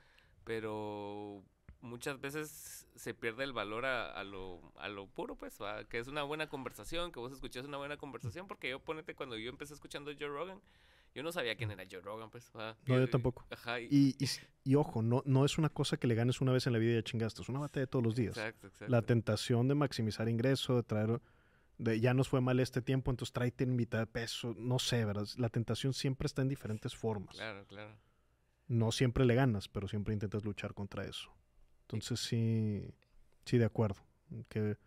pero 0.44 1.42
muchas 1.80 2.20
veces 2.20 2.86
se 2.94 3.14
pierde 3.14 3.44
el 3.44 3.52
valor 3.52 3.84
a, 3.84 4.24
lo, 4.24 4.72
a 4.76 4.88
lo 4.88 5.06
puro, 5.06 5.36
pues, 5.36 5.58
que 5.88 5.98
es 5.98 6.08
una 6.08 6.22
buena 6.22 6.48
conversación, 6.48 7.12
que 7.12 7.20
vos 7.20 7.32
escuchas 7.32 7.66
una 7.66 7.76
buena 7.76 7.96
conversación, 7.96 8.48
porque 8.48 8.70
yo 8.70 8.80
ponete 8.80 9.14
cuando 9.14 9.36
yo 9.36 9.50
empecé 9.50 9.74
escuchando 9.74 10.10
Joe 10.18 10.28
Rogan, 10.28 10.60
yo 11.14 11.22
no 11.22 11.30
sabía 11.30 11.54
quién 11.56 11.70
era 11.70 11.84
Joe 11.88 12.00
Rogan, 12.00 12.28
pues. 12.30 12.50
no, 12.54 12.98
yo 12.98 13.08
tampoco. 13.08 13.46
Ajá, 13.50 13.80
y, 13.80 14.16
y, 14.64 14.74
ojo, 14.74 15.00
no, 15.00 15.22
no 15.24 15.44
es 15.44 15.58
una 15.58 15.68
cosa 15.68 15.96
que 15.96 16.06
le 16.06 16.14
ganes 16.14 16.40
una 16.40 16.52
vez 16.52 16.66
en 16.66 16.72
la 16.72 16.78
vida 16.78 16.92
y 16.92 16.94
ya 16.96 17.02
chingaste. 17.02 17.42
Es 17.42 17.48
una 17.48 17.60
batalla 17.60 17.82
de 17.82 17.86
todos 17.86 18.04
los 18.04 18.16
días. 18.16 18.36
Exacto, 18.36 18.66
exacto. 18.66 18.90
La 18.90 19.02
tentación 19.02 19.68
de 19.68 19.74
maximizar 19.74 20.28
ingreso, 20.28 20.76
de 20.76 20.82
traer... 20.82 21.20
De, 21.78 21.98
ya 21.98 22.14
nos 22.14 22.28
fue 22.28 22.40
mal 22.40 22.60
este 22.60 22.82
tiempo, 22.82 23.10
entonces 23.10 23.32
tráete 23.32 23.64
en 23.64 23.74
mitad 23.76 23.98
de 23.98 24.06
peso. 24.06 24.54
No 24.56 24.78
sé, 24.78 25.04
¿verdad? 25.04 25.26
La 25.36 25.48
tentación 25.48 25.92
siempre 25.92 26.26
está 26.26 26.42
en 26.42 26.48
diferentes 26.48 26.94
formas. 26.94 27.36
Claro, 27.36 27.66
claro. 27.66 27.96
No 28.68 28.92
siempre 28.92 29.24
le 29.24 29.34
ganas, 29.34 29.68
pero 29.68 29.88
siempre 29.88 30.14
intentas 30.14 30.44
luchar 30.44 30.74
contra 30.74 31.04
eso. 31.04 31.30
Entonces 31.82 32.20
sí, 32.20 32.94
sí, 33.44 33.58
de 33.58 33.64
acuerdo. 33.64 34.00
Que 34.48 34.78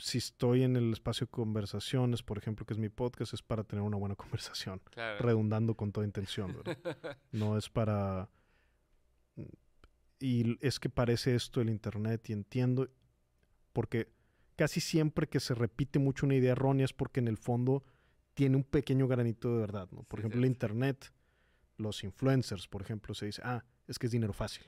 si 0.00 0.18
estoy 0.18 0.62
en 0.62 0.76
el 0.76 0.92
espacio 0.92 1.26
de 1.26 1.30
conversaciones, 1.30 2.22
por 2.22 2.38
ejemplo, 2.38 2.64
que 2.64 2.74
es 2.74 2.78
mi 2.78 2.88
podcast, 2.88 3.34
es 3.34 3.42
para 3.42 3.64
tener 3.64 3.82
una 3.82 3.96
buena 3.96 4.14
conversación, 4.16 4.80
redundando 5.18 5.74
con 5.74 5.92
toda 5.92 6.06
intención. 6.06 6.56
no 7.32 7.56
es 7.56 7.68
para... 7.68 8.28
Y 10.18 10.58
es 10.66 10.78
que 10.78 10.90
parece 10.90 11.34
esto 11.34 11.62
el 11.62 11.70
Internet 11.70 12.28
y 12.28 12.34
entiendo, 12.34 12.88
porque 13.72 14.12
casi 14.56 14.80
siempre 14.80 15.28
que 15.28 15.40
se 15.40 15.54
repite 15.54 15.98
mucho 15.98 16.26
una 16.26 16.34
idea 16.34 16.52
errónea 16.52 16.84
es 16.84 16.92
porque 16.92 17.20
en 17.20 17.28
el 17.28 17.38
fondo 17.38 17.82
tiene 18.34 18.56
un 18.56 18.64
pequeño 18.64 19.08
granito 19.08 19.54
de 19.54 19.60
verdad. 19.60 19.88
¿no? 19.92 20.02
Por 20.02 20.18
ejemplo, 20.18 20.38
el 20.38 20.46
Internet, 20.46 21.10
los 21.78 22.04
influencers, 22.04 22.68
por 22.68 22.82
ejemplo, 22.82 23.14
se 23.14 23.26
dice, 23.26 23.40
ah, 23.44 23.64
es 23.86 23.98
que 23.98 24.06
es 24.06 24.12
dinero 24.12 24.34
fácil. 24.34 24.64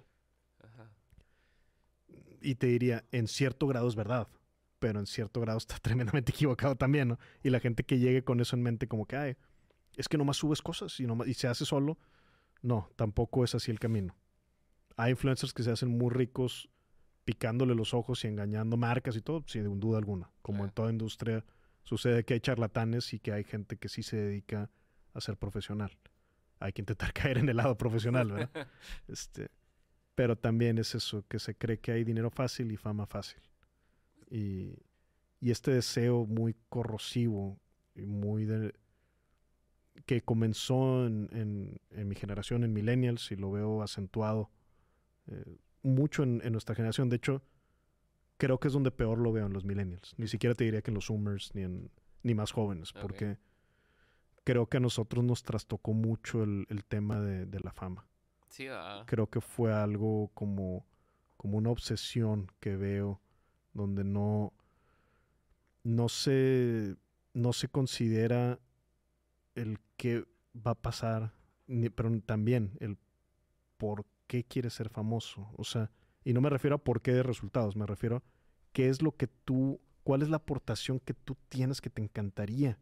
Y 2.40 2.54
te 2.54 2.68
diría, 2.68 3.04
en 3.12 3.28
cierto 3.28 3.66
grado 3.66 3.86
es 3.86 3.94
verdad 3.94 4.28
pero 4.82 4.98
en 4.98 5.06
cierto 5.06 5.40
grado 5.40 5.58
está 5.58 5.78
tremendamente 5.80 6.32
equivocado 6.32 6.74
también, 6.74 7.06
¿no? 7.06 7.18
Y 7.44 7.50
la 7.50 7.60
gente 7.60 7.84
que 7.84 8.00
llegue 8.00 8.24
con 8.24 8.40
eso 8.40 8.56
en 8.56 8.64
mente 8.64 8.88
como 8.88 9.06
que, 9.06 9.16
ay, 9.16 9.36
es 9.96 10.08
que 10.08 10.18
nomás 10.18 10.38
subes 10.38 10.60
cosas 10.60 10.98
y, 10.98 11.06
y 11.26 11.34
se 11.34 11.46
hace 11.46 11.64
solo, 11.64 11.98
no, 12.62 12.90
tampoco 12.96 13.44
es 13.44 13.54
así 13.54 13.70
el 13.70 13.78
camino. 13.78 14.16
Hay 14.96 15.12
influencers 15.12 15.54
que 15.54 15.62
se 15.62 15.70
hacen 15.70 15.96
muy 15.96 16.10
ricos 16.10 16.68
picándole 17.24 17.76
los 17.76 17.94
ojos 17.94 18.24
y 18.24 18.26
engañando 18.26 18.76
marcas 18.76 19.14
y 19.14 19.20
todo, 19.20 19.44
sin 19.46 19.78
duda 19.78 19.98
alguna. 19.98 20.32
Como 20.42 20.64
en 20.64 20.72
toda 20.72 20.90
industria 20.90 21.44
sucede 21.84 22.24
que 22.24 22.34
hay 22.34 22.40
charlatanes 22.40 23.14
y 23.14 23.20
que 23.20 23.32
hay 23.32 23.44
gente 23.44 23.76
que 23.76 23.88
sí 23.88 24.02
se 24.02 24.16
dedica 24.16 24.68
a 25.14 25.20
ser 25.20 25.36
profesional. 25.36 25.96
hay 26.58 26.72
que 26.72 26.82
intentar 26.82 27.12
caer 27.12 27.38
en 27.38 27.48
el 27.48 27.56
lado 27.56 27.78
profesional, 27.78 28.32
¿verdad? 28.32 28.66
este, 29.06 29.48
pero 30.16 30.36
también 30.36 30.78
es 30.78 30.96
eso, 30.96 31.24
que 31.28 31.38
se 31.38 31.54
cree 31.54 31.78
que 31.78 31.92
hay 31.92 32.02
dinero 32.02 32.30
fácil 32.30 32.72
y 32.72 32.76
fama 32.76 33.06
fácil. 33.06 33.40
Y, 34.32 34.78
y 35.40 35.50
este 35.50 35.72
deseo 35.72 36.24
muy 36.24 36.56
corrosivo 36.68 37.58
y 37.94 38.06
muy 38.06 38.46
de, 38.46 38.74
que 40.06 40.22
comenzó 40.22 41.06
en, 41.06 41.78
en, 41.90 42.08
mi 42.08 42.14
generación, 42.14 42.64
en 42.64 42.72
millennials, 42.72 43.30
y 43.30 43.36
lo 43.36 43.50
veo 43.50 43.82
acentuado 43.82 44.50
eh, 45.26 45.58
mucho 45.82 46.22
en, 46.22 46.40
en, 46.44 46.52
nuestra 46.52 46.74
generación. 46.74 47.08
De 47.08 47.16
hecho, 47.16 47.42
creo 48.38 48.58
que 48.58 48.68
es 48.68 48.74
donde 48.74 48.90
peor 48.90 49.18
lo 49.18 49.32
veo 49.32 49.46
en 49.46 49.52
los 49.52 49.64
millennials. 49.64 50.14
Ni 50.16 50.28
siquiera 50.28 50.54
te 50.54 50.64
diría 50.64 50.82
que 50.82 50.90
en 50.90 50.96
los 50.96 51.06
zoomers 51.06 51.54
ni, 51.54 51.62
en, 51.62 51.90
ni 52.22 52.34
más 52.34 52.52
jóvenes, 52.52 52.92
porque 52.92 53.38
creo 54.44 54.66
que 54.66 54.78
a 54.78 54.80
nosotros 54.80 55.24
nos 55.24 55.42
trastocó 55.42 55.92
mucho 55.92 56.42
el, 56.42 56.66
el 56.68 56.84
tema 56.84 57.20
de, 57.20 57.46
de, 57.46 57.60
la 57.60 57.72
fama. 57.72 58.06
Sí, 58.48 58.66
ah. 58.68 59.04
Creo 59.06 59.28
que 59.28 59.40
fue 59.40 59.72
algo 59.72 60.30
como, 60.34 60.86
como 61.36 61.58
una 61.58 61.70
obsesión 61.70 62.50
que 62.60 62.76
veo, 62.76 63.21
donde 63.72 64.04
no, 64.04 64.52
no 65.84 66.08
se, 66.08 66.96
no 67.34 67.52
se 67.52 67.68
considera 67.68 68.58
el 69.54 69.78
qué 69.96 70.24
va 70.54 70.72
a 70.72 70.80
pasar, 70.82 71.32
pero 71.94 72.20
también 72.20 72.76
el 72.80 72.98
por 73.76 74.06
qué 74.26 74.44
quieres 74.44 74.74
ser 74.74 74.88
famoso. 74.88 75.48
O 75.56 75.64
sea, 75.64 75.90
y 76.24 76.32
no 76.32 76.40
me 76.40 76.50
refiero 76.50 76.76
a 76.76 76.84
por 76.84 77.02
qué 77.02 77.12
de 77.12 77.22
resultados, 77.22 77.76
me 77.76 77.86
refiero 77.86 78.16
a 78.16 78.22
qué 78.72 78.88
es 78.88 79.02
lo 79.02 79.16
que 79.16 79.26
tú, 79.26 79.80
cuál 80.02 80.22
es 80.22 80.28
la 80.28 80.36
aportación 80.36 81.00
que 81.00 81.14
tú 81.14 81.36
tienes 81.48 81.80
que 81.80 81.90
te 81.90 82.02
encantaría 82.02 82.78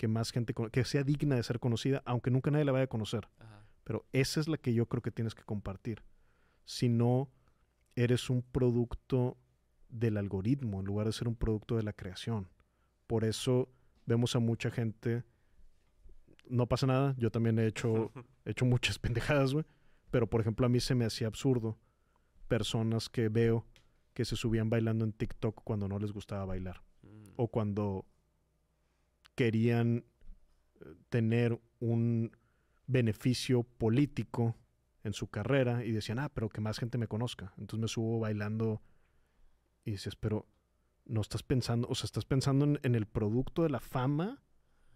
que 0.00 0.08
más 0.08 0.30
gente, 0.32 0.54
que 0.72 0.84
sea 0.86 1.02
digna 1.02 1.36
de 1.36 1.42
ser 1.42 1.60
conocida, 1.60 2.02
aunque 2.06 2.30
nunca 2.30 2.50
nadie 2.50 2.64
la 2.64 2.72
vaya 2.72 2.84
a 2.84 2.88
conocer. 2.88 3.28
Pero 3.84 4.06
esa 4.14 4.40
es 4.40 4.48
la 4.48 4.56
que 4.56 4.72
yo 4.72 4.86
creo 4.86 5.02
que 5.02 5.10
tienes 5.10 5.34
que 5.34 5.42
compartir. 5.42 6.02
Si 6.64 6.88
no, 6.88 7.28
eres 7.96 8.30
un 8.30 8.40
producto 8.40 9.36
del 9.90 10.16
algoritmo 10.16 10.80
en 10.80 10.86
lugar 10.86 11.06
de 11.06 11.12
ser 11.12 11.28
un 11.28 11.36
producto 11.36 11.76
de 11.76 11.82
la 11.82 11.92
creación. 11.92 12.48
Por 13.06 13.24
eso 13.24 13.68
vemos 14.06 14.36
a 14.36 14.38
mucha 14.38 14.70
gente 14.70 15.24
no 16.50 16.66
pasa 16.66 16.86
nada. 16.86 17.14
Yo 17.16 17.30
también 17.30 17.58
he 17.58 17.66
hecho, 17.66 18.12
he 18.44 18.50
hecho 18.50 18.64
muchas 18.64 18.98
pendejadas, 18.98 19.52
güey. 19.52 19.64
Pero, 20.10 20.28
por 20.28 20.40
ejemplo, 20.40 20.66
a 20.66 20.68
mí 20.68 20.80
se 20.80 20.94
me 20.94 21.04
hacía 21.04 21.28
absurdo 21.28 21.78
personas 22.48 23.08
que 23.08 23.28
veo 23.28 23.64
que 24.12 24.24
se 24.24 24.34
subían 24.36 24.68
bailando 24.68 25.04
en 25.04 25.12
TikTok 25.12 25.62
cuando 25.62 25.88
no 25.88 25.98
les 25.98 26.12
gustaba 26.12 26.44
bailar. 26.44 26.82
Mm. 27.02 27.32
O 27.36 27.48
cuando 27.48 28.06
querían 29.36 30.04
eh, 30.80 30.94
tener 31.08 31.60
un 31.78 32.36
beneficio 32.86 33.62
político 33.62 34.56
en 35.04 35.12
su 35.12 35.28
carrera 35.28 35.84
y 35.84 35.92
decían, 35.92 36.18
ah, 36.18 36.28
pero 36.28 36.48
que 36.48 36.60
más 36.60 36.78
gente 36.78 36.98
me 36.98 37.06
conozca. 37.06 37.54
Entonces 37.56 37.80
me 37.80 37.88
subo 37.88 38.18
bailando 38.18 38.82
y 39.84 39.92
dices, 39.92 40.16
pero 40.16 40.46
no 41.04 41.20
estás 41.20 41.42
pensando, 41.42 41.88
o 41.88 41.94
sea, 41.94 42.06
estás 42.06 42.24
pensando 42.24 42.78
en 42.82 42.94
el 42.94 43.06
producto 43.06 43.62
de 43.62 43.70
la 43.70 43.80
fama 43.80 44.42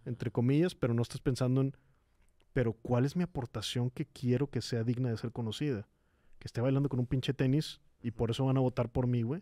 entre 0.05 0.31
comillas, 0.31 0.75
pero 0.75 0.93
no 0.93 1.01
estás 1.01 1.19
pensando 1.19 1.61
en, 1.61 1.75
pero 2.53 2.73
¿cuál 2.73 3.05
es 3.05 3.15
mi 3.15 3.23
aportación 3.23 3.89
que 3.89 4.05
quiero 4.05 4.49
que 4.49 4.61
sea 4.61 4.83
digna 4.83 5.09
de 5.09 5.17
ser 5.17 5.31
conocida? 5.31 5.87
Que 6.39 6.47
esté 6.47 6.61
bailando 6.61 6.89
con 6.89 6.99
un 6.99 7.07
pinche 7.07 7.33
tenis 7.33 7.81
y 8.01 8.11
por 8.11 8.31
eso 8.31 8.45
van 8.45 8.57
a 8.57 8.61
votar 8.61 8.89
por 8.91 9.07
mí, 9.07 9.23
güey. 9.23 9.41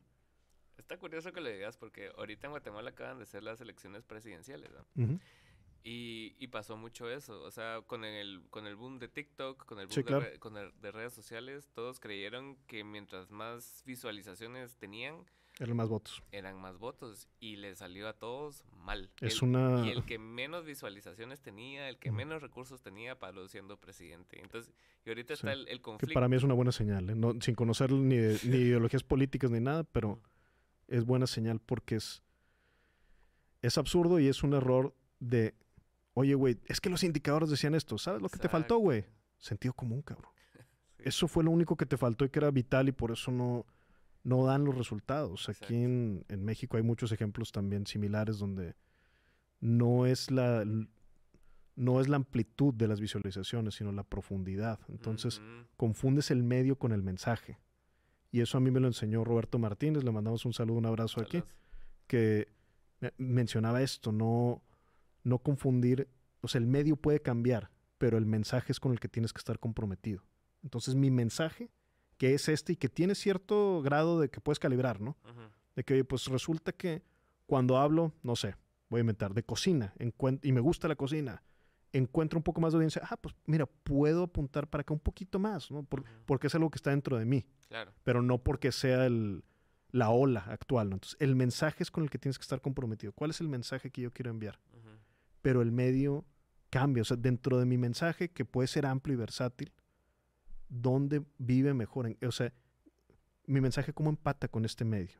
Está 0.77 0.97
curioso 0.97 1.31
que 1.31 1.41
lo 1.41 1.49
digas 1.49 1.77
porque 1.77 2.11
ahorita 2.17 2.47
en 2.47 2.51
Guatemala 2.51 2.89
acaban 2.89 3.19
de 3.19 3.25
ser 3.25 3.43
las 3.43 3.61
elecciones 3.61 4.03
presidenciales, 4.03 4.71
¿no? 4.71 5.19
Y, 5.83 6.35
y, 6.39 6.47
pasó 6.47 6.77
mucho 6.77 7.09
eso, 7.09 7.41
o 7.41 7.51
sea, 7.51 7.81
con 7.85 8.05
el, 8.05 8.43
con 8.49 8.67
el 8.67 8.75
boom 8.75 8.99
de 8.99 9.09
TikTok, 9.09 9.65
con 9.65 9.79
el 9.79 9.87
boom 9.87 10.21
de, 10.21 10.39
con 10.39 10.53
de 10.53 10.91
redes 10.91 11.13
sociales, 11.13 11.69
todos 11.73 11.99
creyeron 11.99 12.55
que 12.67 12.83
mientras 12.83 13.31
más 13.31 13.83
visualizaciones 13.85 14.77
tenían, 14.77 15.25
eran 15.59 15.77
más 15.77 15.87
votos. 15.87 16.23
Eran 16.31 16.59
más 16.59 16.79
votos 16.79 17.27
y 17.39 17.57
le 17.57 17.75
salió 17.75 18.07
a 18.07 18.13
todos 18.13 18.65
mal. 18.75 19.11
Es 19.21 19.41
una... 19.43 19.85
Y 19.85 19.91
el 19.91 20.03
que 20.03 20.17
menos 20.17 20.65
visualizaciones 20.65 21.41
tenía, 21.41 21.89
el 21.89 21.99
que 21.99 22.11
menos 22.11 22.41
recursos 22.41 22.81
tenía, 22.81 23.19
para 23.19 23.47
siendo 23.47 23.77
presidente. 23.77 24.41
Entonces, 24.41 24.73
y 25.05 25.09
ahorita 25.09 25.33
está 25.35 25.53
el, 25.53 25.81
conflicto. 25.81 26.07
Que 26.07 26.13
para 26.13 26.27
mí 26.27 26.35
es 26.37 26.43
una 26.43 26.55
buena 26.55 26.71
señal, 26.71 27.09
¿eh? 27.09 27.15
no, 27.15 27.33
sin 27.39 27.53
conocer 27.53 27.91
ni, 27.91 28.15
ni 28.15 28.17
ideologías 28.57 29.03
políticas 29.03 29.51
ni 29.51 29.59
nada, 29.59 29.83
pero 29.83 30.19
es 30.87 31.05
buena 31.05 31.27
señal 31.27 31.59
porque 31.59 31.95
es, 31.95 32.23
es 33.61 33.77
absurdo 33.77 34.19
y 34.19 34.27
es 34.27 34.41
un 34.41 34.53
error 34.53 34.95
de, 35.19 35.53
oye, 36.13 36.35
güey, 36.35 36.59
es 36.65 36.81
que 36.81 36.89
los 36.89 37.03
indicadores 37.03 37.49
decían 37.49 37.75
esto, 37.75 37.97
¿sabes 37.97 38.21
lo 38.21 38.29
que 38.29 38.39
te 38.39 38.49
faltó, 38.49 38.77
güey? 38.77 39.05
Sentido 39.37 39.73
común, 39.73 40.01
cabrón. 40.01 40.31
Eso 40.97 41.27
fue 41.27 41.43
lo 41.43 41.51
único 41.51 41.75
que 41.75 41.85
te 41.85 41.97
faltó 41.97 42.25
y 42.25 42.29
que 42.29 42.39
era 42.39 42.51
vital 42.51 42.87
y 42.87 42.91
por 42.91 43.11
eso 43.11 43.29
no 43.29 43.65
no 44.23 44.45
dan 44.45 44.63
los 44.63 44.77
resultados. 44.77 45.49
Aquí 45.49 45.75
en, 45.75 46.25
México 46.39 46.77
hay 46.77 46.83
muchos 46.83 47.11
ejemplos 47.11 47.51
también 47.51 47.85
similares 47.85 48.39
donde 48.39 48.75
no 49.59 50.05
es 50.05 50.31
la 50.31 50.65
no 51.75 51.99
es 51.99 52.07
la 52.07 52.17
amplitud 52.17 52.73
de 52.73 52.87
las 52.87 53.01
visualizaciones, 53.01 53.75
sino 53.75 53.91
la 53.91 54.03
profundidad. 54.03 54.79
Entonces, 54.89 55.41
confundes 55.75 56.29
el 56.29 56.43
medio 56.43 56.77
con 56.77 56.91
el 56.91 57.01
mensaje. 57.01 57.57
Y 58.31 58.41
eso 58.41 58.59
a 58.59 58.61
mí 58.61 58.69
me 58.69 58.79
lo 58.79 58.87
enseñó 58.87 59.23
Roberto 59.23 59.57
Martínez, 59.57 60.03
le 60.03 60.11
mandamos 60.11 60.45
un 60.45 60.53
saludo, 60.53 60.77
un 60.77 60.85
abrazo 60.85 61.19
aquí, 61.19 61.43
que 62.05 62.47
mencionaba 63.17 63.81
esto, 63.81 64.11
no, 64.11 64.61
no 65.23 65.39
confundir, 65.39 66.09
o 66.41 66.47
sea, 66.47 66.59
el 66.59 66.67
medio 66.67 66.95
puede 66.95 67.21
cambiar, 67.21 67.69
pero 67.97 68.17
el 68.17 68.25
mensaje 68.25 68.71
es 68.71 68.79
con 68.79 68.91
el 68.91 68.99
que 68.99 69.07
tienes 69.07 69.33
que 69.33 69.39
estar 69.39 69.59
comprometido. 69.59 70.23
Entonces, 70.61 70.95
mi 70.95 71.11
mensaje 71.11 71.71
que 72.17 72.33
es 72.33 72.47
este 72.47 72.73
y 72.73 72.75
que 72.75 72.89
tiene 72.89 73.15
cierto 73.15 73.81
grado 73.81 74.19
de 74.19 74.29
que 74.29 74.39
puedes 74.39 74.59
calibrar, 74.59 75.01
¿no? 75.01 75.17
De 75.75 75.83
que, 75.83 76.03
pues 76.05 76.27
resulta 76.27 76.71
que 76.71 77.03
cuando 77.45 77.77
hablo, 77.77 78.13
no 78.21 78.35
sé, 78.35 78.55
voy 78.89 78.99
a 78.99 79.01
inventar, 79.01 79.33
de 79.33 79.43
cocina, 79.43 79.93
y 80.41 80.51
me 80.51 80.59
gusta 80.59 80.87
la 80.87 80.95
cocina, 80.95 81.43
encuentro 81.91 82.39
un 82.39 82.43
poco 82.43 82.61
más 82.61 82.73
de 82.73 82.77
audiencia, 82.77 83.01
ah, 83.09 83.17
pues 83.17 83.35
mira, 83.45 83.65
puedo 83.65 84.23
apuntar 84.23 84.67
para 84.69 84.81
acá 84.81 84.93
un 84.93 84.99
poquito 84.99 85.39
más, 85.39 85.69
¿no? 85.71 85.83
Porque 86.25 86.47
es 86.47 86.55
algo 86.55 86.69
que 86.69 86.77
está 86.77 86.91
dentro 86.91 87.17
de 87.17 87.25
mí. 87.25 87.45
Claro. 87.67 87.91
Pero 88.03 88.21
no 88.21 88.37
porque 88.37 88.71
sea 88.71 89.05
el, 89.05 89.43
la 89.91 90.09
ola 90.09 90.45
actual, 90.47 90.89
¿no? 90.89 90.95
Entonces, 90.95 91.17
el 91.19 91.35
mensaje 91.35 91.83
es 91.83 91.91
con 91.91 92.03
el 92.03 92.09
que 92.09 92.19
tienes 92.19 92.37
que 92.37 92.43
estar 92.43 92.61
comprometido. 92.61 93.13
¿Cuál 93.13 93.31
es 93.31 93.41
el 93.41 93.49
mensaje 93.49 93.91
que 93.91 94.01
yo 94.01 94.11
quiero 94.11 94.31
enviar? 94.31 94.59
Pero 95.43 95.61
el 95.61 95.71
medio 95.71 96.25
cambia, 96.71 97.03
o 97.03 97.05
sea, 97.05 97.17
dentro 97.17 97.59
de 97.59 97.65
mi 97.65 97.77
mensaje, 97.77 98.31
que 98.31 98.45
puede 98.45 98.67
ser 98.67 98.87
amplio 98.87 99.13
y 99.13 99.17
versátil, 99.17 99.71
dónde 100.69 101.23
vive 101.37 101.75
mejor. 101.75 102.17
o 102.25 102.31
sea, 102.31 102.51
mi 103.45 103.61
mensaje 103.61 103.93
cómo 103.93 104.09
empata 104.09 104.47
con 104.47 104.65
este 104.65 104.85
medio. 104.85 105.19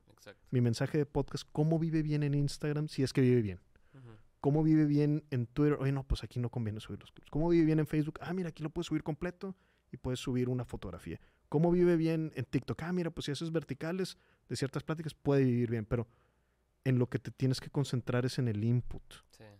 Mi 0.49 0.61
mensaje 0.61 0.97
de 0.97 1.05
podcast, 1.05 1.47
cómo 1.51 1.77
vive 1.77 2.01
bien 2.01 2.23
en 2.23 2.33
Instagram, 2.33 2.87
si 2.87 3.03
es 3.03 3.13
que 3.13 3.21
vive 3.21 3.41
bien. 3.41 3.59
¿Cómo 4.39 4.63
vive 4.63 4.85
bien 4.85 5.23
en 5.29 5.45
Twitter? 5.45 5.77
Oye, 5.79 5.91
no, 5.91 6.03
pues 6.03 6.23
aquí 6.23 6.39
no 6.39 6.49
conviene 6.49 6.79
subir 6.79 6.99
los 6.99 7.11
clips. 7.11 7.29
¿Cómo 7.29 7.47
vive 7.49 7.65
bien 7.65 7.79
en 7.79 7.87
Facebook? 7.87 8.19
Ah, 8.21 8.33
mira, 8.33 8.49
aquí 8.49 8.61
lo 8.61 8.69
puedes 8.69 8.87
subir 8.87 9.03
completo 9.03 9.55
y 9.91 9.97
puedes 9.97 10.19
subir 10.19 10.49
una 10.49 10.65
fotografía. 10.65 11.19
¿Cómo 11.47 11.71
vive 11.71 11.95
bien 11.95 12.31
en 12.35 12.45
TikTok? 12.45 12.81
Ah, 12.83 12.91
mira, 12.91 13.11
pues 13.11 13.25
si 13.25 13.31
haces 13.31 13.51
verticales 13.51 14.17
de 14.49 14.55
ciertas 14.55 14.83
pláticas, 14.83 15.13
puede 15.13 15.43
vivir 15.43 15.69
bien, 15.69 15.85
pero 15.85 16.07
en 16.83 16.99
lo 16.99 17.07
que 17.09 17.19
te 17.19 17.31
tienes 17.31 17.61
que 17.61 17.69
concentrar 17.69 18.25
es 18.25 18.39
en 18.39 18.47
el 18.47 18.63
input. 18.63 19.03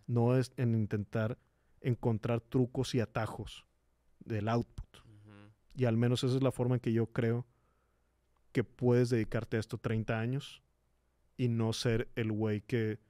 No 0.06 0.36
es 0.36 0.52
en 0.56 0.74
intentar 0.74 1.38
encontrar 1.80 2.40
trucos 2.40 2.94
y 2.94 3.00
atajos 3.00 3.66
del 4.24 4.48
output. 4.48 4.84
Y 5.76 5.86
al 5.86 5.96
menos 5.96 6.22
esa 6.22 6.36
es 6.36 6.42
la 6.42 6.52
forma 6.52 6.76
en 6.76 6.80
que 6.80 6.92
yo 6.92 7.06
creo 7.06 7.46
que 8.52 8.62
puedes 8.62 9.10
dedicarte 9.10 9.56
a 9.56 9.60
esto 9.60 9.78
30 9.78 10.18
años 10.18 10.62
y 11.36 11.48
no 11.48 11.72
ser 11.72 12.08
el 12.14 12.30
güey 12.30 12.60
que, 12.60 13.00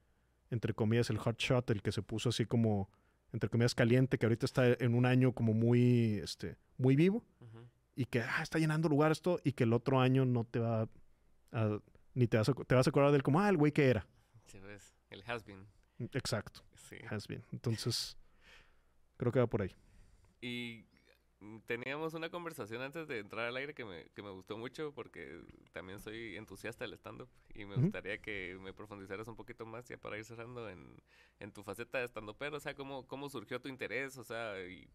entre 0.50 0.72
comillas, 0.72 1.10
el 1.10 1.18
hot 1.18 1.38
shot, 1.38 1.68
el 1.70 1.82
que 1.82 1.92
se 1.92 2.00
puso 2.00 2.30
así 2.30 2.46
como, 2.46 2.88
entre 3.32 3.50
comillas, 3.50 3.74
caliente, 3.74 4.16
que 4.16 4.24
ahorita 4.24 4.46
está 4.46 4.72
en 4.72 4.94
un 4.94 5.04
año 5.04 5.32
como 5.32 5.52
muy, 5.52 6.20
este, 6.22 6.56
muy 6.78 6.96
vivo 6.96 7.22
y 7.96 8.06
que 8.06 8.22
ah, 8.22 8.42
está 8.42 8.58
llenando 8.58 8.88
lugar 8.88 9.12
esto 9.12 9.40
y 9.44 9.52
que 9.52 9.64
el 9.64 9.72
otro 9.72 10.00
año 10.00 10.24
no 10.24 10.44
te 10.44 10.58
va 10.58 10.88
a, 11.52 11.78
ni 12.14 12.26
te 12.26 12.36
vas 12.36 12.48
a, 12.48 12.54
te 12.54 12.74
vas 12.74 12.86
a 12.86 12.90
acordar 12.90 13.12
del 13.12 13.22
como, 13.22 13.40
ah, 13.40 13.48
el 13.48 13.56
güey 13.56 13.72
que 13.72 13.88
era. 13.88 14.06
Sí, 14.46 14.58
pues, 14.60 14.94
el 15.10 15.22
has 15.26 15.44
been. 15.44 15.66
Exacto. 16.12 16.62
Sí. 16.74 16.96
Has 17.08 17.26
been. 17.26 17.44
Entonces, 17.52 18.16
creo 19.16 19.32
que 19.32 19.38
va 19.38 19.46
por 19.46 19.62
ahí. 19.62 19.74
Y 20.40 20.86
teníamos 21.66 22.14
una 22.14 22.30
conversación 22.30 22.82
antes 22.82 23.06
de 23.08 23.18
entrar 23.18 23.46
al 23.46 23.56
aire 23.56 23.74
que 23.74 23.84
me, 23.84 24.06
que 24.14 24.22
me 24.22 24.30
gustó 24.30 24.56
mucho 24.56 24.92
porque 24.92 25.40
también 25.72 25.98
soy 26.00 26.36
entusiasta 26.36 26.84
del 26.84 26.94
stand-up 26.94 27.28
y 27.54 27.64
me 27.64 27.76
gustaría 27.76 28.18
que 28.18 28.56
me 28.60 28.72
profundizaras 28.72 29.28
un 29.28 29.36
poquito 29.36 29.66
más 29.66 29.86
ya 29.88 29.98
para 29.98 30.16
ir 30.16 30.24
cerrando 30.24 30.68
en, 30.70 30.96
en 31.40 31.52
tu 31.52 31.62
faceta 31.62 31.98
de 31.98 32.04
stand 32.08 32.34
pero 32.38 32.56
o 32.56 32.60
sea, 32.60 32.74
¿cómo, 32.74 33.06
cómo 33.06 33.28
surgió 33.28 33.60
tu 33.60 33.68
interés, 33.68 34.16
o 34.16 34.24
sea, 34.24 34.58
y 34.66 34.88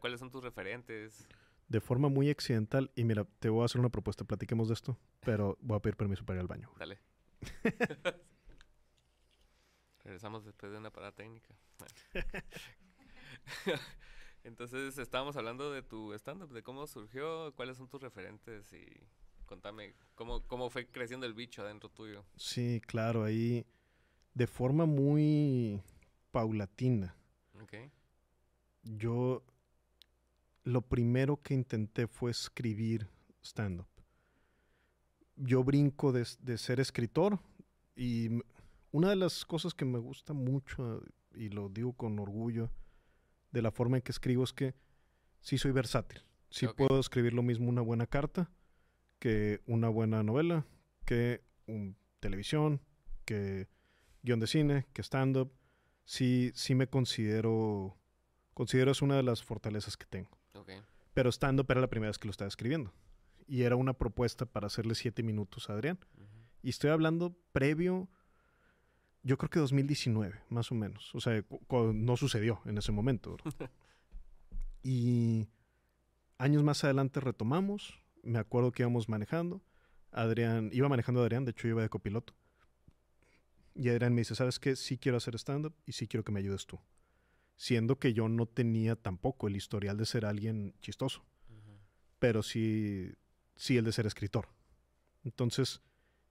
cuáles 0.00 0.20
son 0.20 0.30
tus 0.30 0.42
referentes. 0.42 1.26
De 1.68 1.80
forma 1.80 2.08
muy 2.08 2.30
accidental, 2.30 2.90
y 2.94 3.04
mira, 3.04 3.24
te 3.40 3.50
voy 3.50 3.62
a 3.62 3.66
hacer 3.66 3.78
una 3.78 3.90
propuesta, 3.90 4.24
platiquemos 4.24 4.68
de 4.68 4.74
esto, 4.74 4.98
pero 5.20 5.58
voy 5.60 5.76
a 5.76 5.80
pedir 5.80 5.96
permiso 5.96 6.24
para 6.24 6.38
ir 6.38 6.40
al 6.40 6.48
baño. 6.48 6.70
Dale. 6.78 6.98
Regresamos 10.04 10.46
después 10.46 10.72
de 10.72 10.78
una 10.78 10.90
parada 10.90 11.12
técnica. 11.12 11.54
Entonces 14.44 14.96
estábamos 14.96 15.36
hablando 15.36 15.70
de 15.70 15.82
tu 15.82 16.14
stand-up, 16.14 16.50
de 16.52 16.62
cómo 16.62 16.86
surgió, 16.86 17.52
cuáles 17.54 17.76
son 17.76 17.88
tus 17.88 18.00
referentes 18.00 18.72
y 18.72 18.86
contame 19.44 19.94
cómo, 20.14 20.42
cómo 20.46 20.70
fue 20.70 20.86
creciendo 20.86 21.26
el 21.26 21.34
bicho 21.34 21.62
adentro 21.62 21.90
tuyo. 21.90 22.24
Sí, 22.36 22.80
claro, 22.86 23.24
ahí 23.24 23.66
de 24.32 24.46
forma 24.46 24.86
muy 24.86 25.82
paulatina. 26.30 27.14
Okay. 27.62 27.90
Yo 28.84 29.42
lo 30.68 30.82
primero 30.82 31.40
que 31.42 31.54
intenté 31.54 32.06
fue 32.06 32.30
escribir 32.30 33.08
stand-up. 33.42 33.88
Yo 35.36 35.64
brinco 35.64 36.12
de, 36.12 36.26
de, 36.40 36.58
ser 36.58 36.78
escritor 36.78 37.38
y 37.96 38.28
una 38.90 39.10
de 39.10 39.16
las 39.16 39.44
cosas 39.44 39.72
que 39.72 39.84
me 39.84 39.98
gusta 39.98 40.34
mucho, 40.34 41.02
y 41.34 41.48
lo 41.48 41.68
digo 41.68 41.94
con 41.94 42.18
orgullo, 42.18 42.70
de 43.50 43.62
la 43.62 43.70
forma 43.70 43.96
en 43.96 44.02
que 44.02 44.12
escribo 44.12 44.44
es 44.44 44.52
que 44.52 44.74
sí 45.40 45.56
soy 45.56 45.72
versátil. 45.72 46.22
Sí 46.50 46.66
puedo 46.76 47.00
escribir 47.00 47.32
lo 47.32 47.42
mismo 47.42 47.68
una 47.68 47.82
buena 47.82 48.06
carta 48.06 48.50
que 49.18 49.62
una 49.66 49.88
buena 49.88 50.22
novela, 50.22 50.66
que 51.04 51.42
un, 51.66 51.96
televisión, 52.20 52.82
que 53.24 53.68
guion 54.22 54.40
de 54.40 54.46
cine, 54.46 54.86
que 54.92 55.02
stand-up. 55.02 55.52
Sí, 56.04 56.52
sí 56.54 56.74
me 56.74 56.88
considero, 56.88 57.96
considero 58.54 58.92
es 58.92 59.02
una 59.02 59.16
de 59.16 59.22
las 59.22 59.42
fortalezas 59.42 59.96
que 59.96 60.06
tengo. 60.06 60.37
Pero 61.14 61.30
stand-up 61.30 61.66
era 61.70 61.80
la 61.80 61.90
primera 61.90 62.10
vez 62.10 62.18
que 62.18 62.26
lo 62.26 62.30
estaba 62.30 62.48
escribiendo. 62.48 62.92
Y 63.46 63.62
era 63.62 63.76
una 63.76 63.94
propuesta 63.94 64.46
para 64.46 64.66
hacerle 64.66 64.94
siete 64.94 65.22
minutos 65.22 65.70
a 65.70 65.72
Adrián. 65.72 65.98
Y 66.62 66.70
estoy 66.70 66.90
hablando 66.90 67.36
previo, 67.52 68.08
yo 69.22 69.38
creo 69.38 69.50
que 69.50 69.58
2019, 69.58 70.42
más 70.48 70.70
o 70.70 70.74
menos. 70.74 71.14
O 71.14 71.20
sea, 71.20 71.42
no 71.94 72.16
sucedió 72.16 72.60
en 72.66 72.78
ese 72.78 72.92
momento. 72.92 73.36
y 74.82 75.48
años 76.38 76.62
más 76.62 76.84
adelante 76.84 77.20
retomamos. 77.20 78.02
Me 78.22 78.38
acuerdo 78.38 78.72
que 78.72 78.82
íbamos 78.82 79.08
manejando. 79.08 79.62
Adrián, 80.10 80.70
iba 80.72 80.88
manejando 80.88 81.20
a 81.20 81.24
Adrián, 81.24 81.44
de 81.44 81.52
hecho 81.52 81.68
iba 81.68 81.82
de 81.82 81.88
copiloto. 81.88 82.34
Y 83.74 83.88
Adrián 83.90 84.14
me 84.14 84.22
dice, 84.22 84.34
¿sabes 84.34 84.58
qué? 84.58 84.74
Sí 84.74 84.98
quiero 84.98 85.18
hacer 85.18 85.34
stand-up 85.36 85.74
y 85.86 85.92
sí 85.92 86.08
quiero 86.08 86.24
que 86.24 86.32
me 86.32 86.40
ayudes 86.40 86.66
tú. 86.66 86.80
Siendo 87.58 87.98
que 87.98 88.14
yo 88.14 88.30
no 88.30 88.46
tenía 88.46 88.96
tampoco 88.96 89.48
el 89.48 89.56
historial 89.56 89.98
de 89.98 90.06
ser 90.06 90.24
alguien 90.24 90.74
chistoso. 90.80 91.22
Pero 92.18 92.42
sí, 92.42 93.12
sí 93.54 93.76
el 93.76 93.84
de 93.84 93.92
ser 93.92 94.06
escritor. 94.06 94.48
Entonces 95.22 95.82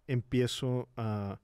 empiezo 0.07 0.89
a, 0.97 1.39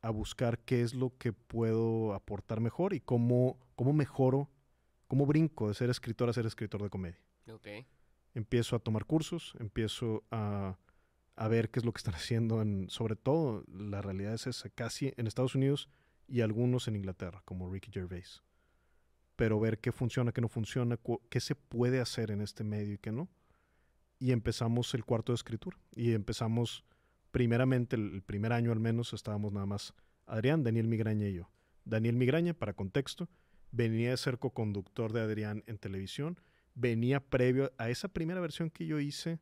a, 0.00 0.10
buscar 0.10 0.58
qué 0.64 0.82
es 0.82 0.94
lo 0.94 1.16
que 1.16 1.32
puedo 1.32 2.12
aportar 2.14 2.60
mejor 2.60 2.92
y 2.92 3.00
cómo, 3.00 3.58
cómo 3.76 3.92
mejoro, 3.92 4.50
cómo 5.06 5.24
brinco 5.24 5.68
de 5.68 5.74
ser 5.74 5.88
escritor 5.88 6.28
a 6.28 6.32
ser 6.32 6.46
escritor 6.46 6.82
de 6.82 6.90
comedia. 6.90 7.22
Okay. 7.46 7.86
Empiezo 8.34 8.74
a 8.74 8.80
tomar 8.80 9.04
cursos, 9.04 9.54
empiezo 9.60 10.24
a 10.32 10.76
a 11.36 11.48
ver 11.48 11.70
qué 11.70 11.80
es 11.80 11.84
lo 11.84 11.92
que 11.92 11.98
están 11.98 12.14
haciendo 12.14 12.62
en, 12.62 12.88
sobre 12.90 13.16
todo, 13.16 13.64
la 13.68 14.02
realidad 14.02 14.34
es 14.34 14.46
esa, 14.46 14.68
casi 14.70 15.12
en 15.16 15.26
Estados 15.26 15.54
Unidos 15.54 15.88
y 16.26 16.40
algunos 16.40 16.88
en 16.88 16.96
Inglaterra, 16.96 17.42
como 17.44 17.70
Ricky 17.70 17.90
Gervais. 17.92 18.42
Pero 19.36 19.58
ver 19.58 19.78
qué 19.78 19.92
funciona, 19.92 20.32
qué 20.32 20.40
no 20.40 20.48
funciona, 20.48 20.98
qué 21.28 21.40
se 21.40 21.54
puede 21.54 22.00
hacer 22.00 22.30
en 22.30 22.40
este 22.40 22.64
medio 22.64 22.94
y 22.94 22.98
qué 22.98 23.12
no. 23.12 23.28
Y 24.18 24.32
empezamos 24.32 24.94
el 24.94 25.04
cuarto 25.04 25.32
de 25.32 25.36
escritura. 25.36 25.76
Y 25.94 26.12
empezamos, 26.12 26.84
primeramente, 27.30 27.96
el, 27.96 28.22
primer 28.22 28.52
año 28.52 28.70
al 28.72 28.80
menos, 28.80 29.12
estábamos 29.12 29.52
nada 29.52 29.66
más 29.66 29.94
Adrián, 30.26 30.62
Daniel 30.62 30.88
Migraña 30.88 31.28
y 31.28 31.34
yo. 31.34 31.50
Daniel 31.84 32.16
Migraña, 32.16 32.54
para 32.54 32.72
contexto, 32.74 33.28
venía 33.72 34.10
de 34.10 34.16
ser 34.16 34.38
co-conductor 34.38 35.12
de 35.12 35.20
Adrián 35.20 35.64
en 35.66 35.78
televisión. 35.78 36.40
Venía 36.74 37.20
previo 37.20 37.72
a 37.76 37.90
esa 37.90 38.08
primera 38.08 38.40
versión 38.40 38.70
que 38.70 38.86
yo 38.86 39.00
hice 39.00 39.40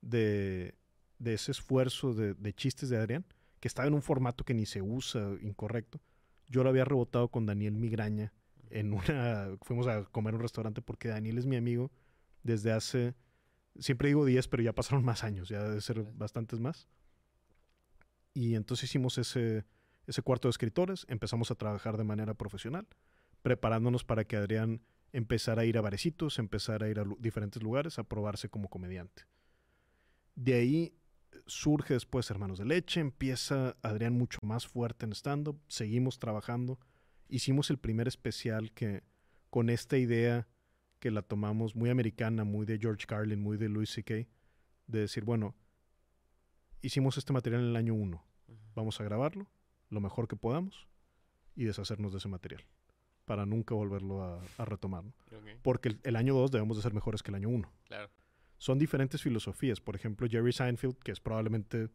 de, 0.00 0.74
de 1.20 1.34
ese 1.34 1.52
esfuerzo 1.52 2.14
de, 2.14 2.52
chistes 2.54 2.88
de 2.88 2.96
Adrián, 2.96 3.24
que 3.60 3.68
estaba 3.68 3.86
en 3.86 3.94
un 3.94 4.02
formato 4.02 4.42
que 4.42 4.54
ni 4.54 4.66
se 4.66 4.82
usa, 4.82 5.36
incorrecto. 5.42 6.00
Yo 6.48 6.64
lo 6.64 6.70
había 6.70 6.84
rebotado 6.84 7.28
con 7.28 7.46
Daniel 7.46 7.76
Migraña 7.76 8.32
en 8.70 8.92
una... 8.92 9.56
Fuimos 9.62 9.86
a 9.86 10.04
comer 10.04 10.34
un 10.34 10.40
restaurante 10.40 10.82
porque 10.82 11.08
Daniel 11.08 11.38
es 11.38 11.46
mi 11.46 11.56
amigo 11.56 11.90
desde 12.42 12.72
hace... 12.72 13.14
Siempre 13.78 14.08
digo 14.08 14.24
10, 14.24 14.48
pero 14.48 14.62
ya 14.62 14.74
pasaron 14.74 15.04
más 15.04 15.22
años, 15.22 15.48
ya 15.48 15.62
debe 15.62 15.80
ser 15.80 16.02
bastantes 16.14 16.58
más. 16.58 16.88
Y 18.34 18.54
entonces 18.54 18.90
hicimos 18.90 19.16
ese, 19.18 19.64
ese 20.06 20.22
cuarto 20.22 20.48
de 20.48 20.50
escritores, 20.50 21.06
empezamos 21.08 21.50
a 21.50 21.54
trabajar 21.54 21.96
de 21.96 22.04
manera 22.04 22.34
profesional, 22.34 22.86
preparándonos 23.42 24.04
para 24.04 24.24
que 24.24 24.36
Adrián 24.36 24.82
empezara 25.12 25.62
a 25.62 25.64
ir 25.64 25.78
a 25.78 25.80
barecitos, 25.80 26.38
empezara 26.38 26.86
a 26.86 26.88
ir 26.88 26.98
a 27.00 27.04
diferentes 27.18 27.62
lugares, 27.62 27.98
a 27.98 28.04
probarse 28.04 28.48
como 28.48 28.68
comediante. 28.68 29.24
De 30.34 30.54
ahí 30.54 30.94
surge 31.46 31.94
después 31.94 32.30
Hermanos 32.30 32.58
de 32.58 32.64
Leche, 32.64 33.00
empieza 33.00 33.76
Adrián 33.82 34.14
mucho 34.14 34.38
más 34.42 34.66
fuerte 34.66 35.06
en 35.06 35.12
stand-up, 35.12 35.60
seguimos 35.68 36.18
trabajando, 36.18 36.78
hicimos 37.30 37.70
el 37.70 37.78
primer 37.78 38.08
especial 38.08 38.72
que 38.72 39.02
con 39.48 39.70
esta 39.70 39.96
idea 39.96 40.48
que 40.98 41.10
la 41.10 41.22
tomamos 41.22 41.74
muy 41.74 41.90
americana, 41.90 42.44
muy 42.44 42.66
de 42.66 42.78
George 42.78 43.06
Carlin, 43.06 43.40
muy 43.40 43.56
de 43.56 43.68
Louis 43.68 43.90
C.K., 43.90 44.26
de 44.86 45.00
decir, 45.00 45.24
bueno, 45.24 45.54
hicimos 46.82 47.16
este 47.16 47.32
material 47.32 47.62
en 47.62 47.68
el 47.68 47.76
año 47.76 47.94
1, 47.94 48.22
vamos 48.74 49.00
a 49.00 49.04
grabarlo 49.04 49.50
lo 49.88 50.00
mejor 50.00 50.28
que 50.28 50.36
podamos 50.36 50.88
y 51.56 51.64
deshacernos 51.64 52.12
de 52.12 52.18
ese 52.18 52.28
material 52.28 52.64
para 53.24 53.46
nunca 53.46 53.74
volverlo 53.74 54.22
a, 54.22 54.64
retomar. 54.64 55.04
Porque 55.62 55.90
el, 55.90 56.00
el 56.02 56.16
año 56.16 56.34
2 56.34 56.50
debemos 56.50 56.76
de 56.76 56.82
ser 56.82 56.92
mejores 56.92 57.22
que 57.22 57.30
el 57.30 57.36
año 57.36 57.48
1. 57.48 57.72
Claro 57.84 58.10
son 58.60 58.78
diferentes 58.78 59.22
filosofías. 59.22 59.80
Por 59.80 59.96
ejemplo, 59.96 60.28
Jerry 60.30 60.52
Seinfeld, 60.52 60.98
que 60.98 61.12
es 61.12 61.18
probablemente 61.18 61.88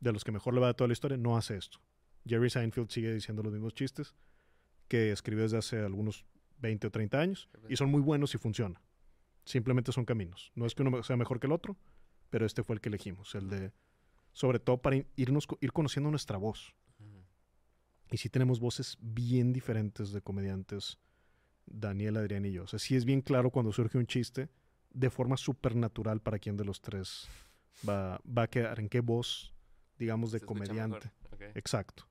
de 0.00 0.12
los 0.12 0.24
que 0.24 0.32
mejor 0.32 0.52
le 0.52 0.60
va 0.60 0.70
a 0.70 0.74
toda 0.74 0.88
la 0.88 0.92
historia, 0.92 1.16
no 1.16 1.36
hace 1.36 1.56
esto. 1.56 1.78
Jerry 2.26 2.50
Seinfeld 2.50 2.90
sigue 2.90 3.14
diciendo 3.14 3.42
los 3.42 3.52
mismos 3.52 3.72
chistes 3.72 4.14
que 4.88 5.12
escribió 5.12 5.44
desde 5.44 5.58
hace 5.58 5.78
algunos 5.78 6.24
20 6.60 6.86
o 6.88 6.90
30 6.90 7.20
años 7.20 7.48
y 7.68 7.76
son 7.76 7.90
muy 7.90 8.00
buenos 8.00 8.34
y 8.34 8.38
funciona. 8.38 8.80
Simplemente 9.44 9.92
son 9.92 10.04
caminos. 10.04 10.52
No 10.54 10.66
es 10.66 10.74
que 10.74 10.82
uno 10.82 11.02
sea 11.02 11.16
mejor 11.16 11.40
que 11.40 11.46
el 11.46 11.52
otro, 11.52 11.76
pero 12.30 12.44
este 12.46 12.62
fue 12.62 12.74
el 12.74 12.80
que 12.80 12.88
elegimos, 12.88 13.34
el 13.34 13.48
de 13.48 13.72
sobre 14.32 14.58
todo 14.58 14.78
para 14.78 14.96
irnos 15.16 15.48
ir 15.60 15.72
conociendo 15.72 16.10
nuestra 16.10 16.36
voz. 16.38 16.74
Y 18.10 18.16
sí 18.16 18.30
tenemos 18.30 18.58
voces 18.58 18.96
bien 19.00 19.52
diferentes 19.52 20.12
de 20.12 20.22
comediantes, 20.22 20.98
Daniel, 21.66 22.16
Adrián 22.16 22.46
y 22.46 22.52
yo. 22.52 22.64
O 22.64 22.66
sea, 22.66 22.78
sí 22.78 22.96
es 22.96 23.04
bien 23.04 23.20
claro 23.20 23.50
cuando 23.50 23.70
surge 23.70 23.98
un 23.98 24.06
chiste 24.06 24.48
de 24.90 25.10
forma 25.10 25.36
supernatural 25.36 26.20
para 26.22 26.38
quién 26.38 26.56
de 26.56 26.64
los 26.64 26.80
tres 26.80 27.28
va, 27.86 28.18
va 28.26 28.44
a 28.44 28.48
quedar, 28.48 28.80
en 28.80 28.88
qué 28.88 29.00
voz, 29.00 29.52
digamos, 29.98 30.32
de 30.32 30.40
comediante. 30.40 31.10
Exacto. 31.54 32.07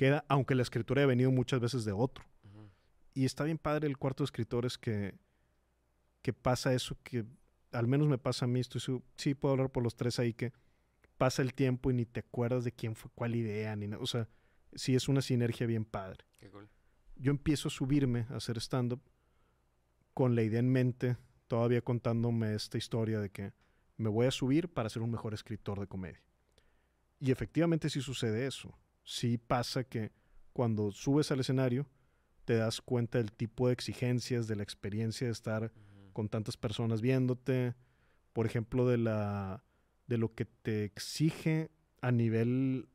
Queda, 0.00 0.24
aunque 0.28 0.54
la 0.54 0.62
escritura 0.62 1.02
ha 1.02 1.06
venido 1.06 1.30
muchas 1.30 1.60
veces 1.60 1.84
de 1.84 1.92
otro. 1.92 2.24
Y 3.12 3.26
está 3.26 3.44
bien 3.44 3.58
padre 3.58 3.86
el 3.86 3.98
cuarto 3.98 4.22
de 4.22 4.28
escritores 4.28 4.78
que, 4.78 5.14
que 6.22 6.32
pasa 6.32 6.72
eso 6.72 6.96
que 7.02 7.26
al 7.70 7.86
menos 7.86 8.08
me 8.08 8.16
pasa 8.16 8.46
a 8.46 8.48
mí, 8.48 8.60
estoy 8.60 8.80
sí 9.18 9.34
puedo 9.34 9.52
hablar 9.52 9.70
por 9.70 9.82
los 9.82 9.96
tres 9.96 10.18
ahí 10.18 10.32
que 10.32 10.54
pasa 11.18 11.42
el 11.42 11.52
tiempo 11.52 11.90
y 11.90 11.94
ni 11.94 12.06
te 12.06 12.20
acuerdas 12.20 12.64
de 12.64 12.72
quién 12.72 12.96
fue 12.96 13.10
cuál 13.14 13.34
idea, 13.34 13.76
ni 13.76 13.92
o 13.94 14.06
sea, 14.06 14.26
sí 14.74 14.94
es 14.94 15.06
una 15.06 15.20
sinergia 15.20 15.66
bien 15.66 15.84
padre. 15.84 16.24
Yo 17.16 17.30
empiezo 17.30 17.68
a 17.68 17.70
subirme 17.70 18.26
a 18.30 18.36
hacer 18.36 18.56
stand-up 18.56 19.02
con 20.14 20.34
la 20.34 20.42
idea 20.42 20.60
en 20.60 20.72
mente 20.72 21.18
todavía 21.46 21.82
contándome 21.82 22.54
esta 22.54 22.78
historia 22.78 23.20
de 23.20 23.28
que 23.28 23.52
me 23.98 24.08
voy 24.08 24.28
a 24.28 24.30
subir 24.30 24.72
para 24.72 24.88
ser 24.88 25.02
un 25.02 25.10
mejor 25.10 25.34
escritor 25.34 25.78
de 25.78 25.86
comedia. 25.86 26.22
Y 27.18 27.32
efectivamente 27.32 27.90
sí 27.90 28.00
sucede 28.00 28.46
eso. 28.46 28.74
Sí 29.04 29.38
pasa 29.38 29.84
que 29.84 30.12
cuando 30.52 30.92
subes 30.92 31.30
al 31.30 31.40
escenario 31.40 31.86
te 32.44 32.54
das 32.54 32.80
cuenta 32.80 33.18
del 33.18 33.32
tipo 33.32 33.68
de 33.68 33.72
exigencias, 33.72 34.46
de 34.46 34.56
la 34.56 34.62
experiencia 34.62 35.26
de 35.26 35.32
estar 35.32 35.72
con 36.12 36.28
tantas 36.28 36.56
personas 36.56 37.00
viéndote, 37.00 37.74
por 38.32 38.46
ejemplo, 38.46 38.86
de 38.86 38.98
la 38.98 39.64
de 40.06 40.18
lo 40.18 40.34
que 40.34 40.44
te 40.44 40.84
exige 40.84 41.70
a 42.00 42.10
nivel 42.10 42.88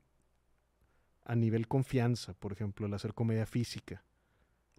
a 1.23 1.35
nivel 1.35 1.67
confianza, 1.67 2.33
por 2.33 2.51
ejemplo, 2.51 2.85
el 2.85 2.93
hacer 2.93 3.13
comedia 3.13 3.45
física. 3.45 4.03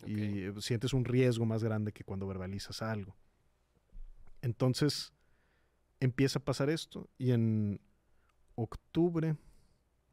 Y 0.06 0.44
sientes 0.60 0.92
un 0.92 1.04
riesgo 1.04 1.46
más 1.46 1.64
grande 1.64 1.92
que 1.92 2.04
cuando 2.04 2.26
verbalizas 2.26 2.82
algo. 2.82 3.16
Entonces 4.42 5.12
empieza 5.98 6.38
a 6.38 6.44
pasar 6.44 6.68
esto 6.70 7.08
y 7.18 7.30
en 7.32 7.80
octubre 8.54 9.36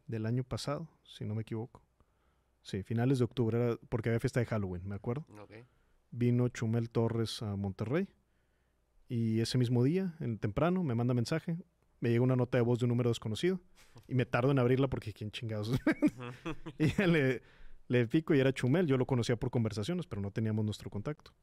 del 0.07 0.25
año 0.25 0.43
pasado, 0.43 0.87
si 1.03 1.23
no 1.25 1.35
me 1.35 1.41
equivoco, 1.43 1.81
sí, 2.61 2.83
finales 2.83 3.19
de 3.19 3.25
octubre, 3.25 3.77
porque 3.89 4.09
había 4.09 4.19
fiesta 4.19 4.39
de 4.39 4.45
Halloween, 4.45 4.87
me 4.87 4.95
acuerdo. 4.95 5.25
Vino 6.11 6.47
Chumel 6.49 6.89
Torres 6.89 7.41
a 7.41 7.55
Monterrey 7.55 8.07
y 9.09 9.39
ese 9.39 9.57
mismo 9.57 9.83
día, 9.83 10.15
en 10.19 10.37
temprano, 10.37 10.83
me 10.83 10.95
manda 10.95 11.13
mensaje, 11.13 11.57
me 11.99 12.09
llega 12.09 12.21
una 12.23 12.35
nota 12.35 12.57
de 12.57 12.63
voz 12.63 12.79
de 12.79 12.85
un 12.85 12.89
número 12.89 13.09
desconocido 13.09 13.59
y 14.07 14.15
me 14.15 14.25
tardo 14.25 14.51
en 14.51 14.59
abrirla 14.59 14.87
porque 14.89 15.13
quién 15.13 15.31
chingados. 15.31 15.71
y 16.77 17.01
le, 17.03 17.41
le 17.87 18.07
pico 18.07 18.33
y 18.35 18.39
era 18.39 18.53
Chumel, 18.53 18.87
yo 18.87 18.97
lo 18.97 19.05
conocía 19.05 19.35
por 19.37 19.49
conversaciones, 19.51 20.05
pero 20.07 20.21
no 20.21 20.31
teníamos 20.31 20.65
nuestro 20.65 20.89
contacto. 20.89 21.33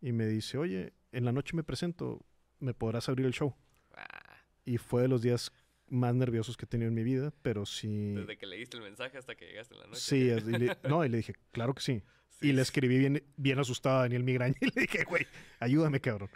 y 0.00 0.12
me 0.12 0.26
dice, 0.26 0.58
oye, 0.58 0.92
en 1.12 1.24
la 1.24 1.32
noche 1.32 1.54
me 1.56 1.62
presento, 1.64 2.24
¿me 2.60 2.74
podrás 2.74 3.08
abrir 3.08 3.26
el 3.26 3.32
show? 3.32 3.54
Ah, 3.94 4.36
Y 4.64 4.78
fue 4.78 5.02
de 5.02 5.08
los 5.08 5.22
días 5.22 5.52
más 5.92 6.14
nerviosos 6.14 6.56
que 6.56 6.64
he 6.64 6.68
tenido 6.68 6.88
en 6.88 6.94
mi 6.94 7.02
vida, 7.04 7.32
pero 7.42 7.66
sí... 7.66 8.12
desde 8.14 8.36
que 8.38 8.46
leíste 8.46 8.76
el 8.78 8.82
mensaje 8.82 9.18
hasta 9.18 9.34
que 9.34 9.46
llegaste 9.46 9.74
en 9.74 9.80
la 9.80 9.86
noche. 9.86 10.00
Sí, 10.00 10.16
y 10.30 10.40
le- 10.58 10.76
no, 10.88 11.04
y 11.04 11.08
le 11.08 11.18
dije, 11.18 11.34
claro 11.52 11.74
que 11.74 11.82
sí. 11.82 12.02
Sí, 12.30 12.48
Y 12.48 12.52
le 12.52 12.62
escribí 12.62 12.98
bien, 12.98 13.22
bien 13.36 13.58
asustado 13.58 13.98
a 13.98 14.02
Daniel 14.02 14.24
Migraña 14.24 14.54
y 14.60 14.66
le 14.74 14.82
dije, 14.82 15.04
güey, 15.04 15.26
ayúdame, 15.60 16.00
cabrón. 16.00 16.30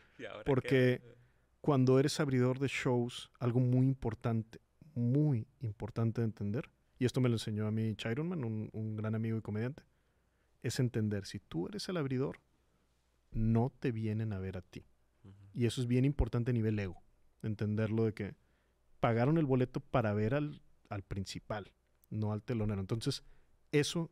Porque- 0.44 1.00
Cuando 1.62 1.98
eres 1.98 2.20
abridor 2.20 2.58
de 2.60 2.68
shows, 2.68 3.30
algo 3.40 3.58
muy 3.58 3.86
importante, 3.86 4.60
muy 4.94 5.48
importante 5.60 6.20
de 6.20 6.26
entender, 6.26 6.70
y 6.98 7.06
esto 7.06 7.20
me 7.20 7.28
lo 7.28 7.34
enseñó 7.34 7.66
a 7.66 7.70
mí 7.72 7.96
Chironman, 7.96 8.44
un, 8.44 8.70
un 8.72 8.96
gran 8.96 9.14
amigo 9.16 9.36
y 9.36 9.42
comediante, 9.42 9.82
es 10.62 10.78
entender, 10.78 11.26
si 11.26 11.40
tú 11.40 11.66
eres 11.66 11.88
el 11.88 11.96
abridor, 11.96 12.38
no 13.32 13.72
te 13.80 13.90
vienen 13.90 14.32
a 14.32 14.38
ver 14.38 14.56
a 14.58 14.62
ti. 14.62 14.84
Y 15.54 15.66
eso 15.66 15.80
es 15.80 15.86
bien 15.88 16.04
importante 16.04 16.50
a 16.52 16.54
nivel 16.54 16.78
ego, 16.78 17.02
entenderlo 17.42 18.04
de 18.04 18.12
que 18.14 18.34
pagaron 19.00 19.38
el 19.38 19.46
boleto 19.46 19.80
para 19.80 20.12
ver 20.12 20.34
al, 20.34 20.62
al 20.88 21.02
principal, 21.02 21.72
no 22.10 22.32
al 22.32 22.42
telonero. 22.42 22.80
Entonces, 22.80 23.22
eso, 23.72 24.10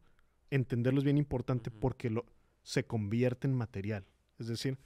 entenderlo 0.50 0.98
es 1.00 1.04
bien 1.04 1.18
importante 1.18 1.70
porque 1.70 2.10
lo, 2.10 2.26
se 2.62 2.86
convierte 2.86 3.46
en 3.46 3.54
material. 3.54 4.06
Es 4.38 4.48
decir, 4.48 4.78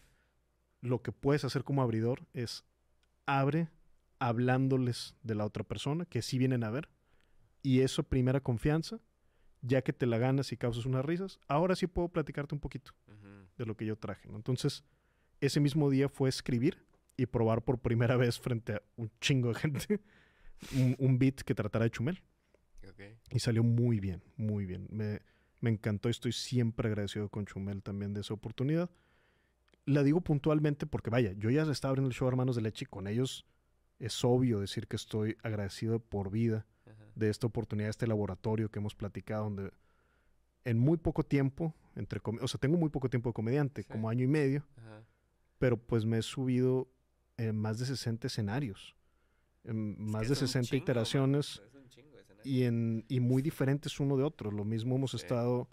lo 0.81 1.03
que 1.03 1.13
puedes 1.13 1.45
hacer 1.45 1.65
como 1.65 1.83
abridor 1.83 2.27
es 2.35 2.65
abre 3.27 3.69
hablándoles 4.19 5.15
de 5.23 5.35
la 5.35 5.45
otra 5.45 5.65
persona, 5.65 6.05
que 6.05 6.23
sí 6.23 6.39
vienen 6.39 6.65
a 6.65 6.71
ver, 6.71 6.89
y 7.63 7.81
eso 7.81 8.03
primera 8.03 8.41
confianza, 8.41 9.01
ya 9.63 9.83
que 9.83 9.93
te 9.93 10.07
la 10.07 10.19
ganas 10.19 10.53
y 10.53 10.57
causas 10.57 10.87
unas 10.87 11.05
risas, 11.05 11.39
ahora 11.49 11.77
sí 11.77 11.87
puedo 11.87 12.09
platicarte 12.09 12.55
un 12.55 12.61
poquito 12.61 12.93
de 13.57 13.67
lo 13.67 13.77
que 13.77 13.87
yo 13.87 13.97
traje. 13.97 14.29
¿no? 14.29 14.37
Entonces, 14.37 14.85
ese 15.41 15.61
mismo 15.61 15.91
día 15.91 16.09
fue 16.09 16.29
escribir 16.29 16.85
y 17.19 17.27
probar 17.27 17.63
por 17.63 17.79
primera 17.81 18.17
vez 18.17 18.39
frente 18.41 18.75
a 18.75 18.83
un 18.97 19.11
chingo 19.21 19.49
de 19.49 19.55
gente 19.57 20.01
un, 20.75 20.97
un 20.99 21.19
beat 21.19 21.43
que 21.43 21.55
tratara 21.55 21.85
de 21.85 21.91
Chumel. 21.91 22.23
Ok. 22.89 23.01
Y 23.33 23.41
salió 23.41 23.63
muy 23.63 24.01
bien, 24.01 24.23
muy 24.37 24.65
bien. 24.65 24.87
Me, 24.91 25.21
me 25.61 25.69
encantó, 25.71 26.09
estoy 26.09 26.33
siempre 26.33 26.89
agradecido 26.89 27.29
con 27.29 27.45
Chumel 27.45 27.83
también 27.83 28.15
de 28.15 28.21
esa 28.23 28.33
oportunidad. 28.35 28.89
La 29.85 30.03
digo 30.03 30.21
puntualmente 30.21 30.87
porque, 30.87 31.11
vaya, 31.11 31.33
yo 31.33 31.51
ya 31.51 31.63
estaba 31.63 31.91
abriendo 31.91 32.09
el 32.09 32.15
show 32.15 32.29
Hermanos 32.29 32.57
de 32.57 32.63
Leche 32.63 32.85
y 32.85 32.87
con 32.87 33.07
ellos 33.09 33.45
es 33.99 34.25
obvio 34.25 34.61
decir 34.61 34.87
que 34.87 34.97
estoy 34.97 35.37
agradecido 35.43 35.95
de 35.95 35.99
por 36.01 36.31
vida 36.31 36.67
Ajá. 36.87 37.05
de 37.17 37.31
esta 37.31 37.47
oportunidad, 37.49 37.91
este 37.91 38.07
laboratorio 38.07 38.71
que 38.71 38.79
hemos 38.79 38.95
platicado, 38.95 39.45
donde 39.45 39.73
en 40.65 40.79
muy 40.79 40.99
poco 40.99 41.25
tiempo, 41.25 41.75
entre 41.97 42.21
o 42.25 42.47
sea, 42.47 42.61
tengo 42.61 42.77
muy 42.79 42.91
poco 42.91 43.09
tiempo 43.11 43.31
de 43.31 43.35
comediante, 43.35 43.83
Sí. 43.83 43.89
como 43.89 44.09
año 44.09 44.23
y 44.25 44.29
medio, 44.29 44.65
Ajá. 44.77 45.03
pero 45.59 45.77
pues 45.79 46.05
me 46.05 46.19
he 46.19 46.23
subido 46.23 46.89
en 47.39 47.57
más 47.57 47.79
de 47.79 47.87
60 47.87 48.27
escenarios, 48.27 48.95
en 49.65 49.93
Es 49.93 49.99
más 49.99 50.23
que 50.23 50.29
de 50.29 50.33
es 50.35 50.43
un 50.43 50.49
60 50.49 50.69
chingo, 50.71 50.83
iteraciones 50.83 51.63
de 51.63 52.51
y, 52.51 52.65
en, 52.65 53.05
y 53.09 53.21
muy 53.21 53.41
diferentes 53.43 53.99
uno 54.01 54.17
de 54.17 54.23
otro. 54.25 54.51
Lo 54.51 54.65
mismo 54.65 54.97
hemos 54.97 55.13
Sí. 55.13 55.17
estado 55.19 55.69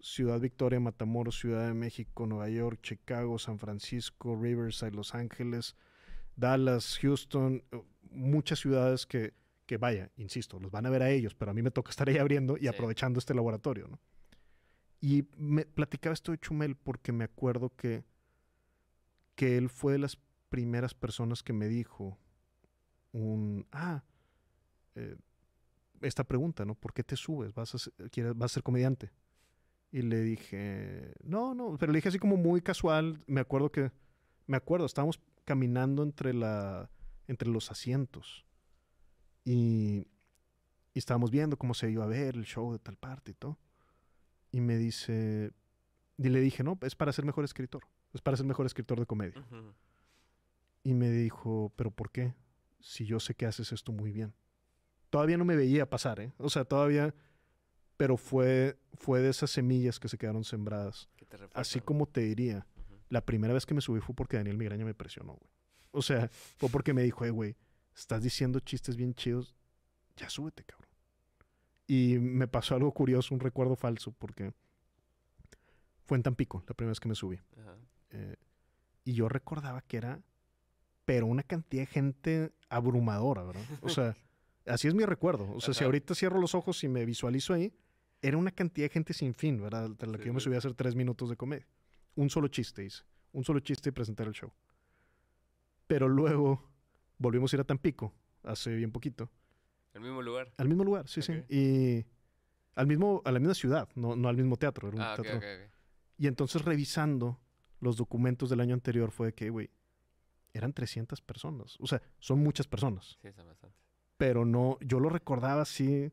Ciudad 0.00 0.40
Victoria, 0.40 0.80
Matamoros, 0.80 1.38
Ciudad 1.38 1.68
de 1.68 1.74
México, 1.74 2.26
Nueva 2.26 2.48
York, 2.48 2.80
Chicago, 2.82 3.38
San 3.38 3.58
Francisco, 3.58 4.36
Riverside, 4.40 4.90
Los 4.92 5.14
Ángeles, 5.14 5.76
Dallas, 6.34 6.98
Houston, 7.00 7.62
eh, 7.70 7.82
muchas 8.10 8.58
ciudades 8.58 9.06
que, 9.06 9.32
que 9.66 9.76
vaya, 9.76 10.10
insisto, 10.16 10.58
los 10.58 10.72
van 10.72 10.86
a 10.86 10.90
ver 10.90 11.02
a 11.02 11.10
ellos, 11.10 11.34
pero 11.36 11.52
a 11.52 11.54
mí 11.54 11.62
me 11.62 11.70
toca 11.70 11.90
estar 11.90 12.08
ahí 12.08 12.18
abriendo 12.18 12.56
y 12.56 12.62
Sí. 12.62 12.66
aprovechando 12.68 13.18
este 13.20 13.32
laboratorio, 13.34 13.86
¿no? 13.88 14.00
Y 15.00 15.24
me 15.36 15.64
platicaba 15.66 16.14
esto 16.14 16.32
de 16.32 16.38
Chumel 16.38 16.74
porque 16.76 17.12
me 17.12 17.24
acuerdo 17.24 17.70
que, 17.76 18.04
que 19.36 19.56
él 19.56 19.68
fue 19.68 19.92
de 19.92 19.98
las 19.98 20.18
primeras 20.52 20.92
personas 20.92 21.42
que 21.42 21.54
me 21.54 21.66
dijo 21.66 22.18
un, 23.12 23.66
ah, 23.72 24.04
eh, 24.94 25.16
esta 26.02 26.24
pregunta, 26.24 26.66
¿no? 26.66 26.74
¿Por 26.74 26.92
qué 26.92 27.02
te 27.02 27.16
subes? 27.16 27.54
¿Vas 27.54 27.74
a 27.74 27.78
ser, 27.78 27.94
quieres, 28.10 28.36
vas 28.36 28.52
a 28.52 28.54
ser 28.56 28.62
comediante? 28.62 29.10
Y 29.90 30.02
le 30.02 30.20
dije, 30.20 31.14
no, 31.24 31.54
no, 31.54 31.78
pero 31.80 31.90
le 31.90 31.96
dije 31.96 32.10
así 32.10 32.18
como 32.18 32.36
muy 32.36 32.60
casual. 32.60 33.24
Me 33.26 33.40
acuerdo 33.40 33.72
que, 33.72 33.92
me 34.46 34.58
acuerdo, 34.58 34.84
estábamos 34.84 35.22
caminando 35.46 36.02
entre, 36.02 36.34
la, 36.34 36.90
entre 37.28 37.48
los 37.48 37.70
asientos 37.70 38.44
y, 39.46 40.06
y 40.92 40.98
estábamos 40.98 41.30
viendo 41.30 41.56
cómo 41.56 41.72
se 41.72 41.90
iba 41.90 42.04
a 42.04 42.08
ver 42.08 42.36
el 42.36 42.44
show 42.44 42.72
de 42.72 42.78
tal 42.78 42.96
parte 42.98 43.30
y 43.30 43.34
todo. 43.34 43.58
Y 44.50 44.60
me 44.60 44.76
dice, 44.76 45.52
y 46.18 46.28
le 46.28 46.40
dije, 46.40 46.62
no, 46.62 46.78
es 46.82 46.94
para 46.94 47.10
ser 47.10 47.24
mejor 47.24 47.44
escritor, 47.44 47.84
es 48.12 48.20
para 48.20 48.36
ser 48.36 48.44
mejor 48.44 48.66
escritor 48.66 49.00
de 49.00 49.06
comedia. 49.06 49.42
Y 50.84 50.94
me 50.94 51.10
dijo, 51.10 51.72
¿pero 51.76 51.90
por 51.90 52.10
qué? 52.10 52.34
Si 52.80 53.06
yo 53.06 53.20
sé 53.20 53.34
que 53.34 53.46
haces 53.46 53.72
esto 53.72 53.92
muy 53.92 54.12
bien. 54.12 54.34
Todavía 55.10 55.36
no 55.36 55.44
me 55.44 55.56
veía 55.56 55.88
pasar, 55.88 56.20
¿eh? 56.20 56.32
O 56.38 56.48
sea, 56.48 56.64
todavía... 56.64 57.14
Pero 57.96 58.16
fue, 58.16 58.78
fue 58.94 59.20
de 59.20 59.28
esas 59.28 59.50
semillas 59.50 60.00
que 60.00 60.08
se 60.08 60.18
quedaron 60.18 60.42
sembradas. 60.42 61.08
Que 61.16 61.24
te 61.24 61.36
Así 61.54 61.80
como 61.80 62.06
te 62.06 62.22
diría, 62.22 62.66
la 63.10 63.24
primera 63.24 63.54
vez 63.54 63.64
que 63.64 63.74
me 63.74 63.80
subí 63.80 64.00
fue 64.00 64.14
porque 64.14 64.38
Daniel 64.38 64.56
Migraña 64.56 64.84
me 64.84 64.94
presionó, 64.94 65.34
güey. 65.34 65.50
O 65.92 66.02
sea, 66.02 66.28
fue 66.56 66.68
porque 66.70 66.94
me 66.94 67.02
dijo, 67.02 67.24
"Eh, 67.24 67.30
güey, 67.30 67.54
estás 67.94 68.22
diciendo 68.22 68.58
chistes 68.60 68.96
bien 68.96 69.14
chidos, 69.14 69.54
ya 70.16 70.28
súbete, 70.28 70.64
cabrón. 70.64 70.88
Y 71.86 72.18
me 72.18 72.48
pasó 72.48 72.74
algo 72.74 72.92
curioso, 72.92 73.34
un 73.34 73.40
recuerdo 73.40 73.76
falso, 73.76 74.12
porque 74.12 74.52
fue 76.06 76.16
en 76.16 76.22
Tampico 76.22 76.64
la 76.66 76.74
primera 76.74 76.92
vez 76.92 77.00
que 77.00 77.08
me 77.08 77.14
subí. 77.14 77.38
Ajá. 77.60 77.76
Eh, 78.10 78.36
y 79.04 79.12
yo 79.12 79.28
recordaba 79.28 79.82
que 79.82 79.98
era, 79.98 80.20
pero 81.04 81.26
una 81.26 81.42
cantidad 81.42 81.82
de 81.82 81.86
gente 81.86 82.52
abrumadora, 82.68 83.42
¿verdad? 83.44 83.62
O 83.82 83.88
sea, 83.88 84.16
así 84.66 84.88
es 84.88 84.94
mi 84.94 85.04
recuerdo. 85.04 85.50
O 85.54 85.60
sea, 85.60 85.74
si 85.74 85.84
ahorita 85.84 86.14
cierro 86.14 86.40
los 86.40 86.54
ojos 86.54 86.82
y 86.84 86.88
me 86.88 87.04
visualizo 87.04 87.54
ahí, 87.54 87.72
era 88.20 88.36
una 88.36 88.50
cantidad 88.52 88.86
de 88.86 88.90
gente 88.92 89.12
sin 89.12 89.34
fin, 89.34 89.60
¿verdad? 89.60 89.90
De 89.90 90.06
la 90.06 90.14
Sí, 90.14 90.20
que 90.20 90.26
yo 90.28 90.32
me 90.34 90.40
sí. 90.40 90.44
subí 90.44 90.54
a 90.54 90.58
hacer 90.58 90.74
tres 90.74 90.94
minutos 90.94 91.28
de 91.28 91.36
comedia. 91.36 91.66
Un 92.14 92.30
solo 92.30 92.48
chiste 92.48 92.84
hice. 92.84 93.02
Un 93.32 93.44
solo 93.44 93.60
chiste 93.60 93.88
y 93.88 93.92
presentar 93.92 94.26
el 94.28 94.32
show. 94.34 94.52
Pero 95.86 96.08
luego 96.08 96.70
volvimos 97.18 97.52
a 97.52 97.56
ir 97.56 97.60
a 97.60 97.64
Tampico, 97.64 98.12
hace 98.42 98.74
bien 98.74 98.92
poquito. 98.92 99.30
El 99.94 100.02
mismo 100.02 100.22
lugar. 100.22 100.52
Al 100.56 100.68
mismo 100.68 100.84
lugar, 100.84 101.08
sí, 101.08 101.20
sí. 101.22 101.32
Y 101.48 102.06
al 102.74 102.86
mismo, 102.86 103.20
a 103.24 103.32
la 103.32 103.38
misma 103.38 103.54
ciudad, 103.54 103.88
no, 103.94 104.16
no 104.16 104.28
al 104.28 104.36
mismo 104.36 104.56
teatro. 104.56 104.88
Era 104.88 104.96
un 104.96 105.02
Ah, 105.02 105.14
teatro 105.16 105.40
y 106.18 106.26
entonces 106.28 106.62
revisando 106.62 107.40
los 107.80 107.96
documentos 107.96 108.48
del 108.48 108.60
año 108.60 108.74
anterior 108.74 109.10
fue 109.10 109.28
de 109.28 109.34
que, 109.34 109.50
güey, 109.50 109.70
eran 110.52 110.72
300 110.72 111.20
personas. 111.20 111.76
O 111.80 111.86
sea, 111.86 112.02
son 112.18 112.40
muchas 112.40 112.66
personas. 112.66 113.18
Sí, 113.22 113.32
son 113.32 113.46
bastante. 113.46 113.76
Pero 114.16 114.44
no, 114.44 114.78
yo 114.80 115.00
lo 115.00 115.08
recordaba 115.08 115.62
así, 115.62 116.12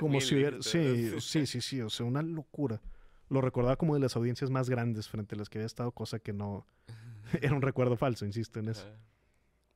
como 0.00 0.18
3000 0.18 0.22
si 0.22 0.34
hubiera... 0.34 0.62
Sí, 0.62 1.20
sí, 1.20 1.46
sí, 1.46 1.60
sí, 1.60 1.80
o 1.80 1.90
sea, 1.90 2.06
una 2.06 2.22
locura. 2.22 2.80
Lo 3.28 3.40
recordaba 3.40 3.76
como 3.76 3.94
de 3.94 4.00
las 4.00 4.16
audiencias 4.16 4.50
más 4.50 4.70
grandes 4.70 5.08
frente 5.08 5.34
a 5.34 5.38
las 5.38 5.48
que 5.48 5.58
había 5.58 5.66
estado, 5.66 5.92
cosa 5.92 6.18
que 6.18 6.32
no... 6.32 6.66
Era 7.42 7.54
un 7.54 7.62
recuerdo 7.62 7.96
falso, 7.96 8.24
insisto 8.24 8.60
en 8.60 8.68
eso. 8.68 8.86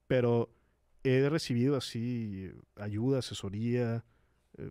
Pero 0.06 0.50
he 1.02 1.28
recibido 1.28 1.76
así 1.76 2.50
ayuda, 2.76 3.18
asesoría, 3.18 4.04
eh, 4.56 4.70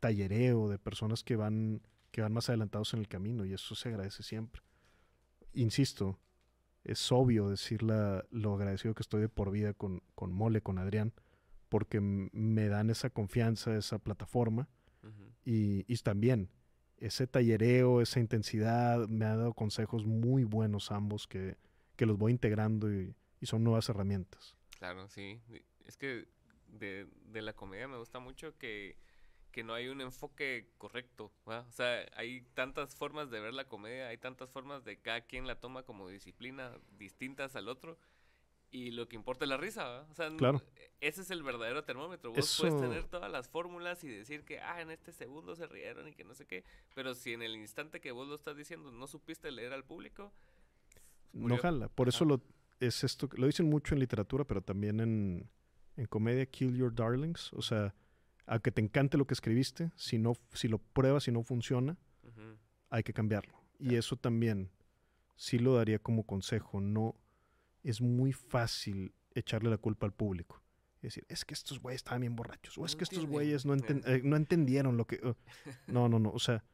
tallereo 0.00 0.68
de 0.68 0.78
personas 0.78 1.22
que 1.22 1.36
van, 1.36 1.82
que 2.10 2.22
van 2.22 2.32
más 2.32 2.48
adelantados 2.48 2.94
en 2.94 3.00
el 3.00 3.08
camino 3.08 3.44
y 3.44 3.52
eso 3.52 3.74
se 3.74 3.88
agradece 3.88 4.22
siempre. 4.22 4.62
Insisto, 5.52 6.18
es 6.86 7.10
obvio 7.12 7.48
decir 7.48 7.82
la- 7.82 8.24
lo 8.30 8.54
agradecido 8.54 8.94
que 8.94 9.02
estoy 9.02 9.20
de 9.20 9.28
por 9.28 9.50
vida 9.50 9.74
con, 9.74 10.02
con 10.14 10.32
Mole, 10.32 10.60
con 10.62 10.78
Adrián, 10.78 11.12
porque 11.68 12.00
me 12.00 12.68
dan 12.68 12.90
esa 12.90 13.10
confianza, 13.10 13.76
esa 13.76 13.98
plataforma 13.98 14.68
y, 15.44 15.84
y 15.92 15.96
también 15.98 16.48
ese 16.98 17.26
tallereo, 17.26 18.00
esa 18.00 18.20
intensidad, 18.20 19.06
me 19.08 19.24
ha 19.26 19.36
dado 19.36 19.52
consejos 19.54 20.06
muy 20.06 20.44
buenos 20.44 20.90
ambos 20.90 21.26
que, 21.26 21.56
que 21.96 22.06
los 22.06 22.16
voy 22.18 22.32
integrando 22.32 22.92
y- 22.92 23.14
y 23.40 23.46
son 23.46 23.62
nuevas 23.64 23.88
herramientas. 23.88 24.56
Claro, 24.78 25.08
sí. 25.08 25.40
Es 25.84 25.96
que 25.96 26.26
de, 26.68 27.06
de 27.30 27.42
la 27.42 27.52
comedia 27.52 27.86
me 27.88 27.98
gusta 27.98 28.18
mucho 28.18 28.56
que, 28.58 28.96
que 29.56 29.64
no 29.64 29.72
hay 29.72 29.88
un 29.88 30.02
enfoque 30.02 30.68
correcto. 30.76 31.32
¿va? 31.48 31.60
O 31.66 31.72
sea, 31.72 32.06
hay 32.14 32.42
tantas 32.52 32.94
formas 32.94 33.30
de 33.30 33.40
ver 33.40 33.54
la 33.54 33.64
comedia, 33.66 34.08
hay 34.08 34.18
tantas 34.18 34.50
formas 34.50 34.84
de 34.84 34.98
cada 34.98 35.22
quien 35.22 35.46
la 35.46 35.58
toma 35.58 35.82
como 35.82 36.10
disciplina 36.10 36.76
distintas 36.98 37.56
al 37.56 37.68
otro. 37.68 37.98
Y 38.70 38.90
lo 38.90 39.08
que 39.08 39.16
importa 39.16 39.46
es 39.46 39.48
la 39.48 39.56
risa, 39.56 39.84
¿va? 39.88 40.06
O 40.10 40.14
sea, 40.14 40.28
Claro. 40.36 40.60
ese 41.00 41.22
es 41.22 41.30
el 41.30 41.42
verdadero 41.42 41.84
termómetro. 41.84 42.32
Vos 42.34 42.54
puedes 42.60 42.74
Eso- 42.74 42.82
tener 42.82 43.04
todas 43.04 43.30
las 43.32 43.48
fórmulas 43.48 44.04
y 44.04 44.08
decir 44.08 44.44
que, 44.44 44.60
ah, 44.60 44.82
en 44.82 44.90
este 44.90 45.10
segundo 45.12 45.56
se 45.56 45.66
rieron 45.66 46.06
y 46.08 46.12
que 46.12 46.24
no 46.24 46.34
sé 46.34 46.44
qué. 46.46 46.62
Pero 46.94 47.14
si 47.14 47.32
en 47.32 47.40
el 47.40 47.56
instante 47.56 47.98
que 48.02 48.12
vos 48.12 48.28
lo 48.28 48.34
estás 48.34 48.58
diciendo 48.58 48.90
no 48.92 49.06
supiste 49.06 49.50
leer 49.50 49.72
al 49.72 49.84
público, 49.84 50.34
No 51.32 51.40
Murió. 51.48 51.56
jala. 51.58 51.88
Por 51.88 52.08
eso 52.10 52.26
lo, 52.26 52.42
es 52.78 53.04
esto, 53.04 53.30
lo 53.36 53.46
dicen 53.46 53.70
mucho 53.70 53.94
en 53.94 54.00
literatura, 54.00 54.44
pero 54.44 54.60
también 54.60 55.00
en, 55.00 55.48
en 55.96 56.06
comedia, 56.06 56.44
kill 56.44 56.76
your 56.76 56.94
darlings. 56.94 57.54
O 57.54 57.62
sea, 57.62 57.94
aunque 58.46 58.70
te 58.70 58.80
encante 58.80 59.18
lo 59.18 59.26
que 59.26 59.34
escribiste, 59.34 59.90
si, 59.96 60.18
no, 60.18 60.34
si 60.52 60.68
lo 60.68 60.78
pruebas 60.78 61.28
y 61.28 61.32
no 61.32 61.42
funciona, 61.42 61.96
hay 62.90 63.02
que 63.02 63.12
cambiarlo. 63.12 63.54
Y 63.78 63.96
eso 63.96 64.16
también, 64.16 64.70
sí 65.34 65.58
lo 65.58 65.74
daría 65.74 65.98
como 65.98 66.24
consejo. 66.24 66.80
No 66.80 67.16
es 67.82 68.00
muy 68.00 68.32
fácil 68.32 69.12
echarle 69.34 69.70
la 69.70 69.78
culpa 69.78 70.06
al 70.06 70.12
público. 70.12 70.62
Es 70.96 71.14
decir, 71.14 71.26
es 71.28 71.44
que 71.44 71.54
estos 71.54 71.80
güeyes 71.80 71.98
estaban 71.98 72.22
bien 72.22 72.36
borrachos. 72.36 72.78
O 72.78 72.86
es 72.86 72.96
que 72.96 73.04
estos 73.04 73.26
güeyes 73.26 73.66
no, 73.66 73.74
eh, 73.74 74.20
no 74.24 74.36
entendieron 74.36 74.96
lo 74.96 75.06
que... 75.06 75.16
Uh, 75.16 75.34
no, 75.86 76.08
no, 76.08 76.18
no. 76.18 76.30
O 76.30 76.38
sea, 76.38 76.64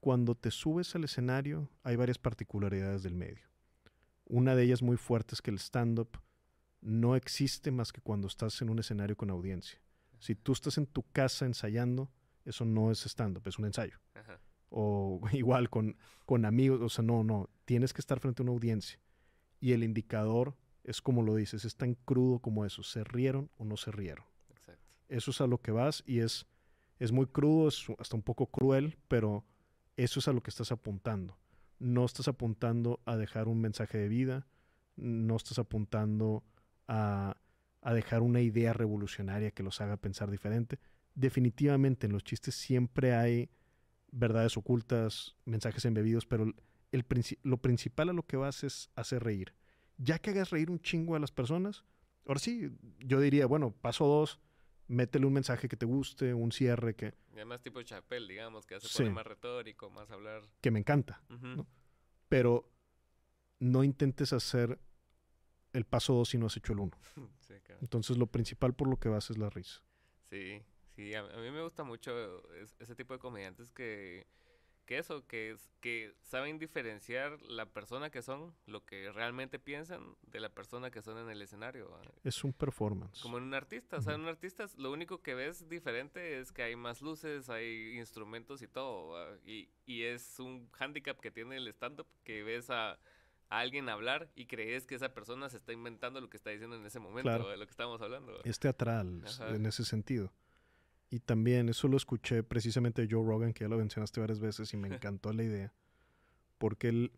cuando 0.00 0.34
te 0.34 0.50
subes 0.50 0.94
al 0.94 1.04
escenario 1.04 1.68
hay 1.82 1.96
varias 1.96 2.18
particularidades 2.18 3.02
del 3.02 3.14
medio. 3.14 3.46
Una 4.26 4.54
de 4.54 4.64
ellas 4.64 4.82
muy 4.82 4.96
fuerte 4.96 5.34
es 5.34 5.42
que 5.42 5.50
el 5.50 5.58
stand-up 5.58 6.18
no 6.80 7.16
existe 7.16 7.70
más 7.70 7.92
que 7.92 8.00
cuando 8.00 8.26
estás 8.28 8.60
en 8.62 8.70
un 8.70 8.78
escenario 8.78 9.16
con 9.16 9.30
audiencia. 9.30 9.78
Si 10.24 10.34
tú 10.34 10.52
estás 10.52 10.78
en 10.78 10.86
tu 10.86 11.02
casa 11.12 11.44
ensayando, 11.44 12.10
eso 12.46 12.64
no 12.64 12.90
es 12.90 13.04
stand-up, 13.04 13.46
es 13.46 13.58
un 13.58 13.66
ensayo. 13.66 14.00
O 14.70 15.20
igual 15.32 15.68
con, 15.68 15.98
con 16.24 16.46
amigos, 16.46 16.80
o 16.80 16.88
sea, 16.88 17.04
no, 17.04 17.22
no, 17.22 17.50
tienes 17.66 17.92
que 17.92 18.00
estar 18.00 18.20
frente 18.20 18.40
a 18.40 18.44
una 18.44 18.52
audiencia. 18.52 18.98
Y 19.60 19.72
el 19.72 19.84
indicador 19.84 20.56
es 20.82 21.02
como 21.02 21.22
lo 21.22 21.34
dices, 21.34 21.66
es 21.66 21.76
tan 21.76 21.92
crudo 21.92 22.38
como 22.38 22.64
eso, 22.64 22.82
¿se 22.82 23.04
rieron 23.04 23.50
o 23.58 23.66
no 23.66 23.76
se 23.76 23.90
rieron? 23.90 24.24
Eso 25.08 25.30
es 25.30 25.42
a 25.42 25.46
lo 25.46 25.60
que 25.60 25.72
vas 25.72 26.02
y 26.06 26.20
es, 26.20 26.46
es 26.98 27.12
muy 27.12 27.26
crudo, 27.26 27.68
es 27.68 27.84
hasta 27.98 28.16
un 28.16 28.22
poco 28.22 28.46
cruel, 28.46 28.96
pero 29.08 29.44
eso 29.98 30.20
es 30.20 30.28
a 30.28 30.32
lo 30.32 30.42
que 30.42 30.48
estás 30.48 30.72
apuntando. 30.72 31.36
No 31.78 32.06
estás 32.06 32.28
apuntando 32.28 32.98
a 33.04 33.18
dejar 33.18 33.46
un 33.46 33.60
mensaje 33.60 33.98
de 33.98 34.08
vida, 34.08 34.46
no 34.96 35.36
estás 35.36 35.58
apuntando 35.58 36.44
a, 36.88 37.36
a 37.84 37.92
dejar 37.92 38.22
una 38.22 38.40
idea 38.40 38.72
revolucionaria 38.72 39.50
que 39.50 39.62
los 39.62 39.80
haga 39.82 39.98
pensar 39.98 40.30
diferente. 40.30 40.80
Definitivamente 41.14 42.06
en 42.06 42.12
los 42.12 42.24
chistes 42.24 42.54
siempre 42.54 43.14
hay 43.14 43.50
verdades 44.10 44.56
ocultas, 44.56 45.36
mensajes 45.44 45.84
embebidos, 45.84 46.24
pero 46.24 46.44
el, 46.92 47.04
lo 47.42 47.58
principal 47.58 48.08
a 48.08 48.14
lo 48.14 48.26
que 48.26 48.38
vas 48.38 48.64
es 48.64 48.90
hacer 48.96 49.22
reír. 49.22 49.54
Ya 49.98 50.18
que 50.18 50.30
hagas 50.30 50.50
reír 50.50 50.70
un 50.70 50.80
chingo 50.80 51.14
a 51.14 51.18
las 51.18 51.30
personas, 51.30 51.84
ahora 52.26 52.40
sí, 52.40 52.70
yo 53.00 53.20
diría, 53.20 53.44
bueno, 53.44 53.72
paso 53.72 54.06
dos, 54.06 54.40
métele 54.88 55.26
un 55.26 55.34
mensaje 55.34 55.68
que 55.68 55.76
te 55.76 55.84
guste, 55.84 56.32
un 56.32 56.52
cierre 56.52 56.96
que... 56.96 57.14
Y 57.32 57.36
además 57.36 57.60
tipo 57.60 57.82
Chapel, 57.82 58.26
digamos, 58.26 58.64
que 58.64 58.76
hace 58.76 59.10
más 59.10 59.26
retórico, 59.26 59.90
más 59.90 60.10
hablar... 60.10 60.40
Que 60.62 60.70
me 60.70 60.78
encanta, 60.78 61.22
Pero 62.30 62.72
no 63.58 63.84
intentes 63.84 64.32
hacer 64.32 64.78
el 65.74 65.84
paso 65.84 66.14
dos 66.14 66.30
si 66.30 66.38
no 66.38 66.46
has 66.46 66.56
hecho 66.56 66.72
el 66.72 66.80
uno. 66.80 66.98
Entonces 67.80 68.16
lo 68.16 68.26
principal 68.26 68.74
por 68.74 68.88
lo 68.88 68.96
que 68.96 69.10
vas 69.10 69.30
es 69.30 69.36
la 69.36 69.50
risa. 69.50 69.82
Sí, 70.22 70.62
sí, 70.96 71.14
a, 71.14 71.22
mí 71.22 71.50
me 71.50 71.62
gusta 71.62 71.84
mucho 71.84 72.42
ese 72.78 72.94
tipo 72.94 73.12
de 73.12 73.20
comediantes 73.20 73.70
que 73.70 74.26
que 74.84 74.98
eso, 74.98 75.26
que, 75.26 75.56
que 75.80 76.14
saben 76.22 76.58
diferenciar 76.58 77.40
la 77.42 77.66
persona 77.66 78.10
que 78.10 78.22
son, 78.22 78.54
lo 78.66 78.84
que 78.84 79.10
realmente 79.12 79.58
piensan, 79.58 80.16
de 80.22 80.40
la 80.40 80.50
persona 80.50 80.90
que 80.90 81.02
son 81.02 81.18
en 81.18 81.30
el 81.30 81.40
escenario. 81.42 81.98
Es 82.22 82.44
un 82.44 82.52
performance. 82.52 83.20
Como 83.22 83.38
en 83.38 83.44
un 83.44 83.54
artista. 83.54 83.96
O 83.96 84.02
sea, 84.02 84.14
en 84.14 84.20
un 84.20 84.28
artista 84.28 84.66
lo 84.76 84.92
único 84.92 85.22
que 85.22 85.34
ves 85.34 85.68
diferente 85.68 86.38
es 86.38 86.52
que 86.52 86.62
hay 86.62 86.76
más 86.76 87.00
luces, 87.00 87.48
hay 87.48 87.98
instrumentos 87.98 88.62
y 88.62 88.68
todo. 88.68 89.36
Y, 89.44 89.70
y, 89.86 90.02
es 90.02 90.38
un 90.38 90.68
handicap 90.78 91.18
que 91.18 91.30
tiene 91.30 91.56
el 91.56 91.68
stand-up, 91.68 92.06
que 92.22 92.42
ves 92.42 92.68
a, 92.70 92.98
alguien 93.58 93.88
hablar 93.88 94.30
y 94.34 94.46
crees 94.46 94.86
que 94.86 94.94
esa 94.94 95.14
persona 95.14 95.48
se 95.48 95.56
está 95.58 95.72
inventando 95.72 96.20
lo 96.20 96.30
que 96.30 96.36
está 96.36 96.50
diciendo 96.50 96.76
en 96.76 96.86
ese 96.86 96.98
momento, 96.98 97.48
de 97.48 97.56
lo 97.56 97.64
que 97.66 97.70
estamos 97.70 98.00
hablando. 98.00 98.42
Es 98.44 98.58
teatral 98.58 99.22
en 99.48 99.66
ese 99.66 99.84
sentido. 99.84 100.32
Y 101.10 101.20
también 101.20 101.68
eso 101.68 101.86
lo 101.86 101.96
escuché 101.96 102.42
precisamente 102.42 103.02
de 103.02 103.08
Joe 103.08 103.24
Rogan, 103.24 103.52
que 103.52 103.64
ya 103.64 103.68
lo 103.68 103.76
mencionaste 103.76 104.20
varias 104.20 104.40
veces 104.40 104.72
y 104.72 104.76
me 104.76 104.88
encantó 104.94 105.32
la 105.32 105.44
idea, 105.44 105.72
porque 106.58 106.88
él 106.88 107.12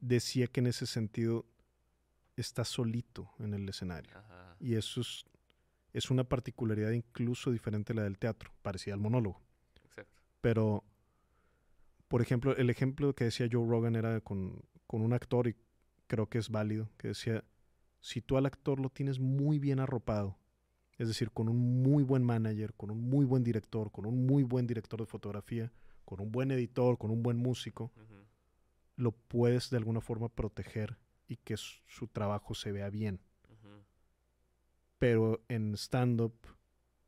decía 0.00 0.46
que 0.46 0.60
en 0.60 0.68
ese 0.68 0.86
sentido 0.86 1.46
está 2.36 2.64
solito 2.64 3.30
en 3.38 3.54
el 3.54 3.68
escenario. 3.68 4.12
Y 4.60 4.76
eso 4.76 5.00
es, 5.00 5.24
es, 5.92 6.10
una 6.10 6.24
particularidad 6.24 6.92
incluso 6.92 7.50
diferente 7.50 7.92
a 7.92 7.96
la 7.96 8.02
del 8.04 8.18
teatro, 8.18 8.50
parecida 8.62 8.94
al 8.94 9.00
monólogo. 9.00 9.40
Exacto. 9.84 10.22
Pero, 10.40 10.84
por 12.08 12.22
ejemplo, 12.22 12.56
el 12.56 12.70
ejemplo 12.70 13.14
que 13.14 13.24
decía 13.24 13.48
Joe 13.50 13.68
Rogan 13.68 13.96
era 13.96 14.20
con, 14.20 14.62
con 14.86 15.02
un 15.02 15.12
actor, 15.12 15.48
y 15.48 15.56
creo 16.14 16.28
que 16.28 16.38
es 16.38 16.48
válido, 16.48 16.88
que 16.96 17.08
decía, 17.08 17.42
si 17.98 18.20
tú 18.20 18.36
al 18.36 18.46
actor 18.46 18.78
lo 18.78 18.88
tienes 18.88 19.18
muy 19.18 19.58
bien 19.58 19.80
arropado, 19.80 20.38
es 20.96 21.08
decir, 21.08 21.32
con 21.32 21.48
un 21.48 21.82
muy 21.82 22.04
buen 22.04 22.22
manager, 22.22 22.72
con 22.74 22.92
un 22.92 23.00
muy 23.00 23.26
buen 23.26 23.42
director, 23.42 23.90
con 23.90 24.06
un 24.06 24.24
muy 24.24 24.44
buen 24.44 24.68
director 24.68 25.00
de 25.00 25.06
fotografía, 25.06 25.72
con 26.04 26.20
un 26.20 26.30
buen 26.30 26.52
editor, 26.52 26.98
con 26.98 27.10
un 27.10 27.24
buen 27.24 27.36
músico, 27.36 27.90
lo 28.94 29.10
puedes 29.10 29.70
de 29.70 29.76
alguna 29.76 30.00
forma 30.00 30.28
proteger 30.28 30.98
y 31.26 31.36
que 31.38 31.56
su, 31.56 32.06
trabajo 32.06 32.54
se 32.54 32.70
vea 32.70 32.90
bien. 32.90 33.20
Pero 35.00 35.44
en 35.48 35.74
stand-up, 35.74 36.34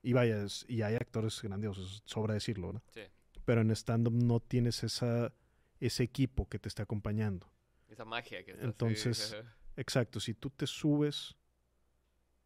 y 0.03 0.15
vaya, 0.15 0.45
y 0.67 0.83
hay 0.83 0.97
actores 0.97 1.41
grandiosos, 1.41 2.03
sobra 2.07 2.35
decirlo, 2.35 2.73
¿no? 2.73 2.83
Sí. 2.93 3.03
Pero 3.45 3.61
en 3.61 3.71
stand-up 3.71 4.13
no 4.13 4.41
tienes 4.41 4.83
esa, 4.83 5.33
ese 5.79 6.03
equipo 6.03 6.49
que 6.49 6.59
te 6.59 6.69
está 6.69 6.83
acompañando. 6.83 7.49
Esa 7.97 8.05
magia 8.05 8.45
que 8.45 8.51
está 8.51 8.63
Entonces, 8.63 9.35
exacto, 9.75 10.21
si 10.21 10.35
tú 10.35 10.51
te 10.51 10.67
subes 10.67 11.35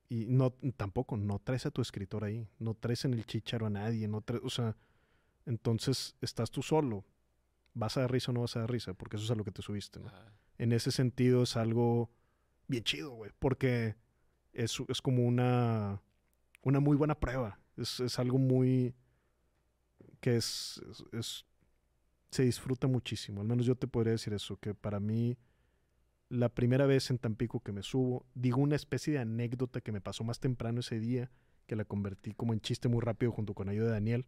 y 0.09 0.27
no, 0.27 0.53
tampoco, 0.77 1.17
no 1.17 1.41
traes 1.41 1.67
a 1.67 1.73
tu 1.73 1.83
escritor 1.83 2.23
ahí, 2.23 2.49
no 2.61 2.75
traes 2.75 3.05
en 3.05 3.15
el 3.15 3.27
chicharo 3.27 3.67
a 3.67 3.71
nadie, 3.71 4.07
no 4.07 4.21
traes, 4.21 4.45
o 4.45 4.51
sea, 4.51 4.77
entonces 5.47 6.15
estás 6.21 6.53
tú 6.53 6.63
solo. 6.63 7.05
¿Vas 7.75 7.97
a 7.97 8.03
dar 8.03 8.13
risa 8.13 8.31
o 8.31 8.35
no 8.35 8.43
vas 8.43 8.55
a 8.55 8.61
dar 8.61 8.71
risa? 8.71 8.95
Porque 8.95 9.17
eso 9.17 9.25
es 9.25 9.31
a 9.33 9.35
lo 9.35 9.43
que 9.43 9.51
te 9.51 9.61
subiste, 9.61 9.99
¿no? 9.99 10.13
En 10.57 10.71
ese 10.71 10.93
sentido 10.93 11.43
es 11.43 11.57
algo 11.57 12.13
bien 12.69 12.85
chido, 12.85 13.11
güey, 13.11 13.33
porque 13.41 13.97
es, 14.53 14.81
es 14.87 15.03
como 15.03 15.27
una, 15.27 16.01
una 16.63 16.79
muy 16.79 16.97
buena 16.97 17.19
prueba. 17.19 17.59
Es, 17.77 17.99
es 17.99 18.21
algo 18.21 18.39
muy... 18.39 18.95
que 20.21 20.37
es, 20.37 20.81
es, 21.11 21.45
se 22.31 22.45
disfruta 22.45 22.87
muchísimo. 22.87 23.41
Al 23.41 23.47
menos 23.47 23.67
yo 23.67 23.75
te 23.75 23.87
podría 23.87 24.13
decir 24.13 24.33
eso, 24.33 24.57
que 24.59 24.75
para 24.75 25.01
mí 25.01 25.37
la 26.29 26.49
primera 26.49 26.87
vez 26.87 27.11
en 27.11 27.19
Tampico 27.19 27.61
que 27.61 27.73
me 27.73 27.83
subo, 27.83 28.25
digo 28.35 28.61
una 28.61 28.77
especie 28.77 29.13
de 29.13 29.19
anécdota 29.19 29.81
que 29.81 29.93
me 29.93 30.01
pasó 30.01 30.23
más 30.23 30.39
temprano 30.39 30.81
ese 30.81 31.01
día, 31.01 31.31
que 31.67 31.77
la 31.77 31.85
convertí 31.85 32.33
como 32.33 32.53
en 32.53 32.61
chiste 32.61 32.89
muy 32.89 33.01
rápido 33.01 33.33
junto 33.33 33.55
con 33.55 33.69
ayuda 33.69 33.87
de 33.87 33.93
Daniel, 33.93 34.27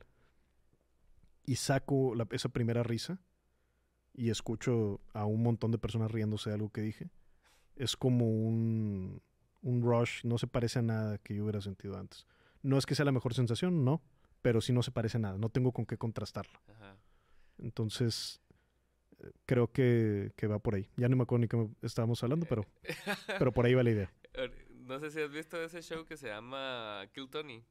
y 1.44 1.56
saco 1.56 2.14
esa 2.30 2.48
primera 2.48 2.82
risa 2.82 3.20
y 4.14 4.30
escucho 4.30 5.00
a 5.12 5.24
un 5.24 5.42
montón 5.42 5.70
de 5.70 5.78
personas 5.78 6.10
riéndose 6.10 6.50
de 6.50 6.54
algo 6.54 6.70
que 6.70 6.82
dije. 6.82 7.10
Es 7.76 7.96
como 7.96 8.28
un, 8.28 9.22
un 9.62 9.82
rush, 9.82 10.24
no 10.24 10.38
se 10.38 10.46
parece 10.46 10.80
a 10.80 10.82
nada 10.82 11.18
que 11.18 11.34
yo 11.34 11.44
hubiera 11.44 11.60
sentido 11.60 11.96
antes. 11.96 12.26
No 12.62 12.78
es 12.78 12.86
que 12.86 12.94
sea 12.94 13.04
la 13.04 13.12
mejor 13.12 13.34
sensación, 13.34 13.84
no, 13.84 14.02
pero 14.40 14.60
sí 14.60 14.72
no 14.72 14.82
se 14.82 14.90
parece 14.90 15.18
a 15.18 15.20
nada, 15.20 15.38
no 15.38 15.48
tengo 15.48 15.72
con 15.72 15.86
qué 15.86 15.96
contrastarlo. 15.96 16.60
Entonces, 17.58 18.40
creo 19.46 19.72
que, 19.72 20.32
va 20.50 20.58
por 20.58 20.74
ahí. 20.74 20.88
Ya 20.96 21.08
no 21.08 21.16
me 21.16 21.22
acuerdo 21.22 21.40
ni 21.42 21.48
qué 21.48 21.68
estábamos 21.82 22.22
hablando, 22.22 22.46
pero, 22.46 22.64
pero 23.38 23.52
por 23.52 23.66
ahí 23.66 23.74
va 23.74 23.82
la 23.82 23.90
idea. 23.90 24.12
No 24.70 24.98
sé 24.98 25.10
si 25.10 25.20
has 25.20 25.30
visto 25.30 25.62
ese 25.62 25.82
show 25.82 26.04
que 26.04 26.16
se 26.16 26.28
llama 26.28 27.06
Kill 27.12 27.28
Tony. 27.30 27.64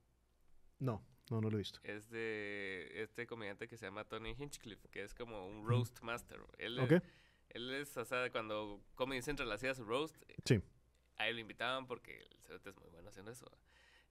No, 0.80 1.06
no, 1.30 1.42
no 1.42 1.50
lo 1.50 1.58
he 1.58 1.60
visto. 1.60 1.80
Es 1.84 2.10
de 2.10 2.90
este 2.96 3.28
comediante 3.28 3.68
que 3.68 3.78
se 3.78 3.86
llama 3.86 4.06
Tony 4.06 4.36
Hinchcliffe, 4.38 4.88
que 4.90 5.04
es 5.04 5.14
como 5.14 5.48
un 5.48 5.66
roast 5.68 6.02
master. 6.02 6.40
Él, 6.58 6.80
es, 6.80 7.02
él 7.50 7.74
es, 7.74 7.96
o 7.98 8.06
sea, 8.06 8.30
cuando 8.32 8.82
Comedy 8.96 9.22
Central 9.22 9.52
hacía 9.52 9.74
su 9.74 9.84
roast, 9.84 10.16
sí. 10.46 10.62
a 11.18 11.28
él 11.28 11.36
lo 11.36 11.42
invitaban 11.42 11.86
porque 11.86 12.22
el 12.22 12.38
cerote 12.44 12.70
es 12.70 12.80
muy 12.80 12.90
bueno 12.90 13.10
haciendo 13.10 13.32
eso. 13.32 13.46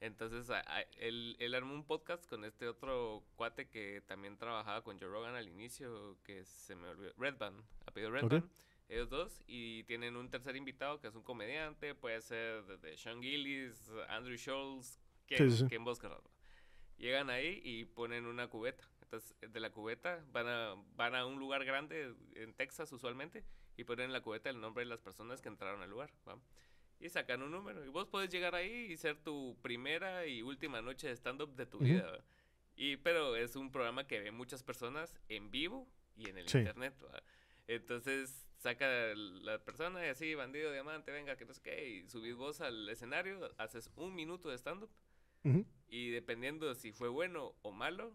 Entonces, 0.00 0.50
él, 0.98 1.36
él, 1.38 1.54
armó 1.54 1.74
un 1.74 1.84
podcast 1.84 2.26
con 2.26 2.44
este 2.46 2.66
otro 2.66 3.22
cuate 3.36 3.68
que 3.68 4.00
también 4.06 4.38
trabajaba 4.38 4.82
con 4.82 4.98
Joe 4.98 5.10
Rogan 5.10 5.34
al 5.34 5.46
inicio, 5.46 6.16
que 6.24 6.42
se 6.44 6.74
me 6.74 6.88
olvidó, 6.88 7.12
Redban, 7.18 7.62
apellido 7.86 8.10
Redban. 8.10 8.50
Ellos 8.88 9.10
dos, 9.10 9.42
y 9.46 9.84
tienen 9.84 10.16
un 10.16 10.30
tercer 10.30 10.56
invitado 10.56 11.00
que 11.00 11.08
es 11.08 11.14
un 11.14 11.22
comediante, 11.22 11.94
puede 11.94 12.20
ser 12.22 12.64
desde 12.64 12.96
Sean 12.96 13.22
Gillis, 13.22 13.88
Andrew 14.08 14.36
Schultz, 14.36 14.98
Ken, 15.26 15.50
sí, 15.50 15.66
Llegan 16.96 17.30
ahí 17.30 17.60
y 17.62 17.84
ponen 17.84 18.26
una 18.26 18.48
cubeta. 18.48 18.84
Entonces, 19.02 19.36
de 19.40 19.60
la 19.60 19.70
cubeta 19.70 20.24
van 20.32 20.48
a, 20.48 20.74
van 20.96 21.14
a 21.14 21.24
un 21.26 21.38
lugar 21.38 21.64
grande 21.64 22.14
en 22.34 22.52
Texas 22.54 22.90
usualmente 22.92 23.44
y 23.76 23.84
ponen 23.84 24.06
en 24.06 24.12
la 24.12 24.22
cubeta 24.22 24.50
el 24.50 24.60
nombre 24.60 24.82
de 24.82 24.90
las 24.90 25.00
personas 25.00 25.40
que 25.40 25.48
entraron 25.48 25.82
al 25.82 25.90
lugar. 25.90 26.10
¿va? 26.28 26.38
Y 27.00 27.08
sacan 27.08 27.42
un 27.42 27.50
número. 27.50 27.84
Y 27.84 27.88
vos 27.88 28.06
podés 28.06 28.30
llegar 28.30 28.54
ahí 28.54 28.92
y 28.92 28.96
ser 28.96 29.16
tu 29.16 29.56
primera 29.62 30.26
y 30.26 30.42
última 30.42 30.82
noche 30.82 31.08
de 31.08 31.16
stand-up 31.16 31.54
de 31.56 31.66
tu 31.66 31.78
vida. 31.78 32.22
Y, 32.76 32.98
pero 32.98 33.36
es 33.36 33.56
un 33.56 33.72
programa 33.72 34.06
que 34.06 34.20
ve 34.20 34.30
muchas 34.30 34.62
personas 34.62 35.14
en 35.28 35.50
vivo 35.50 35.88
y 36.16 36.28
en 36.28 36.38
el 36.38 36.44
internet. 36.44 36.94
Entonces 37.66 38.46
saca 38.58 38.86
la 39.14 39.58
persona 39.64 40.04
y 40.04 40.10
así, 40.10 40.34
bandido, 40.34 40.70
diamante, 40.72 41.10
venga, 41.10 41.36
que 41.36 41.46
no 41.46 41.54
sé 41.54 41.62
qué, 41.62 41.88
y 41.88 42.08
subís 42.10 42.34
vos 42.36 42.60
al 42.60 42.88
escenario, 42.88 43.50
haces 43.56 43.90
un 43.96 44.14
minuto 44.14 44.50
de 44.50 44.58
stand-up. 44.58 44.90
Y 45.88 46.10
dependiendo 46.10 46.74
si 46.74 46.92
fue 46.92 47.08
bueno 47.08 47.54
o 47.62 47.72
malo, 47.72 48.14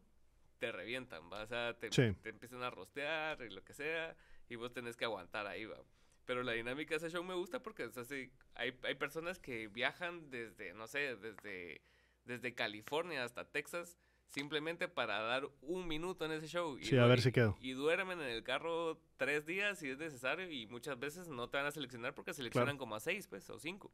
te 0.60 0.72
revientan, 0.72 1.32
¿va? 1.32 1.44
O 1.44 1.48
sea, 1.48 1.78
te, 1.78 1.90
te, 1.90 2.30
empiezan 2.30 2.62
a 2.62 2.70
rostear 2.70 3.42
y 3.42 3.50
lo 3.50 3.64
que 3.64 3.74
sea, 3.74 4.16
y 4.48 4.56
vos 4.56 4.72
tenés 4.72 4.96
que 4.96 5.06
aguantar 5.06 5.48
ahí, 5.48 5.66
¿va? 5.66 5.78
Pero 6.26 6.44
la 6.44 6.54
dinámica 6.54 6.92
de 6.92 6.98
ese 6.98 7.10
show 7.10 7.24
me 7.24 7.36
gusta 7.36 7.62
porque 7.62 7.84
es 7.84 7.98
así, 7.98 8.32
hay, 8.56 8.74
hay 8.84 8.96
personas 8.96 9.40
que 9.40 9.68
viajan 9.68 10.30
desde, 10.30 10.74
no 10.74 10.88
sé, 10.88 11.16
desde, 11.16 11.82
desde 12.26 12.54
California 12.56 13.24
hasta 13.24 13.46
Texas 13.46 13.98
simplemente 14.30 14.88
para 14.88 15.20
dar 15.22 15.48
un 15.62 15.88
minuto 15.88 16.26
en 16.26 16.32
ese 16.32 16.48
show. 16.48 16.78
Y 16.78 16.86
sí, 16.86 16.98
a 16.98 17.06
ver 17.06 17.22
si 17.22 17.32
quedo. 17.32 17.58
Y 17.62 17.72
duermen 17.72 18.20
en 18.20 18.28
el 18.28 18.44
carro 18.44 19.00
tres 19.18 19.46
días 19.46 19.80
si 19.80 19.90
es 19.90 19.98
necesario 19.98 20.52
y 20.52 20.68
muchas 20.68 21.00
veces 21.00 21.30
no 21.30 21.50
te 21.50 21.58
van 21.58 21.68
a 21.68 21.72
seleccionar 21.72 22.14
porque 22.14 22.34
seleccionan 22.34 22.78
como 22.78 22.96
a 22.96 23.00
seis, 23.00 23.28
pues, 23.28 23.50
o 23.50 23.60
cinco. 23.60 23.92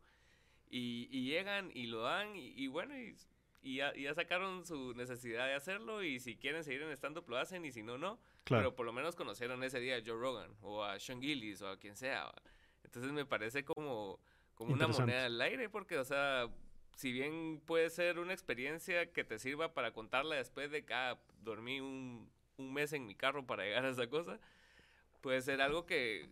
Y, 0.70 1.10
y 1.12 1.26
llegan 1.26 1.70
y 1.74 1.88
lo 1.88 2.02
dan 2.02 2.36
y, 2.36 2.68
bueno, 2.68 2.98
y, 2.98 3.16
y, 3.62 3.76
ya, 3.76 3.94
ya, 3.94 4.14
sacaron 4.14 4.66
su 4.66 4.94
necesidad 4.96 5.46
de 5.46 5.54
hacerlo 5.54 6.02
y 6.02 6.20
si 6.20 6.38
quieren 6.38 6.64
seguir 6.64 6.82
en 6.82 6.92
stand-up 6.92 7.30
lo 7.30 7.38
hacen 7.38 7.66
y 7.66 7.72
si 7.72 7.84
no, 7.84 7.98
no. 7.98 8.20
Pero 8.46 8.76
por 8.76 8.86
lo 8.86 8.94
menos 8.94 9.16
conocieron 9.16 9.64
ese 9.64 9.80
día 9.80 9.98
a 9.98 10.02
Joe 10.06 10.20
Rogan 10.20 10.52
o 10.62 10.84
a 10.84 11.00
Sean 11.00 11.22
Gillis 11.22 11.62
o 11.62 11.70
a 11.70 11.78
quien 11.78 11.96
sea. 11.96 12.32
Entonces 12.84 13.12
me 13.12 13.26
parece 13.26 13.64
como, 13.64 14.20
como 14.56 14.74
una 14.74 14.88
moneda 14.88 15.26
al 15.26 15.40
aire 15.42 15.70
porque, 15.70 15.98
o 15.98 16.04
sea, 16.04 16.50
si 16.96 17.12
bien 17.12 17.62
puede 17.66 17.90
ser 17.90 18.20
una 18.20 18.34
experiencia 18.34 19.12
que 19.12 19.24
te 19.24 19.40
sirva 19.40 19.74
para 19.74 19.94
contarla 19.94 20.36
después 20.36 20.72
de 20.72 20.86
que 20.86 20.94
ah, 20.94 21.20
dormí 21.42 21.80
un, 21.80 22.30
un, 22.58 22.74
mes 22.74 22.94
en 22.94 23.06
mi 23.06 23.16
carro 23.16 23.46
para 23.46 23.64
llegar 23.64 23.86
a 23.86 23.90
esa 23.90 24.08
cosa, 24.08 24.40
puede 25.22 25.42
ser 25.42 25.62
algo 25.62 25.86
que 25.86 26.30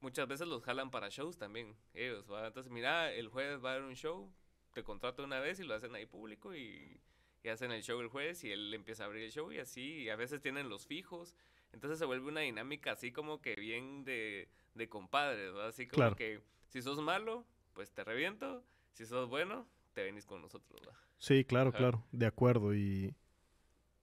muchas 0.00 0.28
veces 0.28 0.46
los 0.46 0.62
jalan 0.62 0.90
para 0.90 1.08
shows 1.08 1.38
también, 1.38 1.74
ellos. 1.94 2.26
Entonces, 2.44 2.70
mira, 2.70 3.12
el 3.12 3.28
jueves 3.28 3.64
va 3.64 3.70
a 3.70 3.74
haber 3.74 3.86
un 3.86 3.96
show, 3.96 4.32
te 4.72 4.84
contrato 4.84 5.24
una 5.24 5.40
vez 5.40 5.58
y 5.58 5.64
lo 5.64 5.74
hacen 5.74 5.94
ahí 5.94 6.06
público 6.06 6.54
y, 6.54 7.00
y, 7.46 7.48
hacen 7.50 7.70
el 7.72 7.82
show 7.82 8.00
el 8.00 8.08
jueves 8.08 8.42
y 8.44 8.50
él 8.50 8.72
empieza 8.74 9.04
a 9.04 9.06
abrir 9.06 9.24
el 9.24 9.32
show 9.32 9.52
y 9.52 9.58
así, 9.58 10.02
y 10.02 10.08
a 10.08 10.16
veces 10.16 10.40
tienen 10.40 10.68
los 10.68 10.86
fijos. 10.86 11.34
Entonces 11.72 11.98
se 11.98 12.04
vuelve 12.04 12.28
una 12.28 12.40
dinámica 12.40 12.92
así 12.92 13.12
como 13.12 13.40
que 13.40 13.54
bien 13.54 14.04
de, 14.04 14.48
de 14.74 14.88
compadres, 14.88 15.54
Así 15.56 15.86
como 15.86 16.14
que 16.14 16.40
si 16.68 16.82
sos 16.82 17.00
malo, 17.00 17.44
pues 17.74 17.92
te 17.92 18.04
reviento, 18.04 18.64
si 18.92 19.06
sos 19.06 19.28
bueno, 19.28 19.66
te 19.92 20.02
venís 20.02 20.26
con 20.26 20.42
nosotros. 20.42 20.80
Sí, 21.18 21.44
claro, 21.44 21.72
claro, 21.72 22.04
de 22.12 22.26
acuerdo. 22.26 22.74
Y, 22.74 23.14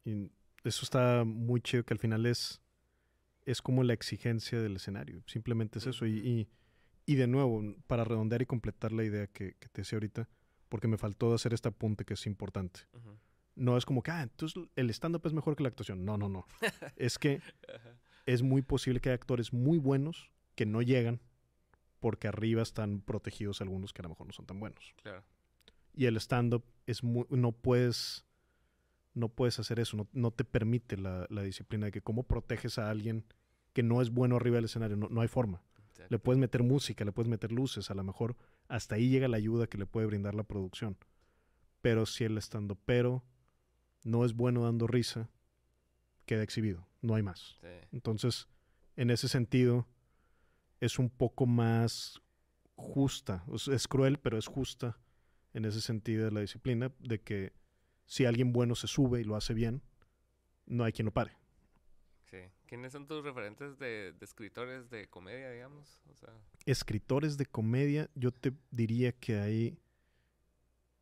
eso 0.05 0.83
está 0.83 1.23
muy 1.25 1.61
chido 1.61 1.83
que 1.83 1.93
al 1.93 1.99
final 1.99 2.25
es, 2.25 2.61
es 3.45 3.61
como 3.61 3.83
la 3.83 3.93
exigencia 3.93 4.61
del 4.61 4.77
escenario. 4.77 5.21
Simplemente 5.27 5.79
es 5.79 5.87
eso. 5.87 6.05
Y, 6.05 6.47
y, 7.05 7.15
de 7.15 7.27
nuevo, 7.27 7.61
para 7.87 8.03
redondear 8.03 8.41
y 8.41 8.45
completar 8.45 8.91
la 8.91 9.03
idea 9.03 9.27
que, 9.27 9.53
te 9.53 9.81
decía 9.81 9.97
ahorita, 9.97 10.27
porque 10.69 10.87
me 10.87 10.97
faltó 10.97 11.33
hacer 11.33 11.53
este 11.53 11.69
apunte 11.69 12.05
que 12.05 12.15
es 12.15 12.25
importante. 12.25 12.81
No 13.55 13.77
es 13.77 13.85
como 13.85 14.01
que, 14.01 14.11
ah, 14.11 14.23
entonces 14.23 14.63
el 14.75 14.89
stand-up 14.89 15.25
es 15.25 15.33
mejor 15.33 15.55
que 15.55 15.63
la 15.63 15.69
actuación. 15.69 16.05
No, 16.05 16.17
no, 16.17 16.29
no. 16.29 16.45
es 16.95 17.19
que 17.19 17.41
es 18.25 18.41
muy 18.41 18.61
posible 18.61 18.99
que 18.99 19.09
hay 19.09 19.15
actores 19.15 19.53
muy 19.53 19.77
buenos 19.77 20.31
que 20.55 20.65
no 20.65 20.81
llegan 20.81 21.21
porque 21.99 22.27
arriba 22.27 22.61
están 22.61 23.01
protegidos 23.01 23.61
algunos 23.61 23.93
que 23.93 24.01
a 24.01 24.03
lo 24.03 24.09
mejor 24.09 24.27
no 24.27 24.33
son 24.33 24.45
tan 24.45 24.59
buenos. 24.59 24.93
Claro. 25.01 25.23
Y 25.93 26.05
el 26.05 26.17
stand-up 26.17 26.65
es 26.85 27.01
no 27.03 27.51
puedes, 27.51 28.25
no 29.13 29.29
puedes 29.29 29.59
hacer 29.59 29.79
eso, 29.79 29.95
no, 29.95 30.07
no 30.11 30.31
te 30.31 30.43
permite 30.43 30.97
la, 30.97 31.27
la, 31.29 31.43
disciplina 31.43 31.85
de 31.85 31.91
que 31.91 32.01
cómo 32.01 32.23
proteges 32.23 32.77
a 32.77 32.89
alguien 32.89 33.25
que 33.73 33.83
no 33.83 34.01
es 34.01 34.09
bueno 34.09 34.35
arriba 34.35 34.55
del 34.55 34.65
escenario, 34.65 34.97
no, 34.97 35.07
no 35.09 35.21
hay 35.21 35.27
forma. 35.27 35.61
Le 36.09 36.19
puedes 36.19 36.39
meter 36.39 36.63
música, 36.63 37.05
le 37.05 37.13
puedes 37.13 37.29
meter 37.29 37.51
luces, 37.51 37.89
a 37.89 37.93
lo 37.93 38.03
mejor 38.03 38.35
hasta 38.67 38.95
ahí 38.95 39.09
llega 39.09 39.27
la 39.27 39.37
ayuda 39.37 39.67
que 39.67 39.77
le 39.77 39.85
puede 39.85 40.07
brindar 40.07 40.35
la 40.35 40.43
producción. 40.43 40.97
Pero 41.81 42.05
si 42.05 42.25
el 42.25 42.37
stand-up 42.39 42.79
pero 42.85 43.23
no 44.03 44.25
es 44.25 44.33
bueno 44.33 44.63
dando 44.63 44.87
risa, 44.87 45.29
queda 46.25 46.43
exhibido, 46.43 46.87
no 47.01 47.15
hay 47.15 47.23
más. 47.23 47.57
Entonces, 47.91 48.47
en 48.95 49.09
ese 49.09 49.27
sentido, 49.27 49.87
es 50.79 50.99
un 50.99 51.09
poco 51.09 51.45
más 51.45 52.21
justa, 52.75 53.45
es 53.71 53.87
cruel, 53.87 54.19
pero 54.19 54.37
es 54.37 54.47
justa 54.47 54.97
en 55.53 55.65
ese 55.65 55.81
sentido 55.81 56.25
de 56.25 56.31
la 56.31 56.41
disciplina, 56.41 56.91
de 56.99 57.21
que 57.21 57.53
si 58.05 58.25
alguien 58.25 58.53
bueno 58.53 58.75
se 58.75 58.87
sube 58.87 59.21
y 59.21 59.23
lo 59.23 59.35
hace 59.35 59.53
bien, 59.53 59.81
no 60.65 60.83
hay 60.83 60.91
quien 60.91 61.05
lo 61.05 61.13
pare. 61.13 61.37
Sí. 62.29 62.37
¿Quiénes 62.65 62.91
son 62.91 63.05
tus 63.05 63.23
referentes 63.23 63.77
de, 63.77 64.15
escritores 64.21 64.89
de 64.89 65.07
comedia, 65.07 65.51
digamos? 65.51 66.01
Escritores 66.65 67.37
de 67.37 67.45
comedia, 67.45 68.09
yo 68.15 68.31
te 68.31 68.53
diría 68.71 69.11
que 69.11 69.39
hay... 69.39 69.77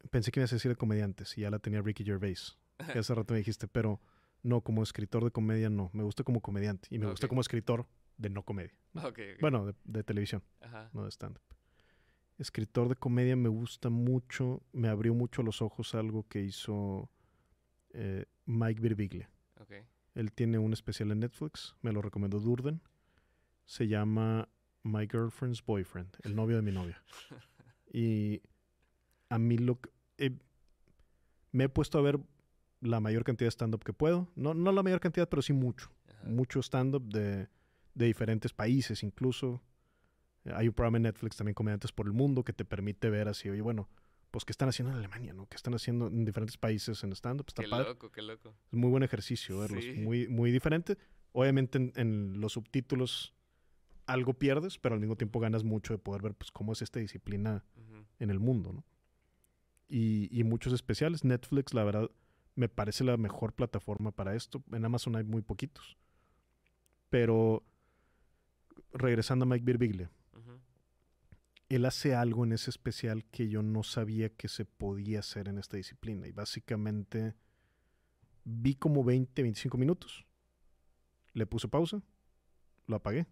Pensé 0.10 0.32
que 0.32 0.40
ibas 0.40 0.52
a 0.52 0.56
decir 0.56 0.70
de 0.70 0.76
comediantes 0.76 1.38
y 1.38 1.42
ya 1.42 1.52
la 1.52 1.60
tenía 1.60 1.82
Ricky 1.82 2.04
Gervais, 2.04 2.58
que 2.88 3.00
hace 3.00 3.14
rato 3.16 3.34
me 3.34 3.40
dijiste, 3.40 3.68
pero 3.68 4.00
no, 4.44 4.62
como 4.62 4.84
escritor 4.84 5.24
de 5.24 5.32
comedia 5.32 5.70
no. 5.70 5.90
Me 5.94 6.04
gusta 6.04 6.24
como 6.24 6.42
comediante 6.42 6.88
y 6.92 7.00
me 7.00 7.08
gusta 7.08 7.28
como 7.28 7.42
escritor 7.42 7.88
de 8.18 8.30
no 8.30 8.44
comedia. 8.44 8.74
Bueno, 9.40 9.74
de, 9.84 10.04
televisión, 10.04 10.44
no 10.94 11.04
de 11.04 11.12
stand-up 11.12 11.42
escritor 12.42 12.90
de 12.90 12.96
comedia 12.96 13.36
me 13.36 13.50
gusta 13.50 13.90
mucho, 13.90 14.64
me 14.74 14.88
abrió 14.90 15.14
mucho 15.14 15.44
los 15.44 15.62
ojos 15.62 15.94
algo 15.94 16.28
que 16.28 16.42
hizo 16.42 17.10
eh, 17.92 18.26
Mike 18.46 18.82
Birbiglia. 18.82 19.30
Él 20.14 20.34
tiene 20.34 20.58
un 20.58 20.74
especial 20.74 21.12
en 21.12 21.22
Netflix, 21.22 21.74
me 21.82 21.94
lo 21.94 22.02
recomendó 22.02 22.42
Durden. 22.42 22.82
Se 23.64 23.88
llama 23.88 24.50
My 24.84 25.08
Girlfriend's 25.10 25.64
Boyfriend, 25.64 26.18
el 26.24 26.36
novio 26.36 26.58
de 26.58 26.62
mi 26.64 26.74
novia. 26.74 27.02
y 27.94 28.42
a 29.30 29.40
mí 29.40 29.58
lo 29.58 29.80
que... 29.80 29.90
me 31.54 31.64
he 31.64 31.70
puesto 31.70 31.98
a 31.98 32.02
ver 32.02 32.20
la 32.82 33.00
mayor 33.00 33.24
cantidad 33.24 33.48
de 33.48 33.52
stand-up 33.52 33.84
que 33.84 33.94
puedo. 33.94 34.28
No, 34.36 34.54
no 34.54 34.72
la 34.72 34.84
mayor 34.84 35.00
cantidad, 35.00 35.30
pero 35.30 35.42
sí 35.42 35.54
mucho. 35.54 35.92
Mucho 36.24 36.62
stand-up 36.62 37.04
de, 37.04 37.48
de 37.94 38.06
diferentes 38.06 38.54
países 38.54 39.04
incluso. 39.04 39.62
Hay 40.46 40.68
un 40.68 40.74
programa 40.74 40.98
en 40.98 41.04
Netflix 41.04 41.38
también, 41.38 41.54
Comediantes 41.54 41.92
por 41.92 42.08
el 42.08 42.14
Mundo, 42.14 42.44
que 42.44 42.54
te 42.54 42.66
permite 42.66 43.10
ver 43.10 43.28
así, 43.28 43.50
oye, 43.50 43.62
bueno, 43.62 43.88
pues 44.32 44.46
qué 44.46 44.52
están 44.52 44.70
haciendo 44.70 44.92
en 44.92 44.98
Alemania, 44.98 45.34
¿no? 45.34 45.48
¿Qué 45.48 45.56
están 45.56 45.74
haciendo 45.76 46.08
en 46.08 46.26
diferentes 46.26 46.58
países 46.58 47.04
en 47.04 47.12
stand-up? 47.12 47.48
qué 47.54 47.68
loco, 47.68 48.12
qué 48.12 48.22
loco. 48.22 48.56
Es 48.72 48.78
muy 48.78 48.90
buen 48.90 49.04
ejercicio 49.04 49.60
verlos, 49.60 49.86
muy, 49.98 50.28
muy 50.28 50.52
diferente. 50.52 50.98
Obviamente 51.34 51.92
en, 51.96 52.40
los 52.40 52.54
subtítulos 52.54 53.36
algo 54.08 54.34
pierdes, 54.34 54.78
pero 54.80 54.96
al 54.96 55.02
mismo 55.02 55.16
tiempo 55.16 55.40
ganas 55.40 55.64
mucho 55.64 55.94
de 55.94 56.00
poder 56.00 56.22
ver 56.22 56.34
pues 56.34 56.52
cómo 56.52 56.74
es 56.74 56.82
esta 56.82 57.00
disciplina 57.00 57.64
en 58.20 58.30
el 58.30 58.40
mundo, 58.40 58.74
¿no? 58.74 58.86
Y, 59.88 60.30
y 60.32 60.44
muchos 60.46 60.72
especiales. 60.72 61.26
Netflix, 61.26 61.74
la 61.74 61.84
verdad, 61.84 62.10
me 62.56 62.70
parece 62.70 63.04
la 63.04 63.18
mejor 63.18 63.54
plataforma 63.54 64.12
para 64.12 64.36
esto. 64.36 64.64
En 64.72 64.86
Amazon 64.86 65.16
hay 65.16 65.24
muy 65.24 65.42
poquitos. 65.42 65.98
Pero 67.10 67.64
regresando 68.94 69.44
a 69.44 69.48
Mike 69.48 69.66
Birbiglia, 69.66 70.12
él 71.70 71.86
hace 71.86 72.16
algo 72.16 72.44
en 72.44 72.52
ese 72.52 72.70
especial 72.70 73.24
que 73.26 73.48
yo 73.48 73.62
no 73.62 73.84
sabía 73.84 74.30
que 74.30 74.50
se 74.50 74.66
podía 74.66 75.20
hacer 75.20 75.48
en 75.48 75.58
esta 75.58 75.78
disciplina. 75.78 76.28
Y 76.28 76.32
básicamente 76.34 77.36
vi 78.44 78.76
como 78.76 79.04
20, 79.04 79.42
25 79.42 79.78
minutos. 79.78 80.26
Le 81.34 81.46
puse 81.46 81.70
pausa, 81.70 82.02
lo 82.88 82.98
apagué 82.98 83.26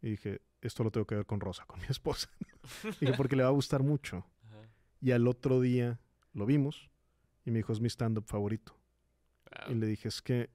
y 0.00 0.10
dije, 0.10 0.40
esto 0.62 0.84
lo 0.84 0.90
tengo 0.90 1.06
que 1.06 1.16
ver 1.16 1.26
con 1.26 1.40
Rosa, 1.40 1.66
con 1.66 1.80
mi 1.80 1.86
esposa. 1.90 2.30
dije, 3.00 3.12
porque 3.16 3.36
le 3.36 3.42
va 3.42 3.50
a 3.50 3.52
gustar 3.52 3.82
mucho. 3.82 4.26
Y 5.00 5.10
al 5.10 5.26
otro 5.26 5.60
día 5.60 6.00
lo 6.32 6.46
vimos 6.46 6.91
y 7.44 7.50
me 7.50 7.58
dijo, 7.58 7.72
es 7.72 7.80
mi 7.80 7.88
stand-up 7.88 8.24
favorito. 8.26 8.76
Y 9.68 9.74
le 9.74 9.86
dije, 9.86 10.08
es 10.08 10.22
que 10.22 10.50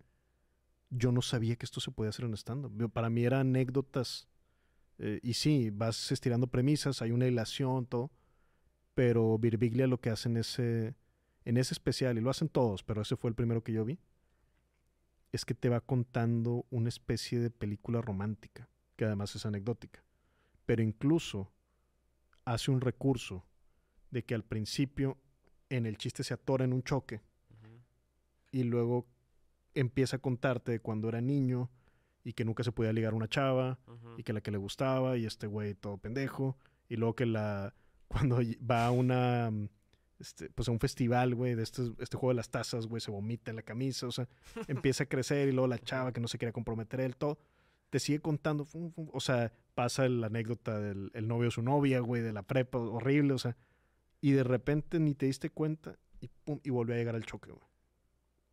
yo 0.89 1.11
no 1.11 1.21
sabía 1.21 1.55
que 1.55 1.65
esto 1.65 1.79
se 1.79 1.91
podía 1.91 2.09
hacer 2.09 2.25
en 2.25 2.33
stand-up. 2.33 2.91
Para 2.91 3.09
mí 3.09 3.23
eran 3.23 3.47
anécdotas 3.47 4.27
eh, 4.99 5.19
y 5.21 5.33
sí, 5.33 5.69
vas 5.69 6.11
estirando 6.11 6.47
premisas, 6.47 7.01
hay 7.01 7.11
una 7.11 7.27
hilación, 7.27 7.85
todo. 7.85 8.11
Pero 8.93 9.37
Birbiglia 9.37 9.87
lo 9.87 9.99
que 9.99 10.09
hace 10.09 10.29
en 10.29 10.37
ese, 10.37 10.95
en 11.45 11.57
ese 11.57 11.73
especial, 11.73 12.17
y 12.17 12.21
lo 12.21 12.29
hacen 12.29 12.49
todos, 12.49 12.83
pero 12.83 13.01
ese 13.01 13.15
fue 13.15 13.29
el 13.29 13.35
primero 13.35 13.63
que 13.63 13.73
yo 13.73 13.85
vi, 13.85 13.99
es 15.31 15.45
que 15.45 15.53
te 15.53 15.69
va 15.69 15.81
contando 15.81 16.65
una 16.71 16.89
especie 16.89 17.39
de 17.39 17.51
película 17.51 18.01
romántica, 18.01 18.69
que 18.95 19.05
además 19.05 19.35
es 19.35 19.45
anecdótica. 19.45 20.03
Pero 20.65 20.81
incluso 20.81 21.51
hace 22.43 22.71
un 22.71 22.81
recurso 22.81 23.45
de 24.09 24.23
que 24.23 24.33
al 24.33 24.43
principio 24.43 25.17
en 25.69 25.85
el 25.85 25.97
chiste 25.97 26.23
se 26.23 26.33
atora 26.33 26.65
en 26.65 26.73
un 26.73 26.83
choque. 26.83 27.21
Y 28.51 28.63
luego 28.63 29.07
empieza 29.73 30.17
a 30.17 30.19
contarte 30.19 30.71
de 30.71 30.79
cuando 30.79 31.09
era 31.09 31.21
niño 31.21 31.69
y 32.23 32.33
que 32.33 32.45
nunca 32.45 32.63
se 32.63 32.71
podía 32.71 32.93
ligar 32.93 33.13
una 33.13 33.27
chava 33.27 33.79
y 34.17 34.23
que 34.23 34.33
la 34.33 34.41
que 34.41 34.51
le 34.51 34.57
gustaba 34.57 35.17
y 35.17 35.25
este 35.25 35.47
güey 35.47 35.75
todo 35.75 35.97
pendejo. 35.97 36.57
Y 36.89 36.95
luego 36.95 37.15
que 37.15 37.25
la 37.25 37.73
cuando 38.07 38.39
va 38.69 38.87
a 38.87 38.91
una 38.91 39.51
este, 40.19 40.49
pues 40.49 40.67
a 40.67 40.71
un 40.71 40.79
festival, 40.79 41.35
güey, 41.35 41.55
de 41.55 41.63
este, 41.63 41.83
este 41.99 42.17
juego 42.17 42.29
de 42.29 42.35
las 42.35 42.49
tazas, 42.49 42.87
güey, 42.87 43.01
se 43.01 43.11
vomita 43.11 43.51
en 43.51 43.55
la 43.57 43.61
camisa, 43.61 44.07
o 44.07 44.11
sea, 44.11 44.27
empieza 44.67 45.03
a 45.03 45.07
crecer 45.07 45.49
y 45.49 45.51
luego 45.51 45.67
la 45.67 45.79
chava 45.79 46.11
que 46.11 46.21
no 46.21 46.27
se 46.27 46.37
quiere 46.37 46.51
comprometer 46.53 47.01
él, 47.01 47.15
todo, 47.15 47.37
te 47.89 47.99
sigue 47.99 48.19
contando, 48.19 48.67
o 49.13 49.19
sea, 49.19 49.51
pasa 49.75 50.09
la 50.09 50.27
anécdota 50.27 50.79
del 50.79 51.11
el 51.13 51.27
novio 51.27 51.45
de 51.45 51.51
su 51.51 51.61
novia, 51.61 51.99
güey, 51.99 52.21
de 52.21 52.33
la 52.33 52.41
prepa, 52.41 52.79
horrible, 52.79 53.33
o 53.33 53.37
sea, 53.37 53.55
y 54.27 54.33
de 54.33 54.43
repente 54.43 54.99
ni 54.99 55.15
te 55.15 55.25
diste 55.25 55.49
cuenta 55.49 55.97
y 56.19 56.27
pum, 56.27 56.59
y 56.61 56.69
volvió 56.69 56.95
a 56.95 56.97
llegar 56.97 57.15
al 57.15 57.25
choque, 57.25 57.49
güey. 57.49 57.63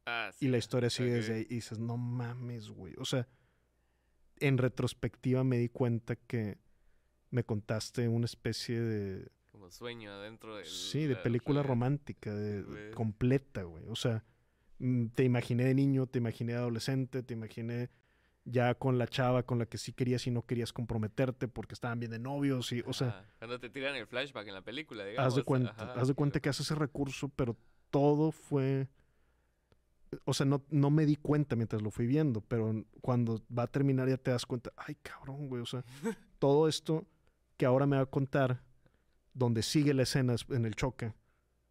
Ah, 0.07 0.31
y 0.39 0.47
la 0.47 0.59
historia 0.59 0.89
sigue 0.89 1.15
desde 1.15 1.35
ahí 1.35 1.47
y 1.51 1.57
dices, 1.57 1.81
no 1.81 1.97
mames, 1.97 2.69
güey, 2.69 2.95
o 2.97 3.05
sea, 3.05 3.27
en 4.39 4.57
retrospectiva 4.57 5.43
me 5.43 5.59
di 5.59 5.69
cuenta 5.69 6.15
que 6.15 6.59
me 7.31 7.43
contaste 7.43 8.07
una 8.07 8.27
especie 8.27 8.81
de... 8.81 9.29
Como 9.51 9.69
sueño 9.69 10.13
adentro 10.13 10.57
de... 10.57 10.65
Sí, 10.65 11.07
de 11.07 11.17
película 11.17 11.65
romántica, 11.65 12.33
de, 12.33 12.93
completa, 12.93 13.65
güey. 13.65 13.85
O 13.89 13.97
sea, 13.97 14.23
mm, 14.79 15.07
te 15.09 15.25
imaginé 15.25 15.65
de 15.65 15.75
niño, 15.75 16.07
te 16.07 16.21
imaginé 16.21 16.53
de 16.53 16.59
adolescente, 16.59 17.25
te 17.25 17.35
imaginé 17.35 17.91
ya 18.45 18.75
con 18.75 18.99
la 18.99 19.07
chava 19.07 19.43
con 19.43 19.59
la 19.59 19.67
que 19.67 19.79
sí 19.79 19.93
querías 19.93 20.27
y 20.27 20.31
no 20.31 20.43
querías 20.43 20.73
comprometerte 20.73 21.49
porque 21.49 21.75
estaban 21.75 21.99
bien 21.99 22.13
de 22.13 22.19
novios 22.19 22.73
y, 22.73 22.83
o 22.87 22.93
sea... 22.93 23.25
Cuando 23.39 23.59
te 23.59 23.71
tiran 23.71 23.97
el 23.97 24.07
flashback 24.07 24.47
en 24.49 24.55
la 24.55 24.63
película, 24.63 25.05
digamos. 25.05 25.27
Haz 25.27 25.37
de 25.37 25.43
cuenta, 25.43 25.73
haz 25.95 26.09
de 26.09 26.15
cuenta 26.15 26.41
que 26.41 26.49
haces 26.51 26.67
ese 26.67 26.75
recurso, 26.75 27.29
pero 27.29 27.57
todo 27.91 28.33
fue... 28.33 28.89
O 30.25 30.35
sea, 30.35 30.47
no, 30.47 30.65
no 30.71 30.91
me 30.91 31.07
di 31.07 31.17
cuenta 31.17 31.57
mientras 31.57 31.83
lo 31.83 31.91
fui 31.91 32.07
viendo, 32.07 32.41
pero 32.41 32.85
cuando 33.01 33.43
va 33.57 33.65
a 33.65 33.67
terminar 33.67 34.09
ya 34.09 34.17
te 34.17 34.31
das 34.31 34.47
cuenta, 34.47 34.73
ay 34.77 34.95
cabrón, 35.03 35.49
güey, 35.49 35.61
o 35.61 35.67
sea, 35.67 35.85
todo 36.39 36.69
esto 36.69 37.05
que 37.57 37.67
ahora 37.67 37.87
me 37.87 37.97
va 37.97 38.03
a 38.03 38.07
contar, 38.07 38.63
donde 39.33 39.63
sigue 39.63 39.93
la 39.93 40.03
escena 40.03 40.37
en 40.51 40.67
el 40.67 40.77
choque, 40.77 41.15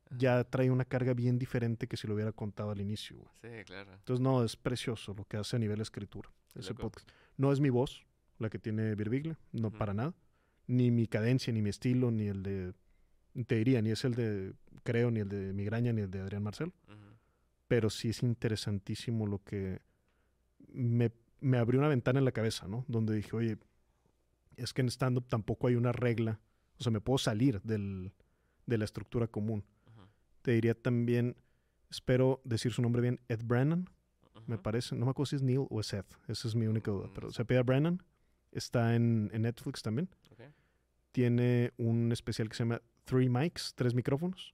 ya 0.10 0.44
trae 0.44 0.70
una 0.70 0.84
carga 0.84 1.14
bien 1.14 1.40
diferente 1.40 1.88
que 1.88 1.96
si 1.96 2.08
lo 2.08 2.16
hubiera 2.16 2.34
contado 2.34 2.72
al 2.72 2.82
inicio. 2.82 3.18
Güey. 3.18 3.60
Sí, 3.60 3.66
claro. 3.66 3.94
Entonces, 3.94 4.22
no, 4.22 4.44
es 4.44 4.58
precioso 4.58 5.14
lo 5.14 5.24
que 5.24 5.38
hace 5.38 5.56
a 5.56 5.60
nivel 5.60 5.80
escritura 5.80 6.30
ese 6.56 6.74
podcast. 6.74 7.10
No 7.38 7.52
es 7.52 7.60
mi 7.60 7.70
voz 7.70 8.06
la 8.40 8.50
que 8.50 8.60
tiene 8.60 8.96
Virbigle, 8.96 9.38
no 9.52 9.72
para 9.72 9.94
nada. 9.94 10.14
Ni 10.68 10.92
mi 10.92 11.08
cadencia, 11.08 11.52
ni 11.54 11.62
mi 11.62 11.70
estilo, 11.70 12.12
ni 12.12 12.28
el 12.28 12.44
de. 12.44 12.74
Te 13.48 13.56
diría, 13.56 13.82
ni 13.82 13.92
es 13.92 14.06
el 14.06 14.16
de 14.16 14.54
Creo, 14.84 15.12
ni 15.12 15.22
el 15.22 15.30
de 15.30 15.54
Migraña, 15.54 15.92
ni 15.94 16.02
el 16.02 16.12
de 16.12 16.22
Adrián 16.22 16.44
Marcel. 16.44 16.72
Pero 17.68 17.90
sí 17.90 18.10
es 18.10 18.22
interesantísimo 18.22 19.26
lo 19.26 19.44
que 19.44 19.82
me, 20.72 21.12
me, 21.40 21.58
abrió 21.58 21.80
una 21.80 21.90
ventana 21.90 22.20
en 22.20 22.26
la 22.26 22.32
cabeza, 22.32 22.68
¿no? 22.68 22.86
Donde 22.88 23.16
dije, 23.16 23.36
oye, 23.36 23.58
es 24.58 24.74
que 24.74 24.82
en 24.82 24.90
stand-up 24.90 25.28
tampoco 25.28 25.68
hay 25.68 25.76
una 25.76 25.92
regla. 25.92 26.40
O 26.78 26.84
sea, 26.84 26.92
me 26.92 27.02
puedo 27.02 27.18
salir 27.18 27.62
del, 27.62 28.12
de 28.66 28.78
la 28.78 28.86
estructura 28.86 29.28
común. 29.28 29.64
Te 30.42 30.52
diría 30.52 30.76
también, 30.76 31.38
espero 31.90 32.42
decir 32.44 32.74
su 32.74 32.82
nombre 32.82 33.02
bien, 33.02 33.22
Ed 33.30 33.42
Brennan 33.46 33.90
me 34.48 34.58
parece. 34.58 34.96
No 34.96 35.06
me 35.06 35.12
acuerdo 35.12 35.30
si 35.30 35.36
es 35.38 35.42
Neil 35.42 35.66
o 35.70 35.80
es 35.80 35.88
Seth. 35.88 36.18
Esa 36.28 36.48
es 36.48 36.56
mi 36.56 36.68
única 36.68 36.92
duda. 36.92 37.10
Pero 37.14 37.32
se 37.32 37.46
pide 37.46 37.62
Brennan. 37.62 38.02
Está 38.52 38.96
en, 38.96 39.28
Netflix 39.28 39.82
también. 39.82 40.10
Tiene 41.12 41.74
un 41.78 42.12
especial 42.12 42.50
que 42.50 42.56
se 42.56 42.64
llama 42.64 42.82
Three 43.06 43.30
Mics, 43.30 43.74
tres 43.76 43.94
micrófonos. 43.94 44.54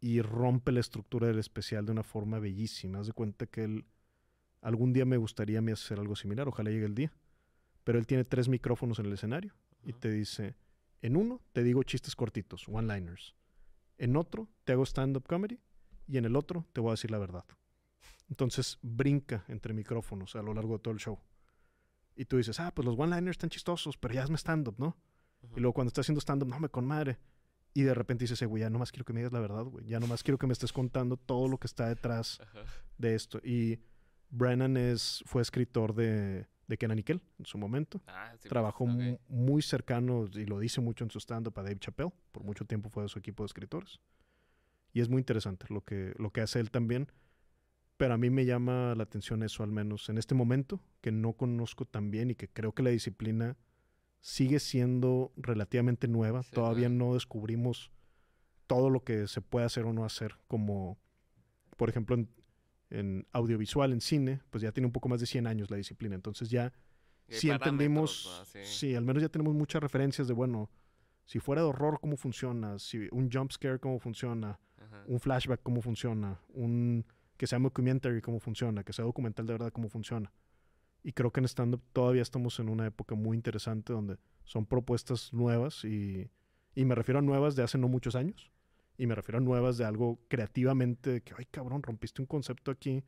Y 0.00 0.20
rompe 0.20 0.72
la 0.72 0.80
estructura 0.80 1.28
del 1.28 1.38
especial 1.38 1.86
de 1.86 1.92
una 1.92 2.02
forma 2.02 2.38
bellísima. 2.38 3.00
Haz 3.00 3.06
de 3.06 3.12
cuenta 3.12 3.46
que 3.46 3.64
él. 3.64 3.84
Algún 4.60 4.92
día 4.92 5.04
me 5.04 5.16
gustaría 5.16 5.58
a 5.58 5.62
mí 5.62 5.72
hacer 5.72 5.98
algo 5.98 6.16
similar. 6.16 6.48
Ojalá 6.48 6.70
llegue 6.70 6.86
el 6.86 6.94
día. 6.94 7.12
Pero 7.84 7.98
él 7.98 8.06
tiene 8.06 8.24
tres 8.24 8.48
micrófonos 8.48 8.98
en 8.98 9.06
el 9.06 9.12
escenario. 9.12 9.54
Y 9.84 9.92
te 9.92 10.10
dice: 10.10 10.56
En 11.00 11.16
uno 11.16 11.40
te 11.52 11.62
digo 11.62 11.82
chistes 11.82 12.14
cortitos, 12.16 12.68
one-liners. 12.68 13.34
En 13.98 14.16
otro 14.16 14.48
te 14.64 14.72
hago 14.72 14.84
stand-up 14.84 15.26
comedy. 15.26 15.60
Y 16.08 16.18
en 16.18 16.24
el 16.24 16.36
otro 16.36 16.66
te 16.72 16.80
voy 16.80 16.90
a 16.90 16.92
decir 16.92 17.10
la 17.10 17.18
verdad. 17.18 17.44
Entonces 18.28 18.78
brinca 18.82 19.44
entre 19.48 19.74
micrófonos 19.74 20.36
a 20.36 20.42
lo 20.42 20.54
largo 20.54 20.74
de 20.74 20.78
todo 20.80 20.94
el 20.94 21.00
show. 21.00 21.18
Y 22.14 22.24
tú 22.26 22.36
dices, 22.36 22.60
ah, 22.60 22.72
pues 22.74 22.86
los 22.86 22.98
one-liners 22.98 23.32
están 23.36 23.50
chistosos, 23.50 23.96
pero 23.96 24.14
ya 24.14 24.22
hazme 24.22 24.36
stand-up, 24.36 24.76
¿no? 24.78 24.96
Y 25.56 25.60
luego 25.60 25.74
cuando 25.74 25.88
estás 25.88 26.04
haciendo 26.04 26.20
stand-up, 26.20 26.48
no, 26.48 26.60
me 26.60 26.68
con 26.68 26.86
madre. 26.86 27.18
Y 27.74 27.82
de 27.82 27.94
repente 27.94 28.24
dices, 28.24 28.42
güey, 28.46 28.60
ya 28.60 28.70
nomás 28.70 28.92
quiero 28.92 29.04
que 29.04 29.12
me 29.12 29.20
digas 29.20 29.32
la 29.32 29.40
verdad, 29.40 29.64
güey. 29.64 29.86
Ya 29.86 29.98
nomás 29.98 30.22
quiero 30.22 30.38
que 30.38 30.46
me 30.46 30.52
estés 30.52 30.72
contando 30.72 31.16
todo 31.16 31.48
lo 31.48 31.58
que 31.58 31.66
está 31.66 31.88
detrás 31.88 32.40
de 32.98 33.14
esto. 33.14 33.40
Y 33.42 33.80
Brennan 34.28 34.76
es, 34.76 35.22
fue 35.26 35.40
escritor 35.42 35.94
de, 35.94 36.46
de 36.66 36.78
Kenan 36.78 36.96
Nickel 36.96 37.22
en 37.38 37.46
su 37.46 37.58
momento. 37.58 38.02
Ah, 38.06 38.34
Trabajó 38.48 38.86
muy 38.86 39.62
cercano, 39.62 40.28
y 40.32 40.44
lo 40.44 40.58
dice 40.58 40.80
mucho 40.80 41.04
en 41.04 41.10
su 41.10 41.18
stand-up, 41.18 41.58
a 41.58 41.62
Dave 41.62 41.78
Chappelle. 41.78 42.12
Por 42.30 42.44
mucho 42.44 42.66
tiempo 42.66 42.90
fue 42.90 43.04
de 43.04 43.08
su 43.08 43.18
equipo 43.18 43.42
de 43.42 43.46
escritores. 43.46 44.00
Y 44.92 45.00
es 45.00 45.08
muy 45.08 45.20
interesante 45.20 45.66
lo 45.70 45.82
que, 45.82 46.14
lo 46.18 46.30
que 46.30 46.42
hace 46.42 46.60
él 46.60 46.70
también. 46.70 47.10
Pero 47.96 48.14
a 48.14 48.18
mí 48.18 48.30
me 48.30 48.44
llama 48.44 48.94
la 48.96 49.04
atención 49.04 49.42
eso, 49.42 49.62
al 49.62 49.70
menos 49.70 50.08
en 50.08 50.18
este 50.18 50.34
momento, 50.34 50.80
que 51.00 51.12
no 51.12 51.34
conozco 51.34 51.84
tan 51.84 52.10
bien 52.10 52.30
y 52.30 52.34
que 52.34 52.48
creo 52.48 52.72
que 52.72 52.82
la 52.82 52.90
disciplina 52.90 53.56
sigue 54.20 54.60
siendo 54.60 55.32
relativamente 55.36 56.08
nueva. 56.08 56.42
Todavía 56.42 56.88
no 56.88 57.14
descubrimos 57.14 57.90
todo 58.66 58.88
lo 58.88 59.04
que 59.04 59.28
se 59.28 59.42
puede 59.42 59.66
hacer 59.66 59.84
o 59.84 59.92
no 59.92 60.04
hacer, 60.04 60.36
como 60.48 60.98
por 61.76 61.90
ejemplo 61.90 62.16
en, 62.90 63.26
audiovisual, 63.32 63.92
en 63.92 64.00
cine, 64.00 64.40
pues 64.50 64.62
ya 64.62 64.72
tiene 64.72 64.86
un 64.86 64.92
poco 64.92 65.08
más 65.08 65.20
de 65.20 65.26
100 65.26 65.46
años 65.46 65.70
la 65.70 65.76
disciplina. 65.76 66.14
Entonces 66.14 66.50
ya 66.50 66.72
sí 67.28 67.50
entendimos, 67.50 68.42
sí. 68.64 68.94
al 68.94 69.04
menos 69.04 69.22
ya 69.22 69.28
tenemos 69.28 69.54
muchas 69.54 69.82
referencias 69.82 70.28
de, 70.28 70.34
bueno, 70.34 70.70
si 71.24 71.38
fuera 71.38 71.62
de 71.62 71.68
horror, 71.68 71.98
cómo 72.00 72.16
funciona, 72.16 72.78
si 72.78 73.08
un 73.10 73.30
jump 73.30 73.50
scare, 73.52 73.78
cómo 73.78 73.98
funciona, 73.98 74.58
un 75.06 75.18
flashback, 75.18 75.62
cómo 75.62 75.80
funciona, 75.80 76.40
un 76.48 77.04
que 77.42 77.48
sea 77.48 77.58
documentary 77.58 78.20
cómo 78.20 78.38
funciona, 78.38 78.84
que 78.84 78.92
sea 78.92 79.04
documental 79.04 79.44
de 79.48 79.54
verdad 79.54 79.72
cómo 79.72 79.88
funciona. 79.88 80.32
Y 81.02 81.10
creo 81.10 81.32
que 81.32 81.40
en 81.40 81.46
stand-up 81.46 81.82
todavía 81.92 82.22
estamos 82.22 82.60
en 82.60 82.68
una 82.68 82.86
época 82.86 83.16
muy 83.16 83.36
interesante 83.36 83.92
donde 83.92 84.16
son 84.44 84.64
propuestas 84.64 85.32
nuevas 85.32 85.84
y, 85.84 86.30
y, 86.76 86.84
me 86.84 86.94
refiero 86.94 87.18
a 87.18 87.22
nuevas 87.22 87.56
de 87.56 87.64
hace 87.64 87.78
no 87.78 87.88
muchos 87.88 88.14
años. 88.14 88.52
Y 88.96 89.08
me 89.08 89.16
refiero 89.16 89.38
a 89.38 89.40
nuevas 89.40 89.76
de 89.76 89.84
algo 89.84 90.20
creativamente, 90.28 91.22
que, 91.22 91.34
ay 91.36 91.46
cabrón, 91.46 91.82
rompiste 91.82 92.22
un 92.22 92.26
concepto 92.26 92.70
aquí, 92.70 93.02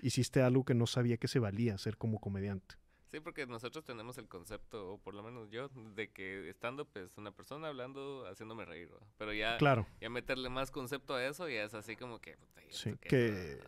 hiciste 0.00 0.40
algo 0.40 0.64
que 0.64 0.72
no 0.72 0.86
sabía 0.86 1.18
que 1.18 1.28
se 1.28 1.38
valía 1.38 1.74
hacer 1.74 1.98
como 1.98 2.20
comediante. 2.20 2.76
Sí, 3.10 3.20
porque 3.20 3.46
nosotros 3.46 3.84
tenemos 3.84 4.18
el 4.18 4.28
concepto, 4.28 4.92
o 4.92 4.98
por 4.98 5.14
lo 5.14 5.22
menos 5.22 5.48
yo, 5.50 5.70
de 5.94 6.10
que 6.10 6.50
estando 6.50 6.84
pues 6.84 7.16
una 7.16 7.32
persona 7.32 7.68
hablando, 7.68 8.26
haciéndome 8.26 8.66
reír, 8.66 8.90
pero 9.16 9.32
ya, 9.32 9.56
claro. 9.56 9.86
ya 9.98 10.10
meterle 10.10 10.50
más 10.50 10.70
concepto 10.70 11.14
a 11.14 11.24
eso, 11.24 11.48
ya 11.48 11.64
es 11.64 11.72
así 11.72 11.96
como 11.96 12.20
que... 12.20 12.36
sí, 12.68 12.94
que 13.00 13.60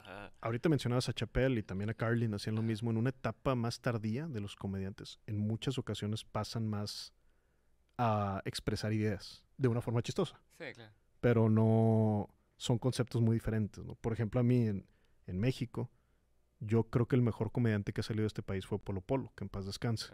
ahorita 0.42 0.68
mencionabas 0.68 1.08
a 1.08 1.14
Chappelle 1.14 1.58
y 1.58 1.62
también 1.62 1.88
a 1.88 1.94
Carlin 1.94 2.34
hacían 2.34 2.54
lo 2.54 2.62
mismo 2.62 2.90
en 2.90 2.98
una 2.98 3.10
etapa 3.10 3.54
más 3.54 3.80
tardía 3.80 4.26
de 4.26 4.40
los 4.40 4.56
comediantes. 4.56 5.18
En 5.26 5.38
muchas 5.38 5.78
ocasiones 5.78 6.22
pasan 6.24 6.68
más 6.68 7.14
a 7.96 8.42
expresar 8.44 8.92
ideas 8.92 9.42
de 9.56 9.68
una 9.68 9.80
forma 9.80 10.02
chistosa. 10.02 10.38
Sí, 10.58 10.66
claro. 10.74 10.92
Pero 11.20 11.48
no 11.48 12.28
son 12.58 12.78
conceptos 12.78 13.22
muy 13.22 13.36
diferentes, 13.36 13.82
¿no? 13.84 13.94
Por 13.94 14.12
ejemplo, 14.12 14.38
a 14.40 14.42
mí 14.42 14.66
en, 14.66 14.86
en 15.26 15.40
México 15.40 15.90
yo 16.60 16.84
creo 16.84 17.06
que 17.06 17.16
el 17.16 17.22
mejor 17.22 17.50
comediante 17.50 17.92
que 17.92 18.02
ha 18.02 18.04
salido 18.04 18.22
de 18.22 18.28
este 18.28 18.42
país 18.42 18.66
fue 18.66 18.78
Polo 18.78 19.00
Polo, 19.00 19.32
que 19.34 19.44
en 19.44 19.48
paz 19.48 19.66
descanse. 19.66 20.12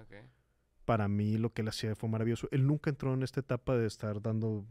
Para 0.84 1.08
mí 1.08 1.36
lo 1.36 1.52
que 1.52 1.62
él 1.62 1.68
hacía 1.68 1.96
fue 1.96 2.08
maravilloso. 2.08 2.48
Él 2.52 2.66
nunca 2.66 2.90
entró 2.90 3.12
en 3.12 3.24
esta 3.24 3.40
etapa 3.40 3.76
de 3.76 3.86
estar 3.86 4.22
dando 4.22 4.64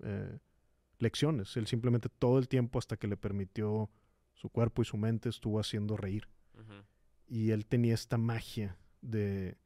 eh, 0.00 0.38
lecciones. 0.98 1.56
Él 1.56 1.68
simplemente 1.68 2.08
todo 2.08 2.38
el 2.38 2.48
tiempo 2.48 2.80
hasta 2.80 2.96
que 2.96 3.06
le 3.06 3.16
permitió 3.16 3.88
su 4.34 4.48
cuerpo 4.50 4.82
y 4.82 4.84
su 4.84 4.96
mente 4.96 5.28
estuvo 5.28 5.60
haciendo 5.60 5.96
reír. 5.96 6.28
Y 7.28 7.50
él 7.50 7.66
tenía 7.66 7.94
esta 7.94 8.18
magia 8.18 8.76
de, 9.00 9.56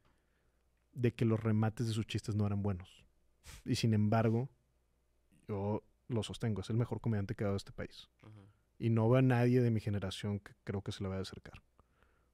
de 0.93 1.13
que 1.13 1.25
los 1.25 1.39
remates 1.39 1.87
de 1.87 1.93
sus 1.93 2.05
chistes 2.05 2.35
no 2.35 2.45
eran 2.45 2.61
buenos. 2.61 3.03
Y 3.65 3.75
sin 3.75 3.93
embargo, 3.93 4.49
yo 5.47 5.83
lo 6.07 6.23
sostengo, 6.23 6.61
es 6.61 6.69
el 6.69 6.77
mejor 6.77 7.01
comediante 7.01 7.35
que 7.35 7.43
ha 7.43 7.47
dado 7.47 7.57
este 7.57 7.71
país. 7.71 8.09
Y 8.79 8.89
no 8.89 9.09
veo 9.09 9.19
a 9.19 9.21
nadie 9.21 9.61
de 9.61 9.71
mi 9.71 9.79
generación 9.79 10.39
que 10.39 10.53
creo 10.63 10.81
que 10.81 10.91
se 10.91 11.03
le 11.03 11.09
vaya 11.09 11.19
a 11.19 11.23
acercar. 11.23 11.61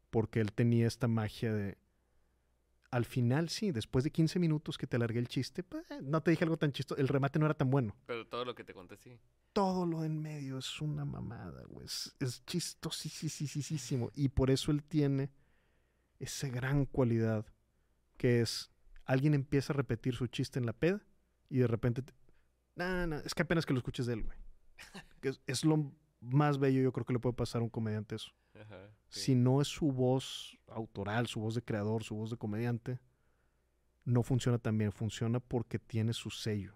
Porque 0.10 0.40
él 0.42 0.52
tenía 0.54 0.88
esta 0.88 1.08
magia 1.08 1.54
de... 1.54 1.78
Al 2.92 3.06
final, 3.06 3.50
sí, 3.50 3.72
después 3.72 4.04
de 4.04 4.12
15 4.12 4.38
minutos 4.38 4.78
que 4.78 4.86
te 4.86 4.98
alargué 4.98 5.18
el 5.18 5.28
chiste, 5.28 5.64
pues, 5.64 5.84
no 6.04 6.22
te 6.22 6.30
dije 6.30 6.44
algo 6.44 6.58
tan 6.58 6.72
chistoso. 6.72 7.02
El 7.02 7.08
remate 7.08 7.40
no 7.40 7.46
era 7.46 7.56
tan 7.56 7.72
bueno. 7.72 7.96
Pero 8.06 8.28
todo 8.28 8.46
lo 8.46 8.54
que 8.54 8.64
te 8.64 8.74
conté, 8.74 8.98
sí. 8.98 9.18
Todo 9.52 9.88
lo 9.88 10.04
en 10.04 10.22
medio 10.22 10.60
es 10.60 10.80
una 10.80 11.04
mamada, 11.04 11.64
güey. 11.68 11.86
Es, 11.86 12.16
es 12.20 12.46
chistosísimo. 12.46 14.12
Y 14.14 14.30
por 14.30 14.52
eso 14.52 14.72
él 14.72 14.84
tiene 14.84 15.32
esa 16.20 16.50
gran 16.50 16.86
cualidad 16.86 17.46
que 18.18 18.42
es... 18.42 18.70
Alguien 19.06 19.34
empieza 19.34 19.74
a 19.74 19.76
repetir 19.76 20.16
su 20.16 20.28
chiste 20.28 20.60
en 20.60 20.66
la 20.66 20.74
peda 20.74 21.02
y 21.50 21.58
de 21.58 21.68
repente... 21.68 22.04
No, 22.76 23.08
no, 23.08 23.18
es 23.18 23.34
que 23.34 23.42
apenas 23.42 23.66
que 23.66 23.74
lo 23.74 23.80
escuches 23.80 24.06
de 24.06 24.14
él, 24.14 24.24
güey. 24.24 24.38
es, 25.24 25.42
es 25.48 25.66
lo 25.66 25.92
más 26.24 26.58
bello 26.58 26.82
yo 26.82 26.92
creo 26.92 27.06
que 27.06 27.14
le 27.14 27.20
puede 27.20 27.36
pasar 27.36 27.62
a 27.62 27.64
un 27.64 27.70
comediante 27.70 28.16
eso. 28.16 28.32
Si 29.10 29.36
no 29.36 29.62
es 29.62 29.68
su 29.68 29.92
voz 29.92 30.58
autoral, 30.68 31.28
su 31.28 31.40
voz 31.40 31.56
de 31.56 31.62
creador, 31.62 32.04
su 32.04 32.16
voz 32.16 32.30
de 32.30 32.38
comediante, 32.38 33.00
no 34.06 34.24
funciona 34.24 34.58
tan 34.58 34.78
bien. 34.78 34.92
Funciona 34.92 35.40
porque 35.40 35.80
tiene 35.80 36.14
su 36.14 36.30
sello. 36.30 36.76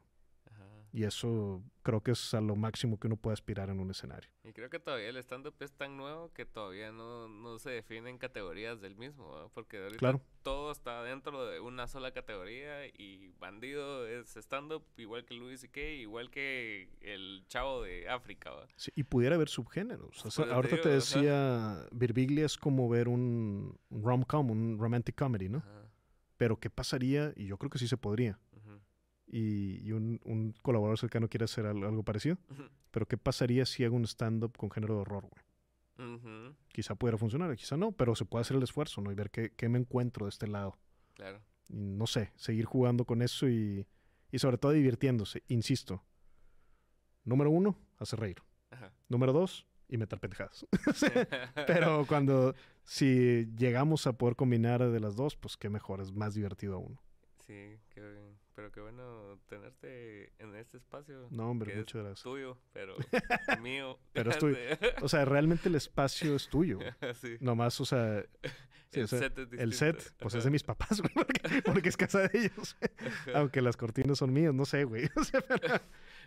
Y 0.98 1.03
eso 1.03 1.61
creo 1.84 2.02
que 2.02 2.10
es 2.10 2.34
a 2.34 2.41
lo 2.41 2.56
máximo 2.56 2.99
que 2.99 3.06
uno 3.06 3.18
puede 3.18 3.34
aspirar 3.34 3.69
en 3.69 3.80
un 3.80 3.91
escenario. 3.91 4.32
Y 4.44 4.52
creo 4.52 4.72
que 4.72 4.80
todavía 4.80 5.10
el 5.10 5.18
stand-up 5.18 5.53
es 5.60 5.72
tan 5.72 5.95
nuevo 5.95 6.34
que 6.34 6.44
todavía 6.44 6.91
no, 6.91 7.28
no 7.28 7.60
se 7.60 7.69
definen 7.69 8.18
categorías 8.18 8.82
del 8.82 8.95
mismo, 8.95 9.52
porque 9.53 9.78
ahorita 9.78 10.19
todo 10.41 10.72
está 10.72 11.03
dentro 11.03 11.45
de 11.45 11.60
una 11.60 11.86
sola 11.86 12.14
categoría 12.14 12.88
y 12.88 13.32
Bandido 13.40 14.07
es 14.07 14.36
stand-up 14.38 14.86
igual 14.98 15.24
que 15.24 15.36
Luis 15.36 15.65
y 15.65 15.69
que 15.69 15.98
igual 15.98 16.32
que 16.32 16.90
el 17.02 17.45
Chavo 17.48 17.84
de 17.84 18.10
África. 18.10 18.53
Sí, 18.76 18.91
y 18.95 19.03
pudiera 19.03 19.36
haber 19.36 19.49
subgéneros. 19.49 20.26
ahorita 20.40 20.82
te 20.82 20.90
decía, 20.90 21.86
Birbiglia 21.91 22.48
es 22.48 22.57
como 22.57 22.90
ver 22.90 23.07
un 23.07 23.80
rom-com, 23.91 24.49
un 24.49 24.80
romantic 24.80 25.15
comedy, 25.15 25.48
¿no? 25.48 25.64
Pero 26.38 26.60
¿qué 26.60 26.72
pasaría? 26.72 27.34
Y 27.36 27.45
yo 27.45 27.57
creo 27.60 27.69
que 27.69 27.78
sí 27.78 27.88
se 27.88 27.98
podría. 27.98 28.40
Y, 29.28 29.86
y 29.88 29.91
un, 29.91 30.20
un 30.26 30.54
colaborador 30.62 30.98
cercano 30.98 31.28
quiere 31.28 31.45
hacer 31.45 31.66
al- 31.66 31.84
algo 31.84 32.04
parecido. 32.04 32.38
Pero 32.91 33.06
¿qué 33.08 33.18
pasaría 33.18 33.66
si 33.66 33.84
hago 33.84 33.95
un 33.95 34.06
stand-up 34.06 34.58
con 34.58 34.72
género 34.72 34.95
de 34.95 35.02
horror, 35.02 35.28
güey? 35.30 35.44
Quizá 36.70 36.95
pudiera 36.95 37.18
funcionar, 37.18 37.56
quizá 37.56 37.76
no, 37.76 37.91
pero 37.91 38.16
se 38.16 38.24
puede 38.26 38.41
hacer 38.41 38.56
el 38.58 38.64
esfuerzo, 38.64 39.02
¿no? 39.02 39.12
Y 39.12 39.16
ver 39.16 39.30
qué, 39.32 39.52
qué 39.56 39.68
me 39.68 39.80
encuentro 39.80 40.26
de 40.28 40.30
este 40.30 40.48
lado. 40.48 40.78
Claro. 41.16 41.41
Y 41.70 41.76
no 41.76 42.06
sé, 42.08 42.32
seguir 42.36 42.66
jugando 42.66 43.04
con 43.06 43.22
eso 43.22 43.48
y, 43.49 43.86
y 44.32 44.40
sobre 44.40 44.58
todo 44.58 44.72
divirtiéndose. 44.74 45.44
Insisto. 45.48 46.04
Número 47.24 47.49
uno, 47.49 47.78
hacer 47.98 48.20
reír. 48.20 48.38
Ajá. 48.70 48.91
Número 49.10 49.34
dos, 49.34 49.66
inventar 49.90 50.20
pendejadas. 50.20 50.66
Pero 51.68 52.06
cuando, 52.08 52.54
si 52.84 53.48
llegamos 53.58 54.08
a 54.08 54.14
poder 54.14 54.36
combinar 54.36 54.88
de 54.90 54.99
las 54.99 55.16
dos, 55.16 55.36
pues 55.36 55.58
qué 55.58 55.70
mejor, 55.70 55.99
es 55.99 56.12
más 56.12 56.36
divertido 56.36 56.76
aún. 56.76 56.99
Sí, 57.45 57.78
qué, 57.90 58.02
pero 58.58 58.72
qué 58.72 58.82
bueno 58.82 59.40
tenerte 59.48 60.34
en 60.40 60.56
este 60.56 60.78
espacio. 60.78 61.28
No, 61.30 61.52
hombre, 61.52 61.68
que 61.68 61.74
es 61.74 61.78
muchas 61.82 62.02
gracias. 62.02 62.24
tuyo, 62.24 62.58
pero 62.74 62.96
mío. 63.62 64.00
Pero 64.14 64.32
es 64.32 64.40
tuyo. 64.40 64.58
O 65.04 65.08
sea, 65.08 65.26
realmente 65.26 65.70
el 65.70 65.76
espacio 65.76 66.36
es 66.36 66.50
tuyo. 66.50 66.80
sí. 67.22 67.38
Nomás, 67.40 67.80
o 67.80 67.86
sea, 67.86 68.26
sí, 68.90 69.00
el 69.02 69.04
o 69.04 69.08
sea, 69.08 69.20
set 69.20 69.38
es 69.38 69.60
el 69.60 69.74
set, 69.74 70.14
pues 70.18 70.34
es 70.34 70.44
de 70.44 70.50
mis 70.50 70.64
papás, 70.64 71.02
güey, 71.02 71.14
porque, 71.14 71.62
porque 71.64 71.90
es 71.90 71.98
casa 71.98 72.28
de 72.28 72.32
ellos. 72.40 72.76
Aunque 73.36 73.62
las 73.62 73.78
cortinas 73.78 74.18
son 74.18 74.34
mías, 74.34 74.56
no 74.56 74.66
sé, 74.66 74.86
güey. 74.86 75.08
O 75.16 75.24
sea, 75.24 75.40
pero- 75.42 75.76
Está 75.76 75.82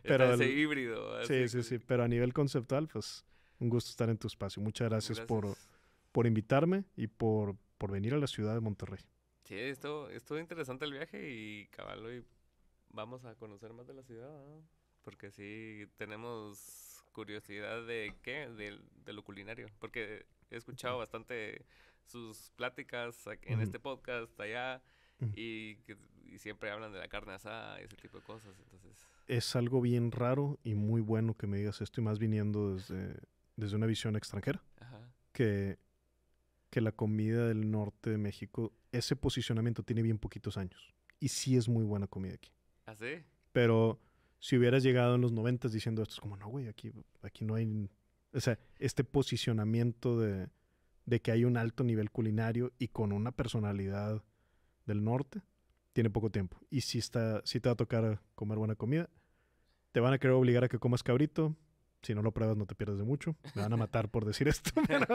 pero 0.04 0.34
ese 0.34 0.44
el- 0.44 0.56
híbrido. 0.58 1.22
sí, 1.24 1.48
sí, 1.48 1.56
que- 1.58 1.62
sí. 1.64 1.78
Pero 1.80 2.04
a 2.04 2.08
nivel 2.08 2.32
conceptual, 2.32 2.86
pues, 2.86 3.24
un 3.58 3.68
gusto 3.70 3.90
estar 3.90 4.08
en 4.08 4.18
tu 4.18 4.28
espacio. 4.28 4.62
Muchas 4.62 4.88
gracias, 4.88 5.20
Por, 5.20 5.46
Gracias. 5.46 5.68
por 6.12 6.26
invitarme 6.28 6.84
y 6.96 7.08
por, 7.08 7.56
por 7.76 7.90
venir 7.90 8.14
a 8.14 8.18
la 8.18 8.28
ciudad 8.28 8.54
de 8.54 8.60
Monterrey. 8.60 9.00
Sí, 9.50 9.58
estuvo, 9.58 10.08
estuvo 10.10 10.38
interesante 10.38 10.84
el 10.84 10.92
viaje 10.92 11.28
y 11.28 11.66
cabal 11.72 12.06
hoy 12.06 12.24
vamos 12.90 13.24
a 13.24 13.34
conocer 13.34 13.72
más 13.72 13.84
de 13.88 13.94
la 13.94 14.04
ciudad, 14.04 14.30
¿no? 14.30 14.62
Porque 15.02 15.32
sí 15.32 15.86
tenemos 15.96 17.02
curiosidad 17.10 17.84
de 17.84 18.14
qué, 18.22 18.48
de, 18.48 18.78
de 19.04 19.12
lo 19.12 19.24
culinario, 19.24 19.66
porque 19.80 20.24
he 20.52 20.56
escuchado 20.56 20.98
bastante 20.98 21.64
sus 22.04 22.52
pláticas 22.54 23.24
en 23.42 23.60
este 23.60 23.80
podcast 23.80 24.38
allá 24.38 24.80
y, 25.34 25.74
que- 25.78 25.96
y 26.26 26.38
siempre 26.38 26.70
hablan 26.70 26.92
de 26.92 27.00
la 27.00 27.08
carne 27.08 27.32
asada 27.32 27.80
y 27.80 27.86
ese 27.86 27.96
tipo 27.96 28.18
de 28.18 28.24
cosas, 28.24 28.56
entonces... 28.56 29.04
Es 29.26 29.56
algo 29.56 29.80
bien 29.80 30.12
raro 30.12 30.60
y 30.62 30.76
muy 30.76 31.00
bueno 31.00 31.34
que 31.36 31.48
me 31.48 31.56
digas 31.58 31.80
esto 31.80 32.00
y 32.00 32.04
más 32.04 32.20
viniendo 32.20 32.76
desde, 32.76 33.16
desde 33.56 33.74
una 33.74 33.86
visión 33.86 34.14
extranjera. 34.14 34.62
Ajá. 34.78 35.12
que, 35.32 35.76
que 36.70 36.80
la 36.80 36.92
comida 36.92 37.48
del 37.48 37.68
norte 37.72 38.10
de 38.10 38.18
México, 38.18 38.72
ese 38.92 39.16
posicionamiento 39.16 39.82
tiene 39.82 40.02
bien 40.02 40.18
poquitos 40.18 40.56
años. 40.56 40.94
Y 41.18 41.28
sí 41.28 41.56
es 41.56 41.68
muy 41.68 41.84
buena 41.84 42.06
comida 42.06 42.34
aquí. 42.34 42.50
¿Así? 42.86 43.24
Pero 43.52 44.00
si 44.38 44.56
hubieras 44.56 44.82
llegado 44.82 45.14
en 45.14 45.20
los 45.20 45.32
noventas 45.32 45.72
diciendo 45.72 46.02
esto, 46.02 46.14
es 46.14 46.20
como, 46.20 46.36
no, 46.36 46.48
güey, 46.48 46.68
aquí, 46.68 46.92
aquí 47.22 47.44
no 47.44 47.54
hay... 47.54 47.90
O 48.32 48.40
sea, 48.40 48.58
este 48.78 49.04
posicionamiento 49.04 50.18
de, 50.18 50.48
de 51.04 51.20
que 51.20 51.32
hay 51.32 51.44
un 51.44 51.56
alto 51.56 51.84
nivel 51.84 52.10
culinario 52.10 52.72
y 52.78 52.88
con 52.88 53.12
una 53.12 53.32
personalidad 53.32 54.22
del 54.86 55.04
norte, 55.04 55.42
tiene 55.92 56.10
poco 56.10 56.30
tiempo. 56.30 56.58
Y 56.70 56.82
si, 56.82 56.98
está, 56.98 57.42
si 57.44 57.60
te 57.60 57.68
va 57.68 57.74
a 57.74 57.76
tocar 57.76 58.22
comer 58.34 58.58
buena 58.58 58.76
comida, 58.76 59.10
te 59.92 60.00
van 60.00 60.12
a 60.12 60.18
querer 60.18 60.34
obligar 60.34 60.64
a 60.64 60.68
que 60.68 60.78
comas 60.78 61.02
cabrito. 61.02 61.56
Si 62.02 62.14
no 62.14 62.22
lo 62.22 62.32
pruebas, 62.32 62.56
no 62.56 62.64
te 62.66 62.74
pierdes 62.74 62.96
de 62.98 63.04
mucho. 63.04 63.36
Me 63.54 63.62
van 63.62 63.72
a 63.72 63.76
matar 63.76 64.08
por 64.10 64.24
decir 64.24 64.48
esto. 64.48 64.70
Pero, 64.88 65.06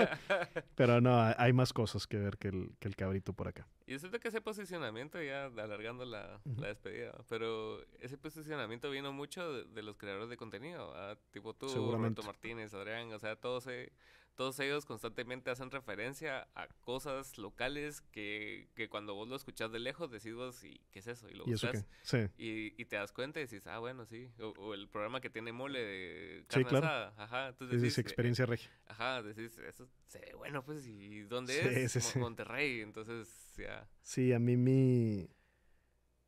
pero 0.76 1.02
no, 1.02 1.20
hay- 1.38 1.54
más 1.54 1.74
cosas 1.74 2.06
que 2.06 2.18
ver 2.18 2.38
que 2.38 2.50
el, 2.50 2.76
que 2.80 2.88
el 2.88 2.96
cabrito 2.96 3.34
por 3.34 3.48
acá. 3.48 3.68
Yo 3.88 3.98
siento 3.98 4.20
que 4.20 4.28
ese 4.28 4.42
posicionamiento, 4.42 5.22
ya 5.22 5.46
alargando 5.46 6.06
la, 6.06 6.40
la 6.58 6.68
despedida, 6.68 7.14
pero 7.30 7.80
ese 8.00 8.18
posicionamiento 8.18 8.90
vino 8.92 9.12
mucho 9.14 9.52
de, 9.54 9.64
de 9.66 9.84
los 9.84 9.96
creadores 9.98 10.30
de 10.30 10.38
contenido, 10.38 10.92
¿verdad? 10.92 11.18
tipo 11.32 11.54
tú. 11.56 11.68
Roberto 11.92 12.24
Martínez, 12.24 12.74
Adrián, 12.74 13.12
o 13.14 13.20
sea, 13.20 13.36
todos, 13.36 13.68
e- 13.68 13.92
todos 14.36 14.60
ellos 14.60 14.86
constantemente 14.86 15.50
hacen 15.50 15.72
referencia 15.72 16.48
a 16.56 16.68
cosas 16.82 17.38
locales 17.38 18.02
que, 18.12 18.70
que 18.76 18.90
cuando 18.90 19.16
vos 19.16 19.28
lo 19.28 19.36
escuchás 19.36 19.72
de 19.72 19.80
lejos 19.80 20.12
decís 20.12 20.34
vos, 20.36 20.64
¿y 20.64 20.80
qué 20.92 21.00
es 21.00 21.08
eso? 21.08 21.30
Y 21.30 21.34
lo 21.34 21.46
¿Y 21.46 21.52
buscas? 21.52 21.86
Sí. 22.04 22.18
y, 22.38 22.82
y 22.82 22.86
te 22.86 22.98
das 22.98 23.12
cuenta 23.14 23.40
y 23.40 23.44
decís, 23.46 23.66
ah, 23.68 23.80
bueno, 23.80 24.06
sí, 24.06 24.30
o, 24.40 24.48
o 24.58 24.74
el 24.74 24.90
programa 24.90 25.22
que 25.22 25.30
tiene 25.30 25.52
mole 25.54 25.80
de 25.80 26.46
Sí, 26.50 26.64
carne 26.64 26.70
claro. 26.70 26.88
asada, 26.88 27.14
ajá, 27.18 27.48
entonces 27.50 27.78
Es 27.78 27.82
decís, 27.82 27.94
esa 27.94 28.02
eh, 28.02 28.02
experiencia 28.02 28.46
regia. 28.46 28.70
Ajá, 28.88 29.24
decís, 29.24 29.58
eso 29.60 29.88
se 30.08 30.20
ve 30.20 30.34
bueno, 30.36 30.64
pues, 30.64 30.86
¿y 30.88 31.22
dónde 31.24 31.62
Sí, 31.62 31.70
es? 31.86 31.90
sí, 31.90 32.02
Mo- 32.02 32.14
sí. 32.14 32.20
Monterrey, 32.20 32.82
entonces, 32.82 33.56
ya. 33.58 33.88
Sí, 34.02 34.32
a 34.34 34.40
mí 34.40 34.56
mi, 34.56 35.28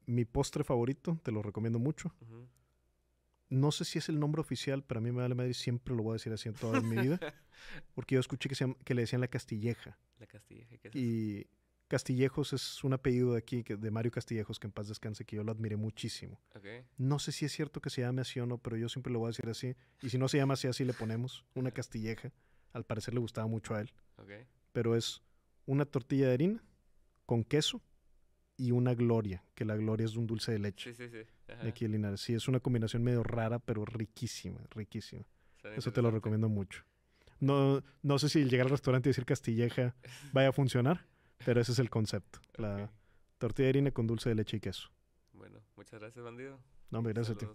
mi 0.08 0.26
postre 0.26 0.64
favorito, 0.64 1.20
te 1.24 1.32
lo 1.32 1.42
recomiendo 1.42 1.80
mucho. 1.80 2.12
ujú. 2.22 2.48
No 3.50 3.72
sé 3.72 3.86
si 3.86 3.98
es 3.98 4.10
el 4.10 4.20
nombre 4.20 4.42
oficial, 4.42 4.84
pero 4.84 5.00
a 5.00 5.02
mí 5.02 5.12
me 5.12 5.22
vale 5.22 5.36
madre 5.36 5.52
y 5.52 5.54
siempre 5.54 5.96
lo 5.96 6.04
voy 6.04 6.12
a 6.12 6.14
decir 6.14 6.34
así 6.34 6.50
en 6.50 6.56
toda 6.56 6.82
mi 6.82 6.98
vida. 7.02 7.20
Porque 7.96 8.16
yo 8.16 8.20
escuché 8.20 8.50
que, 8.50 8.56
se 8.56 8.76
que 8.84 8.94
le 8.94 9.02
decían 9.02 9.22
la 9.22 9.28
Castilleja. 9.28 9.98
La 10.20 10.28
Castilla, 10.28 10.66
¿qué 10.68 10.76
es 10.76 10.86
eso? 10.86 10.98
Y 10.98 11.48
Castillejos 11.88 12.52
es 12.52 12.84
un 12.84 12.94
apellido 12.94 13.32
de 13.32 13.38
aquí, 13.38 13.64
que, 13.64 13.78
de 13.78 13.92
Mario 13.92 14.12
Castillejos, 14.12 14.60
que 14.60 14.68
en 14.68 14.74
paz 14.74 14.90
descanse, 14.90 15.24
que 15.24 15.38
yo 15.38 15.44
lo 15.44 15.54
admiré 15.54 15.78
muchísimo. 15.78 16.42
Ok, 16.56 16.66
No 16.98 17.20
sé 17.20 17.32
si 17.32 17.46
es 17.46 17.54
cierto 17.54 17.80
que 17.80 17.90
se 17.90 18.02
llame 18.02 18.22
así 18.22 18.40
o 18.42 18.46
no, 18.46 18.58
pero 18.58 18.76
yo 18.76 18.90
siempre 18.90 19.14
lo 19.14 19.20
voy 19.20 19.28
a 19.28 19.30
decir 19.30 19.48
así. 19.48 19.76
Y 20.02 20.10
si 20.10 20.18
no 20.18 20.28
se 20.28 20.38
llama 20.38 20.56
así, 20.56 20.68
así 20.68 20.84
le 20.84 20.94
ponemos. 20.94 21.46
Una 21.56 21.72
Castilleja. 21.72 22.34
Al 22.74 22.86
parecer 22.86 23.14
le 23.14 23.22
gustaba 23.22 23.48
mucho 23.48 23.74
a 23.76 23.82
él. 23.82 23.94
ok. 24.18 24.32
Pero 24.74 24.96
es 24.96 25.24
una 25.66 25.86
tortilla 25.86 26.28
de 26.28 26.34
harina 26.34 26.64
con 27.26 27.44
queso 27.44 27.82
y 28.58 28.72
una 28.72 28.94
gloria, 28.94 29.44
que 29.56 29.66
la 29.66 29.76
gloria 29.76 30.06
es 30.06 30.16
un 30.18 30.28
dulce 30.28 30.52
de 30.52 30.60
leche. 30.60 30.94
Sí, 30.94 31.08
sí, 31.08 31.10
sí. 31.10 31.28
Ajá. 31.48 31.64
de 31.64 31.70
aquí 31.70 31.86
de 31.86 31.90
Linares. 31.90 32.22
Sí, 32.22 32.34
es 32.34 32.48
una 32.48 32.60
combinación 32.60 33.04
medio 33.04 33.24
rara, 33.24 33.60
pero 33.60 33.86
riquísima, 33.86 34.60
riquísima. 34.72 35.24
Eso 35.76 35.92
te 35.92 36.02
lo 36.02 36.12
recomiendo 36.12 36.50
mucho. 36.50 36.84
No, 37.40 37.84
no 38.02 38.20
sé 38.20 38.30
si 38.30 38.44
llegar 38.46 38.66
al 38.68 38.72
restaurante 38.72 39.10
y 39.10 39.12
decir 39.12 39.26
Castilleja 39.26 39.96
vaya 40.34 40.50
a 40.50 40.52
funcionar, 40.52 41.06
pero 41.46 41.62
ese 41.62 41.72
es 41.72 41.80
el 41.80 41.90
concepto. 41.90 42.40
La 42.56 42.92
tortilla 43.38 43.66
de 43.66 43.70
harina 43.70 43.92
con 43.92 44.08
dulce 44.08 44.30
de 44.30 44.36
leche 44.36 44.58
y 44.58 44.60
queso. 44.60 44.90
Bueno, 45.34 45.60
muchas 45.76 46.00
gracias, 46.00 46.24
bandido. 46.24 46.60
No, 46.90 47.00
hombre, 47.00 47.14
gracias 47.14 47.36
a 47.36 47.40
ti. 47.40 47.46